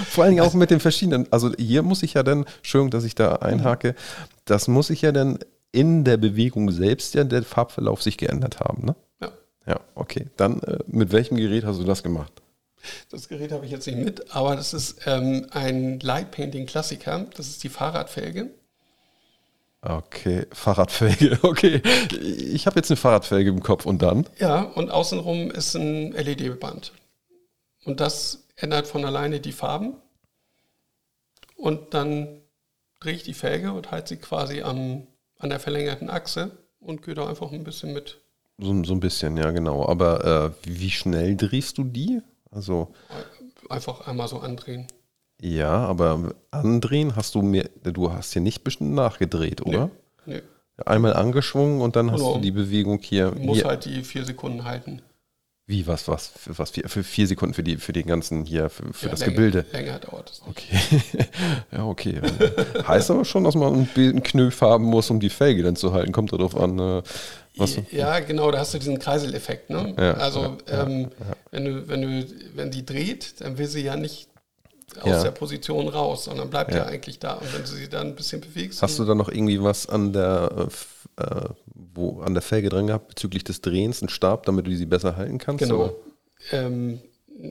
Vor 0.09 0.23
allen 0.23 0.35
Dingen 0.35 0.45
auch 0.45 0.53
mit 0.53 0.71
den 0.71 0.79
verschiedenen. 0.79 1.27
Also, 1.31 1.51
hier 1.57 1.83
muss 1.83 2.03
ich 2.03 2.13
ja 2.13 2.23
dann, 2.23 2.45
Entschuldigung, 2.57 2.91
dass 2.91 3.03
ich 3.03 3.15
da 3.15 3.35
einhake, 3.37 3.95
das 4.45 4.67
muss 4.67 4.89
ich 4.89 5.01
ja 5.01 5.11
dann 5.11 5.39
in 5.71 6.03
der 6.03 6.17
Bewegung 6.17 6.71
selbst 6.71 7.13
ja 7.13 7.23
der 7.23 7.43
Farbverlauf 7.43 8.01
sich 8.01 8.17
geändert 8.17 8.59
haben, 8.59 8.85
ne? 8.85 8.95
Ja. 9.21 9.31
Ja, 9.67 9.79
okay. 9.95 10.25
Dann 10.37 10.61
äh, 10.63 10.79
mit 10.87 11.11
welchem 11.11 11.37
Gerät 11.37 11.63
hast 11.63 11.79
du 11.79 11.83
das 11.83 12.01
gemacht? 12.01 12.31
Das 13.09 13.27
Gerät 13.27 13.51
habe 13.51 13.65
ich 13.65 13.71
jetzt 13.71 13.85
nicht 13.87 13.99
mit, 13.99 14.33
aber 14.33 14.55
das 14.55 14.73
ist 14.73 15.01
ähm, 15.05 15.47
ein 15.51 15.99
Light 15.99 16.31
Painting 16.31 16.65
Klassiker. 16.65 17.25
Das 17.35 17.47
ist 17.47 17.63
die 17.63 17.69
Fahrradfelge. 17.69 18.49
Okay, 19.81 20.45
Fahrradfelge. 20.51 21.39
Okay, 21.43 21.81
ich 22.11 22.65
habe 22.67 22.77
jetzt 22.77 22.91
eine 22.91 22.97
Fahrradfelge 22.97 23.49
im 23.49 23.63
Kopf 23.63 23.85
und 23.85 24.01
dann? 24.01 24.25
Ja, 24.37 24.61
und 24.61 24.91
außenrum 24.91 25.51
ist 25.51 25.75
ein 25.75 26.11
LED-Band. 26.11 26.91
Und 27.85 27.99
das 27.99 28.43
ändert 28.57 28.87
von 28.87 29.05
alleine 29.05 29.39
die 29.39 29.53
Farben. 29.53 29.95
Und 31.55 31.93
dann 31.93 32.41
drehe 32.99 33.13
ich 33.13 33.23
die 33.23 33.33
Felge 33.33 33.71
und 33.71 33.91
halte 33.91 34.09
sie 34.09 34.17
quasi 34.17 34.61
am, 34.61 35.07
an 35.37 35.49
der 35.49 35.59
verlängerten 35.59 36.09
Achse 36.09 36.51
und 36.79 37.01
gehe 37.01 37.15
da 37.15 37.27
einfach 37.27 37.51
ein 37.51 37.63
bisschen 37.63 37.93
mit. 37.93 38.19
So, 38.57 38.83
so 38.83 38.93
ein 38.93 38.99
bisschen, 38.99 39.37
ja, 39.37 39.51
genau. 39.51 39.87
Aber 39.87 40.53
äh, 40.65 40.67
wie 40.69 40.89
schnell 40.89 41.37
drehst 41.37 41.77
du 41.77 41.85
die? 41.85 42.21
Also, 42.51 42.93
Einfach 43.69 44.07
einmal 44.07 44.27
so 44.27 44.39
andrehen. 44.39 44.87
Ja, 45.41 45.69
aber 45.69 46.33
andrehen 46.51 47.15
hast 47.15 47.35
du 47.35 47.41
mir, 47.41 47.69
du 47.83 48.11
hast 48.11 48.33
hier 48.33 48.41
nicht 48.41 48.63
bestimmt 48.63 48.91
nachgedreht, 48.93 49.65
oder? 49.65 49.89
Nee, 50.25 50.41
Einmal 50.85 51.13
angeschwungen 51.13 51.81
und 51.81 51.95
dann 51.97 52.09
hast 52.11 52.19
Genau. 52.21 52.35
du 52.35 52.39
die 52.41 52.51
Bewegung 52.51 52.99
hier. 53.01 53.31
du 53.31 53.39
musst 53.41 53.61
hier 53.61 53.69
halt 53.69 53.83
die 53.85 54.01
vier 54.03 54.23
Sekunden 54.23 54.63
halten. 54.63 55.01
wie, 55.67 55.85
was, 55.85 56.07
was, 56.07 56.27
für, 56.27 56.57
was, 56.57 56.71
für, 56.71 56.87
für 56.87 57.03
vier 57.03 57.27
Sekunden 57.27 57.53
für, 57.53 57.61
die, 57.63 57.75
für 57.77 57.91
den 57.93 58.07
ganzen 58.07 58.43
hier, 58.45 58.69
für, 58.69 58.91
für 58.93 59.05
Ja, 59.07 59.11
das 59.11 59.19
länger, 59.19 59.31
Gebilde. 59.33 59.65
Länger 59.73 59.99
dauert 59.99 60.31
es. 60.31 60.41
Okay. 60.47 60.79
ja, 61.71 61.83
okay. 61.85 62.21
heißt 62.87 63.11
aber 63.11 63.23
schon, 63.25 63.43
dass 63.43 63.55
man 63.55 63.87
einen 63.95 64.23
Knöpf 64.23 64.61
haben 64.61 64.85
muss, 64.85 65.09
um 65.11 65.19
die 65.19 65.29
Felge 65.29 65.61
dann 65.63 65.75
zu 65.75 65.91
halten. 65.93 66.11
Kommt 66.13 66.31
darauf 66.33 66.55
an, 66.55 66.79
äh, 66.79 67.01
was. 67.57 67.77
Ja, 67.91 68.19
genau, 68.21 68.49
da 68.51 68.59
hast 68.59 68.73
du 68.73 68.77
diesen 68.79 68.99
Kreiseleffekt. 68.99 69.69
Ne? 69.69 69.93
Ja, 69.99 70.13
also 70.13 70.57
ähm, 70.71 71.09
Wenn, 71.51 71.65
du, 71.65 71.87
wenn, 71.89 72.01
du, 72.01 72.25
wenn 72.55 72.71
die 72.71 72.85
dreht, 72.85 73.41
dann 73.41 73.57
will 73.57 73.67
sie 73.67 73.83
ja 73.83 73.95
nicht 73.97 74.28
aus 74.97 75.05
Ja. 75.07 75.23
der 75.23 75.31
Position 75.31 75.87
raus, 75.87 76.25
sondern 76.25 76.49
bleibt 76.49 76.71
ja. 76.71 76.79
Ja. 76.79 76.85
eigentlich 76.85 77.19
da. 77.19 77.33
Und 77.35 77.53
wenn 77.53 77.61
du 77.61 77.67
sie 77.67 77.89
dann 77.89 78.07
ein 78.07 78.15
bisschen 78.15 78.41
bewegst, 78.41 78.81
Hast 78.81 78.99
du 78.99 79.05
da 79.05 79.15
noch 79.15 79.29
irgendwie 79.29 79.61
was 79.61 79.87
an 79.87 80.13
der, 80.13 80.67
äh, 81.17 81.23
äh, 81.23 81.49
wo, 81.93 82.21
an 82.21 82.33
der 82.33 82.41
Felge 82.43 82.69
dran 82.69 82.87
gehabt 82.87 83.07
bezüglich 83.09 83.43
des 83.43 83.61
Drehens, 83.61 84.01
einen 84.01 84.09
Stab, 84.09 84.45
damit 84.45 84.67
du 84.67 84.75
sie 84.75 84.85
besser 84.85 85.15
halten 85.17 85.37
kannst? 85.37 85.63
genau, 85.63 85.95
ähm, 86.51 87.01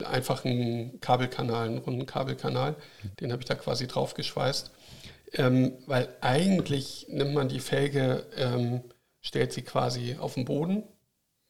einfach 0.05 0.45
einen 0.45 0.99
Kabelkanal, 1.01 1.67
einen 1.67 1.77
runden 1.79 2.05
Kabelkanal, 2.05 2.75
den 3.19 3.31
habe 3.31 3.41
ich 3.41 3.47
da 3.47 3.55
quasi 3.55 3.87
draufgeschweißt. 3.87 4.71
Ähm, 5.33 5.73
weil 5.85 6.09
eigentlich 6.21 7.05
nimmt 7.09 7.33
man 7.35 7.49
die 7.49 7.59
Felge, 7.59 8.25
ähm, 8.35 8.81
stellt 9.21 9.53
sie 9.53 9.61
quasi 9.61 10.15
auf 10.19 10.33
den 10.35 10.45
Boden 10.45 10.83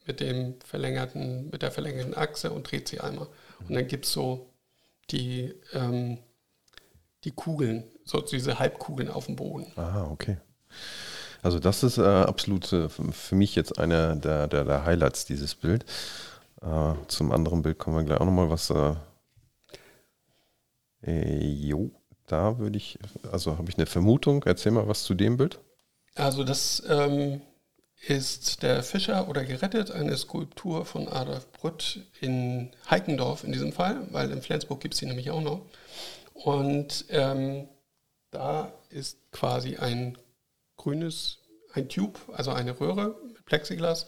mit 0.05 0.19
dem 0.19 0.55
verlängerten, 0.65 1.49
mit 1.51 1.61
der 1.61 1.71
verlängerten 1.71 2.15
Achse 2.17 2.51
und 2.51 2.69
dreht 2.69 2.87
sie 2.89 2.99
einmal. 2.99 3.27
Und 3.67 3.75
dann 3.75 3.87
gibt 3.87 4.05
es 4.05 4.11
so 4.11 4.48
die, 5.11 5.53
ähm, 5.73 6.19
die 7.23 7.31
Kugeln, 7.31 7.83
so 8.05 8.21
diese 8.21 8.59
Halbkugeln 8.59 9.09
auf 9.09 9.25
dem 9.25 9.35
Boden. 9.35 9.71
Ah, 9.75 10.07
okay. 10.09 10.37
Also 11.41 11.59
das 11.59 11.83
ist 11.83 11.97
äh, 11.97 12.01
absolut 12.01 12.71
äh, 12.73 12.89
für 12.89 13.35
mich 13.35 13.55
jetzt 13.55 13.79
einer 13.79 14.15
der, 14.15 14.47
der, 14.47 14.65
der 14.65 14.85
Highlights, 14.85 15.25
dieses 15.25 15.55
Bild. 15.55 15.85
Äh, 16.61 16.93
zum 17.07 17.31
anderen 17.31 17.61
Bild 17.61 17.79
kommen 17.79 17.97
wir 17.97 18.03
gleich 18.03 18.19
auch 18.19 18.25
nochmal 18.25 18.49
was. 18.49 18.69
Äh, 18.69 18.95
äh, 21.01 21.45
jo, 21.45 21.91
da 22.27 22.59
würde 22.59 22.77
ich, 22.77 22.99
also 23.31 23.57
habe 23.57 23.69
ich 23.69 23.77
eine 23.77 23.85
Vermutung. 23.85 24.43
Erzähl 24.43 24.71
mal 24.71 24.87
was 24.87 25.03
zu 25.03 25.13
dem 25.13 25.37
Bild. 25.37 25.59
Also 26.15 26.43
das 26.43 26.83
ähm, 26.89 27.41
ist 28.07 28.63
der 28.63 28.81
Fischer 28.83 29.27
oder 29.27 29.43
gerettet, 29.43 29.91
eine 29.91 30.15
Skulptur 30.15 30.85
von 30.85 31.07
Adolf 31.07 31.51
Brütt 31.51 32.05
in 32.21 32.71
Heikendorf 32.89 33.43
in 33.43 33.51
diesem 33.51 33.73
Fall, 33.73 34.07
weil 34.11 34.31
in 34.31 34.41
Flensburg 34.41 34.79
gibt 34.79 34.93
es 34.93 34.99
die 34.99 35.05
nämlich 35.05 35.31
auch 35.31 35.41
noch. 35.41 35.65
Und 36.33 37.05
ähm, 37.09 37.67
da 38.31 38.71
ist 38.89 39.17
quasi 39.31 39.77
ein 39.77 40.17
grünes, 40.77 41.39
ein 41.73 41.89
Tube, 41.89 42.19
also 42.31 42.51
eine 42.51 42.79
Röhre 42.79 43.15
mit 43.33 43.45
Plexiglas 43.45 44.07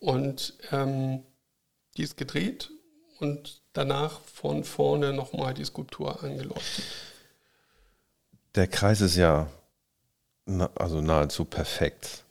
und 0.00 0.54
ähm, 0.72 1.22
die 1.96 2.02
ist 2.02 2.16
gedreht 2.16 2.70
und 3.20 3.62
danach 3.72 4.20
von 4.22 4.64
vorne 4.64 5.12
nochmal 5.12 5.54
die 5.54 5.64
Skulptur 5.64 6.22
angeleuchtet. 6.24 6.84
Der 8.56 8.66
Kreis 8.66 9.00
ist 9.00 9.16
ja 9.16 9.48
na, 10.46 10.68
also 10.74 11.00
nahezu 11.00 11.44
perfekt. 11.44 12.24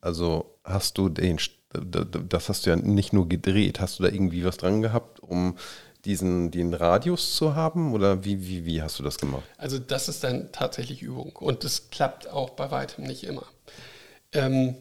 Also 0.00 0.58
hast 0.64 0.98
du 0.98 1.08
den, 1.08 1.38
das 1.72 2.48
hast 2.48 2.66
du 2.66 2.70
ja 2.70 2.76
nicht 2.76 3.12
nur 3.12 3.28
gedreht, 3.28 3.80
hast 3.80 3.98
du 3.98 4.02
da 4.02 4.08
irgendwie 4.08 4.44
was 4.44 4.56
dran 4.56 4.82
gehabt, 4.82 5.20
um 5.20 5.56
diesen 6.04 6.50
den 6.50 6.72
Radius 6.72 7.36
zu 7.36 7.54
haben 7.54 7.92
oder 7.92 8.24
wie, 8.24 8.46
wie, 8.46 8.64
wie 8.64 8.82
hast 8.82 8.98
du 8.98 9.02
das 9.02 9.18
gemacht? 9.18 9.44
Also 9.58 9.78
das 9.78 10.08
ist 10.08 10.24
dann 10.24 10.50
tatsächlich 10.52 11.02
Übung 11.02 11.36
und 11.36 11.64
das 11.64 11.90
klappt 11.90 12.28
auch 12.28 12.50
bei 12.50 12.70
weitem 12.70 13.04
nicht 13.04 13.24
immer. 13.24 13.44
Ähm, 14.32 14.76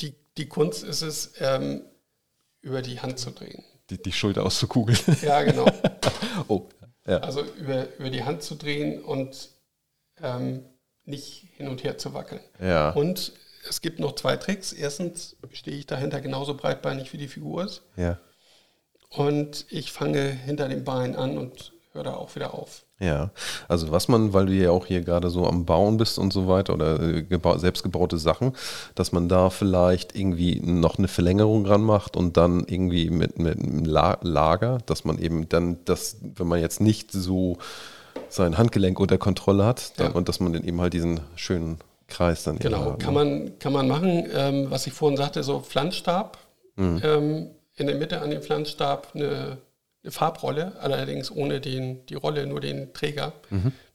die, 0.00 0.14
die 0.36 0.48
Kunst 0.48 0.82
ist 0.82 1.02
es, 1.02 1.32
ähm, 1.38 1.82
über 2.60 2.82
die 2.82 3.00
Hand 3.00 3.20
zu 3.20 3.30
drehen. 3.30 3.62
Die, 3.90 4.02
die 4.02 4.12
Schulter 4.12 4.44
auszukugeln. 4.44 4.98
Ja, 5.22 5.42
genau. 5.44 5.66
oh, 6.48 6.68
ja. 7.06 7.18
Also 7.18 7.42
über, 7.42 7.86
über 7.96 8.10
die 8.10 8.24
Hand 8.24 8.42
zu 8.42 8.56
drehen 8.56 9.02
und 9.02 9.50
ähm, 10.20 10.64
nicht 11.04 11.46
hin 11.56 11.68
und 11.68 11.84
her 11.84 11.98
zu 11.98 12.12
wackeln. 12.12 12.40
Ja. 12.60 12.90
Und 12.90 13.32
es 13.68 13.80
gibt 13.80 13.98
noch 14.00 14.14
zwei 14.14 14.36
Tricks. 14.36 14.72
Erstens 14.72 15.36
stehe 15.52 15.76
ich 15.76 15.86
dahinter 15.86 16.20
genauso 16.20 16.54
breitbeinig 16.54 17.12
wie 17.12 17.18
die 17.18 17.28
Figur 17.28 17.64
ist. 17.64 17.82
Ja. 17.96 18.18
Und 19.10 19.66
ich 19.70 19.92
fange 19.92 20.20
hinter 20.22 20.68
dem 20.68 20.84
Bein 20.84 21.16
an 21.16 21.38
und 21.38 21.72
höre 21.92 22.04
da 22.04 22.14
auch 22.14 22.34
wieder 22.34 22.54
auf. 22.54 22.84
Ja, 22.98 23.30
also 23.68 23.90
was 23.90 24.08
man, 24.08 24.32
weil 24.32 24.46
du 24.46 24.52
ja 24.54 24.70
auch 24.70 24.86
hier 24.86 25.02
gerade 25.02 25.28
so 25.28 25.46
am 25.46 25.66
Bauen 25.66 25.98
bist 25.98 26.18
und 26.18 26.32
so 26.32 26.48
weiter 26.48 26.72
oder 26.74 27.00
äh, 27.00 27.22
gebau 27.22 27.58
selbstgebaute 27.58 28.16
Sachen, 28.18 28.52
dass 28.94 29.12
man 29.12 29.28
da 29.28 29.50
vielleicht 29.50 30.16
irgendwie 30.16 30.60
noch 30.60 30.96
eine 30.98 31.08
Verlängerung 31.08 31.64
dran 31.64 31.82
macht 31.82 32.16
und 32.16 32.36
dann 32.38 32.64
irgendwie 32.66 33.10
mit, 33.10 33.38
mit 33.38 33.58
einem 33.58 33.84
La 33.84 34.18
Lager, 34.22 34.78
dass 34.86 35.04
man 35.04 35.18
eben 35.18 35.48
dann 35.48 35.78
das, 35.84 36.16
wenn 36.22 36.46
man 36.46 36.60
jetzt 36.60 36.80
nicht 36.80 37.12
so 37.12 37.58
sein 38.30 38.56
Handgelenk 38.56 38.98
unter 38.98 39.18
Kontrolle 39.18 39.64
hat 39.66 39.98
dann, 40.00 40.08
Ja. 40.08 40.12
und 40.14 40.28
dass 40.30 40.40
man 40.40 40.54
dann 40.54 40.64
eben 40.64 40.80
halt 40.80 40.94
diesen 40.94 41.20
schönen 41.36 41.78
Kreis 42.08 42.44
dann 42.44 42.58
Genau, 42.58 42.92
hat, 42.92 43.00
kann 43.00 43.14
ne? 43.14 43.24
man, 43.24 43.58
kann 43.58 43.72
man 43.72 43.88
machen. 43.88 44.28
Ähm, 44.32 44.70
was 44.70 44.86
ich 44.86 44.92
vorhin 44.92 45.16
sagte, 45.16 45.42
so 45.42 45.60
Pflanzstab. 45.60 46.38
Ähm, 46.78 47.50
in 47.76 47.86
der 47.86 47.96
Mitte 47.96 48.20
an 48.20 48.30
dem 48.30 48.42
Pflanzstab 48.42 49.08
eine, 49.14 49.58
eine 50.02 50.10
Farbrolle, 50.12 50.78
allerdings 50.80 51.30
ohne 51.30 51.60
den, 51.60 52.04
die 52.06 52.14
Rolle, 52.14 52.46
nur 52.46 52.60
den 52.60 52.92
Träger, 52.92 53.32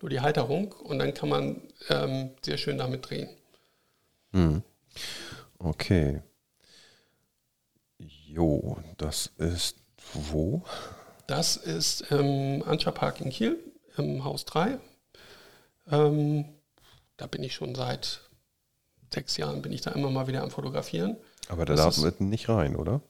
nur 0.01 0.09
die 0.09 0.19
Halterung. 0.19 0.71
Und 0.73 0.97
dann 0.99 1.13
kann 1.13 1.29
man 1.29 1.61
ähm, 1.89 2.31
sehr 2.43 2.57
schön 2.57 2.77
damit 2.79 3.09
drehen. 3.09 3.29
Okay. 5.59 6.21
Jo, 7.99 8.77
das 8.97 9.31
ist 9.37 9.77
wo? 10.13 10.63
Das 11.27 11.55
ist 11.55 12.05
ähm, 12.11 12.63
Anscha 12.65 12.91
Park 12.91 13.21
in 13.21 13.29
Kiel, 13.29 13.57
im 13.97 14.23
Haus 14.23 14.45
3. 14.45 14.79
Ähm, 15.91 16.45
da 17.21 17.27
bin 17.27 17.43
ich 17.43 17.53
schon 17.53 17.75
seit 17.75 18.21
sechs 19.13 19.37
Jahren, 19.37 19.61
bin 19.61 19.71
ich 19.71 19.81
da 19.81 19.91
immer 19.91 20.09
mal 20.09 20.25
wieder 20.27 20.41
am 20.41 20.49
Fotografieren. 20.49 21.17
Aber 21.49 21.65
da 21.65 21.73
Das 21.75 21.83
darf 21.97 21.97
ist- 21.97 22.19
man 22.19 22.29
nicht 22.29 22.49
rein, 22.49 22.75
oder? 22.75 23.01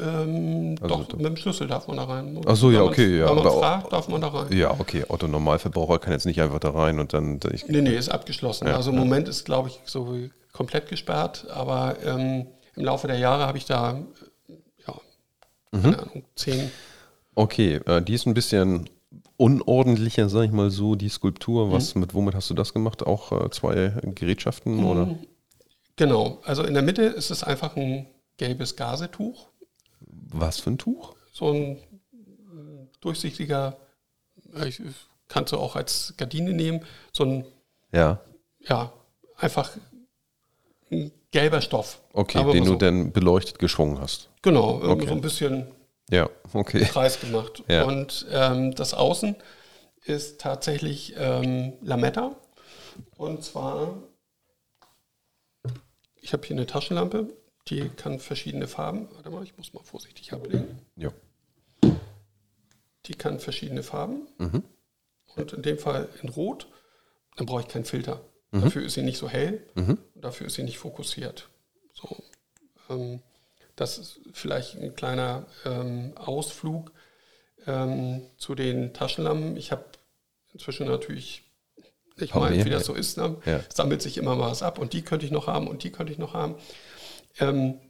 Ähm, 0.00 0.76
Also 0.80 0.96
doch, 0.96 1.06
da- 1.08 1.16
mit 1.16 1.26
dem 1.26 1.36
Schlüssel 1.36 1.66
darf 1.66 1.86
man 1.86 1.98
da 1.98 2.04
rein. 2.04 2.40
Ach 2.46 2.56
so, 2.56 2.70
ja, 2.70 2.80
man- 2.80 2.88
okay, 2.88 3.18
ja, 3.18 3.28
Wenn 3.28 3.36
man 3.36 3.46
aber- 3.46 3.58
fragt, 3.58 3.92
darf 3.92 4.08
man 4.08 4.20
da 4.22 4.28
rein. 4.28 4.52
Ja, 4.56 4.70
okay. 4.78 5.04
Otto 5.08 5.28
Normalverbraucher 5.28 5.98
kann 5.98 6.12
jetzt 6.14 6.24
nicht 6.26 6.40
einfach 6.40 6.60
da 6.60 6.70
rein 6.70 6.98
und 6.98 7.12
dann. 7.12 7.40
Ich, 7.52 7.66
Nee, 7.68 7.80
nee, 7.82 7.94
ist 7.96 8.08
abgeschlossen. 8.08 8.68
Ja, 8.68 8.76
also 8.76 8.90
im 8.90 8.96
ja. 8.96 9.04
Moment 9.04 9.28
ist, 9.28 9.44
glaube 9.44 9.68
ich, 9.68 9.80
so 9.84 10.16
komplett 10.52 10.88
gesperrt, 10.88 11.46
aber 11.50 11.96
ähm, 12.04 12.46
im 12.76 12.84
Laufe 12.84 13.06
der 13.06 13.18
Jahre 13.18 13.46
habe 13.46 13.58
ich 13.58 13.64
da, 13.66 14.00
ja, 14.86 14.94
Mhm. 15.72 15.82
keine 15.82 15.98
Ahnung, 16.00 16.24
zehn. 16.36 16.70
Okay, 17.34 17.76
äh, 17.86 18.00
die 18.02 18.14
ist 18.14 18.26
ein 18.26 18.34
bisschen 18.34 18.88
unordentlicher, 19.36 20.28
sag 20.28 20.44
ich 20.44 20.52
mal 20.52 20.70
so, 20.70 20.94
die 20.94 21.08
Skulptur. 21.08 21.66
Mhm. 21.68 21.72
Was, 21.72 21.94
mit 21.94 22.14
womit 22.14 22.34
hast 22.34 22.50
du 22.50 22.54
das 22.54 22.72
gemacht? 22.72 23.04
Auch 23.06 23.32
äh, 23.32 23.50
zwei 23.50 23.92
Gerätschaften 24.14 24.76
Mhm. 24.78 24.86
oder? 24.86 25.14
Genau, 25.96 26.38
also 26.44 26.62
in 26.64 26.74
der 26.74 26.82
Mitte 26.82 27.02
ist 27.02 27.30
es 27.30 27.42
einfach 27.44 27.76
ein 27.76 28.06
gelbes 28.38 28.76
Gazetuch, 28.76 29.48
Was 30.30 30.58
für 30.60 30.70
ein 30.70 30.78
Tuch? 30.78 31.14
so 31.32 31.50
ein 31.50 31.76
äh, 31.76 32.86
durchsichtiger, 33.00 33.76
äh, 34.54 34.68
ich, 34.68 34.80
kannst 35.28 35.52
du 35.52 35.58
auch 35.58 35.76
als 35.76 36.14
Gardine 36.16 36.52
nehmen, 36.52 36.80
so 37.12 37.24
ein, 37.24 37.44
Ja, 37.92 38.20
ja, 38.60 38.92
einfach 39.36 39.70
ein 40.90 41.10
gelber 41.30 41.60
Stoff. 41.60 42.00
okay, 42.12 42.42
den 42.52 42.64
du 42.64 42.72
so. 42.72 42.76
dann 42.76 43.12
beleuchtet 43.12 43.58
geschwungen 43.58 43.98
hast. 44.00 44.28
Genau, 44.42 44.80
Okay. 44.82 45.06
so 45.06 45.12
ein 45.14 45.20
bisschen 45.20 45.66
Ja, 46.12 46.28
okay. 46.52 46.80
Kreis 46.84 47.20
gemacht. 47.20 47.64
Ja. 47.68 47.84
Und 47.84 48.26
ähm, 48.30 48.74
das 48.74 48.92
Außen 48.92 49.34
ist 50.04 50.40
tatsächlich 50.40 51.14
ähm, 51.16 51.72
Lametta. 51.80 52.36
Und 53.16 53.42
zwar, 53.42 53.96
ich 56.20 56.34
habe 56.34 56.46
hier 56.46 56.54
eine 56.54 56.66
Taschenlampe, 56.66 57.32
die 57.68 57.88
kann 57.88 58.18
verschiedene 58.18 58.68
Farben. 58.68 59.08
Warte 59.14 59.30
mal, 59.30 59.42
ich 59.42 59.56
muss 59.56 59.72
mal 59.72 59.82
vorsichtig 59.82 60.34
ablegen. 60.34 60.82
Ja. 60.96 61.12
Die 63.06 63.14
kann 63.14 63.40
verschiedene 63.40 63.82
Farben. 63.82 64.28
Mhm. 64.36 64.64
Und 65.34 65.54
in 65.54 65.62
dem 65.62 65.78
Fall 65.78 66.10
in 66.22 66.28
Rot. 66.28 66.66
Dann 67.36 67.46
brauche 67.46 67.62
ich 67.62 67.68
keinen 67.68 67.86
Filter. 67.86 68.20
Mhm. 68.50 68.60
Dafür 68.60 68.82
ist 68.82 68.92
sie 68.92 69.02
nicht 69.02 69.16
so 69.16 69.30
hell. 69.30 69.66
Und 69.74 69.98
dafür 70.14 70.48
ist 70.48 70.54
sie 70.54 70.62
nicht 70.62 70.76
fokussiert. 70.76 71.48
So. 71.94 72.22
Ähm, 72.90 73.22
das 73.76 73.98
ist 73.98 74.20
vielleicht 74.32 74.76
ein 74.76 74.94
kleiner 74.94 75.46
ähm, 75.64 76.12
Ausflug 76.16 76.92
ähm, 77.66 78.22
zu 78.36 78.54
den 78.54 78.92
Taschenlampen. 78.92 79.56
Ich 79.56 79.72
habe 79.72 79.84
inzwischen 80.52 80.86
natürlich, 80.86 81.44
ich 82.16 82.34
meine, 82.34 82.64
wie 82.64 82.70
das 82.70 82.84
so 82.84 82.94
ist, 82.94 83.16
ne? 83.16 83.36
Ja. 83.44 83.60
sammelt 83.72 84.02
sich 84.02 84.18
immer 84.18 84.36
mal 84.36 84.50
was 84.50 84.62
ab 84.62 84.78
und 84.78 84.92
die 84.92 85.02
könnte 85.02 85.24
ich 85.24 85.32
noch 85.32 85.46
haben 85.46 85.68
und 85.68 85.84
die 85.84 85.90
könnte 85.90 86.12
ich 86.12 86.18
noch 86.18 86.34
haben. 86.34 86.56
Ähm, 87.38 87.80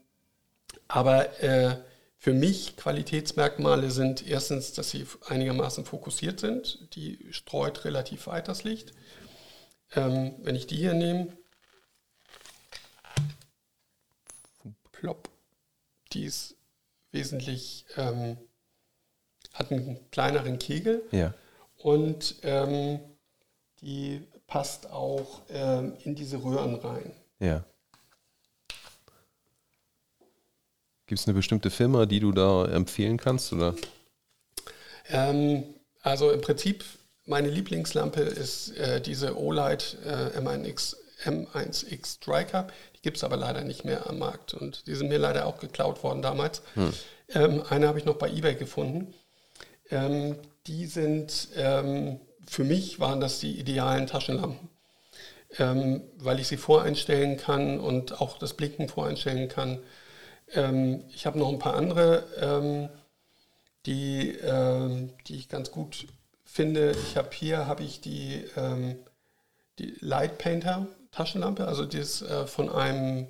aber 0.89 1.43
äh, 1.43 1.77
für 2.19 2.33
mich 2.33 2.77
Qualitätsmerkmale 2.77 3.91
sind 3.91 4.25
erstens, 4.25 4.73
dass 4.73 4.91
sie 4.91 5.07
einigermaßen 5.27 5.85
fokussiert 5.85 6.39
sind. 6.39 6.95
Die 6.95 7.27
streut 7.33 7.85
relativ 7.85 8.29
weit 8.29 8.47
das 8.47 8.63
Licht. 8.63 8.93
Ähm, 9.97 10.35
wenn 10.43 10.55
ich 10.55 10.69
die 10.69 10.77
hier 10.77 10.95
nehme, 10.95 11.37
plopp, 14.93 15.32
die 16.15 16.25
ist 16.25 16.55
wesentlich, 17.11 17.85
ähm, 17.97 18.37
hat 19.53 19.71
einen 19.71 19.99
kleineren 20.11 20.59
Kegel 20.59 21.03
Ja. 21.11 21.35
und 21.79 22.37
ähm, 22.43 23.01
die 23.81 24.23
passt 24.47 24.91
auch 24.91 25.43
ähm, 25.51 25.95
in 26.05 26.15
diese 26.15 26.43
Röhren 26.43 26.75
rein. 26.77 27.13
Ja. 27.41 27.65
Gibt 31.07 31.21
es 31.21 31.27
eine 31.27 31.35
bestimmte 31.35 31.71
Firma, 31.71 32.07
die 32.07 32.21
du 32.21 32.33
da 32.33 32.67
empfehlen 32.67 33.19
kannst? 33.19 33.53
Oder? 33.53 33.75
Ähm, 35.09 35.65
also 36.01 36.31
im 36.31 36.41
Prinzip, 36.41 36.85
meine 37.27 37.49
Lieblingslampe 37.51 38.21
ist 38.21 38.77
äh, 38.79 39.01
diese 39.01 39.37
Olight 39.39 39.97
äh, 40.07 40.39
M1X, 40.39 40.97
M1X 41.25 42.17
Striker. 42.17 42.69
Die 42.97 43.03
gibt 43.03 43.17
es 43.17 43.25
aber 43.25 43.37
leider 43.37 43.63
nicht 43.63 43.85
mehr 43.85 44.09
am 44.09 44.19
Markt. 44.19 44.55
Und 44.55 44.87
die 44.87 44.95
sind 44.95 45.09
mir 45.09 45.19
leider 45.19 45.47
auch 45.47 45.59
geklaut 45.59 46.03
worden 46.03 46.23
damals. 46.23 46.63
Ähm, 47.35 47.63
eine 47.69 47.89
habe 47.89 47.99
ich 47.99 48.05
noch 48.05 48.17
bei 48.17 48.31
eBay 48.31 48.55
gefunden. 48.55 49.15
Ähm, 49.91 50.37
die 50.67 50.87
sind, 50.87 51.49
ähm, 51.57 52.21
für 52.47 52.65
mich 52.65 53.01
waren 53.01 53.21
das 53.21 53.41
die 53.41 53.59
idealen 53.59 54.07
Taschenlampen. 54.07 54.69
Ähm, 55.59 56.03
weil 56.17 56.41
ich 56.41 56.49
sie 56.49 56.57
voreinstellen 56.57 57.37
kann 57.37 57.79
und 57.79 58.23
auch 58.23 58.39
das 58.39 58.55
Blinken 58.55 58.89
voreinstellen 58.89 59.49
kann. 59.49 59.81
Ähm, 60.53 61.05
ich 61.15 61.27
habe 61.27 61.39
noch 61.39 61.51
ein 61.51 61.59
paar 61.59 61.75
andere 61.75 62.25
ähm, 62.41 62.89
die, 63.85 64.39
die 65.27 65.35
ich 65.35 65.49
ganz 65.49 65.73
gut 65.73 66.07
finde. 66.45 66.93
Ich 66.93 67.17
habe 67.17 67.31
hier 67.33 67.67
habe 67.67 67.83
ich 67.83 68.01
die, 68.01 68.45
die 69.81 69.97
Light 69.99 70.39
Painter 70.39 70.87
Taschenlampe, 71.13 71.67
also 71.67 71.87
die 71.87 71.99
ist 71.99 72.23
äh, 72.23 72.47
von 72.47 72.69
einem 72.71 73.29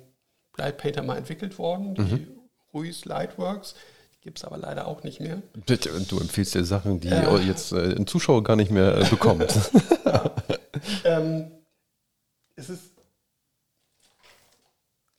Light 0.57 0.77
Painter 0.77 1.03
mal 1.03 1.17
entwickelt 1.17 1.57
worden, 1.57 1.95
die 1.95 2.27
Ruiz 2.73 3.05
Lightworks. 3.05 3.75
Die 4.15 4.21
gibt 4.21 4.37
es 4.39 4.45
aber 4.45 4.57
leider 4.57 4.87
auch 4.87 5.03
nicht 5.03 5.19
mehr. 5.19 5.41
Du 5.65 6.19
empfiehlst 6.19 6.55
dir 6.55 6.63
Sachen, 6.65 6.99
die 6.99 7.09
Äh. 7.09 7.39
jetzt 7.47 7.71
äh, 7.73 7.93
ein 7.95 8.07
Zuschauer 8.07 8.43
gar 8.43 8.55
nicht 8.55 8.71
mehr 8.71 8.97
äh, 8.97 9.05
bekommt. 9.09 9.53
Ähm, 11.05 11.51
es, 12.55 12.69
ist, 12.69 12.81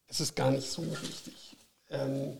es 0.09 0.20
ist 0.20 0.36
gar 0.36 0.51
nicht 0.51 0.69
so 0.70 0.82
wichtig. 0.91 1.57
Ähm, 1.91 2.36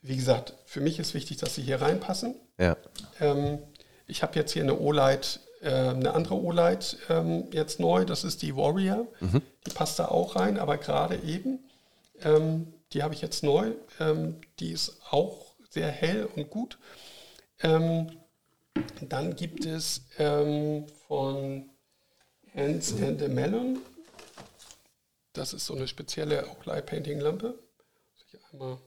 wie 0.00 0.16
gesagt, 0.16 0.54
für 0.64 0.80
mich 0.80 0.98
ist 0.98 1.12
wichtig, 1.12 1.36
dass 1.38 1.54
sie 1.54 1.62
hier 1.62 1.82
reinpassen. 1.82 2.34
ja. 2.58 2.76
Ähm, 3.20 3.58
ich 4.06 4.22
habe 4.22 4.36
jetzt 4.38 4.52
hier 4.52 4.62
eine 4.62 4.78
O-Light, 4.78 5.40
eine 5.62 6.14
andere 6.14 6.34
O-Light 6.34 6.98
ähm, 7.08 7.48
jetzt 7.52 7.80
neu, 7.80 8.04
das 8.04 8.24
ist 8.24 8.42
die 8.42 8.56
Warrior. 8.56 9.06
Die 9.66 9.70
passt 9.70 9.98
da 9.98 10.06
auch 10.06 10.36
rein, 10.36 10.58
aber 10.58 10.76
gerade 10.76 11.16
eben, 11.16 11.60
ähm, 12.22 12.72
die 12.92 13.02
habe 13.02 13.14
ich 13.14 13.22
jetzt 13.22 13.42
neu. 13.42 13.72
Ähm, 14.00 14.40
die 14.58 14.72
ist 14.72 15.00
auch 15.10 15.54
sehr 15.70 15.88
hell 15.88 16.28
und 16.34 16.50
gut. 16.50 16.78
Ähm, 17.60 18.10
dann 19.00 19.36
gibt 19.36 19.64
es 19.64 20.02
ähm, 20.18 20.86
von 21.06 21.70
Hans 22.54 22.92
and 23.00 23.20
the 23.20 23.28
Melon, 23.28 23.78
das 25.32 25.54
ist 25.54 25.66
so 25.66 25.74
eine 25.74 25.88
spezielle 25.88 26.48
auch 26.50 26.64
Light 26.66 26.86
Painting 26.86 27.20
Lampe. 27.20 27.58
Muss 28.14 28.26
ich 28.26 28.38
einmal 28.52 28.78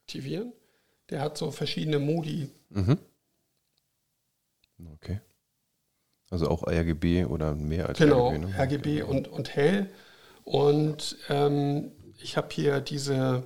aktivieren. 0.00 0.52
Der 1.10 1.20
hat 1.20 1.36
so 1.36 1.50
verschiedene 1.50 1.98
Modi. 1.98 2.50
Okay. 4.94 5.20
Also 6.30 6.48
auch 6.48 6.66
RGB 6.66 7.24
oder 7.24 7.54
mehr 7.54 7.88
als 7.88 7.98
Genau, 7.98 8.28
RGB. 8.28 8.46
Ne? 8.46 8.58
RGB 8.58 9.02
und, 9.02 9.28
und 9.28 9.54
hell. 9.54 9.90
Und 10.44 11.16
ähm, 11.28 11.92
ich 12.18 12.36
habe 12.36 12.48
hier 12.50 12.80
diese, 12.80 13.44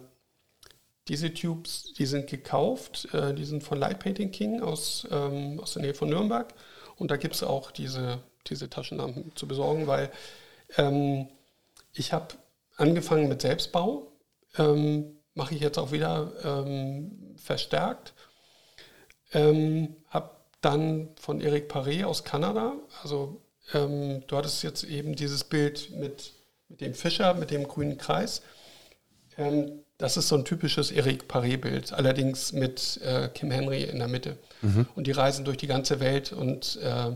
diese 1.09 1.33
Tubes, 1.33 1.93
die 1.95 2.07
sind 2.07 2.29
gekauft, 2.29 3.09
äh, 3.13 3.35
die 3.35 3.45
sind 3.45 3.63
von 3.63 3.79
Light 3.79 4.01
Painting 4.01 4.31
King 4.31 4.63
aus, 4.63 5.07
ähm, 5.11 5.61
aus 5.61 5.75
der 5.75 5.83
Nähe 5.83 5.95
von 5.95 6.09
Nürnberg. 6.09 6.53
Und 6.97 7.11
da 7.11 7.17
gibt 7.17 7.35
es 7.35 7.43
auch 7.43 7.71
diese, 7.71 8.21
diese 8.49 8.69
Taschenlampen 8.69 9.33
zu 9.35 9.47
besorgen, 9.47 9.87
weil 9.87 10.11
ähm, 10.77 11.29
ich 11.93 12.13
habe 12.13 12.35
angefangen 12.77 13.29
mit 13.29 13.43
Selbstbau, 13.43 14.13
ähm, 14.59 15.19
mache 15.35 15.55
ich 15.55 15.61
jetzt 15.61 15.79
auch 15.79 15.93
wieder 15.93 16.33
ähm, 16.45 17.35
verstärkt. 17.37 18.15
Ähm, 19.33 19.97
habe 20.09 20.31
dann 20.63 21.09
von 21.21 21.41
Eric 21.41 21.71
Paré 21.71 22.05
aus 22.05 22.25
Kanada, 22.25 22.75
also 23.03 23.41
ähm, 23.75 24.23
du 24.27 24.37
hattest 24.37 24.63
jetzt 24.63 24.85
eben 24.85 25.15
dieses 25.15 25.45
Bild 25.45 25.91
mit, 25.97 26.33
mit 26.69 26.81
dem 26.81 26.95
Fischer, 26.95 27.35
mit 27.35 27.51
dem 27.51 27.69
grünen 27.69 27.99
Kreis. 27.99 28.43
Ähm, 29.37 29.81
das 29.99 30.17
ist 30.17 30.29
so 30.29 30.37
ein 30.37 30.45
typisches 30.45 30.91
Eric 30.91 31.29
Paré-Bild, 31.29 31.93
allerdings 31.93 32.53
mit 32.53 33.01
äh, 33.03 33.29
Kim 33.29 33.51
Henry 33.51 33.83
in 33.85 33.99
der 33.99 34.09
Mitte. 34.09 34.37
Und 34.95 35.07
die 35.07 35.13
reisen 35.13 35.45
durch 35.45 35.59
die 35.59 35.69
ganze 35.69 36.01
Welt 36.01 36.33
und 36.33 36.79
äh, 36.83 37.15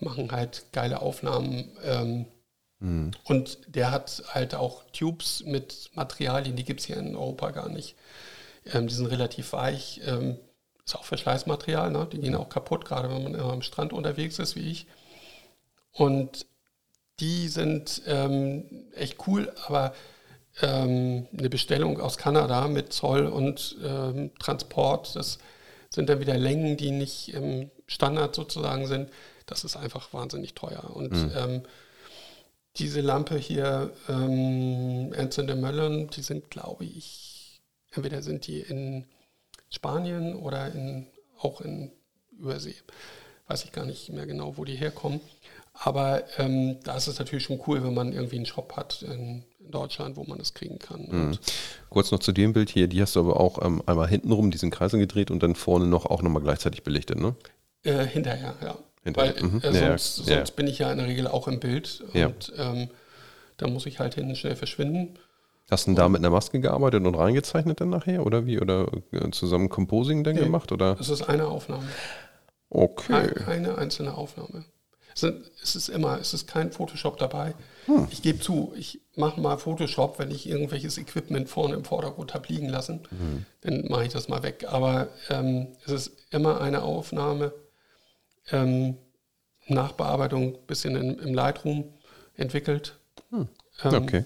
machen 0.00 0.30
halt 0.30 0.66
geile 0.72 1.00
Aufnahmen. 1.02 1.70
Ähm, 1.84 2.26
Und 3.24 3.58
der 3.66 3.90
hat 3.90 4.22
halt 4.28 4.54
auch 4.54 4.84
Tubes 4.92 5.42
mit 5.44 5.90
Materialien, 5.94 6.54
die 6.54 6.62
gibt 6.64 6.78
es 6.80 6.86
hier 6.86 6.96
in 6.98 7.16
Europa 7.16 7.50
gar 7.50 7.68
nicht. 7.68 7.96
Ähm, 8.72 8.86
die 8.86 8.94
sind 8.94 9.06
relativ 9.06 9.52
weich. 9.52 10.00
Ähm, 10.06 10.38
ist 10.88 10.96
auch 10.96 11.04
Verschleißmaterial, 11.04 11.90
ne? 11.90 12.08
die 12.10 12.18
gehen 12.18 12.34
auch 12.34 12.48
kaputt, 12.48 12.86
gerade 12.86 13.10
wenn 13.10 13.22
man 13.22 13.34
immer 13.34 13.52
am 13.52 13.62
Strand 13.62 13.92
unterwegs 13.92 14.38
ist, 14.38 14.56
wie 14.56 14.70
ich. 14.70 14.86
Und 15.92 16.46
die 17.20 17.48
sind 17.48 18.02
ähm, 18.06 18.64
echt 18.94 19.26
cool, 19.26 19.52
aber 19.66 19.92
ähm, 20.62 21.26
eine 21.36 21.50
Bestellung 21.50 22.00
aus 22.00 22.16
Kanada 22.16 22.68
mit 22.68 22.92
Zoll 22.92 23.26
und 23.26 23.76
ähm, 23.84 24.30
Transport, 24.38 25.14
das 25.14 25.38
sind 25.90 26.08
dann 26.08 26.20
wieder 26.20 26.38
Längen, 26.38 26.78
die 26.78 26.90
nicht 26.90 27.34
im 27.34 27.70
Standard 27.86 28.34
sozusagen 28.34 28.86
sind. 28.86 29.10
das 29.44 29.64
ist 29.64 29.76
einfach 29.76 30.12
wahnsinnig 30.14 30.54
teuer. 30.54 30.90
Und 30.94 31.12
ähm, 31.36 31.62
diese 32.76 33.02
Lampe 33.02 33.36
hier, 33.36 33.92
ähm, 34.08 35.12
Ernst 35.12 35.38
Möllern, 35.38 36.08
die 36.08 36.22
sind, 36.22 36.50
glaube 36.50 36.84
ich, 36.84 37.60
entweder 37.92 38.22
sind 38.22 38.46
die 38.46 38.60
in 38.60 39.06
Spanien 39.70 40.34
oder 40.36 40.72
in, 40.72 41.06
auch 41.40 41.60
in 41.60 41.92
Übersee. 42.38 42.74
Weiß 43.46 43.64
ich 43.64 43.72
gar 43.72 43.84
nicht 43.84 44.10
mehr 44.10 44.26
genau, 44.26 44.56
wo 44.56 44.64
die 44.64 44.76
herkommen. 44.76 45.20
Aber 45.72 46.24
ähm, 46.38 46.76
da 46.82 46.96
ist 46.96 47.06
es 47.06 47.18
natürlich 47.18 47.44
schon 47.44 47.60
cool, 47.66 47.82
wenn 47.84 47.94
man 47.94 48.12
irgendwie 48.12 48.36
einen 48.36 48.46
Shop 48.46 48.76
hat 48.76 49.02
in, 49.02 49.44
Deutschland, 49.70 50.16
wo 50.16 50.24
man 50.24 50.38
das 50.38 50.54
kriegen 50.54 50.78
kann. 50.78 51.04
Und 51.06 51.40
Kurz 51.90 52.10
noch 52.10 52.20
zu 52.20 52.32
dem 52.32 52.52
Bild 52.52 52.70
hier, 52.70 52.88
die 52.88 53.00
hast 53.02 53.16
du 53.16 53.20
aber 53.20 53.38
auch 53.38 53.64
ähm, 53.64 53.82
einmal 53.86 54.08
hintenrum 54.08 54.50
diesen 54.50 54.70
Kreisel 54.70 54.98
gedreht 54.98 55.30
und 55.30 55.42
dann 55.42 55.54
vorne 55.54 55.86
noch 55.86 56.06
auch 56.06 56.22
nochmal 56.22 56.42
gleichzeitig 56.42 56.82
belichtet, 56.82 57.18
ne? 57.18 57.34
Äh, 57.84 58.06
hinterher, 58.06 58.54
ja. 58.62 58.78
Hinterher, 59.04 59.34
Weil 59.34 59.42
mhm. 59.42 59.60
äh, 59.62 59.66
Ja, 59.66 59.98
sonst, 59.98 60.28
ja. 60.28 60.36
sonst 60.36 60.56
bin 60.56 60.66
ich 60.66 60.78
ja 60.78 60.90
in 60.90 60.98
der 60.98 61.06
Regel 61.06 61.26
auch 61.26 61.48
im 61.48 61.60
Bild 61.60 62.02
Ja. 62.12 62.26
und 62.26 62.52
ähm, 62.56 62.88
da 63.56 63.66
muss 63.68 63.86
ich 63.86 63.98
halt 63.98 64.14
hinten 64.14 64.36
schnell 64.36 64.56
verschwinden. 64.56 65.18
Hast 65.70 65.86
du 65.86 65.90
denn 65.90 65.96
da 65.96 66.08
mit 66.08 66.20
einer 66.20 66.30
Maske 66.30 66.60
gearbeitet 66.60 67.04
und 67.06 67.14
reingezeichnet 67.14 67.80
dann 67.80 67.90
nachher 67.90 68.24
oder 68.24 68.46
wie? 68.46 68.58
Oder 68.60 68.88
äh, 69.12 69.30
zusammen 69.30 69.68
Composing 69.68 70.24
dann 70.24 70.34
Nee. 70.36 70.42
gemacht? 70.42 70.72
Oder? 70.72 70.94
Das 70.94 71.08
ist 71.10 71.22
eine 71.28 71.46
Aufnahme. 71.46 71.84
Okay. 72.70 73.12
Ein, 73.12 73.44
eine 73.46 73.78
einzelne 73.78 74.14
Aufnahme. 74.14 74.64
Es, 75.20 75.74
ist 75.74 75.88
immer, 75.88 76.20
es 76.20 76.32
ist 76.32 76.46
kein 76.46 76.70
Photoshop 76.70 77.18
dabei. 77.18 77.54
Hm. 77.86 78.06
Ich 78.10 78.22
gebe 78.22 78.38
zu, 78.38 78.72
ich 78.76 79.00
mache 79.16 79.40
mal 79.40 79.58
Photoshop, 79.58 80.18
wenn 80.20 80.30
ich 80.30 80.48
irgendwelches 80.48 80.96
Equipment 80.96 81.48
vorne 81.48 81.74
im 81.74 81.84
Vordergrund 81.84 82.34
habe 82.34 82.46
liegen 82.48 82.68
lassen, 82.68 83.00
Hm. 83.10 83.44
dann 83.62 83.86
mache 83.88 84.04
ich 84.04 84.12
das 84.12 84.28
mal 84.28 84.42
weg. 84.44 84.66
Aber 84.68 85.08
ähm, 85.28 85.68
es 85.84 85.90
ist 85.92 86.12
immer 86.30 86.60
eine 86.60 86.82
Aufnahme, 86.82 87.52
ähm, 88.52 88.96
Nachbearbeitung, 89.66 90.56
bisschen 90.66 90.94
in, 90.96 91.18
im 91.18 91.34
Lightroom 91.34 91.92
entwickelt. 92.36 92.96
Ähm, 93.32 93.48
Okay. 93.84 94.24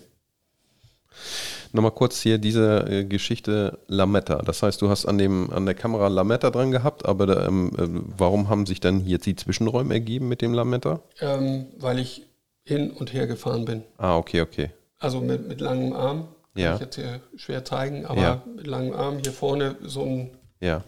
Nochmal 1.73 1.93
kurz 1.93 2.21
hier 2.21 2.39
diese 2.39 2.87
äh, 2.89 3.05
Geschichte 3.05 3.79
Lametta. 3.87 4.37
Das 4.43 4.63
heißt, 4.63 4.81
du 4.83 4.89
hast 4.91 5.07
an, 5.07 5.19
dem, 5.19 5.51
an 5.51 5.65
der 5.65 5.75
Kamera 5.75 6.09
Lametta 6.09 6.51
dran 6.51 6.71
gehabt, 6.71 7.07
aber 7.07 7.27
da, 7.27 7.47
ähm, 7.47 7.71
äh, 7.79 7.87
warum 8.19 8.49
haben 8.49 8.67
sich 8.67 8.81
dann 8.81 9.01
hier 9.01 9.19
die 9.19 9.37
Zwischenräume 9.37 9.95
ergeben 9.95 10.29
mit 10.29 10.43
dem 10.43 10.53
Lametta? 10.53 11.01
Ähm, 11.21 11.67
weil 11.79 11.99
ich 11.99 12.27
hin 12.65 12.91
und 12.91 13.13
her 13.13 13.27
gefahren 13.27 13.65
bin. 13.65 13.83
Ah, 13.99 14.17
okay, 14.17 14.41
okay. 14.43 14.71
Also 14.99 15.21
mit, 15.21 15.49
mit 15.49 15.61
langem 15.61 15.93
Arm. 15.95 16.29
Kann 16.55 16.63
Ja. 16.63 16.75
ich 16.75 16.81
jetzt 16.81 16.97
hier 16.97 17.21
schwer 17.37 17.65
zeigen, 17.65 18.05
aber 18.05 18.21
Ja. 18.21 18.43
mit 18.55 18.67
langem 18.67 18.93
Arm 18.93 19.19
hier 19.23 19.33
vorne 19.33 19.77
so 19.83 20.03
ein, 20.05 20.31
Ja, 20.61 20.85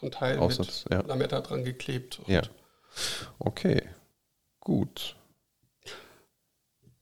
so 0.00 0.06
ein 0.06 0.10
Teil 0.10 0.38
Aussatz, 0.40 0.84
mit 0.90 0.92
ja. 0.98 1.06
Lametta 1.06 1.40
dran 1.40 1.62
geklebt. 1.64 2.20
Ja. 2.26 2.42
Okay, 3.38 3.82
gut. 4.60 5.14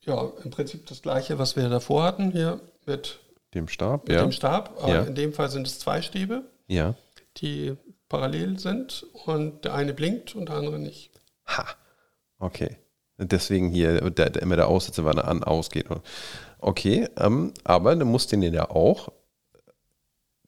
Ja, 0.05 0.31
im 0.45 0.51
Prinzip 0.51 0.87
das 0.87 1.03
gleiche, 1.03 1.39
was 1.39 1.57
wir 1.57 1.69
davor 1.69 2.03
hatten, 2.05 2.31
hier 2.33 2.61
mit, 2.87 3.19
Dem 3.55 3.69
Stab, 3.69 4.09
mit 4.09 4.17
ja. 4.17 4.23
dem 4.23 4.33
Stab. 4.33 4.77
Aber 4.83 4.93
Ja. 4.93 5.03
in 5.03 5.15
dem 5.15 5.33
Fall 5.33 5.49
sind 5.51 5.67
es 5.67 5.79
zwei 5.79 6.03
Stäbe, 6.03 6.43
Ja. 6.67 6.95
die 7.39 7.75
parallel 8.09 8.59
sind 8.59 9.07
und 9.27 9.65
der 9.65 9.75
eine 9.75 9.95
blinkt 9.95 10.35
und 10.35 10.49
der 10.49 10.57
andere 10.57 10.79
nicht. 10.79 11.11
Ha. 11.47 11.67
Okay. 12.39 12.77
Deswegen 13.19 13.69
hier 13.71 14.11
der, 14.11 14.31
der, 14.31 14.43
immer 14.43 14.57
der 14.57 14.69
Aussetzer, 14.69 15.05
weil 15.05 15.17
er 15.19 15.29
an 15.29 15.45
ausgeht. 15.45 15.87
Okay, 16.59 17.09
ähm, 17.17 17.53
aber 17.63 17.95
du 17.95 18.05
musst 18.05 18.33
den 18.33 18.43
ja 18.43 18.69
auch 18.71 19.11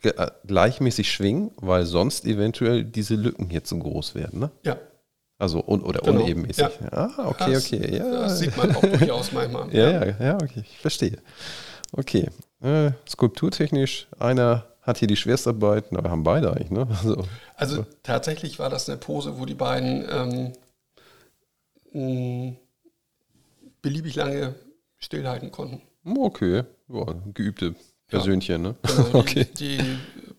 äh, 0.03 0.31
gleichmäßig 0.47 1.11
schwingen, 1.11 1.53
weil 1.57 1.87
sonst 1.87 2.25
eventuell 2.25 2.85
diese 2.85 3.15
Lücken 3.15 3.49
hier 3.49 3.65
zu 3.65 3.79
groß 3.79 4.15
werden, 4.15 4.41
ne? 4.41 4.51
Ja, 4.65 4.77
Also 5.39 5.61
un 5.66 5.82
oder 5.82 6.01
Genau, 6.01 6.23
unebenmäßig. 6.23 6.65
ja. 6.81 6.93
Ah, 6.93 7.28
okay, 7.28 7.52
das, 7.52 7.66
okay. 7.73 7.97
Ja, 7.97 8.11
das 8.11 8.39
sieht 8.39 8.56
man 8.56 8.74
auch 8.74 8.81
durchaus 8.81 9.32
manchmal. 9.32 9.69
ja, 9.74 10.06
ja, 10.06 10.16
ja, 10.20 10.35
okay, 10.36 10.62
ich 10.62 10.78
verstehe. 10.78 11.19
Okay. 11.93 12.28
Äh, 12.62 12.93
skulpturtechnisch, 13.09 14.06
einer 14.19 14.65
hat 14.82 14.98
hier 14.98 15.09
die 15.09 15.16
Schwerstarbeit, 15.16 15.93
na, 15.93 16.09
haben 16.09 16.23
beide 16.24 16.52
eigentlich, 16.52 16.70
ne? 16.70 16.86
Also, 17.02 17.24
Also 17.56 17.86
tatsächlich 18.02 18.59
war 18.59 18.70
das 18.70 18.89
eine 18.89 18.98
Pose, 18.98 19.39
wo 19.39 19.44
die 19.47 19.55
beiden 19.55 20.52
ähm, 21.94 22.56
beliebig 23.82 24.15
lange 24.16 24.55
stillhalten 24.98 25.51
konnten. 25.51 25.82
okay, 26.16 26.65
ja, 26.89 27.06
geübte 27.32 27.74
Persönchen, 28.09 28.62
ne? 28.62 28.74
Genau, 28.82 29.02
die, 29.12 29.16
okay. 29.19 29.47
die 29.59 29.78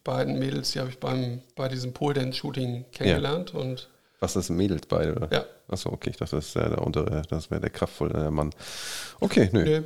beiden 0.03 0.39
Mädels, 0.39 0.71
die 0.71 0.79
habe 0.79 0.89
ich 0.89 0.99
beim, 0.99 1.41
bei 1.55 1.67
diesem 1.67 1.93
Pole 1.93 2.13
Dance 2.15 2.37
Shooting 2.37 2.85
kennengelernt 2.91 3.53
und 3.53 3.89
Was 4.25 4.35
ist 4.35 4.49
Mädels 4.49 4.87
beide? 4.87 5.15
Oder? 5.15 5.31
ja, 5.31 5.45
Achso, 5.67 5.91
okay, 5.91 6.09
ich 6.09 6.17
dachte, 6.17 6.35
das 6.37 6.47
ist 6.47 6.55
ja 6.55 6.67
der 6.67 6.81
untere, 6.81 7.21
das 7.29 7.51
wäre 7.51 7.61
der 7.61 7.69
kraftvolle 7.69 8.31
Mann. 8.31 8.49
Okay, 9.19 9.49
nö, 9.53 9.63
nö, 9.63 9.83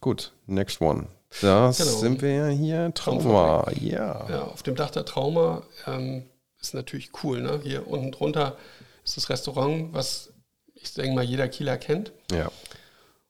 gut. 0.00 0.32
Next 0.46 0.80
one. 0.80 1.06
Da 1.40 1.70
Genau. 1.70 1.90
sind 1.90 2.20
wir 2.20 2.48
hier. 2.48 2.92
Trauma, 2.94 3.64
ja. 3.80 4.28
ja, 4.28 4.42
auf 4.42 4.62
dem 4.62 4.74
Dach 4.74 4.90
der 4.90 5.04
Trauma 5.04 5.62
ähm, 5.86 6.24
ist 6.60 6.74
natürlich 6.74 7.10
cool. 7.22 7.40
Ne? 7.40 7.60
Hier 7.62 7.86
unten 7.86 8.10
drunter 8.12 8.56
ist 9.04 9.16
das 9.16 9.30
Restaurant, 9.30 9.92
was 9.94 10.32
ich 10.74 10.92
denke 10.94 11.14
mal 11.14 11.22
jeder 11.24 11.48
Kieler 11.48 11.78
kennt. 11.78 12.12
Ja. 12.32 12.50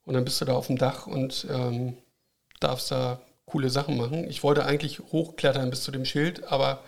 Und 0.05 0.15
dann 0.15 0.25
bist 0.25 0.41
du 0.41 0.47
da 0.47 0.55
auf 0.55 0.67
dem 0.69 0.79
Dach 0.79 1.07
und 1.07 1.47
ähm, 1.51 1.97
darfst 2.61 2.91
da 2.91 3.21
coole 3.45 3.69
Sachen 3.71 3.97
machen. 3.99 4.25
Ich 4.29 4.43
wollte 4.43 4.65
eigentlich 4.65 4.99
hochklettern 5.01 5.69
bis 5.71 5.83
zu 5.83 5.91
dem 5.93 6.05
Schild, 6.07 6.45
aber 6.51 6.81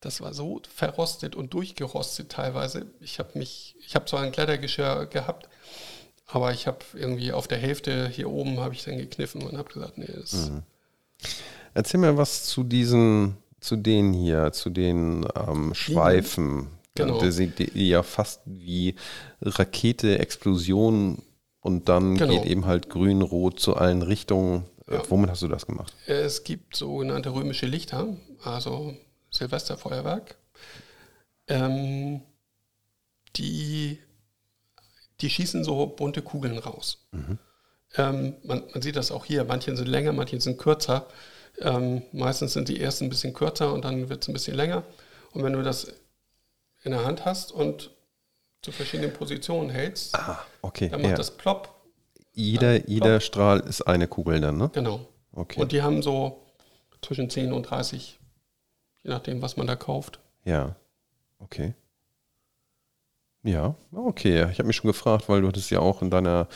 das 0.00 0.20
war 0.20 0.32
so 0.34 0.60
verrostet 0.74 1.34
und 1.34 1.52
durchgerostet 1.54 2.30
teilweise. 2.30 2.86
Ich 3.00 3.18
habe 3.18 3.36
mich, 3.38 3.74
ich 3.84 3.94
habe 3.94 4.04
zwar 4.06 4.22
ein 4.22 4.32
Klettergeschirr 4.32 5.06
gehabt, 5.06 5.48
aber 6.26 6.52
ich 6.52 6.66
habe 6.66 6.78
irgendwie 6.94 7.32
auf 7.32 7.48
der 7.48 7.58
Hälfte 7.58 8.08
hier 8.08 8.30
oben 8.30 8.60
habe 8.60 8.74
ich 8.74 8.84
dann 8.84 8.98
gekniffen 8.98 9.42
und 9.42 9.56
habe 9.58 9.72
gesagt, 9.72 9.98
nee, 9.98 10.06
das 10.12 10.50
Erzähl 11.74 12.00
mir 12.00 12.16
was 12.16 12.44
zu 12.44 12.62
diesen, 12.64 13.36
zu 13.60 13.76
denen 13.76 14.12
hier, 14.12 14.52
zu 14.52 14.70
den 14.70 15.26
ähm, 15.36 15.74
Schweifen. 15.74 16.68
Genau. 16.94 17.20
Die, 17.20 17.30
sind- 17.32 17.58
die 17.58 17.88
ja 17.88 18.02
fast 18.02 18.40
wie 18.46 18.94
Rakete, 19.40 20.18
Explosion 20.18 21.22
und 21.60 21.88
dann 21.88 22.16
Genau. 22.16 22.32
geht 22.34 22.44
eben 22.50 22.66
halt 22.66 22.88
grün, 22.90 23.22
rot 23.22 23.60
zu 23.60 23.76
allen 23.76 24.02
Richtungen. 24.02 24.64
Äh, 24.88 24.94
Ja. 24.94 25.02
Womit 25.08 25.30
hast 25.30 25.42
du 25.42 25.48
das 25.48 25.66
gemacht? 25.66 25.92
Es 26.06 26.42
gibt 26.44 26.74
sogenannte 26.76 27.30
römische 27.34 27.66
Lichter, 27.66 28.16
also 28.42 28.94
Silvesterfeuerwerk. 29.30 30.36
Ähm, 31.48 32.22
die, 33.36 33.98
die 35.20 35.30
schießen 35.30 35.64
so 35.64 35.86
bunte 35.86 36.22
Kugeln 36.22 36.58
raus. 36.58 37.06
Ähm, 37.96 38.36
man, 38.44 38.64
man 38.72 38.82
sieht 38.82 38.96
das 38.96 39.10
auch 39.10 39.24
hier. 39.24 39.44
Manche 39.44 39.74
sind 39.76 39.88
länger, 39.88 40.12
manche 40.12 40.40
sind 40.40 40.58
kürzer. 40.58 41.06
Ähm, 41.60 42.02
meistens 42.12 42.52
sind 42.52 42.68
die 42.68 42.80
ersten 42.80 43.04
ein 43.06 43.10
bisschen 43.10 43.32
kürzer 43.32 43.72
und 43.72 43.84
dann 43.84 44.08
wird 44.08 44.22
es 44.22 44.28
ein 44.28 44.32
bisschen 44.32 44.56
länger. 44.56 44.84
Und 45.32 45.42
wenn 45.42 45.52
du 45.52 45.62
das 45.62 45.92
in 46.84 46.92
der 46.92 47.04
Hand 47.04 47.24
hast 47.24 47.52
und 47.52 47.90
zu 48.62 48.72
verschiedenen 48.72 49.12
Positionen 49.12 49.70
hältst, 49.70 50.14
Ah, 50.16 50.44
okay. 50.62 50.88
dann 50.88 51.00
macht 51.02 51.10
Ja. 51.12 51.16
das 51.16 51.36
plopp. 51.36 51.74
Jeder, 52.32 52.88
jeder 52.88 53.20
Strahl 53.20 53.60
ist 53.60 53.82
eine 53.82 54.06
Kugel 54.06 54.40
dann, 54.40 54.56
ne? 54.58 54.70
Genau. 54.72 55.06
Okay. 55.32 55.60
Und 55.60 55.72
die 55.72 55.82
haben 55.82 56.02
so 56.02 56.44
zwischen 57.02 57.30
10 57.30 57.52
und 57.52 57.64
30, 57.64 58.18
je 59.08 59.14
nachdem, 59.14 59.40
was 59.42 59.56
man 59.56 59.66
da 59.66 59.74
kauft. 59.74 60.18
Ja, 60.44 60.76
okay. 61.40 61.74
Ja, 63.42 63.74
okay. 63.92 64.46
Ich 64.52 64.58
habe 64.58 64.66
mich 64.66 64.76
schon 64.76 64.88
gefragt, 64.90 65.28
weil 65.28 65.40
du 65.40 65.48
hattest 65.48 65.70
ja 65.70 65.80
auch 65.80 66.02
in 66.02 66.10
deiner 66.10 66.46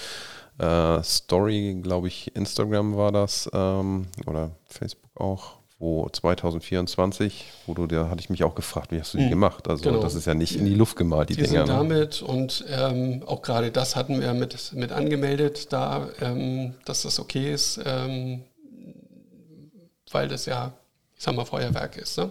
äh, 0.59 1.03
Story, 1.03 1.79
glaube 1.83 2.09
ich, 2.09 2.35
Instagram 2.37 2.97
war 2.97 3.11
das 3.13 3.49
ähm, 3.55 4.07
oder 4.27 4.51
Facebook 4.67 5.11
auch, 5.19 5.55
wo 5.79 6.09
2024, 6.11 7.45
wo 7.67 7.75
du, 7.75 7.87
da 7.87 8.09
hatte 8.11 8.21
ich 8.21 8.29
mich 8.31 8.45
auch 8.45 8.55
gefragt, 8.55 8.93
wie 8.93 9.01
hast 9.01 9.15
du 9.15 9.19
die 9.19 9.25
Mhm. 9.27 9.31
gemacht? 9.31 9.69
Also 9.69 9.85
Genau. 9.85 10.01
das 10.03 10.15
ist 10.15 10.27
ja 10.27 10.35
nicht 10.35 10.57
in 10.57 10.67
die 10.67 10.75
Luft 10.75 10.97
gemalt, 10.97 11.31
die, 11.31 11.35
Die 11.37 11.43
Dinger. 11.43 11.67
sind 11.67 11.75
Ne? 11.75 11.79
damit 11.79 12.21
und 12.21 12.65
ähm, 12.69 13.23
auch 13.27 13.41
gerade 13.43 13.71
das 13.71 13.97
hatten 13.97 14.21
wir 14.21 14.35
mit, 14.35 14.73
mit 14.75 14.93
angemeldet, 14.93 15.73
da, 15.73 16.09
ähm, 16.21 16.75
dass 16.85 17.03
das 17.03 17.19
okay 17.19 17.53
ist, 17.55 17.81
ähm, 17.87 18.43
weil 20.11 20.29
das 20.29 20.45
ja, 20.47 20.73
ich 21.17 21.23
sag 21.25 21.35
mal, 21.35 21.47
Feuerwerk 21.47 21.97
ist. 21.97 22.19
Ne? 22.19 22.31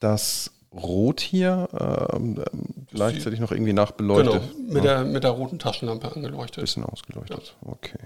Das 0.00 0.50
Rot 0.72 1.20
hier 1.20 1.68
ähm, 2.12 2.42
ähm, 2.52 2.86
gleichzeitig 2.90 3.40
noch 3.40 3.50
irgendwie 3.50 3.72
nachbeleuchtet. 3.72 4.42
Genau, 4.56 4.72
mit, 4.72 4.84
der, 4.84 5.04
mit 5.04 5.24
der 5.24 5.30
roten 5.30 5.58
Taschenlampe 5.58 6.14
angeleuchtet. 6.14 6.62
Bisschen 6.62 6.84
ausgeleuchtet. 6.84 7.56
Okay. 7.64 7.98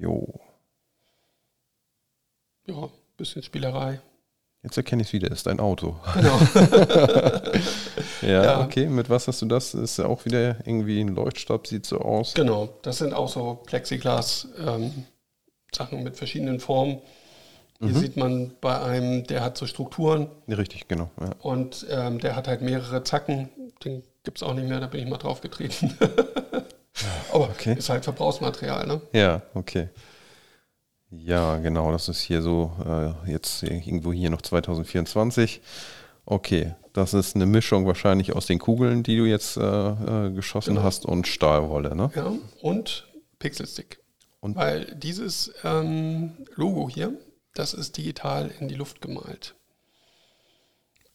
Jo. 0.00 0.40
Ja, 2.66 2.88
bisschen 3.16 3.42
Spielerei. 3.42 4.00
Jetzt 4.62 4.76
erkenne 4.78 5.02
ich 5.02 5.08
es 5.08 5.12
wieder, 5.12 5.30
ist 5.30 5.46
ein 5.48 5.60
Auto. 5.60 5.96
Genau. 6.14 6.38
Ja, 8.22 8.42
Ja. 8.44 8.64
okay. 8.64 8.86
Mit 8.86 9.10
was 9.10 9.28
hast 9.28 9.42
du 9.42 9.46
das? 9.46 9.74
Ist 9.74 9.98
ja 9.98 10.06
auch 10.06 10.24
wieder 10.24 10.56
irgendwie 10.66 10.98
ein 11.00 11.08
Leuchtstab, 11.08 11.66
sieht 11.66 11.84
so 11.84 11.98
aus. 12.00 12.32
genau, 12.32 12.70
das 12.80 12.98
sind 12.98 13.12
auch 13.12 13.28
so 13.28 13.60
Plexiglas-Sachen 13.66 15.04
mit 16.02 16.16
verschiedenen 16.16 16.58
Formen. 16.60 17.02
Hier 17.84 17.94
sieht 18.00 18.16
man 18.16 18.52
bei 18.60 18.80
einem, 18.80 19.24
der 19.26 19.42
hat 19.42 19.56
so 19.58 19.66
Strukturen 19.66 20.28
Richtig, 20.48 20.88
genau. 20.88 21.10
Ja. 21.20 21.30
und 21.42 21.86
ähm, 21.90 22.18
der 22.20 22.36
hat 22.36 22.48
halt 22.48 22.62
mehrere 22.62 23.02
Zacken. 23.04 23.48
Den 23.84 24.02
gibt 24.22 24.38
es 24.38 24.42
auch 24.42 24.54
nicht 24.54 24.68
mehr, 24.68 24.80
da 24.80 24.86
bin 24.86 25.00
ich 25.02 25.08
mal 25.08 25.18
drauf 25.18 25.40
getreten. 25.40 25.94
Aber 27.32 27.48
Okay. 27.50 27.74
ist 27.76 27.88
halt 27.88 28.04
Verbrauchsmaterial, 28.04 28.86
ne? 28.86 29.00
ja, 29.12 29.42
okay. 29.54 29.88
Ja, 31.10 31.58
genau, 31.58 31.92
das 31.92 32.08
ist 32.08 32.20
hier 32.22 32.42
so, 32.42 32.72
äh, 32.84 33.30
jetzt 33.30 33.62
irgendwo 33.62 34.12
hier 34.12 34.30
noch 34.30 34.42
2024. 34.42 35.60
Okay, 36.26 36.74
das 36.92 37.14
ist 37.14 37.36
eine 37.36 37.46
Mischung 37.46 37.86
wahrscheinlich 37.86 38.34
aus 38.34 38.46
den 38.46 38.58
Kugeln, 38.58 39.02
die 39.02 39.16
du 39.16 39.24
jetzt 39.24 39.56
äh, 39.56 39.60
äh, 39.60 40.30
geschossen 40.32 40.74
Genau. 40.74 40.84
hast 40.86 41.04
und 41.06 41.26
Stahlwolle, 41.28 41.94
ne? 41.94 42.10
Ja, 42.16 42.32
und 42.62 43.06
Pixelstick. 43.38 44.00
Und- 44.40 44.56
Weil 44.56 44.94
dieses 44.96 45.52
ähm, 45.64 46.32
Logo 46.56 46.88
hier, 46.88 47.12
das 47.54 47.72
ist 47.74 47.96
digital 47.96 48.50
in 48.60 48.68
die 48.68 48.74
Luft 48.74 49.00
gemalt. 49.00 49.54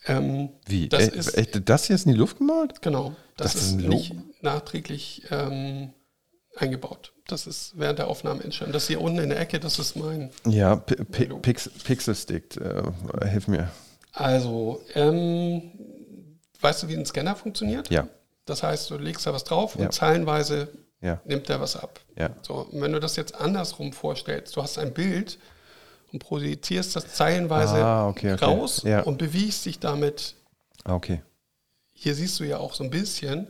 Ähm, 0.05 0.49
Wie? 0.65 0.87
Das 0.89 1.07
Äh, 1.09 1.15
ist, 1.17 1.37
echt, 1.37 1.69
das 1.69 1.85
hier 1.85 1.95
ist 1.95 2.05
in 2.05 2.13
die 2.13 2.17
Luft 2.17 2.37
gemalt? 2.37 2.81
genau, 2.81 3.15
das, 3.37 3.53
das 3.53 3.61
ist 3.63 3.75
nicht 3.75 4.13
nachträglich 4.41 5.23
ähm, 5.29 5.93
eingebaut. 6.55 7.13
Das 7.27 7.45
ist 7.47 7.73
während 7.77 7.99
der 7.99 8.07
Aufnahme 8.07 8.43
entstanden. 8.43 8.73
Das 8.73 8.87
hier 8.87 9.01
unten 9.01 9.19
in 9.19 9.29
der 9.29 9.39
Ecke, 9.39 9.59
das 9.59 9.77
ist 9.77 9.95
mein. 9.95 10.31
Ja, 10.45 10.75
P 10.77 10.95
P 10.95 11.25
Logo. 11.25 11.41
Pix 11.41 11.69
Pixelstick, 11.83 12.57
äh, 12.57 12.83
hilf 13.29 13.47
mir. 13.47 13.69
Also, 14.13 14.81
ähm, 14.95 16.39
weißt 16.61 16.83
du, 16.83 16.87
wie 16.87 16.95
ein 16.95 17.05
Scanner 17.05 17.35
funktioniert? 17.35 17.89
Ja, 17.91 18.07
Das 18.45 18.63
heißt, 18.63 18.89
du 18.89 18.97
legst 18.97 19.27
da 19.27 19.33
was 19.33 19.43
drauf 19.43 19.75
Ja. 19.77 19.85
und 19.85 19.93
zeilenweise 19.93 20.69
ja, 21.01 21.21
nimmt 21.25 21.49
er 21.49 21.61
was 21.61 21.75
ab. 21.75 21.99
ja. 22.17 22.29
So, 22.41 22.55
und 22.55 22.81
wenn 22.81 22.91
du 22.93 22.99
das 22.99 23.15
jetzt 23.15 23.35
andersrum 23.35 23.93
vorstellst, 23.93 24.55
du 24.55 24.63
hast 24.63 24.77
ein 24.79 24.93
Bild 24.93 25.37
und 26.11 26.19
projizierst 26.19 26.95
das 26.95 27.13
zeilenweise 27.13 27.75
Ah, 27.75 28.07
okay, 28.07 28.33
okay. 28.33 28.45
raus 28.45 28.83
Ja. 28.83 29.01
und 29.03 29.17
bewegst 29.17 29.65
dich 29.65 29.79
damit. 29.79 30.35
Ah, 30.83 30.95
okay. 30.95 31.21
Hier 31.93 32.15
siehst 32.15 32.39
du 32.39 32.43
ja 32.45 32.57
auch 32.57 32.73
so 32.73 32.83
ein 32.83 32.89
bisschen 32.89 33.47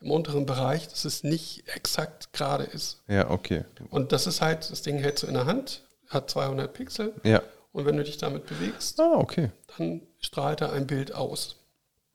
im 0.00 0.10
unteren 0.10 0.46
Bereich, 0.46 0.86
dass 0.88 1.04
es 1.04 1.24
nicht 1.24 1.64
exakt 1.74 2.32
gerade 2.32 2.64
ist. 2.64 3.02
Ja, 3.08 3.30
okay. 3.30 3.64
Und 3.90 4.12
das 4.12 4.26
ist 4.26 4.40
halt, 4.40 4.70
das 4.70 4.82
Ding 4.82 4.98
hältst 4.98 5.22
du 5.24 5.26
in 5.26 5.34
der 5.34 5.46
Hand, 5.46 5.82
hat 6.08 6.30
200 6.30 6.72
Pixel 6.72 7.14
Ja. 7.24 7.42
und 7.72 7.84
wenn 7.86 7.96
du 7.96 8.04
dich 8.04 8.16
damit 8.18 8.46
bewegst, 8.46 9.00
Ah, 9.00 9.14
okay. 9.16 9.50
dann 9.76 10.02
strahlt 10.20 10.60
er 10.60 10.72
ein 10.72 10.86
Bild 10.86 11.14
aus. 11.14 11.56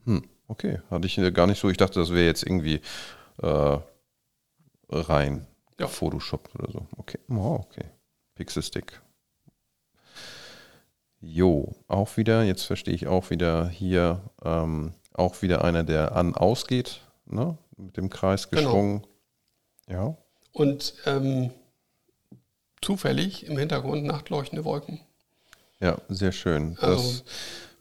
Hm, 0.05 0.23
okay. 0.47 0.79
Hatte 0.89 1.07
ich 1.07 1.19
gar 1.33 1.47
nicht 1.47 1.59
so. 1.61 1.69
Ich 1.69 1.77
dachte, 1.77 1.99
das 1.99 2.09
wäre 2.11 2.25
jetzt 2.25 2.43
irgendwie 2.43 2.81
äh, 3.41 3.77
rein 4.89 5.47
Ja. 5.79 5.87
Photoshop 5.87 6.49
oder 6.55 6.71
so. 6.71 6.85
Okay. 6.97 7.19
Oh, 7.29 7.59
okay. 7.65 7.85
Pixelstick. 8.35 9.01
Jo, 11.25 11.73
auch 11.87 12.17
wieder, 12.17 12.43
jetzt 12.43 12.63
verstehe 12.63 12.93
ich 12.93 13.07
auch 13.07 13.29
wieder 13.29 13.69
hier, 13.69 14.21
ähm, 14.43 14.91
auch 15.13 15.41
wieder 15.41 15.63
einer, 15.63 15.83
der 15.85 16.15
an 16.17 16.35
ausgeht, 16.35 16.99
ne? 17.25 17.57
Mit 17.77 17.95
dem 17.97 18.09
Kreis 18.09 18.49
Genau. 18.49 18.63
geschwungen. 18.63 19.07
Ja. 19.87 20.17
Und 20.51 20.93
ähm, 21.05 21.51
zufällig 22.81 23.45
im 23.47 23.57
Hintergrund 23.57 24.03
nachtleuchtende 24.03 24.65
Wolken. 24.65 24.99
Ja, 25.79 25.97
sehr 26.09 26.31
schön. 26.33 26.75
Das, 26.75 26.83
Also- 26.89 27.21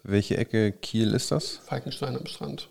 welche 0.04 0.36
Ecke 0.36 0.72
Kiel 0.72 1.12
ist 1.14 1.30
das? 1.30 1.58
Falkenstein 1.64 2.16
am 2.16 2.26
Strand. 2.26 2.68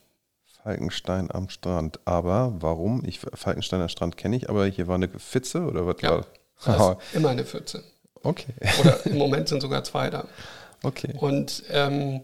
Falkenstein 0.63 1.31
am 1.31 1.49
Strand. 1.49 1.99
Aber 2.05 2.53
warum? 2.61 3.03
Ich, 3.05 3.19
Falkensteiner 3.19 3.89
Strand 3.89 4.17
kenne 4.17 4.35
ich, 4.37 4.49
aber 4.49 4.65
hier 4.67 4.87
war 4.87 4.95
eine 4.95 5.07
Pfütze 5.07 5.61
oder 5.65 5.85
was 5.87 6.01
Ja. 6.01 6.23
war 6.65 6.97
immer 7.13 7.29
eine 7.29 7.45
Pfütze. 7.45 7.83
Okay. 8.23 8.53
Oder 8.81 9.05
im 9.05 9.17
Moment 9.17 9.47
sind 9.49 9.61
sogar 9.61 9.83
zwei 9.83 10.09
da. 10.09 10.25
Okay. 10.83 11.13
Und 11.19 11.63
ähm, 11.69 12.21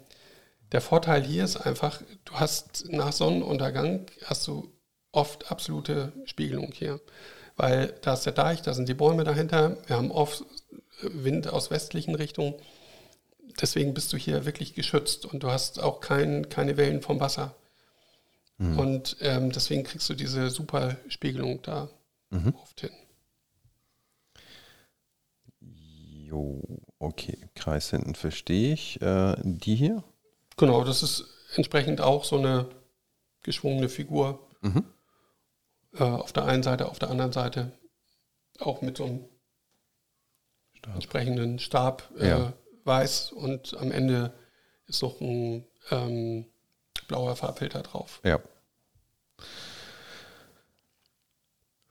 der 0.71 0.81
Vorteil 0.81 1.23
hier 1.23 1.43
ist 1.43 1.57
einfach, 1.57 2.01
du 2.25 2.33
hast 2.33 2.85
nach 2.89 3.13
Sonnenuntergang 3.13 4.07
hast 4.25 4.47
du 4.47 4.71
oft 5.11 5.51
absolute 5.51 6.11
Spiegelung 6.25 6.71
hier. 6.71 6.99
Weil 7.55 7.93
da 8.01 8.13
ist 8.13 8.25
der 8.25 8.33
Deich, 8.33 8.61
da 8.61 8.73
sind 8.73 8.87
die 8.87 8.93
Bäume 8.93 9.23
dahinter, 9.23 9.77
wir 9.87 9.95
haben 9.95 10.11
oft 10.11 10.45
Wind 11.01 11.47
aus 11.47 11.71
westlichen 11.71 12.13
Richtungen. 12.15 12.53
Deswegen 13.59 13.95
bist 13.95 14.13
du 14.13 14.17
hier 14.17 14.45
wirklich 14.45 14.75
geschützt 14.75 15.25
und 15.25 15.41
du 15.41 15.49
hast 15.49 15.81
auch 15.81 15.99
kein, 15.99 16.49
keine 16.49 16.77
Wellen 16.77 17.01
vom 17.01 17.19
Wasser. 17.19 17.55
Und 18.59 19.17
ähm, 19.21 19.51
deswegen 19.51 19.83
kriegst 19.83 20.09
du 20.09 20.15
diese 20.15 20.49
super 20.49 20.97
Spiegelung 21.09 21.61
da 21.61 21.89
oft 22.61 22.81
hin. 22.81 22.89
Jo, 25.59 26.61
okay. 26.99 27.37
Kreis 27.55 27.89
hinten 27.89 28.15
verstehe 28.15 28.73
ich. 28.73 29.01
Äh, 29.01 29.35
die 29.43 29.75
hier? 29.75 30.03
Genau, 30.57 30.83
das 30.83 31.03
ist 31.03 31.25
entsprechend 31.55 32.01
auch 32.01 32.23
so 32.23 32.37
eine 32.37 32.67
geschwungene 33.43 33.89
Figur. 33.89 34.39
Äh, 35.93 36.03
auf 36.03 36.33
der 36.33 36.45
einen 36.45 36.63
Seite, 36.63 36.87
auf 36.89 36.99
der 36.99 37.09
anderen 37.09 37.31
Seite 37.31 37.71
auch 38.59 38.81
mit 38.81 38.97
so 38.97 39.05
einem 39.05 39.25
entsprechenden 40.93 41.59
Stab 41.59 42.09
äh, 42.19 42.29
Ja. 42.29 42.53
weiß 42.83 43.31
und 43.31 43.75
am 43.77 43.91
Ende 43.91 44.33
ist 44.87 45.01
noch 45.01 45.19
ein 45.21 45.65
ähm, 45.91 46.45
blauer 47.07 47.35
Farbfilter 47.35 47.81
drauf. 47.83 48.19
Ja. 48.23 48.39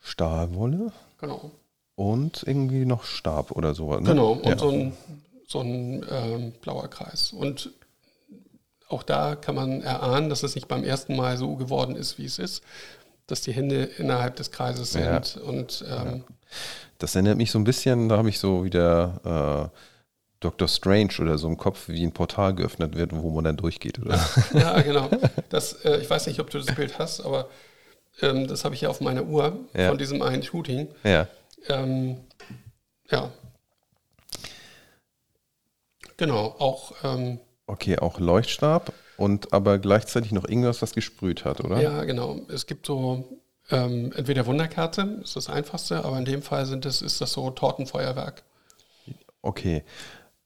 Stahlwolle 0.00 0.92
Genau. 1.18 1.50
Und 1.96 2.44
irgendwie 2.46 2.84
noch 2.84 3.04
Stab 3.04 3.50
oder 3.50 3.74
sowas. 3.74 4.00
Ne? 4.02 4.10
Genau, 4.10 4.32
und 4.32 4.46
ja. 4.46 4.56
so 4.58 4.68
ein, 4.70 4.92
so 5.48 5.60
ein 5.60 6.06
ähm, 6.10 6.52
blauer 6.62 6.88
Kreis. 6.88 7.32
Und 7.32 7.70
auch 8.88 9.02
da 9.02 9.34
kann 9.34 9.54
man 9.56 9.82
erahnen, 9.82 10.28
dass 10.30 10.42
es 10.44 10.54
nicht 10.54 10.68
beim 10.68 10.84
ersten 10.84 11.16
Mal 11.16 11.36
so 11.36 11.56
geworden 11.56 11.96
ist, 11.96 12.18
wie 12.18 12.24
es 12.26 12.38
ist, 12.38 12.62
dass 13.26 13.40
die 13.40 13.52
Hände 13.52 13.82
innerhalb 13.98 14.36
des 14.36 14.52
Kreises 14.52 14.94
Ja. 14.94 15.20
sind. 15.22 15.42
Und 15.42 15.84
ähm, 15.90 16.22
Das 16.98 17.14
erinnert 17.16 17.36
mich 17.38 17.50
so 17.50 17.58
ein 17.58 17.64
bisschen, 17.64 18.08
da 18.08 18.18
habe 18.18 18.28
ich 18.28 18.38
so 18.38 18.62
wieder 18.64 19.70
äh, 19.72 19.78
Dr. 20.40 20.68
Strange 20.68 21.10
oder 21.20 21.38
so 21.38 21.48
im 21.48 21.56
Kopf, 21.56 21.88
wie 21.88 22.04
ein 22.04 22.12
Portal 22.12 22.54
geöffnet 22.54 22.94
wird, 22.96 23.10
wo 23.12 23.30
man 23.30 23.42
dann 23.44 23.56
durchgeht. 23.56 23.98
Oder? 23.98 24.20
ja, 24.54 24.80
genau. 24.82 25.08
Das, 25.48 25.72
äh, 25.84 25.96
ich 26.02 26.08
weiß 26.10 26.26
nicht, 26.26 26.38
ob 26.40 26.50
du 26.50 26.58
das 26.58 26.72
Bild 26.76 26.98
hast, 26.98 27.22
aber 27.22 27.48
ähm, 28.20 28.46
das 28.46 28.64
habe 28.64 28.74
ich 28.74 28.82
ja 28.82 28.88
auf 28.90 29.00
meiner 29.00 29.24
Uhr 29.24 29.58
Ja. 29.74 29.88
von 29.88 29.98
diesem 29.98 30.22
einen 30.22 30.42
Shooting. 30.42 30.88
ja. 31.02 31.26
Ähm, 31.68 32.18
ja. 33.10 33.30
Genau, 36.16 36.54
auch 36.58 36.92
ähm, 37.04 37.40
Okay, 37.66 37.98
auch 37.98 38.20
Leuchtstab 38.20 38.92
und 39.16 39.52
aber 39.52 39.78
gleichzeitig 39.78 40.30
noch 40.30 40.48
irgendwas, 40.48 40.82
was 40.82 40.92
gesprüht 40.92 41.44
hat, 41.44 41.60
oder? 41.60 41.80
Ja, 41.80 42.04
genau. 42.04 42.40
Es 42.48 42.66
gibt 42.66 42.86
so 42.86 43.40
ähm, 43.70 44.12
entweder 44.14 44.46
Wunderkerze, 44.46 45.18
ist 45.22 45.34
das 45.34 45.48
einfachste, 45.50 46.04
aber 46.04 46.16
in 46.18 46.24
dem 46.24 46.42
Fall 46.42 46.66
sind 46.66 46.84
das, 46.84 47.02
ist 47.02 47.20
das 47.20 47.32
so 47.32 47.50
Tortenfeuerwerk. 47.50 48.44
Okay. 49.42 49.82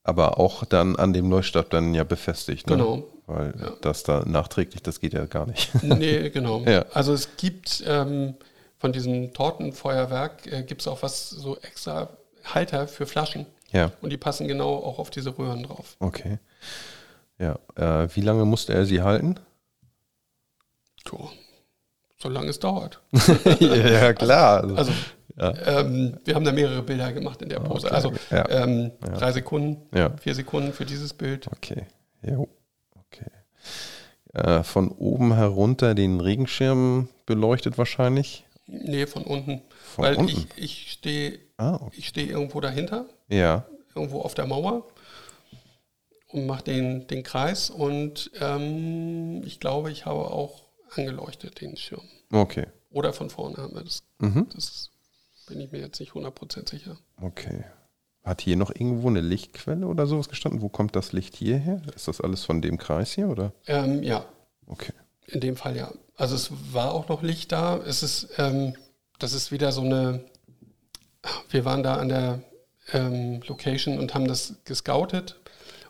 Aber 0.03 0.39
auch 0.39 0.65
dann 0.65 0.95
an 0.95 1.13
dem 1.13 1.29
Leuchtstab 1.29 1.69
dann 1.69 1.93
ja 1.93 2.03
befestigt, 2.03 2.67
ne? 2.67 2.77
Genau. 2.77 3.07
Weil 3.27 3.53
das 3.81 4.01
da 4.01 4.23
nachträglich, 4.25 4.81
das 4.81 4.99
geht 4.99 5.13
ja 5.13 5.25
gar 5.25 5.45
nicht. 5.45 5.71
Nee, 5.83 6.31
genau. 6.31 6.61
Ja. 6.65 6.85
Also 6.91 7.13
es 7.13 7.37
gibt 7.37 7.83
ähm, 7.85 8.33
von 8.81 8.91
diesem 8.91 9.31
Tortenfeuerwerk 9.33 10.47
äh, 10.51 10.63
gibt 10.63 10.81
es 10.81 10.87
auch 10.87 11.03
was 11.03 11.29
so 11.29 11.55
extra 11.59 12.09
Halter 12.43 12.87
für 12.87 13.05
Flaschen. 13.05 13.45
ja, 13.71 13.91
Und 14.01 14.09
die 14.09 14.17
passen 14.17 14.47
genau 14.47 14.75
auch 14.75 14.97
auf 14.99 15.11
diese 15.11 15.37
Röhren 15.37 15.63
drauf. 15.63 15.95
okay. 15.99 16.39
Ja, 17.37 17.57
äh, 17.75 18.07
wie 18.15 18.21
lange 18.21 18.45
musste 18.45 18.73
er 18.73 18.85
sie 18.85 19.01
halten? 19.01 19.39
So, 21.09 21.29
solange 22.19 22.49
es 22.49 22.59
dauert. 22.59 23.01
ja, 23.59 24.13
klar. 24.13 24.63
Also 24.77 24.91
ähm, 25.37 26.19
wir 26.23 26.35
haben 26.35 26.45
da 26.45 26.51
mehrere 26.51 26.83
Bilder 26.83 27.11
gemacht 27.13 27.41
in 27.41 27.49
der 27.49 27.59
Pose. 27.59 27.87
Okay, 27.87 27.95
Also 27.95 28.11
ja. 28.29 28.47
ähm, 28.49 28.91
drei 29.01 29.31
Sekunden, 29.31 29.81
Ja. 29.97 30.15
vier 30.17 30.35
Sekunden 30.35 30.71
für 30.73 30.85
dieses 30.85 31.13
Bild. 31.13 31.47
Okay. 31.47 31.87
Jo. 32.21 32.47
Okay. 33.07 33.31
Äh, 34.33 34.61
von 34.63 34.89
oben 34.91 35.33
herunter 35.33 35.95
den 35.95 36.19
Regenschirm 36.19 37.09
beleuchtet 37.25 37.77
wahrscheinlich. 37.79 38.45
Nee, 38.67 39.05
von 39.05 39.23
unten. 39.23 39.61
Von 39.95 40.05
Weil 40.05 40.15
unten? 40.15 40.29
ich, 40.31 40.47
ich 40.55 40.91
stehe 40.93 41.39
Ah, 41.57 41.75
okay. 41.75 41.95
ich 41.97 42.07
stehe 42.07 42.27
irgendwo 42.27 42.61
dahinter, 42.61 43.05
Ja. 43.27 43.65
irgendwo 43.95 44.21
auf 44.21 44.33
der 44.33 44.47
Mauer 44.47 44.87
und 46.29 46.45
mache 46.45 46.63
den, 46.63 47.07
den 47.07 47.23
Kreis 47.23 47.69
und 47.69 48.31
ähm, 48.39 49.43
ich 49.45 49.59
glaube, 49.59 49.91
ich 49.91 50.05
habe 50.05 50.19
auch 50.31 50.63
angeleuchtet 50.95 51.59
den 51.61 51.75
Schirm. 51.77 52.07
Okay. 52.31 52.67
Oder 52.91 53.13
von 53.13 53.29
vorne 53.29 53.57
haben 53.57 53.73
wir 53.75 53.83
das. 53.83 54.03
Mhm. 54.19 54.47
Das 54.53 54.89
bin 55.47 55.59
ich 55.59 55.71
mir 55.71 55.79
jetzt 55.79 55.99
nicht 55.99 56.13
100% 56.13 56.69
sicher. 56.69 56.97
Okay. 57.21 57.63
Hat 58.23 58.41
hier 58.41 58.55
noch 58.55 58.69
irgendwo 58.69 59.07
eine 59.09 59.21
Lichtquelle 59.21 59.87
oder 59.87 60.05
sowas 60.07 60.29
gestanden? 60.29 60.61
Wo 60.61 60.69
kommt 60.69 60.95
das 60.95 61.11
Licht 61.11 61.35
hierher? 61.35 61.81
Ist 61.95 62.07
das 62.07 62.21
alles 62.21 62.45
von 62.45 62.61
dem 62.61 62.77
Kreis 62.77 63.11
hier 63.13 63.27
oder? 63.29 63.53
Ähm, 63.67 64.03
ja, 64.03 64.25
Okay. 64.67 64.93
in 65.27 65.39
dem 65.41 65.55
Fall 65.57 65.75
ja. 65.75 65.91
Also 66.21 66.35
es 66.35 66.51
war 66.71 66.93
auch 66.93 67.09
noch 67.09 67.23
Licht 67.23 67.51
da. 67.51 67.77
Es 67.77 68.03
ist, 68.03 68.27
ähm, 68.37 68.75
das 69.17 69.33
ist 69.33 69.51
wieder 69.51 69.71
so 69.71 69.81
eine, 69.81 70.23
wir 71.49 71.65
waren 71.65 71.81
da 71.81 71.95
an 71.95 72.09
der 72.09 72.43
ähm, 72.93 73.41
Location 73.47 73.97
und 73.97 74.13
haben 74.13 74.27
das 74.27 74.57
gescoutet. 74.63 75.39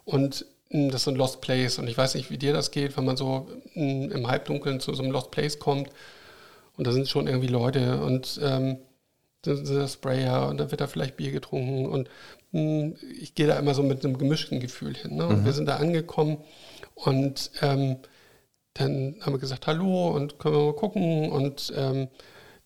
Und 0.05 0.45
mh, 0.69 0.89
das 0.91 1.03
sind 1.03 1.17
Lost 1.17 1.41
Place. 1.41 1.79
Und 1.79 1.89
ich 1.89 1.97
weiß 1.97 2.15
nicht, 2.15 2.29
wie 2.31 2.37
dir 2.37 2.53
das 2.53 2.71
geht, 2.71 2.95
wenn 2.95 3.03
man 3.03 3.17
so 3.17 3.49
mh, 3.75 4.15
im 4.15 4.27
Halbdunkeln 4.29 4.79
zu 4.79 4.93
so 4.93 5.03
einem 5.03 5.11
Lost 5.11 5.31
Place 5.31 5.59
kommt. 5.59 5.89
Und 6.77 6.87
da 6.87 6.93
sind 6.93 7.09
schon 7.09 7.27
irgendwie 7.27 7.47
Leute 7.49 8.01
und 8.01 8.39
ähm, 8.41 8.77
da 9.41 9.57
sind 9.57 9.67
der 9.67 9.89
Sprayer 9.89 10.47
und 10.47 10.59
da 10.59 10.71
wird 10.71 10.79
da 10.79 10.87
vielleicht 10.87 11.17
Bier 11.17 11.33
getrunken. 11.33 11.87
Und 11.87 12.09
mh, 12.53 12.93
ich 13.19 13.35
gehe 13.35 13.47
da 13.47 13.59
immer 13.59 13.73
so 13.73 13.83
mit 13.83 14.05
einem 14.05 14.17
gemischten 14.17 14.61
Gefühl 14.61 14.95
hin. 14.95 15.17
Ne? 15.17 15.27
Und 15.27 15.43
wir 15.43 15.51
sind 15.51 15.65
da 15.65 15.75
angekommen 15.75 16.37
und 16.95 17.51
ähm, 17.61 17.97
dann 18.73 19.17
haben 19.21 19.33
wir 19.33 19.39
gesagt, 19.39 19.67
hallo 19.67 20.09
und 20.09 20.39
können 20.39 20.55
wir 20.55 20.65
mal 20.65 20.75
gucken. 20.75 21.29
Und 21.29 21.73
ähm, 21.75 22.07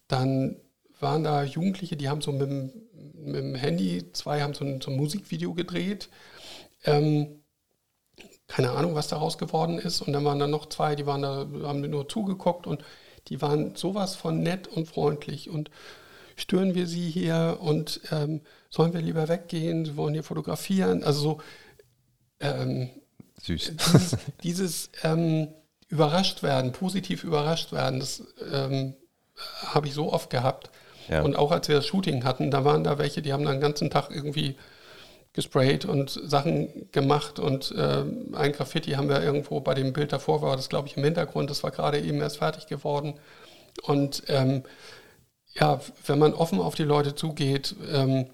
dann 0.07 0.57
waren 0.99 1.23
da 1.23 1.43
Jugendliche, 1.43 1.95
die 1.97 2.09
haben 2.09 2.21
so 2.21 2.31
mit, 2.31 2.49
dem- 2.49 2.71
mit 3.15 3.35
dem 3.35 3.55
Handy, 3.55 4.11
zwei 4.13 4.41
haben 4.41 4.53
so 4.53 4.63
ein, 4.65 4.81
so 4.81 4.91
ein 4.91 4.97
Musikvideo 4.97 5.53
gedreht. 5.53 6.09
Ähm, 6.83 7.41
keine 8.47 8.71
Ahnung, 8.71 8.93
was 8.93 9.07
daraus 9.07 9.37
geworden 9.37 9.79
ist. 9.79 10.01
Und 10.01 10.13
dann 10.13 10.23
waren 10.25 10.39
da 10.39 10.47
noch 10.47 10.67
zwei, 10.69 10.95
die 10.95 11.07
waren 11.07 11.23
da, 11.23 11.47
haben 11.63 11.81
nur 11.81 12.07
zugeguckt 12.07 12.67
und 12.67 12.83
die 13.27 13.41
waren 13.41 13.75
sowas 13.75 14.15
von 14.15 14.43
nett 14.43 14.67
und 14.67 14.87
freundlich 14.87 15.49
und 15.49 15.71
stören 16.35 16.75
wir 16.75 16.85
sie 16.85 17.09
hier 17.09 17.57
und 17.61 18.01
ähm, 18.11 18.41
sollen 18.69 18.93
wir 18.93 19.01
lieber 19.01 19.27
weggehen, 19.27 19.85
sie 19.85 19.97
wollen 19.97 20.13
hier 20.13 20.23
fotografieren. 20.23 21.03
Also 21.03 21.21
so 21.21 21.41
ähm, 22.39 22.89
Süß. 23.41 23.71
dieses, 23.77 24.17
dieses 24.43 24.89
ähm, 25.03 25.47
überrascht 25.87 26.43
werden, 26.43 26.71
positiv 26.71 27.23
überrascht 27.23 27.71
werden, 27.71 27.99
das 27.99 28.23
ähm, 28.51 28.95
habe 29.65 29.87
ich 29.87 29.93
so 29.93 30.11
oft 30.11 30.29
gehabt. 30.29 30.69
Ja. 31.09 31.21
Und 31.21 31.35
auch 31.35 31.51
als 31.51 31.67
wir 31.67 31.75
das 31.75 31.85
Shooting 31.85 32.23
hatten, 32.23 32.49
da 32.49 32.65
waren 32.65 32.83
da 32.83 32.97
welche, 32.97 33.21
die 33.21 33.33
haben 33.33 33.45
dann 33.45 33.55
den 33.55 33.61
ganzen 33.61 33.89
Tag 33.89 34.09
irgendwie 34.09 34.55
gesprayt 35.33 35.85
und 35.85 36.09
Sachen 36.09 36.89
gemacht. 36.91 37.39
Und 37.39 37.73
ähm, 37.77 38.33
ein 38.35 38.53
Graffiti 38.53 38.91
haben 38.91 39.09
wir 39.09 39.21
irgendwo 39.21 39.59
bei 39.59 39.73
dem 39.73 39.93
Bild 39.93 40.13
davor 40.13 40.41
war 40.41 40.55
das 40.55 40.69
glaube 40.69 40.87
ich 40.87 40.97
im 40.97 41.03
Hintergrund, 41.03 41.49
das 41.49 41.63
war 41.63 41.71
gerade 41.71 41.99
eben 41.99 42.21
erst 42.21 42.37
fertig 42.37 42.67
geworden. 42.67 43.19
Und 43.83 44.23
ähm, 44.27 44.63
ja, 45.53 45.79
wenn 46.05 46.19
man 46.19 46.33
offen 46.33 46.59
auf 46.59 46.75
die 46.75 46.83
Leute 46.83 47.15
zugeht, 47.15 47.75
ähm, 47.93 48.27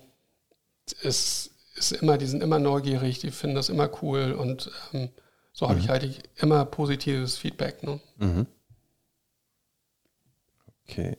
es 1.03 1.52
ist 1.76 1.91
immer, 1.91 2.18
die 2.18 2.26
sind 2.26 2.44
immer 2.44 2.60
neugierig, 2.60 3.19
die 3.19 3.32
finden 3.32 3.56
das 3.56 3.69
immer 3.69 3.90
cool. 4.02 4.34
Und 4.34 4.72
ähm, 4.94 5.10
so 5.53 5.68
habe 5.68 5.80
ich 5.80 5.90
halt 5.90 6.03
ich 6.03 6.22
immer 6.38 6.65
positives 6.65 7.38
Feedback. 7.38 7.84
Ne? 7.84 7.99
Okay. 10.88 11.18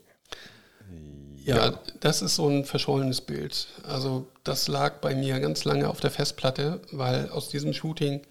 Ja, 1.44 1.80
das 2.00 2.22
ist 2.22 2.36
so 2.36 2.48
ein 2.48 2.64
verschollenes 2.64 3.20
Bild. 3.20 3.66
Also 3.82 4.28
das 4.44 4.68
lag 4.68 5.00
bei 5.00 5.14
mir 5.14 5.40
ganz 5.40 5.64
lange 5.64 5.88
auf 5.88 6.00
der 6.00 6.10
Festplatte, 6.10 6.80
weil 6.92 7.28
aus 7.30 7.48
diesem 7.48 7.72
Shooting, 7.72 8.22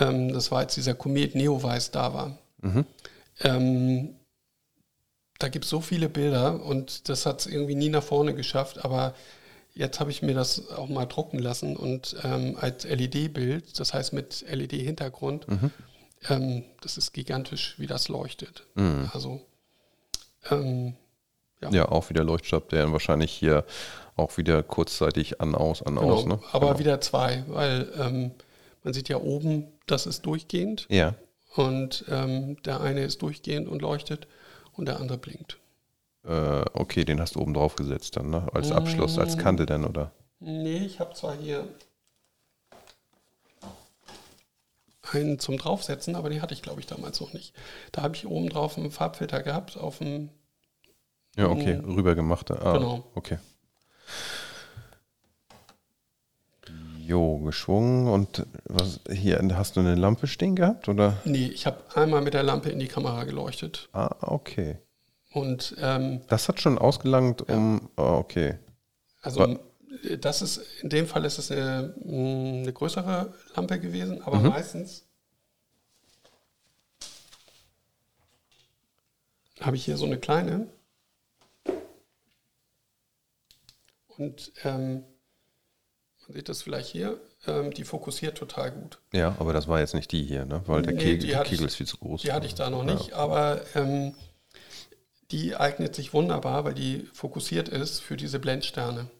ähm, 0.00 0.32
das 0.32 0.50
war 0.50 0.62
jetzt 0.62 0.76
dieser 0.76 0.94
Komet 0.94 1.34
Neowise 1.34 1.90
da 1.92 2.14
war. 2.14 2.38
Ähm, 3.40 4.16
da 5.38 5.48
gibt 5.48 5.64
es 5.64 5.70
so 5.70 5.80
viele 5.80 6.08
Bilder 6.08 6.62
und 6.64 7.08
das 7.08 7.26
hat 7.26 7.40
es 7.40 7.46
irgendwie 7.46 7.74
nie 7.74 7.88
nach 7.88 8.02
vorne 8.02 8.34
geschafft, 8.34 8.84
aber 8.84 9.14
jetzt 9.74 10.00
habe 10.00 10.10
ich 10.10 10.22
mir 10.22 10.34
das 10.34 10.70
auch 10.70 10.88
mal 10.88 11.06
drucken 11.06 11.38
lassen 11.38 11.76
und 11.76 12.16
ähm, 12.24 12.56
als 12.60 12.84
LED-Bild, 12.84 13.78
das 13.78 13.94
heißt 13.94 14.12
mit 14.12 14.44
LED-Hintergrund, 14.48 15.46
ähm, 16.28 16.64
das 16.80 16.98
ist 16.98 17.12
gigantisch, 17.12 17.74
wie 17.78 17.86
das 17.86 18.08
leuchtet. 18.08 18.66
Also 19.12 19.40
ähm, 20.50 20.94
Ja, 21.70 21.88
auch 21.88 22.10
wieder 22.10 22.24
Leuchtstab, 22.24 22.68
der 22.70 22.90
wahrscheinlich 22.92 23.32
hier 23.32 23.64
auch 24.16 24.36
wieder 24.36 24.62
kurzzeitig 24.62 25.40
an, 25.40 25.54
aus, 25.54 25.82
an, 25.82 25.96
Genau, 25.96 26.14
aus. 26.14 26.26
Ne? 26.26 26.38
aber 26.52 26.68
genau. 26.68 26.78
wieder 26.78 27.00
zwei, 27.00 27.44
weil 27.48 27.90
ähm, 27.98 28.32
man 28.82 28.92
sieht 28.92 29.08
ja 29.08 29.16
oben, 29.18 29.68
das 29.86 30.06
ist 30.06 30.26
durchgehend 30.26 30.86
Ja, 30.90 31.14
und 31.54 32.04
ähm, 32.08 32.60
der 32.62 32.80
eine 32.80 33.04
ist 33.04 33.22
durchgehend 33.22 33.68
und 33.68 33.82
leuchtet 33.82 34.26
und 34.72 34.86
der 34.86 34.98
andere 35.00 35.18
blinkt. 35.18 35.58
Äh, 36.24 36.64
okay, 36.72 37.04
den 37.04 37.20
hast 37.20 37.34
du 37.34 37.40
oben 37.40 37.54
drauf 37.54 37.76
gesetzt 37.76 38.16
dann, 38.16 38.30
ne? 38.30 38.46
Als 38.52 38.70
Abschluss, 38.72 39.18
als 39.18 39.38
Kante 39.38 39.66
dann, 39.66 39.84
oder? 39.84 40.12
Nee, 40.40 40.78
ich 40.78 41.00
habe 41.00 41.14
zwar 41.14 41.34
hier 41.36 41.68
einen 45.12 45.38
zum 45.38 45.58
Draufsetzen, 45.58 46.14
aber 46.14 46.30
den 46.30 46.42
hatte 46.42 46.54
ich 46.54 46.62
glaube 46.62 46.80
ich 46.80 46.86
damals 46.86 47.20
noch 47.20 47.32
nicht. 47.32 47.54
Da 47.92 48.02
habe 48.02 48.14
ich 48.16 48.26
oben 48.26 48.48
drauf 48.48 48.78
einen 48.78 48.90
Farbfilter 48.90 49.42
gehabt 49.42 49.76
auf 49.76 49.98
dem 49.98 50.30
Ja, 51.36 51.48
okay, 51.48 51.74
rüber 51.84 52.14
gemacht. 52.14 52.50
Ah, 52.50 52.72
Genau. 52.74 53.04
Okay. 53.14 53.38
Jo, 57.04 57.38
geschwungen 57.38 58.06
und 58.08 58.46
was 58.64 59.00
hier 59.10 59.40
hast 59.54 59.76
du 59.76 59.80
eine 59.80 59.96
Lampe 59.96 60.28
stehen 60.28 60.54
gehabt 60.54 60.88
oder? 60.88 61.16
Nee, 61.24 61.48
ich 61.48 61.66
habe 61.66 61.78
einmal 61.94 62.22
mit 62.22 62.32
der 62.32 62.44
Lampe 62.44 62.70
in 62.70 62.78
die 62.78 62.86
Kamera 62.88 63.24
geleuchtet 63.24 63.88
Ah, 63.92 64.14
okay. 64.20 64.78
Und 65.32 65.74
ähm, 65.78 66.20
Das 66.28 66.48
hat 66.48 66.60
schon 66.60 66.78
ausgelangt, 66.78 67.42
um. 67.48 67.88
Ah, 67.96 68.16
okay. 68.16 68.58
Also 69.20 69.40
Wa- 69.40 69.60
das 70.18 70.42
ist 70.42 70.58
in 70.82 70.88
dem 70.88 71.06
Fall 71.06 71.24
ist 71.24 71.38
es 71.38 71.50
eine, 71.50 71.94
mh, 72.04 72.62
eine 72.62 72.72
größere 72.72 73.32
Lampe 73.54 73.78
gewesen, 73.78 74.22
aber 74.22 74.38
Mhm. 74.40 74.48
meistens 74.48 75.04
habe 79.60 79.76
ich 79.76 79.84
hier 79.84 79.96
so 79.96 80.06
eine 80.06 80.18
kleine 80.18 80.66
und 84.08 84.52
ähm, 84.64 85.04
man 86.26 86.36
sieht 86.36 86.48
das 86.48 86.62
vielleicht 86.62 86.88
hier, 86.88 87.20
ähm, 87.46 87.72
die 87.72 87.84
fokussiert 87.84 88.36
total 88.38 88.70
gut. 88.72 88.98
Ja, 89.12 89.36
aber 89.38 89.52
das 89.52 89.68
war 89.68 89.80
jetzt 89.80 89.94
nicht 89.94 90.10
die 90.12 90.22
hier, 90.22 90.44
ne? 90.44 90.62
Weil 90.66 90.82
der 90.82 90.94
Nee, 90.94 91.02
Kegel, 91.18 91.30
ich- 91.30 91.42
Kegel 91.44 91.66
ist 91.66 91.76
viel 91.76 91.86
zu 91.86 91.96
groß. 91.98 92.22
Die 92.22 92.32
hatte 92.32 92.46
ich 92.46 92.54
da 92.54 92.70
noch 92.70 92.84
nicht, 92.84 93.12
aber 93.12 93.62
ähm, 93.74 94.14
die 95.32 95.56
eignet 95.56 95.94
sich 95.96 96.12
wunderbar, 96.12 96.64
weil 96.64 96.74
die 96.74 97.08
fokussiert 97.12 97.68
ist 97.68 98.00
für 98.00 98.16
diese 98.16 98.38
Blendsterne. 98.38 99.10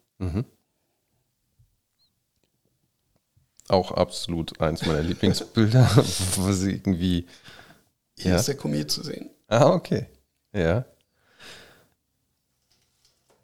Auch 3.68 3.93
absolut 3.93 4.60
eins 4.60 4.84
meiner 4.86 5.02
Lieblingsbilder, 5.02 5.89
wo 6.36 6.52
sie 6.52 6.72
irgendwie. 6.72 7.26
Hier 8.18 8.32
Ja. 8.32 8.36
ist 8.36 8.47
der 8.48 8.56
Komet 8.56 8.90
zu 8.90 9.02
sehen. 9.02 9.30
Ah, 9.48 9.70
okay. 9.70 10.06
Ja. 10.52 10.84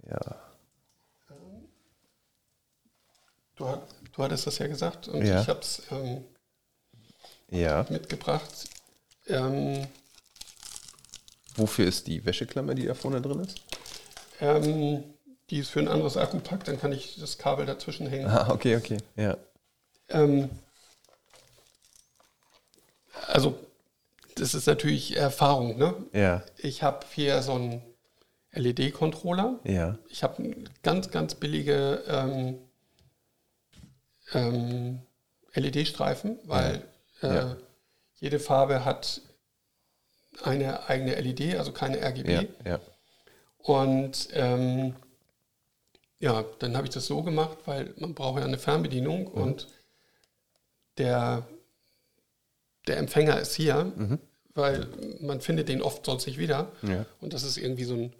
Ja. 0.09 0.36
Du, 3.57 3.65
du 4.12 4.23
hattest 4.23 4.47
das 4.47 4.59
ja 4.59 4.66
gesagt 4.69 5.09
und 5.09 5.27
Ja. 5.27 5.40
ich 5.40 5.49
habe 5.49 5.61
es 5.61 5.82
ähm, 5.90 6.24
Ja. 7.51 7.86
mitgebracht. 7.89 8.69
Ähm, 9.27 9.86
Wofür 11.59 11.87
ist 11.87 12.07
die 12.07 12.25
Wäscheklammer, 12.25 12.75
die 12.75 12.87
da 12.87 12.95
vorne 12.95 13.21
drin 13.21 13.41
ist? 13.41 13.61
ähm, 14.41 15.05
die 15.51 15.59
ist 15.59 15.71
für 15.71 15.81
ein 15.81 15.89
anderes 15.89 16.17
Akkupack, 16.17 16.65
dann 16.65 16.79
kann 16.79 16.93
ich 16.93 17.17
das 17.19 17.39
Kabel 17.39 17.65
dazwischen 17.67 18.07
hängen. 18.07 18.27
Ah, 18.27 18.51
okay, 18.51 18.77
okay. 18.77 18.99
Ja. 19.17 19.37
Ähm, 20.11 20.51
also, 23.27 23.59
das 24.37 24.55
ist 24.55 24.67
natürlich 24.67 25.17
Erfahrung. 25.17 25.77
Ne? 25.79 25.95
Ja. 26.13 26.43
Ich 26.59 26.83
habe 26.83 27.05
hier 27.15 27.43
so 27.43 27.53
einen 27.55 27.83
LED-Controller. 28.53 29.59
Ja. 29.65 29.99
Ich 30.09 30.23
habe 30.23 30.55
ganz, 30.83 31.11
ganz 31.11 31.35
billige 31.35 32.05
ähm, 32.07 32.59
ähm, 34.33 35.01
LED-Streifen, 35.55 36.39
weil 36.45 36.83
Äh, 37.23 37.35
Ja. 37.35 37.57
jede 38.21 38.39
Farbe 38.39 38.85
hat 38.85 39.21
eine 40.44 40.89
eigene 40.89 41.15
LED, 41.20 41.56
also 41.56 41.73
keine 41.73 41.98
RGB. 42.02 42.32
Ja. 42.32 42.43
Ja. 42.65 42.81
Und 43.59 44.28
ähm, 44.32 44.94
ja, 46.20 46.44
dann 46.59 46.77
habe 46.77 46.86
ich 46.86 46.93
das 46.94 47.06
so 47.06 47.23
gemacht, 47.23 47.59
weil 47.66 47.93
man 47.98 48.15
braucht 48.15 48.39
ja 48.40 48.44
eine 48.44 48.59
Fernbedienung 48.59 49.24
Mhm. 49.24 49.43
und 49.43 49.69
der, 50.98 51.47
der 52.86 52.97
Empfänger 52.98 53.39
ist 53.40 53.55
hier, 53.55 53.93
weil 54.55 54.89
man 55.20 55.40
findet 55.40 55.69
den 55.69 55.82
oft 55.82 56.05
sonst 56.05 56.27
nicht 56.27 56.39
wieder. 56.39 56.73
Mhm. 56.82 56.90
Ja. 56.90 57.06
Und 57.20 57.32
das 57.35 57.43
ist 57.44 57.56
irgendwie 57.56 57.85
so 57.85 57.94
ein, 57.94 58.12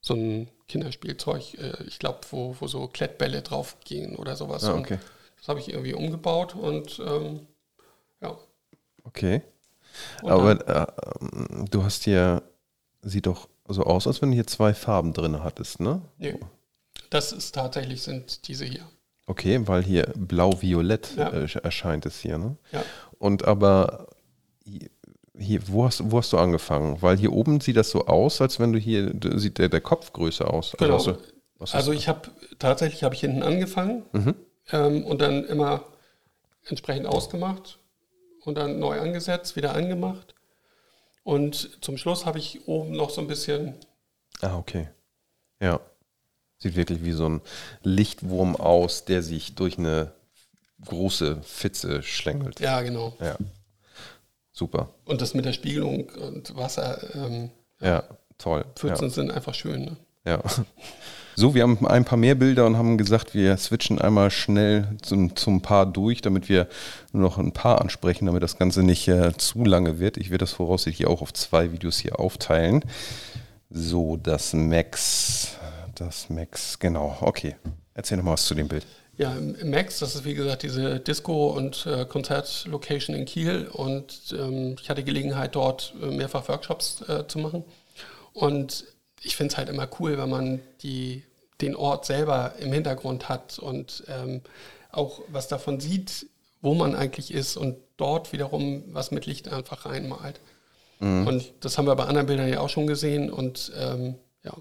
so 0.00 0.14
ein 0.14 0.48
Kinderspielzeug, 0.68 1.54
äh, 1.54 1.82
ich 1.86 1.98
glaube, 1.98 2.20
wo, 2.30 2.56
wo 2.58 2.66
so 2.66 2.86
Klettbälle 2.88 3.42
drauf 3.42 3.76
gehen 3.84 4.16
oder 4.16 4.36
sowas. 4.36 4.64
Ah, 4.64 4.76
okay. 4.76 4.98
Das 5.38 5.48
habe 5.48 5.60
ich 5.60 5.68
irgendwie 5.70 5.94
umgebaut 5.94 6.54
und 6.54 6.98
ähm, 7.06 7.46
ja. 8.20 8.38
Okay. 9.04 9.40
Und 10.22 10.30
Aber 10.30 10.68
äh, 10.68 10.86
du 11.70 11.82
hast 11.82 12.04
hier, 12.04 12.42
sieht 13.02 13.26
doch 13.26 13.48
so 13.68 13.84
aus, 13.84 14.06
als 14.06 14.20
wenn 14.22 14.30
du 14.30 14.34
hier 14.34 14.46
zwei 14.46 14.74
Farben 14.74 15.12
drin 15.12 15.42
hattest, 15.42 15.80
ne? 15.80 16.02
Nee, 16.18 16.38
das 17.10 17.32
ist 17.32 17.54
tatsächlich 17.54 18.02
sind 18.02 18.48
diese 18.48 18.64
hier. 18.64 18.82
Okay, 19.26 19.60
weil 19.66 19.82
hier 19.82 20.12
blau-violett 20.16 21.16
Ja. 21.16 21.28
äh, 21.30 21.46
erscheint 21.62 22.04
es 22.06 22.18
hier, 22.18 22.38
ne? 22.38 22.56
Ja. 22.72 22.82
Und 23.18 23.44
aber 23.44 24.08
hier, 25.38 25.60
wo 25.68 25.84
hast, 25.86 26.10
wo 26.10 26.18
hast 26.18 26.32
du 26.32 26.38
angefangen? 26.38 27.00
Weil 27.00 27.16
hier 27.16 27.32
oben 27.32 27.60
sieht 27.60 27.76
das 27.76 27.90
so 27.90 28.06
aus, 28.06 28.40
als 28.40 28.58
wenn 28.60 28.72
du 28.72 28.78
hier, 28.78 29.12
sieht 29.36 29.58
der, 29.58 29.68
der 29.68 29.80
Kopf 29.80 30.12
größer 30.12 30.52
aus. 30.52 30.74
Also 30.74 31.12
Genau. 31.12 31.20
Also 31.60 31.92
hast 31.92 31.96
ich 31.98 32.08
habe 32.08 32.30
tatsächlich 32.58 33.02
habe 33.02 33.14
ich 33.14 33.20
hinten 33.20 33.42
angefangen 33.42 34.02
ähm, 34.72 35.04
und 35.04 35.20
dann 35.20 35.44
immer 35.44 35.84
entsprechend 36.64 37.06
ausgemacht 37.06 37.78
und 38.44 38.56
dann 38.56 38.78
neu 38.78 39.00
angesetzt, 39.00 39.56
wieder 39.56 39.74
angemacht. 39.74 40.34
Und 41.22 41.82
zum 41.84 41.96
Schluss 41.96 42.26
habe 42.26 42.38
ich 42.38 42.66
oben 42.66 42.92
noch 42.92 43.10
so 43.10 43.20
ein 43.20 43.26
bisschen? 43.26 43.74
Ah, 44.40 44.56
okay. 44.56 44.88
Ja. 45.60 45.80
Sieht 46.58 46.76
wirklich 46.76 47.04
wie 47.04 47.12
so 47.12 47.28
ein 47.28 47.40
Lichtwurm 47.82 48.56
aus, 48.56 49.04
der 49.04 49.22
sich 49.22 49.54
durch 49.54 49.78
eine 49.78 50.12
große 50.84 51.36
Pfütze 51.42 52.02
schlängelt. 52.02 52.60
ja 52.60 52.80
genau. 52.82 53.14
Ja. 53.20 53.36
Super. 54.52 54.88
Und 55.04 55.20
das 55.20 55.34
mit 55.34 55.44
der 55.44 55.52
Spiegelung 55.52 56.08
und 56.08 56.56
Wasser, 56.56 57.14
ähm, 57.14 57.50
Ja, 57.80 58.04
toll. 58.38 58.64
Pfützen 58.76 59.10
sind 59.10 59.30
einfach 59.30 59.54
schön. 59.54 59.84
Ne? 59.84 59.96
Ja. 60.24 60.42
So, 61.40 61.54
wir 61.54 61.62
haben 61.62 61.86
ein 61.86 62.04
paar 62.04 62.18
mehr 62.18 62.34
Bilder 62.34 62.66
und 62.66 62.76
haben 62.76 62.98
gesagt, 62.98 63.32
wir 63.32 63.56
switchen 63.56 63.98
einmal 63.98 64.30
schnell 64.30 64.94
zum, 65.00 65.34
zum 65.36 65.62
Paar 65.62 65.86
durch, 65.86 66.20
damit 66.20 66.50
wir 66.50 66.68
nur 67.12 67.22
noch 67.22 67.38
ein 67.38 67.52
paar 67.52 67.80
ansprechen, 67.80 68.26
damit 68.26 68.42
das 68.42 68.58
Ganze 68.58 68.82
nicht 68.82 69.08
äh, 69.08 69.32
zu 69.34 69.64
lange 69.64 69.98
wird. 69.98 70.18
Ich 70.18 70.28
werde 70.28 70.42
das 70.42 70.52
voraussichtlich 70.52 71.08
auch 71.08 71.22
auf 71.22 71.32
zwei 71.32 71.72
Videos 71.72 71.98
hier 71.98 72.20
aufteilen. 72.20 72.84
So, 73.70 74.18
das 74.18 74.52
Max. 74.52 75.56
Das 75.94 76.28
Max, 76.28 76.78
genau. 76.78 77.16
Okay. 77.22 77.56
Erzähl 77.94 78.18
noch 78.18 78.24
mal 78.24 78.32
was 78.32 78.44
zu 78.44 78.54
dem 78.54 78.68
Bild. 78.68 78.84
Ja, 79.16 79.34
Max, 79.64 80.00
das 80.00 80.16
ist 80.16 80.26
wie 80.26 80.34
gesagt 80.34 80.62
diese 80.62 81.00
Disco- 81.00 81.56
und 81.56 81.86
äh, 81.86 82.04
Konzertlocation 82.04 83.16
in 83.16 83.24
Kiel 83.24 83.66
und 83.72 84.34
ähm, 84.38 84.76
ich 84.78 84.90
hatte 84.90 85.02
Gelegenheit 85.02 85.54
dort 85.54 85.94
äh, 86.02 86.14
mehrfach 86.14 86.48
Workshops 86.48 87.02
äh, 87.08 87.26
zu 87.26 87.38
machen 87.38 87.64
und 88.34 88.84
ich 89.22 89.36
finde 89.36 89.52
es 89.52 89.58
halt 89.58 89.68
immer 89.68 89.88
cool, 89.98 90.18
wenn 90.18 90.30
man 90.30 90.60
die, 90.82 91.24
den 91.60 91.76
Ort 91.76 92.06
selber 92.06 92.54
im 92.60 92.72
Hintergrund 92.72 93.28
hat 93.28 93.58
und 93.58 94.04
ähm, 94.08 94.40
auch 94.92 95.20
was 95.28 95.48
davon 95.48 95.80
sieht, 95.80 96.26
wo 96.62 96.74
man 96.74 96.94
eigentlich 96.94 97.32
ist 97.32 97.56
und 97.56 97.76
dort 97.96 98.32
wiederum 98.32 98.82
was 98.92 99.10
mit 99.10 99.26
Licht 99.26 99.52
einfach 99.52 99.86
reinmalt. 99.86 100.40
Und 101.02 101.54
das 101.60 101.78
haben 101.78 101.86
wir 101.86 101.96
bei 101.96 102.04
anderen 102.04 102.26
Bildern 102.26 102.50
ja 102.50 102.60
auch 102.60 102.68
schon 102.68 102.86
gesehen 102.86 103.30
und 103.30 103.72
ähm, 103.74 104.16
ja, 104.44 104.52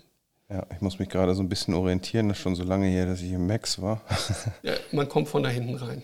Ja, 0.50 0.66
ich 0.74 0.80
muss 0.80 0.98
mich 0.98 1.10
gerade 1.10 1.36
so 1.36 1.44
ein 1.44 1.50
bisschen 1.50 1.74
orientieren. 1.74 2.30
Das 2.30 2.38
ist 2.38 2.44
schon 2.44 2.56
so 2.56 2.64
lange 2.64 2.88
her, 2.88 3.06
dass 3.06 3.22
ich 3.22 3.34
im 3.34 3.46
Max 3.46 3.82
war. 3.82 4.02
ja, 4.64 4.72
man 4.94 5.10
kommt 5.10 5.28
von 5.28 5.44
da 5.44 5.50
hinten 5.50 5.76
rein. 5.76 6.04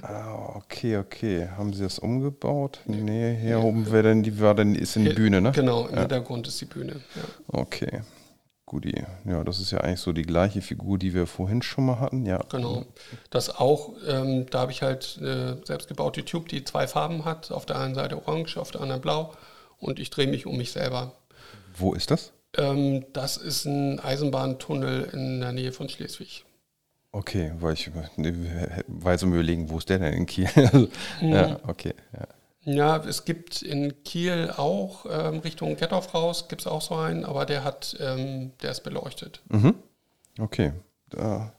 ah, 0.00 0.56
okay, 0.56 0.96
okay. 0.96 1.48
Haben 1.54 1.74
Sie 1.74 1.82
das 1.82 1.98
umgebaut? 1.98 2.80
Nee, 2.86 3.36
hier 3.38 3.60
oben 3.60 3.90
wäre 3.92 4.04
denn 4.04 4.22
die, 4.22 4.40
war 4.40 4.54
denn, 4.54 4.74
ist 4.74 4.96
in 4.96 5.04
die 5.04 5.12
Bühne, 5.12 5.42
ne? 5.42 5.52
Genau, 5.52 5.86
im 5.86 5.98
Hintergrund 5.98 6.48
ist 6.48 6.58
die 6.62 6.64
Bühne. 6.64 7.02
Ja. 7.14 7.22
Okay. 7.48 8.00
Guti. 8.74 9.04
Ja, 9.24 9.44
das 9.44 9.60
ist 9.60 9.70
ja 9.70 9.78
eigentlich 9.78 10.00
so 10.00 10.12
die 10.12 10.22
gleiche 10.22 10.60
Figur, 10.60 10.98
die 10.98 11.14
wir 11.14 11.28
vorhin 11.28 11.62
schon 11.62 11.86
mal 11.86 12.00
hatten. 12.00 12.26
Ja. 12.26 12.38
Genau. 12.50 12.84
Das 13.30 13.48
auch, 13.54 13.92
ähm, 14.08 14.46
da 14.50 14.60
habe 14.60 14.72
ich 14.72 14.82
halt 14.82 15.16
eine 15.20 15.60
selbstgebaute 15.64 16.24
Tube, 16.24 16.48
die 16.48 16.64
zwei 16.64 16.88
Farben 16.88 17.24
hat. 17.24 17.52
Auf 17.52 17.66
der 17.66 17.78
einen 17.78 17.94
Seite 17.94 18.16
orange, 18.16 18.56
auf 18.56 18.72
der 18.72 18.80
anderen 18.80 19.00
blau. 19.00 19.32
Und 19.78 20.00
ich 20.00 20.10
drehe 20.10 20.26
mich 20.26 20.46
um 20.46 20.56
mich 20.56 20.72
selber. 20.72 21.12
Wo 21.76 21.94
ist 21.94 22.10
das? 22.10 22.32
Ähm, 22.56 23.04
das 23.12 23.36
ist 23.36 23.64
ein 23.64 24.00
Eisenbahntunnel 24.00 25.04
in 25.12 25.40
der 25.40 25.52
Nähe 25.52 25.70
von 25.70 25.88
Schleswig. 25.88 26.44
Okay, 27.12 27.52
weil 27.60 27.74
ich 27.74 27.92
war 27.94 29.12
jetzt 29.12 29.22
um 29.22 29.32
überlegen, 29.32 29.70
wo 29.70 29.78
ist 29.78 29.88
der 29.88 30.00
denn 30.00 30.14
in 30.14 30.26
Kiel? 30.26 30.48
Also, 30.56 30.88
Ja, 31.20 31.60
okay. 31.68 31.94
Ja. 32.12 32.26
Ja, 32.64 32.96
es 32.96 33.24
gibt 33.24 33.62
in 33.62 34.02
Kiel 34.04 34.52
auch 34.56 35.04
ähm, 35.10 35.40
Richtung 35.40 35.76
Gettorf 35.76 36.14
raus, 36.14 36.48
gibt 36.48 36.62
es 36.62 36.66
auch 36.66 36.80
so 36.80 36.94
einen, 36.94 37.24
aber 37.24 37.44
der 37.44 37.62
hat, 37.64 37.96
ähm, 38.00 38.52
der 38.62 38.70
ist 38.70 38.82
beleuchtet. 38.84 39.42
Okay. 40.38 40.72
Da, 41.10 41.52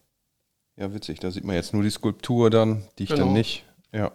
ja, 0.77 0.93
witzig. 0.93 1.19
Da 1.19 1.29
sieht 1.31 1.43
man 1.43 1.55
jetzt 1.55 1.73
nur 1.73 1.83
die 1.83 1.89
Skulptur 1.91 2.49
dann, 2.49 2.83
die 2.97 3.03
ich 3.03 3.09
Genau. 3.09 3.25
dann 3.25 3.33
nicht. 3.33 3.63
Ja. 3.91 4.11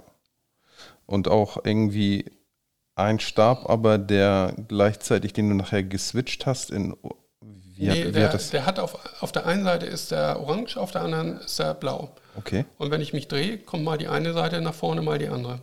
Und 1.07 1.29
auch 1.29 1.65
irgendwie 1.65 2.25
ein 2.97 3.19
Stab, 3.21 3.69
aber 3.71 3.97
der 3.99 4.55
gleichzeitig, 4.69 5.33
den 5.33 5.49
du 5.49 5.55
nachher 5.55 5.83
geswitcht 5.83 6.45
hast, 6.47 6.71
in. 6.71 6.97
Wie 7.41 7.89
hat, 7.89 7.97
nee, 7.97 8.07
wie 8.09 8.13
der, 8.13 8.25
hat 8.27 8.35
das? 8.35 8.51
der 8.51 8.67
hat 8.67 8.79
auf, 8.79 8.99
auf 9.23 9.33
der 9.33 9.47
einen 9.47 9.65
Seite 9.65 9.87
ist 9.87 10.11
der 10.11 10.39
orange, 10.41 10.77
auf 10.77 10.91
der 10.91 11.01
anderen 11.01 11.39
ist 11.39 11.59
der 11.59 11.73
blau. 11.73 12.11
Okay. 12.37 12.67
Und 12.77 12.91
wenn 12.91 13.01
ich 13.01 13.15
mich 13.15 13.27
drehe, 13.27 13.57
kommt 13.57 13.85
mal 13.85 13.97
die 13.97 14.09
eine 14.09 14.35
Seite 14.35 14.61
nach 14.61 14.75
vorne, 14.75 15.01
mal 15.01 15.19
die 15.19 15.29
andere. 15.29 15.63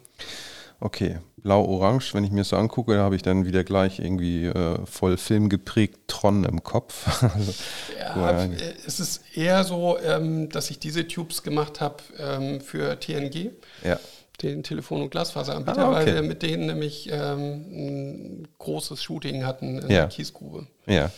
Okay, 0.79 1.17
blau-orange, 1.37 2.13
wenn 2.13 2.23
ich 2.23 2.29
mir 2.31 2.41
das 2.41 2.49
so 2.49 2.55
angucke, 2.57 2.93
da 2.93 3.01
habe 3.03 3.15
ich 3.15 3.23
dann 3.23 3.45
wieder 3.45 3.63
gleich 3.63 3.97
irgendwie 3.99 4.45
äh, 4.45 4.85
voll 4.85 5.17
filmgeprägt 5.17 6.07
Tron 6.07 6.43
im 6.43 6.63
Kopf. 6.63 7.07
Also, 7.33 7.53
Ja, 7.97 8.31
Ja. 8.31 8.43
äh, 8.45 8.73
es 8.85 8.99
ist 8.99 9.23
eher 9.35 9.63
so, 9.63 9.97
ähm, 9.99 10.49
dass 10.49 10.69
ich 10.69 10.77
diese 10.79 11.07
Tubes 11.07 11.41
gemacht 11.41 11.81
habe 11.81 11.97
ähm, 12.19 12.61
für 12.61 12.99
TNG, 12.99 13.51
ja, 13.83 13.99
den 14.43 14.61
Telefon- 14.61 15.01
und 15.01 15.09
Glasfaseranbieter, 15.09 15.79
Ah, 15.79 15.87
okay. 15.89 15.95
weil 16.05 16.13
wir 16.13 16.21
mit 16.21 16.43
denen 16.43 16.67
nämlich 16.67 17.09
ähm, 17.11 17.65
ein 17.71 18.47
großes 18.59 19.01
Shooting 19.01 19.45
hatten 19.45 19.79
in 19.79 19.89
Ja. 19.89 20.01
der 20.01 20.07
Kiesgrube. 20.09 20.67
ja. 20.85 21.11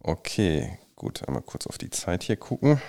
Okay, 0.00 0.78
gut, 0.94 1.26
einmal 1.26 1.42
kurz 1.42 1.66
auf 1.66 1.76
die 1.78 1.90
Zeit 1.90 2.22
hier 2.22 2.36
gucken. 2.36 2.80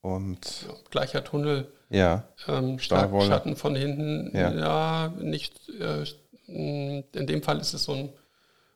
Und 0.00 0.66
Ja, 0.68 0.74
gleicher 0.90 1.24
Tunnel, 1.24 1.72
ja, 1.90 2.24
ähm, 2.48 2.78
stark 2.78 3.02
Stahlwolle. 3.02 3.26
Schatten 3.26 3.56
von 3.56 3.74
hinten. 3.74 4.30
Ja. 4.36 4.52
Ja, 4.52 5.14
nicht. 5.18 5.68
Äh, 5.68 6.04
in 6.48 7.26
dem 7.26 7.42
Fall 7.42 7.58
ist 7.58 7.74
es 7.74 7.84
so 7.84 7.92
ein 7.92 8.12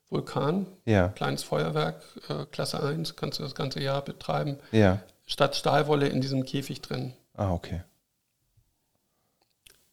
Vulkan, 0.09 0.67
ja, 0.87 1.09
kleines 1.09 1.45
Feuerwerk, 1.45 2.03
äh, 2.29 2.45
Klasse 2.51 2.83
1, 2.83 3.15
kannst 3.15 3.39
du 3.39 3.45
das 3.45 3.55
ganze 3.55 3.81
Jahr 3.81 4.03
betreiben. 4.03 4.59
ja. 4.73 5.01
Statt 5.27 5.55
Stahlwolle 5.55 6.09
in 6.09 6.21
diesem 6.21 6.45
Käfig 6.45 6.81
drin. 6.83 7.13
Ah, 7.37 7.53
okay. 7.53 7.85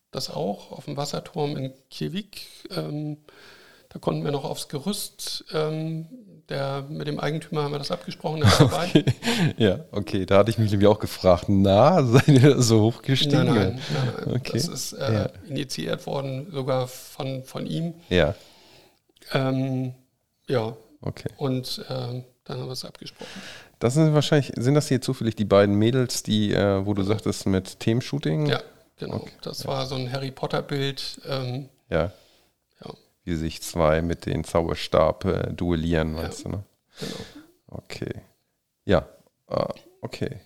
Das 0.10 0.31
auch 0.31 0.72
auf 0.72 0.85
dem 0.85 0.98
Wasserturm 0.98 1.56
in 1.56 1.73
Kiewik. 1.91 2.41
Ähm, 2.72 3.18
da 3.89 3.99
konnten 3.99 4.23
wir 4.23 4.31
noch 4.31 4.43
aufs 4.43 4.68
Gerüst. 4.68 5.45
Ähm, 5.53 6.07
der, 6.49 6.84
mit 6.88 7.07
dem 7.07 7.19
Eigentümer 7.19 7.64
haben 7.64 7.73
wir 7.73 7.77
das 7.77 7.91
abgesprochen, 7.91 8.39
der 8.39 8.49
war 8.51 8.69
dabei. 8.69 9.03
Ja, 9.57 9.80
okay, 9.91 10.26
da 10.26 10.38
hatte 10.38 10.49
ich 10.49 10.57
mich 10.57 10.72
nämlich 10.72 10.88
auch 10.88 10.99
gefragt, 10.99 11.45
na, 11.49 12.01
seid 12.05 12.27
ihr 12.30 12.61
so 12.61 12.81
hochgestiegen? 12.84 13.45
Nein, 13.47 13.55
nein, 13.55 13.81
nein, 13.93 14.14
nein. 14.27 14.35
Okay. 14.38 14.51
Das 14.53 14.68
ist 14.69 14.93
äh, 14.93 15.14
Ja. 15.14 15.30
initiiert 15.47 16.05
worden, 16.07 16.47
sogar 16.51 16.88
von, 16.88 17.43
von 17.43 17.65
ihm. 17.65 17.93
Ja, 18.09 18.34
Ähm, 19.34 19.93
ja, 20.47 20.76
okay. 21.01 21.30
und 21.38 21.84
ähm, 21.89 22.23
dann 22.45 22.59
haben 22.59 22.68
wir 22.68 22.72
es 22.73 22.85
abgesprochen. 22.85 23.41
Das 23.80 23.93
sind 23.95 24.14
wahrscheinlich, 24.14 24.53
sind 24.55 24.73
das 24.76 24.88
hier 24.88 25.01
zufällig 25.01 25.35
die 25.35 25.43
beiden 25.45 25.76
Mädels, 25.76 26.23
die, 26.23 26.53
äh, 26.53 26.85
wo 26.85 26.93
du 26.93 27.03
sagtest, 27.03 27.45
mit 27.45 27.80
Themenshooting? 27.81 28.45
Ja, 28.47 28.61
genau. 28.97 29.26
Das 29.41 29.68
war 29.68 29.85
so 29.85 29.95
ein 29.95 30.09
Harry 30.11 30.31
Potter-Bild. 30.31 31.19
Ähm, 31.27 31.68
Ja, 31.89 32.03
ja, 32.03 32.11
wie 33.28 33.36
sich 33.36 33.62
zwei 33.62 34.02
mit 34.02 34.26
den 34.26 34.44
Zauberstab 34.45 35.26
äh, 35.26 35.54
duellieren, 35.54 36.16
Ja. 36.16 36.24
weißt 36.24 36.45
du, 36.45 36.49
ne? 36.49 36.64
genau. 36.99 37.16
Okay. 37.68 38.22
Ja, 38.86 39.06
äh, 39.49 39.66
okay. 40.02 40.40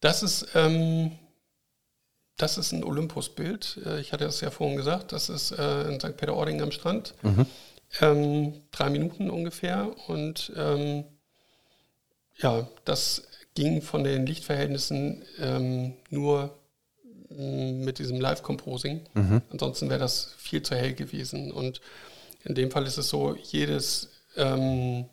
Das 0.00 0.22
ist, 0.24 0.48
ähm, 0.54 1.12
das 2.36 2.58
ist 2.58 2.72
ein 2.72 2.82
Olympus-Bild. 2.82 3.78
Äh, 3.86 4.00
Ich 4.00 4.12
hatte 4.12 4.24
es 4.24 4.40
ja 4.40 4.50
vorhin 4.50 4.76
gesagt. 4.76 5.12
Das 5.12 5.28
ist 5.28 5.52
äh, 5.52 5.82
in 5.88 6.00
St. 6.00 6.16
Peter-Ording 6.16 6.60
am 6.60 6.72
Strand. 6.72 7.14
Ähm, 8.00 8.62
drei 8.72 8.90
Minuten 8.90 9.30
ungefähr. 9.30 9.94
Und 10.08 10.52
ähm, 10.56 11.04
ja, 12.38 12.66
das 12.84 13.22
ging 13.54 13.80
von 13.82 14.02
den 14.02 14.26
Lichtverhältnissen 14.26 15.24
ähm, 15.38 15.94
nur 16.08 16.58
mit 17.30 17.98
diesem 17.98 18.20
Live-Composing. 18.20 19.02
Ansonsten 19.50 19.88
wäre 19.88 20.00
das 20.00 20.34
viel 20.36 20.62
zu 20.62 20.74
hell 20.74 20.94
gewesen. 20.94 21.52
Und 21.52 21.80
in 22.44 22.54
dem 22.54 22.70
Fall 22.70 22.86
ist 22.86 22.98
es 22.98 23.08
so, 23.08 23.36
jedes, 23.36 24.10
ähm, 24.36 25.06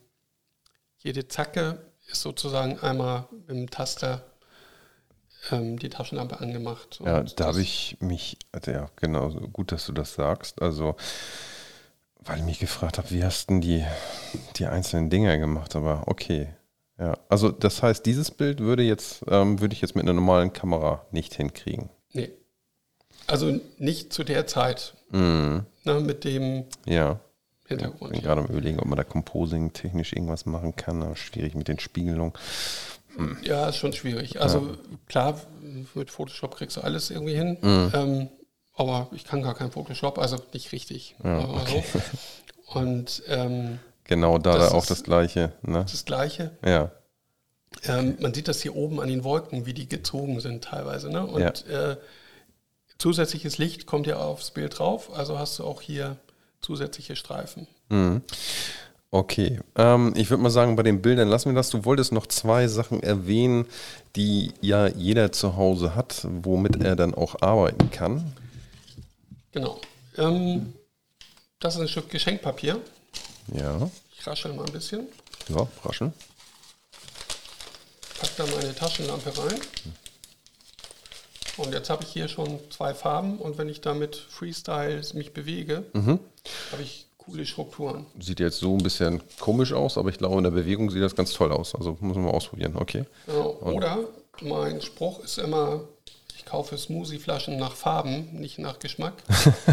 jede 0.97 1.27
Zacke 1.27 1.79
ist 2.07 2.21
sozusagen 2.21 2.79
einmal 2.79 3.27
mit 3.31 3.49
dem 3.49 3.69
Taster 3.69 4.23
ähm, 5.51 5.77
die 5.77 5.89
Taschenlampe 5.89 6.39
angemacht. 6.39 6.99
Ja, 7.03 7.23
da 7.23 7.45
habe 7.45 7.61
ich 7.61 7.97
mich, 7.99 8.37
also 8.51 8.71
ja, 8.71 8.89
genau, 8.95 9.29
so 9.29 9.39
gut, 9.39 9.71
dass 9.71 9.85
du 9.85 9.91
das 9.91 10.13
sagst. 10.13 10.61
Also, 10.61 10.95
weil 12.19 12.39
ich 12.39 12.45
mich 12.45 12.59
gefragt 12.59 12.97
habe, 12.97 13.11
wie 13.11 13.23
hast 13.23 13.49
denn 13.49 13.61
die, 13.61 13.85
die 14.55 14.65
einzelnen 14.65 15.09
Dinger 15.09 15.37
gemacht? 15.37 15.75
Aber 15.75 16.03
okay. 16.07 16.53
Ja, 16.99 17.15
also 17.29 17.51
das 17.51 17.83
heißt, 17.83 18.05
dieses 18.05 18.31
Bild 18.31 18.59
würde 18.59 18.81
jetzt, 18.81 19.23
ähm, 19.29 19.61
würde 19.61 19.73
ich 19.73 19.81
jetzt 19.81 19.95
mit 19.95 20.03
einer 20.03 20.13
normalen 20.13 20.51
Kamera 20.51 21.05
nicht 21.11 21.35
hinkriegen. 21.35 21.91
Nee. 22.13 22.31
Also 23.27 23.59
nicht 23.77 24.13
zu 24.13 24.23
der 24.23 24.47
Zeit. 24.47 24.93
Mhm. 25.11 25.65
Ne, 25.83 25.99
mit 26.01 26.23
dem 26.23 26.65
Ja. 26.85 27.19
Ich 27.63 27.69
Hintergrund. 27.69 28.13
bin 28.13 28.21
gerade 28.21 28.41
am 28.41 28.47
überlegen, 28.47 28.79
ob 28.79 28.85
man 28.85 28.95
da 28.97 29.03
Composing 29.03 29.73
technisch 29.73 30.13
irgendwas 30.13 30.45
machen 30.45 30.75
kann. 30.75 31.03
Aber 31.03 31.15
schwierig 31.17 31.53
mit 31.55 31.67
den 31.67 31.79
Spiegelungen. 31.79 32.33
Ja, 33.41 33.67
ist 33.67 33.77
schon 33.77 33.93
schwierig. 33.93 34.39
Also 34.39 34.77
klar, 35.07 35.39
mit 35.93 36.09
Photoshop 36.11 36.55
kriegst 36.55 36.77
du 36.77 36.81
alles 36.81 37.09
irgendwie 37.09 37.33
hin. 37.35 37.57
Mhm. 37.61 37.91
Ähm, 37.93 38.27
aber 38.75 39.09
ich 39.11 39.25
kann 39.25 39.41
gar 39.41 39.55
kein 39.55 39.71
Photoshop, 39.71 40.19
also 40.19 40.37
nicht 40.53 40.71
richtig. 40.71 41.15
wir 41.21 41.31
mal 41.31 41.65
so. 41.67 41.83
Und 42.79 43.23
ähm, 43.27 43.79
Genau, 44.03 44.37
da, 44.37 44.57
da 44.57 44.67
auch 44.71 44.85
das 44.85 45.03
gleiche. 45.03 45.51
Ne? 45.63 45.83
das 45.89 46.05
Gleiche. 46.05 46.51
Ja. 46.63 46.91
Ähm, 47.85 48.17
man 48.19 48.33
sieht 48.33 48.47
das 48.47 48.61
hier 48.61 48.75
oben 48.75 48.99
an 48.99 49.07
den 49.07 49.23
Wolken, 49.23 49.65
wie 49.65 49.73
die 49.73 49.87
gezogen 49.87 50.39
sind 50.39 50.63
teilweise. 50.63 51.09
Ne? 51.09 51.25
Und 51.25 51.67
äh, 51.67 51.97
zusätzliches 52.97 53.57
Licht 53.57 53.85
kommt 53.85 54.07
ja 54.07 54.17
aufs 54.17 54.51
Bild 54.51 54.79
drauf, 54.79 55.13
also 55.15 55.37
hast 55.37 55.59
du 55.59 55.63
auch 55.63 55.81
hier 55.81 56.17
zusätzliche 56.61 57.15
Streifen. 57.15 57.67
Okay, 59.09 59.59
ähm, 59.75 60.13
ich 60.17 60.29
würde 60.29 60.43
mal 60.43 60.49
sagen, 60.49 60.75
bei 60.75 60.83
den 60.83 61.01
Bildern 61.01 61.29
lassen 61.29 61.49
wir 61.51 61.55
das. 61.55 61.69
Du 61.69 61.85
wolltest 61.85 62.11
noch 62.11 62.27
zwei 62.27 62.67
Sachen 62.67 63.01
erwähnen, 63.01 63.65
die 64.15 64.51
ja 64.61 64.87
jeder 64.87 65.31
zu 65.31 65.55
Hause 65.55 65.95
hat, 65.95 66.27
womit 66.29 66.83
er 66.83 66.95
dann 66.95 67.13
auch 67.13 67.41
arbeiten 67.41 67.89
kann. 67.89 68.33
Genau. 69.53 69.79
Ähm, 70.17 70.73
das 71.59 71.75
ist 71.75 71.81
ein 71.81 71.87
Stück 71.87 72.09
Geschenkpapier. 72.09 72.81
Ja, 73.53 73.89
Ich 74.19 74.27
raschel 74.27 74.53
mal 74.53 74.65
ein 74.65 74.73
bisschen. 74.73 75.07
ja, 75.47 75.65
raschen. 75.85 76.11
Pack 78.19 78.35
da 78.37 78.45
meine 78.55 78.73
Taschenlampe 78.73 79.37
rein. 79.37 79.59
Und 81.57 81.73
jetzt 81.73 81.89
habe 81.89 82.03
ich 82.03 82.09
hier 82.09 82.27
schon 82.27 82.59
zwei 82.69 82.93
Farben 82.93 83.39
und 83.39 83.57
wenn 83.57 83.67
ich 83.69 83.81
damit 83.81 84.15
Freestyle 84.15 85.01
mich 85.13 85.33
bewege, 85.33 85.83
habe 86.71 86.83
ich 86.83 87.07
coole 87.17 87.45
Strukturen. 87.45 88.05
Sieht 88.19 88.39
jetzt 88.39 88.59
so 88.59 88.73
ein 88.73 88.83
bisschen 88.83 89.21
komisch 89.39 89.73
aus, 89.73 89.97
aber 89.97 90.09
ich 90.09 90.17
glaube, 90.17 90.37
in 90.37 90.43
der 90.43 90.51
Bewegung 90.51 90.89
sieht 90.89 91.01
das 91.01 91.15
ganz 91.15 91.33
toll 91.33 91.51
aus. 91.51 91.75
Also 91.75 91.97
müssen 91.99 92.23
wir 92.23 92.33
ausprobieren. 92.33 92.75
Okay. 92.75 93.05
Genau. 93.25 93.57
Oder 93.61 93.99
mein 94.41 94.81
Spruch 94.81 95.23
ist 95.23 95.37
immer, 95.37 95.81
ich 96.35 96.45
kaufe 96.45 96.77
Smoothie-Flaschen 96.77 97.57
nach 97.57 97.75
Farben, 97.75 98.29
nicht 98.33 98.59
nach 98.59 98.79
Geschmack. 98.79 99.13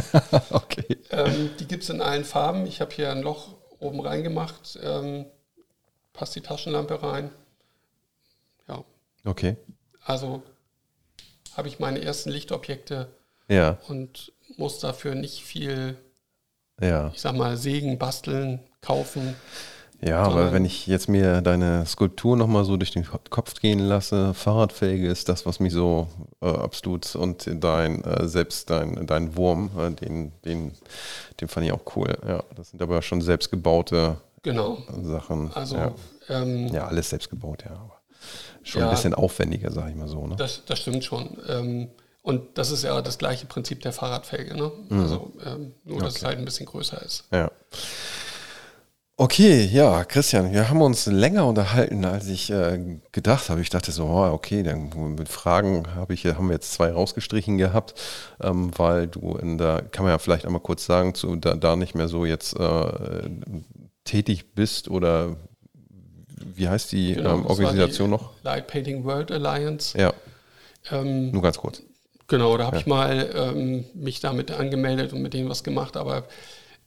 okay. 0.50 0.98
ähm, 1.10 1.50
die 1.60 1.66
gibt 1.66 1.84
es 1.84 1.90
in 1.90 2.00
allen 2.00 2.24
Farben. 2.24 2.66
Ich 2.66 2.80
habe 2.80 2.92
hier 2.94 3.10
ein 3.10 3.22
Loch 3.22 3.48
oben 3.78 4.00
reingemacht, 4.00 4.78
ähm, 4.82 5.26
passt 6.12 6.34
die 6.34 6.40
Taschenlampe 6.40 7.02
rein. 7.02 7.30
Okay. 9.24 9.56
also 10.04 10.42
habe 11.56 11.68
ich 11.68 11.78
meine 11.78 12.02
ersten 12.02 12.30
Lichtobjekte 12.30 13.08
Ja, 13.48 13.78
und 13.88 14.32
muss 14.56 14.80
dafür 14.80 15.14
nicht 15.14 15.42
viel, 15.44 15.96
ja. 16.80 17.10
ich 17.14 17.20
sag 17.20 17.34
mal, 17.36 17.56
sägen, 17.56 17.98
basteln, 17.98 18.60
kaufen. 18.80 19.34
Ja, 20.00 20.18
aber 20.22 20.52
wenn 20.52 20.66
ich 20.66 20.86
jetzt 20.86 21.08
mir 21.08 21.40
deine 21.40 21.86
Skulptur 21.86 22.36
nochmal 22.36 22.64
so 22.64 22.76
durch 22.76 22.90
den 22.90 23.06
Kopf 23.30 23.54
gehen 23.60 23.78
lasse, 23.78 24.34
Fahrradfelge 24.34 25.08
ist 25.08 25.30
das, 25.30 25.46
was 25.46 25.60
mich 25.60 25.72
so 25.72 26.08
äh, 26.42 26.46
absolut 26.48 27.14
und 27.16 27.48
dein, 27.64 28.04
äh, 28.04 28.28
selbst 28.28 28.68
dein, 28.68 29.06
dein 29.06 29.34
Wurm, 29.36 29.70
äh, 29.78 29.90
den, 29.92 30.32
den, 30.44 30.72
den 31.40 31.48
fand 31.48 31.64
ich 31.64 31.72
auch 31.72 31.96
cool. 31.96 32.18
Ja, 32.26 32.42
das 32.54 32.70
sind 32.70 32.82
aber 32.82 33.00
schon 33.00 33.22
selbstgebaute 33.22 34.18
Genau. 34.42 34.76
Sachen. 35.02 35.50
Also 35.54 35.76
ja. 35.76 35.94
ähm, 36.28 36.68
ja, 36.68 36.86
alles 36.86 37.08
selbst 37.08 37.30
gebaut, 37.30 37.64
ja. 37.64 37.90
Schon 38.62 38.80
Ja. 38.80 38.88
ein 38.88 38.94
bisschen 38.94 39.14
aufwendiger, 39.14 39.70
sag 39.70 39.88
ich 39.90 39.94
mal 39.96 40.08
so. 40.08 40.26
Ne? 40.26 40.36
Das, 40.36 40.62
das 40.66 40.78
stimmt 40.78 41.04
schon. 41.04 41.38
Ähm, 41.48 41.88
und 42.22 42.56
das 42.56 42.70
ist 42.70 42.84
ja 42.84 43.02
das 43.02 43.18
gleiche 43.18 43.44
Prinzip 43.46 43.82
der 43.82 43.92
Fahrradfelge. 43.92 44.56
Ne? 44.56 44.72
Mhm. 44.88 45.00
Also 45.00 45.32
ähm, 45.44 45.74
nur, 45.84 46.00
dass 46.00 46.16
es 46.16 46.24
halt 46.24 46.38
ein 46.38 46.44
bisschen 46.44 46.66
größer 46.66 47.02
ist. 47.02 47.24
Ja. 47.30 47.50
Okay, 49.16 49.64
ja, 49.66 50.02
Christian, 50.04 50.52
wir 50.52 50.68
haben 50.68 50.82
uns 50.82 51.06
länger 51.06 51.46
unterhalten, 51.46 52.04
als 52.04 52.26
ich 52.26 52.50
äh, 52.50 52.98
gedacht 53.12 53.48
habe. 53.48 53.60
Ich 53.60 53.70
dachte 53.70 53.92
so, 53.92 54.06
oh, 54.06 54.32
okay, 54.32 54.64
dann 54.64 54.90
mit 55.14 55.28
Fragen 55.28 55.94
habe 55.94 56.14
ich, 56.14 56.24
haben 56.26 56.48
wir 56.48 56.54
jetzt 56.54 56.72
zwei 56.72 56.90
rausgestrichen 56.90 57.56
gehabt, 57.56 57.94
ähm, 58.40 58.72
weil 58.76 59.06
du 59.06 59.36
in 59.36 59.56
der, 59.56 59.82
kann 59.82 60.04
man 60.04 60.10
ja 60.10 60.18
vielleicht 60.18 60.46
einmal 60.46 60.62
kurz 60.62 60.84
sagen, 60.84 61.14
zu, 61.14 61.36
da, 61.36 61.54
da 61.54 61.76
nicht 61.76 61.94
mehr 61.94 62.08
so 62.08 62.24
jetzt 62.24 62.58
äh, 62.58 63.30
tätig 64.02 64.54
bist 64.56 64.88
oder 64.88 65.36
wie 66.54 66.68
heißt 66.68 66.92
die 66.92 67.14
Genau, 67.14 67.34
ähm, 67.34 67.46
Organisation 67.46 68.08
die 68.10 68.16
noch? 68.16 68.30
Light 68.42 68.66
Painting 68.66 69.04
World 69.04 69.30
Alliance. 69.30 69.96
Ja, 69.98 70.12
Ähm, 70.90 71.30
nur 71.30 71.42
ganz 71.42 71.58
kurz. 71.58 71.82
Genau, 72.28 72.56
da 72.56 72.66
habe 72.66 72.78
ich 72.78 72.86
mal 72.86 73.30
ähm, 73.34 73.84
mich 73.94 74.20
damit 74.20 74.50
angemeldet 74.50 75.12
und 75.12 75.22
mit 75.22 75.34
denen 75.34 75.48
was 75.48 75.62
gemacht, 75.64 75.96
aber 75.96 76.24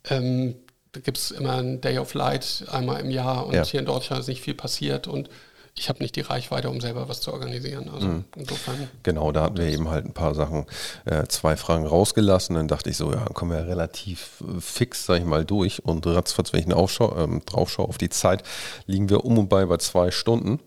ähm, 0.10 0.56
da 0.94 0.99
gibt 0.99 1.18
es 1.18 1.31
immer 1.31 1.57
ein 1.57 1.80
Day 1.81 1.98
of 1.99 2.14
Light 2.15 2.64
einmal 2.72 2.99
im 3.02 3.11
Jahr 3.11 3.45
und 3.45 3.53
Ja. 3.53 3.64
hier 3.64 3.80
in 3.80 3.85
Deutschland 3.85 4.22
ist 4.22 4.27
nicht 4.27 4.41
viel 4.41 4.56
passiert 4.56 5.07
und 5.07 5.30
ich 5.78 5.90
habe 5.90 5.99
nicht 5.99 6.16
die 6.16 6.22
Reichweite, 6.22 6.70
um 6.70 6.82
selber 6.82 7.08
was 7.08 7.22
zu 7.22 7.32
organisieren. 7.32 7.90
Also 7.94 8.08
Mhm. 8.08 8.26
insofern, 8.36 8.90
Genau, 9.04 9.32
da 9.32 9.44
hatten 9.44 9.58
wir 9.58 9.68
eben 9.68 9.90
halt 9.90 10.06
ein 10.06 10.14
paar 10.14 10.34
Sachen, 10.36 10.66
äh, 11.06 11.26
zwei 11.28 11.56
Fragen 11.56 11.86
rausgelassen. 11.86 12.56
Dann 12.56 12.68
dachte 12.68 12.90
ich 12.90 12.98
so, 12.98 13.12
ja, 13.12 13.24
dann 13.24 13.34
kommen 13.34 13.52
wir 13.52 13.68
relativ 13.68 14.41
äh, 14.41 14.60
fix, 14.60 15.06
sag 15.06 15.20
ich 15.20 15.26
mal, 15.26 15.45
durch. 15.45 15.84
Und 15.86 16.06
ratzfatz, 16.08 16.54
wenn 16.54 16.62
ich 16.68 16.74
Aufschau, 16.74 17.16
ähm, 17.18 17.41
draufschaue 17.45 17.88
auf 17.88 17.98
die 17.98 18.10
Zeit, 18.10 18.44
liegen 18.86 19.10
wir 19.10 19.24
um 19.26 19.38
und 19.38 19.49
bei 19.49 19.66
bei 19.66 19.78
zwei 19.78 20.12
Stunden. 20.12 20.60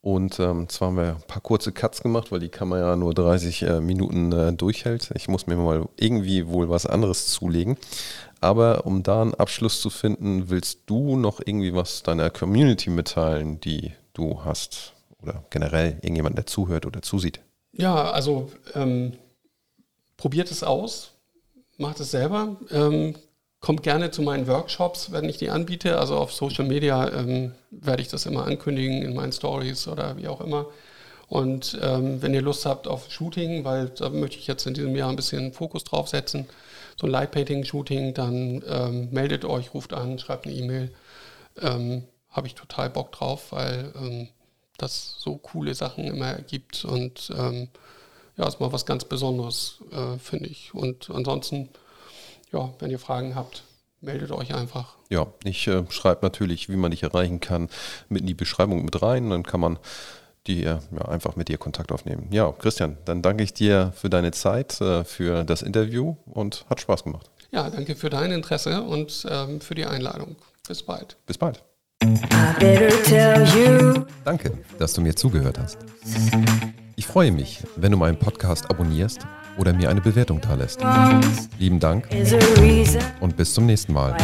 Und 0.00 0.38
ähm, 0.38 0.68
zwar 0.68 0.88
haben 0.88 0.96
wir 0.96 1.16
ein 1.16 1.22
paar 1.26 1.42
kurze 1.42 1.72
Cuts 1.72 2.02
gemacht, 2.02 2.30
weil 2.30 2.38
die 2.40 2.48
Kamera 2.48 2.90
ja 2.90 2.96
nur 2.96 3.12
30 3.14 3.62
äh, 3.62 3.80
Minuten 3.80 4.30
äh, 4.32 4.52
durchhält. 4.52 5.10
Ich 5.14 5.28
muss 5.28 5.46
mir 5.48 5.56
mal 5.56 5.86
irgendwie 5.96 6.46
wohl 6.46 6.68
was 6.70 6.86
anderes 6.86 7.26
zulegen. 7.26 7.76
Aber 8.40 8.86
um 8.86 9.02
da 9.02 9.22
einen 9.22 9.34
Abschluss 9.34 9.80
zu 9.80 9.90
finden, 9.90 10.48
willst 10.48 10.82
du 10.86 11.16
noch 11.16 11.40
irgendwie 11.44 11.74
was 11.74 12.04
deiner 12.04 12.30
Community 12.30 12.88
mitteilen, 12.90 13.60
die 13.60 13.92
du 14.18 14.44
hast? 14.44 14.92
Oder 15.22 15.44
generell 15.50 15.98
irgendjemand, 16.02 16.36
der 16.36 16.46
zuhört 16.46 16.86
oder 16.86 17.02
zusieht? 17.02 17.40
ja, 17.78 18.10
also 18.10 18.50
ähm, 18.74 19.12
probiert 20.16 20.50
es 20.50 20.62
aus, 20.62 21.12
macht 21.78 22.00
es 22.00 22.10
selber. 22.10 22.56
Ähm, 22.70 23.14
kommt 23.60 23.82
gerne 23.82 24.10
zu 24.10 24.22
meinen 24.22 24.46
Workshops, 24.46 25.12
wenn 25.12 25.28
ich 25.28 25.38
die 25.38 25.50
anbiete. 25.50 25.98
Also 25.98 26.16
auf 26.16 26.32
Social 26.32 26.66
Media 26.66 27.08
ähm, 27.12 27.52
werde 27.70 28.02
ich 28.02 28.08
das 28.08 28.26
immer 28.26 28.46
ankündigen 28.46 29.02
in 29.02 29.14
meinen 29.14 29.32
Stories 29.32 29.88
oder 29.88 30.16
wie 30.16 30.28
auch 30.28 30.40
immer. 30.40 30.66
Und 31.28 31.78
ähm, 31.82 32.22
wenn 32.22 32.34
ihr 32.34 32.42
Lust 32.42 32.66
habt 32.66 32.88
auf 32.88 33.10
Shooting, 33.10 33.64
weil 33.64 33.90
da 33.90 34.08
möchte 34.08 34.38
ich 34.38 34.46
jetzt 34.46 34.66
in 34.66 34.74
diesem 34.74 34.96
Jahr 34.96 35.10
ein 35.10 35.16
bisschen 35.16 35.52
Fokus 35.52 35.84
drauf 35.84 36.08
setzen, 36.08 36.48
so 36.98 37.06
ein 37.06 37.10
Light 37.10 37.32
Painting 37.32 37.64
Shooting, 37.64 38.14
dann 38.14 38.62
ähm, 38.66 39.08
meldet 39.12 39.44
euch, 39.44 39.74
ruft 39.74 39.92
an, 39.92 40.18
schreibt 40.18 40.46
eine 40.46 40.54
E-Mail. 40.54 40.90
Habe 42.38 42.46
ich 42.46 42.54
total 42.54 42.88
Bock 42.88 43.10
drauf, 43.10 43.50
weil 43.50 43.92
ähm, 43.96 44.28
das 44.76 45.16
so 45.18 45.38
coole 45.38 45.74
Sachen 45.74 46.04
immer 46.04 46.28
ergibt 46.28 46.84
und 46.84 47.32
ähm, 47.36 47.66
ja, 48.36 48.46
ist 48.46 48.60
mal 48.60 48.72
was 48.72 48.86
ganz 48.86 49.04
Besonderes, 49.04 49.78
äh, 49.90 50.20
finde 50.20 50.48
ich. 50.48 50.72
Und 50.72 51.10
ansonsten, 51.10 51.68
ja, 52.52 52.72
wenn 52.78 52.92
ihr 52.92 53.00
Fragen 53.00 53.34
habt, 53.34 53.64
meldet 54.00 54.30
euch 54.30 54.54
einfach. 54.54 54.94
Ja, 55.10 55.26
ich 55.42 55.66
äh, 55.66 55.82
schreibe 55.90 56.20
natürlich, 56.22 56.68
wie 56.68 56.76
man 56.76 56.92
dich 56.92 57.02
erreichen 57.02 57.40
kann, 57.40 57.70
mit 58.08 58.20
in 58.20 58.28
die 58.28 58.34
Beschreibung 58.34 58.84
mit 58.84 59.02
rein. 59.02 59.30
Dann 59.30 59.42
kann 59.42 59.58
man 59.58 59.80
die 60.46 60.62
äh, 60.62 60.78
ja, 60.92 61.08
einfach 61.08 61.34
mit 61.34 61.48
dir 61.48 61.58
Kontakt 61.58 61.90
aufnehmen. 61.90 62.28
Ja, 62.30 62.52
Christian, 62.52 62.98
dann 63.04 63.20
danke 63.20 63.42
ich 63.42 63.52
dir 63.52 63.92
für 63.96 64.10
deine 64.10 64.30
Zeit, 64.30 64.80
äh, 64.80 65.02
für 65.02 65.42
das 65.42 65.62
Interview 65.62 66.14
und 66.26 66.66
hat 66.70 66.80
Spaß 66.80 67.02
gemacht. 67.02 67.28
Ja, 67.50 67.68
danke 67.68 67.96
für 67.96 68.10
dein 68.10 68.30
Interesse 68.30 68.84
und 68.84 69.26
ähm, 69.28 69.60
für 69.60 69.74
die 69.74 69.86
Einladung. 69.86 70.36
Bis 70.68 70.84
bald. 70.84 71.16
Bis 71.26 71.36
bald. 71.36 71.64
Danke, 74.24 74.52
dass 74.78 74.92
du 74.92 75.00
mir 75.00 75.14
zugehört 75.14 75.58
hast. 75.58 75.78
Ich 76.96 77.06
freue 77.06 77.32
mich, 77.32 77.62
wenn 77.76 77.92
du 77.92 77.98
meinen 77.98 78.18
Podcast 78.18 78.70
abonnierst 78.70 79.20
oder 79.56 79.72
mir 79.72 79.90
eine 79.90 80.00
Bewertung 80.00 80.40
da 80.40 80.54
lässt. 80.54 80.80
Lieben 81.58 81.80
Dank 81.80 82.06
und 83.20 83.36
bis 83.36 83.54
zum 83.54 83.66
nächsten 83.66 83.92
Mal. 83.92 84.16